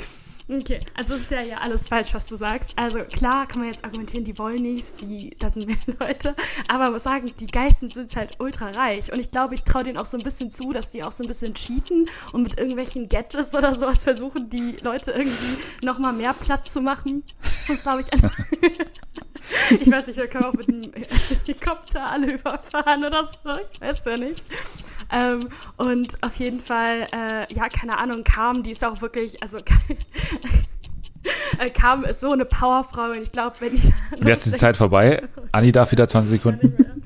Okay, 0.53 0.81
also 0.95 1.15
es 1.15 1.21
ist 1.21 1.31
ja, 1.31 1.43
ja 1.43 1.59
alles 1.59 1.87
falsch, 1.87 2.13
was 2.13 2.27
du 2.27 2.35
sagst. 2.35 2.77
Also 2.77 2.99
klar 3.05 3.47
kann 3.47 3.61
man 3.61 3.69
jetzt 3.69 3.85
argumentieren, 3.85 4.25
die 4.25 4.37
wollen 4.37 4.61
nichts, 4.63 4.95
die, 4.95 5.31
da 5.39 5.49
sind 5.49 5.67
mehr 5.67 5.77
Leute. 6.01 6.35
Aber 6.67 6.85
man 6.85 6.95
muss 6.95 7.05
sagen, 7.05 7.31
die 7.39 7.47
Geißen 7.47 7.89
sind 7.89 8.17
halt 8.17 8.33
ultra 8.41 8.71
reich. 8.71 9.13
Und 9.13 9.21
ich 9.21 9.31
glaube, 9.31 9.55
ich 9.55 9.63
traue 9.63 9.85
denen 9.85 9.97
auch 9.97 10.07
so 10.07 10.19
ein 10.19 10.25
bisschen 10.25 10.51
zu, 10.51 10.73
dass 10.73 10.91
die 10.91 11.05
auch 11.05 11.13
so 11.13 11.23
ein 11.23 11.29
bisschen 11.29 11.55
cheaten 11.55 12.05
und 12.33 12.43
mit 12.43 12.59
irgendwelchen 12.59 13.09
Gadgets 13.09 13.55
oder 13.55 13.73
sowas 13.77 14.03
versuchen, 14.03 14.51
die 14.51 14.75
Leute 14.83 15.13
irgendwie 15.13 15.57
nochmal 15.85 16.15
mehr 16.15 16.35
Platz 16.35 16.73
zu 16.73 16.81
machen. 16.81 17.23
Das 17.69 17.83
glaube 17.83 18.01
ich. 18.01 18.09
ich 19.81 19.91
weiß 19.91 20.09
nicht, 20.09 20.19
da 20.19 20.27
können 20.27 20.45
wir 20.45 20.49
auch 20.49 20.55
mit 20.55 20.69
einem 20.69 20.90
Helikopter 21.47 22.11
alle 22.11 22.35
überfahren 22.35 23.05
oder 23.05 23.25
so. 23.25 23.51
Ich 23.73 23.81
weiß 23.81 24.05
ja 24.07 24.17
nicht. 24.17 24.45
Ähm, 25.13 25.41
und 25.77 26.19
auf 26.23 26.37
jeden 26.37 26.61
Fall, 26.61 27.07
äh, 27.13 27.55
ja, 27.55 27.69
keine 27.69 27.99
Ahnung, 27.99 28.25
Carmen, 28.25 28.63
die 28.63 28.71
ist 28.71 28.85
auch 28.85 29.01
wirklich, 29.03 29.43
also 29.43 29.59
äh, 31.59 31.71
Carmen 31.71 32.05
ist 32.05 32.21
so 32.21 32.33
eine 32.33 32.45
Powerfrau 32.45 33.11
und 33.11 33.19
ich 33.19 33.33
glaube, 33.33 33.57
wenn 33.61 33.75
ich. 33.75 33.85
Jetzt 34.25 34.47
ist 34.47 34.55
die 34.55 34.59
Zeit 34.59 34.77
vorbei. 34.77 35.23
Anni 35.53 35.73
darf 35.73 35.93
wieder 35.93 36.09
20 36.09 36.31
Sekunden. 36.31 37.03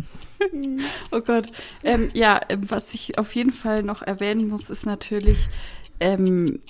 Oh 1.11 1.21
Gott. 1.21 1.47
Ähm, 1.83 2.11
ja, 2.13 2.41
ähm, 2.49 2.71
was 2.71 2.95
ich 2.95 3.19
auf 3.19 3.35
jeden 3.35 3.53
Fall 3.53 3.83
noch 3.83 4.03
erwähnen 4.03 4.49
muss, 4.49 4.71
ist 4.71 4.87
natürlich 4.87 5.49
ähm, 6.01 6.61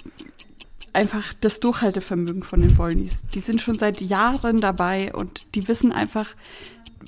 einfach 0.92 1.34
das 1.40 1.60
Durchhaltevermögen 1.60 2.42
von 2.42 2.62
den 2.62 2.76
Wollnys. 2.78 3.18
Die 3.34 3.40
sind 3.40 3.60
schon 3.60 3.76
seit 3.76 4.00
Jahren 4.00 4.60
dabei 4.60 5.12
und 5.12 5.54
die 5.54 5.66
wissen 5.68 5.92
einfach, 5.92 6.28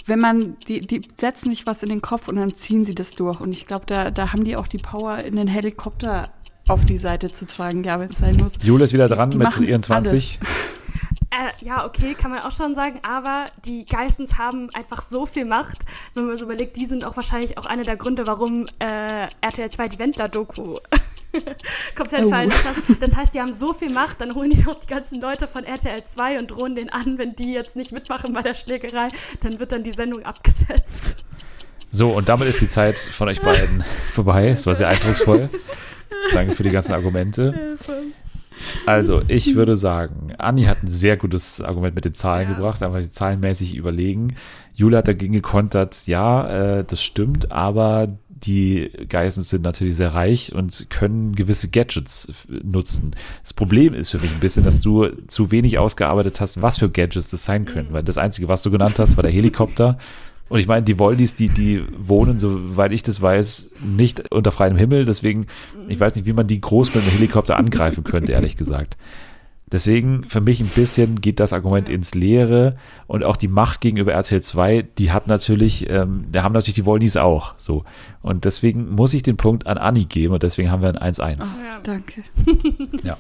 wenn 0.07 0.20
man, 0.20 0.57
die, 0.68 0.80
die 0.80 1.03
setzen 1.18 1.51
sich 1.51 1.66
was 1.66 1.82
in 1.82 1.88
den 1.88 2.03
Kopf 2.03 2.28
und 2.28 2.36
dann 2.36 2.55
ziehen 2.57 2.84
sie 2.84 2.94
das 2.94 3.12
durch. 3.12 3.40
Und 3.40 3.51
ich 3.51 3.66
glaube, 3.66 3.86
da, 3.86 4.11
da 4.11 4.32
haben 4.32 4.44
die 4.44 4.57
auch 4.57 4.66
die 4.66 4.78
Power, 4.78 5.18
in 5.18 5.36
den 5.36 5.49
Helikopter 5.49 6.28
auf 6.68 6.84
die 6.84 6.99
Seite 6.99 7.32
zu 7.32 7.47
tragen, 7.47 7.84
ja, 7.84 8.01
wenn 8.01 8.11
es 8.11 8.18
sein 8.18 8.36
muss. 8.36 8.55
Jule 8.62 8.84
ist 8.84 8.92
wieder 8.92 9.09
dran 9.09 9.30
Die 9.30 9.38
mit 9.38 9.47
machen 9.47 9.66
ihren 9.66 9.82
20. 9.82 10.38
Äh, 11.30 11.64
ja, 11.64 11.84
okay, 11.84 12.14
kann 12.14 12.30
man 12.30 12.40
auch 12.40 12.53
schon 12.53 12.74
sagen, 12.74 13.01
aber 13.07 13.44
die 13.64 13.84
Geistens 13.84 14.38
haben 14.38 14.70
einfach 14.74 15.03
so 15.03 15.26
viel 15.26 15.44
Macht, 15.44 15.84
wenn 16.14 16.26
man 16.26 16.36
so 16.36 16.47
überlegt, 16.47 16.76
die 16.76 16.86
sind 16.86 17.05
auch 17.05 17.16
wahrscheinlich 17.16 17.59
auch 17.59 17.66
einer 17.66 17.82
der 17.82 17.97
Gründe, 17.97 18.26
warum 18.26 18.66
äh, 18.78 19.26
RTL 19.40 19.68
2 19.68 19.88
die 19.88 19.99
Wendler-Doku 19.99 20.76
komplett 21.97 22.24
Oh. 22.24 22.30
fallen 22.30 22.51
lassen. 22.51 22.97
Das 23.01 23.16
heißt, 23.16 23.34
die 23.34 23.41
haben 23.41 23.53
so 23.53 23.72
viel 23.72 23.93
Macht, 23.93 24.20
dann 24.20 24.34
holen 24.34 24.51
die 24.51 24.62
noch 24.62 24.74
die 24.76 24.87
ganzen 24.87 25.20
Leute 25.20 25.47
von 25.47 25.64
RTL 25.64 26.03
2 26.03 26.39
und 26.41 26.49
drohen 26.51 26.74
den 26.74 26.91
an, 26.91 27.18
wenn 27.18 27.34
die 27.37 27.53
jetzt 27.53 27.76
nicht 27.76 27.93
mitmachen 27.93 28.32
bei 28.34 28.43
der 28.43 28.55
Schlägerei, 28.55 29.09
dann 29.41 29.59
wird 29.61 29.72
dann 29.72 29.82
die 29.82 29.93
Sendung 29.93 30.22
abgesetzt. 30.24 31.24
So, 31.91 32.09
und 32.09 32.28
damit 32.28 32.49
ist 32.49 32.61
die 32.61 32.68
Zeit 32.68 32.99
von 32.99 33.28
euch 33.28 33.41
beiden 33.41 33.82
vorbei. 34.12 34.49
Es 34.49 34.66
war 34.66 34.74
sehr 34.74 34.89
eindrucksvoll. 34.89 35.49
Danke 36.32 36.55
für 36.55 36.62
die 36.62 36.70
ganzen 36.70 36.93
Argumente. 36.93 37.76
Also, 38.84 39.22
ich 39.28 39.55
würde 39.55 39.76
sagen, 39.76 40.32
Anni 40.39 40.64
hat 40.64 40.82
ein 40.82 40.89
sehr 40.89 41.16
gutes 41.16 41.61
Argument 41.61 41.95
mit 41.95 42.05
den 42.05 42.14
Zahlen 42.14 42.49
Ja. 42.51 42.57
gebracht, 42.57 42.82
einfach 42.82 43.01
die 43.01 43.11
zahlenmäßig 43.11 43.74
überlegen. 43.76 44.34
Jule 44.74 44.99
hat 44.99 45.09
dagegen 45.09 45.32
gekontert, 45.34 46.07
ja, 46.07 46.78
äh, 46.78 46.84
das 46.84 47.03
stimmt, 47.03 47.53
aber 47.53 48.18
die 48.47 48.90
Geissens 49.09 49.51
sind 49.51 49.62
natürlich 49.62 49.97
sehr 49.97 50.14
reich 50.14 50.53
und 50.55 50.86
können 50.88 51.34
gewisse 51.34 51.68
Gadgets 51.68 52.32
nutzen. 52.49 53.14
Das 53.42 53.53
Problem 53.53 53.94
ist 53.94 54.11
für 54.11 54.18
mich 54.18 54.32
ein 54.32 54.40
bisschen, 54.40 54.64
dass 54.64 54.80
du 54.80 55.09
zu 55.26 55.51
wenig 55.51 55.78
ausgearbeitet 55.78 56.40
hast, 56.40 56.62
was 56.62 56.78
für 56.78 56.88
Gadgets 56.88 57.30
das 57.30 57.44
sein 57.44 57.64
können, 57.64 57.88
weil 57.90 58.03
das 58.03 58.18
Einzige, 58.18 58.49
was 58.49 58.62
du 58.62 58.70
genannt 58.70 58.99
hast, 58.99 59.16
war 59.16 59.22
der 59.22 59.32
Helikopter. 59.32 59.99
Und 60.49 60.61
ich 60.61 60.68
meine, 60.68 60.84
die 60.84 60.99
Woldis, 60.99 61.34
die, 61.34 61.49
die 61.49 61.82
wohnen, 61.99 62.38
soweit 62.38 62.92
ich 62.92 63.03
das 63.03 63.20
weiß, 63.20 63.70
nicht 63.97 64.30
unter 64.30 64.53
freiem 64.53 64.76
Himmel. 64.76 65.05
Deswegen, 65.05 65.47
ich 65.88 65.99
weiß 65.99 66.14
nicht, 66.14 66.26
wie 66.26 66.32
man 66.32 66.47
die 66.47 66.61
groß 66.61 66.94
mit 66.94 67.03
einem 67.03 67.12
Helikopter 67.12 67.57
angreifen 67.57 68.05
könnte, 68.05 68.32
ehrlich 68.32 68.57
gesagt. 68.57 68.97
Deswegen, 69.73 70.25
für 70.29 70.41
mich 70.41 70.61
ein 70.61 70.69
bisschen 70.69 71.21
geht 71.21 71.41
das 71.41 71.53
Argument 71.53 71.89
ins 71.89 72.14
Leere 72.14 72.77
und 73.09 73.25
auch 73.25 73.37
die 73.37 73.49
Macht 73.49 73.81
gegenüber 73.81 74.12
RTL 74.12 74.41
2, 74.41 74.87
die 74.97 75.11
hat 75.11 75.27
natürlich, 75.27 75.91
ähm, 75.91 76.27
da 76.31 76.45
haben 76.45 76.53
natürlich 76.53 76.77
die 76.77 76.85
Wollnies 76.87 77.17
auch, 77.17 77.55
so. 77.59 77.85
Und 78.23 78.45
deswegen 78.45 78.91
muss 78.91 79.12
ich 79.12 79.25
den 79.25 79.37
Punkt 79.37 79.67
an 79.67 79.77
Anni 79.77 80.05
geben 80.05 80.35
und 80.35 80.45
deswegen 80.45 80.71
haben 80.71 80.83
wir 80.83 81.01
ein 81.01 81.14
1-1. 81.14 81.57
Ja. 81.57 81.81
Danke. 81.83 82.23
Ja, 83.03 83.17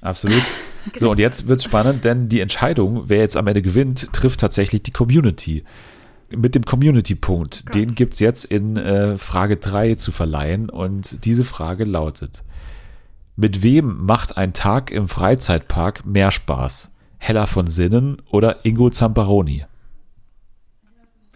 absolut. 0.00 0.42
So, 0.96 1.12
und 1.12 1.20
jetzt 1.20 1.46
wird's 1.46 1.62
spannend, 1.62 2.04
denn 2.04 2.28
die 2.28 2.40
Entscheidung, 2.40 3.04
wer 3.06 3.20
jetzt 3.20 3.36
am 3.36 3.46
Ende 3.46 3.62
gewinnt, 3.62 4.12
trifft 4.12 4.40
tatsächlich 4.40 4.82
die 4.82 4.90
Community. 4.90 5.62
Mit 6.28 6.56
dem 6.56 6.64
Community-Punkt, 6.64 7.66
Gott. 7.66 7.74
den 7.76 7.94
gibt's 7.94 8.18
jetzt 8.18 8.44
in 8.46 8.76
äh, 8.76 9.16
Frage 9.16 9.58
3 9.58 9.94
zu 9.94 10.10
verleihen 10.10 10.70
und 10.70 11.24
diese 11.24 11.44
Frage 11.44 11.84
lautet, 11.84 12.42
mit 13.36 13.62
wem 13.62 14.04
macht 14.04 14.36
ein 14.36 14.52
Tag 14.52 14.90
im 14.90 15.08
Freizeitpark 15.08 16.04
mehr 16.04 16.30
Spaß? 16.30 16.90
Hella 17.18 17.46
von 17.46 17.66
Sinnen 17.66 18.20
oder 18.30 18.64
Ingo 18.64 18.90
Zamparoni? 18.90 19.64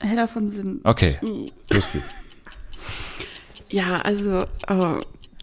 Heller 0.01 0.29
von 0.29 0.51
Sinn. 0.51 0.81
Okay, 0.85 1.19
Mm. 1.23 1.45
los 1.73 1.91
geht's. 1.93 2.15
Ja, 3.71 3.97
also, 3.97 4.45
oh, 4.69 4.99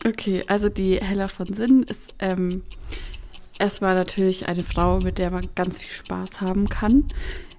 okay, 0.06 0.43
also 0.47 0.70
die 0.70 0.97
Hella 1.01 1.28
von 1.28 1.45
Sinn 1.45 1.84
ist 1.84 2.16
ähm, 2.20 2.62
erstmal 3.60 3.95
natürlich 3.95 4.47
eine 4.47 4.62
Frau, 4.62 4.99
mit 4.99 5.18
der 5.18 5.32
man 5.32 5.45
ganz 5.56 5.78
viel 5.80 5.91
Spaß 5.91 6.39
haben 6.41 6.70
kann. 6.70 7.06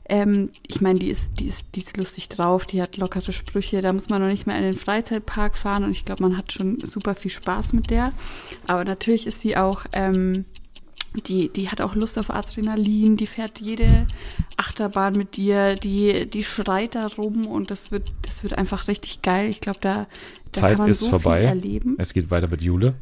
Ähm, 0.06 0.50
ich 0.66 0.80
meine, 0.80 0.98
die 0.98 1.08
ist, 1.08 1.24
die, 1.40 1.46
ist, 1.46 1.66
die 1.74 1.80
ist 1.80 1.96
lustig 1.96 2.28
drauf, 2.28 2.66
die 2.66 2.82
hat 2.82 2.96
lockere 2.96 3.32
Sprüche, 3.32 3.80
da 3.80 3.92
muss 3.92 4.10
man 4.10 4.20
noch 4.22 4.30
nicht 4.30 4.46
mehr 4.46 4.56
in 4.56 4.62
den 4.62 4.76
Freizeitpark 4.76 5.56
fahren 5.56 5.84
und 5.84 5.92
ich 5.92 6.04
glaube, 6.04 6.22
man 6.22 6.36
hat 6.36 6.52
schon 6.52 6.78
super 6.78 7.14
viel 7.14 7.30
Spaß 7.30 7.72
mit 7.72 7.90
der. 7.90 8.12
Aber 8.66 8.84
natürlich 8.84 9.26
ist 9.26 9.40
sie 9.40 9.56
auch, 9.56 9.84
ähm, 9.94 10.44
die, 11.26 11.48
die 11.48 11.70
hat 11.70 11.80
auch 11.80 11.94
Lust 11.94 12.18
auf 12.18 12.28
Adrenalin, 12.28 13.16
die 13.16 13.26
fährt 13.26 13.60
jede 13.60 14.06
Achterbahn 14.56 15.14
mit 15.14 15.36
dir, 15.36 15.74
die, 15.74 16.28
die 16.28 16.44
schreit 16.44 16.96
da 16.96 17.06
rum 17.06 17.46
und 17.46 17.70
das 17.70 17.90
wird, 17.92 18.12
das 18.22 18.42
wird 18.42 18.58
einfach 18.58 18.88
richtig 18.88 19.22
geil. 19.22 19.48
Ich 19.48 19.60
glaube, 19.60 19.78
da, 19.80 20.06
da 20.52 20.60
Zeit 20.60 20.70
kann 20.72 20.78
man 20.78 20.90
ist 20.90 21.00
so 21.00 21.10
vorbei. 21.10 21.38
viel 21.38 21.46
erleben. 21.46 21.94
Es 21.98 22.12
geht 22.12 22.30
weiter 22.30 22.48
mit 22.48 22.62
Jule. 22.62 22.94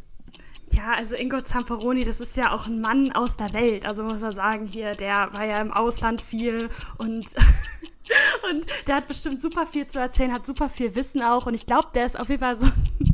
Ja, 0.75 0.95
also 0.97 1.17
Ingo 1.17 1.41
Zamperoni, 1.41 2.05
das 2.05 2.21
ist 2.21 2.37
ja 2.37 2.53
auch 2.53 2.67
ein 2.67 2.81
Mann 2.81 3.13
aus 3.13 3.37
der 3.37 3.53
Welt. 3.53 3.87
Also 3.87 4.05
muss 4.05 4.21
man 4.21 4.33
sagen, 4.33 4.67
hier, 4.67 4.93
der 4.93 5.29
war 5.33 5.45
ja 5.45 5.59
im 5.59 5.73
Ausland 5.73 6.21
viel 6.23 6.69
und, 6.99 7.27
und 8.51 8.67
der 8.87 8.97
hat 8.97 9.07
bestimmt 9.07 9.43
super 9.43 9.67
viel 9.67 9.87
zu 9.87 10.01
erzählen, 10.01 10.33
hat 10.33 10.47
super 10.47 10.69
viel 10.69 10.95
Wissen 10.95 11.23
auch. 11.23 11.47
Und 11.47 11.55
ich 11.55 11.67
glaube, 11.67 11.89
der 11.95 12.07
ist 12.07 12.19
auf 12.19 12.29
jeden 12.29 12.43
Fall 12.43 12.59
so, 12.59 12.67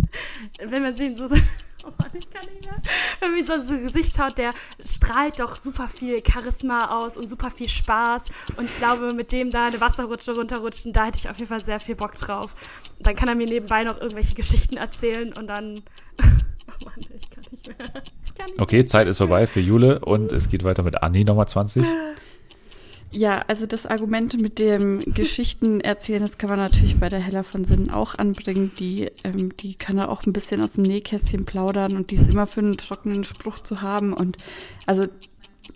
wenn 0.61 0.83
man 0.83 0.95
sehen 0.95 1.17
so, 1.17 1.25
oh 1.85 1.93
Mann, 1.99 2.11
ich 2.13 2.31
kann 2.31 2.45
nicht 2.53 2.65
mehr. 2.65 2.81
Wenn 3.21 3.31
man 3.31 3.41
ihn 3.41 3.47
so 3.47 3.55
ins 3.55 3.69
Gesicht 3.69 4.17
schaut, 4.17 4.39
der 4.39 4.53
strahlt 4.85 5.41
doch 5.41 5.57
super 5.57 5.89
viel 5.89 6.23
Charisma 6.25 6.99
aus 6.99 7.17
und 7.17 7.29
super 7.29 7.51
viel 7.51 7.69
Spaß. 7.69 8.25
Und 8.57 8.67
ich 8.67 8.77
glaube, 8.77 9.15
mit 9.15 9.33
dem 9.33 9.51
da 9.51 9.67
eine 9.67 9.81
Wasserrutsche 9.81 10.35
runterrutschen, 10.35 10.93
da 10.93 11.07
hätte 11.07 11.19
ich 11.19 11.29
auf 11.29 11.39
jeden 11.39 11.49
Fall 11.49 11.65
sehr 11.65 11.81
viel 11.81 11.97
Bock 11.97 12.15
drauf. 12.15 12.55
Dann 13.01 13.17
kann 13.17 13.29
er 13.29 13.35
mir 13.35 13.47
nebenbei 13.47 13.83
noch 13.83 13.99
irgendwelche 13.99 14.35
Geschichten 14.35 14.77
erzählen 14.77 15.33
und 15.37 15.49
dann. 15.49 15.83
Oh 16.69 16.85
Mann, 16.85 16.95
ich 17.17 17.31
kann 17.31 17.45
nicht 17.51 17.67
mehr. 17.67 17.77
Ich 18.25 18.35
kann 18.35 18.47
nicht 18.47 18.61
Okay, 18.61 18.87
Zeit 18.87 19.09
ist 19.09 19.19
vorbei 19.19 19.47
für 19.47 19.61
Jule 19.61 20.01
und 20.01 20.33
es 20.33 20.49
geht 20.49 20.65
weiter 20.65 20.83
mit 20.83 21.03
Anni 21.03 21.25
Nummer 21.25 21.47
20. 21.47 21.85
Ja, 23.11 23.43
also 23.47 23.65
das 23.65 23.87
Argument 23.87 24.41
mit 24.41 24.59
dem 24.59 25.01
Geschichten 25.01 25.81
erzählen, 25.81 26.21
das 26.21 26.37
kann 26.37 26.51
man 26.51 26.59
natürlich 26.59 27.01
bei 27.01 27.09
der 27.09 27.21
Hella 27.21 27.43
von 27.43 27.65
Sinnen 27.65 27.91
auch 27.91 28.17
anbringen. 28.19 28.71
Die, 28.79 29.11
ähm, 29.25 29.57
die 29.57 29.77
kann 29.77 29.97
da 29.97 30.09
auch 30.09 30.27
ein 30.27 30.35
bisschen 30.35 30.63
aus 30.63 30.73
dem 30.73 30.85
Nähkästchen 30.85 31.45
plaudern 31.45 31.97
und 31.97 32.11
die 32.11 32.17
ist 32.17 32.33
immer 32.33 32.47
für 32.47 32.61
einen 32.61 32.77
trockenen 32.77 33.25
Spruch 33.25 33.61
zu 33.61 33.81
haben. 33.81 34.13
Und 34.13 34.37
also, 34.87 35.07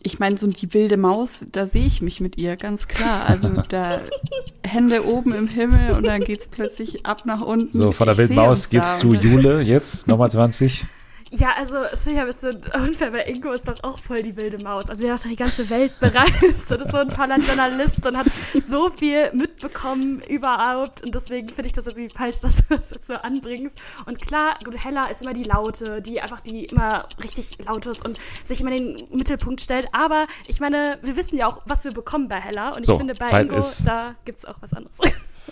ich 0.03 0.19
meine, 0.19 0.37
so 0.37 0.47
die 0.47 0.73
wilde 0.75 0.97
Maus, 0.97 1.45
da 1.51 1.67
sehe 1.67 1.87
ich 1.87 2.03
mich 2.03 2.21
mit 2.21 2.39
ihr, 2.39 2.57
ganz 2.57 2.89
klar. 2.89 3.29
Also 3.29 3.49
da 3.69 4.01
Hände 4.65 5.07
oben 5.07 5.35
im 5.35 5.49
Himmel 5.49 5.97
und 5.97 6.05
dann 6.05 6.21
geht's 6.21 6.49
plötzlich 6.49 7.07
ab 7.07 7.25
nach 7.27 7.43
unten. 7.43 7.79
So, 7.79 7.93
von 7.93 8.07
der 8.07 8.17
wilden 8.17 8.35
Maus 8.35 8.69
geht's 8.69 8.99
zu 8.99 9.15
Jule 9.15 9.61
jetzt, 9.61 10.09
Nummer 10.09 10.29
20. 10.29 10.87
Ja, 11.35 11.49
also 11.57 11.77
es 11.79 12.05
finde 12.05 12.17
ich 12.17 12.21
ein 12.21 12.27
bisschen 12.27 12.63
unfair, 12.87 13.11
weil 13.15 13.27
Ingo 13.27 13.53
ist 13.53 13.67
doch 13.67 13.83
auch 13.85 13.99
voll 13.99 14.21
die 14.21 14.37
wilde 14.37 14.63
Maus. 14.63 14.91
Also 14.91 15.07
er 15.07 15.15
hat 15.15 15.25
die 15.25 15.35
ganze 15.35 15.69
Welt 15.71 15.99
bereist 15.99 16.71
und 16.71 16.83
ist 16.83 16.91
so 16.91 16.99
ein 16.99 17.09
toller 17.09 17.39
Journalist 17.39 18.07
und 18.07 18.19
hat 18.19 18.27
so 18.67 18.91
viel 18.91 19.33
mitbekommen 19.33 20.21
überhaupt. 20.29 21.03
Und 21.03 21.15
deswegen 21.15 21.49
finde 21.49 21.69
ich 21.69 21.73
das 21.73 21.87
irgendwie 21.87 22.11
falsch, 22.11 22.41
dass 22.41 22.59
du 22.59 22.77
das 22.77 22.91
jetzt 22.91 23.07
so 23.07 23.15
anbringst. 23.15 23.81
Und 24.05 24.21
klar, 24.21 24.57
gut, 24.63 24.85
Hella 24.85 25.07
ist 25.07 25.23
immer 25.23 25.33
die 25.33 25.45
Laute, 25.45 26.03
die 26.03 26.21
einfach 26.21 26.43
die 26.43 26.67
immer 26.67 27.07
richtig 27.25 27.65
laut 27.65 27.87
ist 27.87 28.05
und 28.05 28.19
sich 28.45 28.61
immer 28.61 28.73
in 28.73 28.97
den 28.97 29.09
Mittelpunkt 29.17 29.63
stellt. 29.63 29.87
Aber 29.93 30.27
ich 30.49 30.61
meine, 30.61 30.99
wir 31.03 31.17
wissen 31.17 31.39
ja 31.39 31.47
auch, 31.47 31.63
was 31.65 31.85
wir 31.85 31.93
bekommen 31.93 32.29
bei 32.29 32.41
Hella. 32.41 32.77
Und 32.77 32.85
So, 32.85 32.93
ich 32.93 32.99
finde, 32.99 33.15
bei 33.15 33.29
Zeit 33.29 33.51
Ingo, 33.51 33.67
da 33.87 34.17
gibt 34.27 34.37
es 34.37 34.45
auch 34.45 34.61
was 34.61 34.75
anderes. 34.75 34.99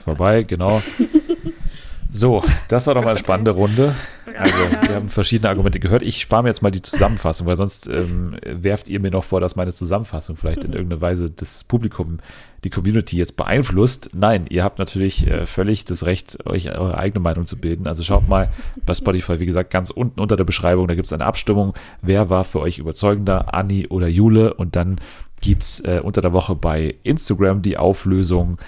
Vorbei, 0.04 0.42
genau. 0.42 0.82
So, 2.12 2.40
das 2.68 2.86
war 2.86 2.94
doch 2.94 3.02
mal 3.02 3.10
eine 3.10 3.18
spannende 3.18 3.52
Runde. 3.52 3.94
Also, 4.36 4.58
wir 4.82 4.94
haben 4.96 5.08
verschiedene 5.08 5.48
Argumente 5.48 5.80
gehört. 5.80 6.02
Ich 6.02 6.20
spare 6.20 6.42
mir 6.42 6.48
jetzt 6.48 6.62
mal 6.62 6.70
die 6.70 6.82
Zusammenfassung, 6.82 7.46
weil 7.46 7.56
sonst 7.56 7.88
ähm, 7.88 8.36
werft 8.44 8.88
ihr 8.88 9.00
mir 9.00 9.10
noch 9.10 9.24
vor, 9.24 9.40
dass 9.40 9.56
meine 9.56 9.72
Zusammenfassung 9.72 10.36
vielleicht 10.36 10.64
in 10.64 10.72
irgendeiner 10.72 11.00
Weise 11.00 11.30
das 11.30 11.64
Publikum, 11.64 12.18
die 12.64 12.70
Community 12.70 13.16
jetzt 13.16 13.36
beeinflusst. 13.36 14.10
Nein, 14.12 14.46
ihr 14.48 14.64
habt 14.64 14.78
natürlich 14.78 15.26
äh, 15.26 15.46
völlig 15.46 15.84
das 15.84 16.04
Recht, 16.04 16.46
euch 16.46 16.70
eure 16.70 16.98
eigene 16.98 17.20
Meinung 17.20 17.46
zu 17.46 17.58
bilden. 17.58 17.86
Also 17.86 18.02
schaut 18.02 18.28
mal 18.28 18.52
bei 18.84 18.94
Spotify, 18.94 19.40
wie 19.40 19.46
gesagt, 19.46 19.70
ganz 19.70 19.90
unten 19.90 20.20
unter 20.20 20.36
der 20.36 20.44
Beschreibung, 20.44 20.88
da 20.88 20.94
gibt 20.94 21.06
es 21.06 21.12
eine 21.12 21.24
Abstimmung. 21.24 21.74
Wer 22.02 22.28
war 22.28 22.44
für 22.44 22.60
euch 22.60 22.78
überzeugender, 22.78 23.54
Anni 23.54 23.86
oder 23.88 24.08
Jule? 24.08 24.54
Und 24.54 24.76
dann 24.76 25.00
gibt 25.40 25.62
es 25.62 25.80
äh, 25.80 26.00
unter 26.02 26.20
der 26.20 26.32
Woche 26.32 26.54
bei 26.54 26.96
Instagram 27.02 27.62
die 27.62 27.78
Auflösung, 27.78 28.58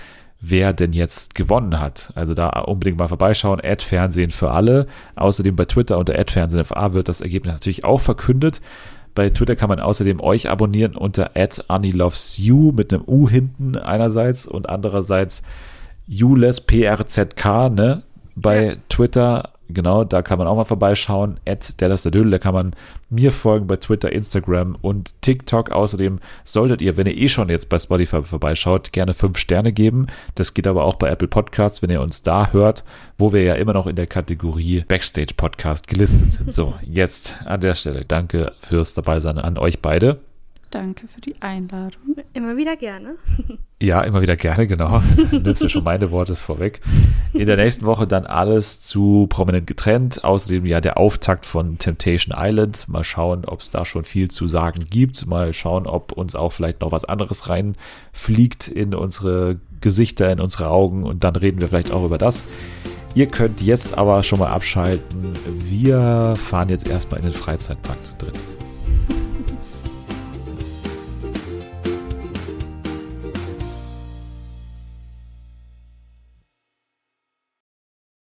wer 0.42 0.72
denn 0.72 0.92
jetzt 0.92 1.34
gewonnen 1.34 1.80
hat. 1.80 2.12
Also 2.16 2.34
da 2.34 2.48
unbedingt 2.48 2.98
mal 2.98 3.08
vorbeischauen. 3.08 3.60
Ad 3.62 3.84
Fernsehen 3.84 4.30
für 4.30 4.50
alle. 4.50 4.88
Außerdem 5.14 5.54
bei 5.56 5.64
Twitter 5.64 5.96
unter 5.98 6.18
Ad 6.18 6.30
Fernsehen 6.30 6.64
FA 6.64 6.92
wird 6.92 7.08
das 7.08 7.20
Ergebnis 7.20 7.54
natürlich 7.54 7.84
auch 7.84 8.00
verkündet. 8.00 8.60
Bei 9.14 9.30
Twitter 9.30 9.56
kann 9.56 9.68
man 9.68 9.78
außerdem 9.78 10.20
euch 10.20 10.50
abonnieren 10.50 10.96
unter 10.96 11.30
You 12.36 12.72
mit 12.72 12.92
einem 12.92 13.04
U 13.06 13.28
hinten 13.28 13.76
einerseits 13.76 14.46
und 14.46 14.68
andererseits 14.68 15.42
Jules 16.08 16.60
PRZK, 16.62 17.70
ne? 17.70 18.02
Bei 18.34 18.64
Ja. 18.64 18.74
Twitter, 18.88 19.50
genau, 19.68 20.04
da 20.04 20.22
kann 20.22 20.38
man 20.38 20.46
auch 20.46 20.56
mal 20.56 20.64
vorbeischauen. 20.64 21.40
At 21.46 21.80
der 21.80 21.88
das 21.88 22.02
der 22.02 22.12
Dödel, 22.12 22.30
da 22.30 22.38
kann 22.38 22.54
man 22.54 22.74
mir 23.10 23.32
folgen 23.32 23.66
bei 23.66 23.76
Twitter, 23.76 24.12
Instagram 24.12 24.76
und 24.80 25.20
TikTok. 25.22 25.70
Außerdem 25.70 26.20
solltet 26.44 26.82
ihr, 26.82 26.96
wenn 26.96 27.06
ihr 27.06 27.16
eh 27.16 27.28
schon 27.28 27.48
jetzt 27.48 27.68
bei 27.68 27.78
Spotify 27.78 28.22
vorbeischaut, 28.22 28.92
gerne 28.92 29.14
fünf 29.14 29.38
Sterne 29.38 29.72
geben. 29.72 30.06
Das 30.34 30.54
geht 30.54 30.66
aber 30.66 30.84
auch 30.84 30.94
bei 30.94 31.08
Apple 31.08 31.28
Podcasts, 31.28 31.82
wenn 31.82 31.90
ihr 31.90 32.00
uns 32.00 32.22
da 32.22 32.52
hört, 32.52 32.84
wo 33.18 33.32
wir 33.32 33.42
ja 33.42 33.54
immer 33.54 33.72
noch 33.72 33.86
in 33.86 33.96
der 33.96 34.06
Kategorie 34.06 34.84
Backstage 34.86 35.34
Podcast 35.36 35.88
gelistet 35.88 36.32
sind. 36.32 36.54
So, 36.54 36.74
jetzt 36.82 37.36
an 37.44 37.60
der 37.60 37.74
Stelle 37.74 38.04
danke 38.04 38.52
fürs 38.58 38.94
Dabeisein 38.94 39.38
an 39.38 39.58
euch 39.58 39.80
beide. 39.80 40.20
Danke 40.72 41.06
für 41.06 41.20
die 41.20 41.36
Einladung. 41.40 42.16
Immer 42.32 42.56
wieder 42.56 42.76
gerne. 42.76 43.14
Ja, 43.82 44.00
immer 44.02 44.22
wieder 44.22 44.36
gerne, 44.36 44.68
genau. 44.68 45.02
Nimmst 45.32 45.60
du 45.60 45.68
schon 45.68 45.82
meine 45.82 46.12
Worte 46.12 46.36
vorweg. 46.36 46.80
In 47.32 47.46
der 47.46 47.56
nächsten 47.56 47.84
Woche 47.84 48.06
dann 48.06 48.26
alles 48.26 48.78
zu 48.78 49.26
prominent 49.28 49.66
getrennt. 49.66 50.22
Außerdem 50.22 50.64
ja 50.66 50.80
der 50.80 50.98
Auftakt 50.98 51.44
von 51.44 51.78
Temptation 51.78 52.32
Island. 52.38 52.88
Mal 52.88 53.02
schauen, 53.02 53.44
ob 53.44 53.60
es 53.60 53.70
da 53.70 53.84
schon 53.84 54.04
viel 54.04 54.30
zu 54.30 54.46
sagen 54.46 54.84
gibt. 54.88 55.26
Mal 55.26 55.52
schauen, 55.52 55.88
ob 55.88 56.12
uns 56.12 56.36
auch 56.36 56.52
vielleicht 56.52 56.80
noch 56.80 56.92
was 56.92 57.04
anderes 57.04 57.48
reinfliegt 57.48 58.68
in 58.68 58.94
unsere 58.94 59.58
Gesichter, 59.80 60.30
in 60.30 60.38
unsere 60.38 60.68
Augen. 60.68 61.02
Und 61.02 61.24
dann 61.24 61.34
reden 61.34 61.60
wir 61.60 61.66
vielleicht 61.66 61.90
auch 61.90 62.04
über 62.04 62.18
das. 62.18 62.44
Ihr 63.16 63.26
könnt 63.26 63.62
jetzt 63.62 63.98
aber 63.98 64.22
schon 64.22 64.38
mal 64.38 64.50
abschalten. 64.50 65.32
Wir 65.68 66.36
fahren 66.36 66.68
jetzt 66.68 66.86
erstmal 66.86 67.18
in 67.18 67.26
den 67.26 67.34
Freizeitpark 67.34 68.06
zu 68.06 68.14
dritt. 68.16 68.36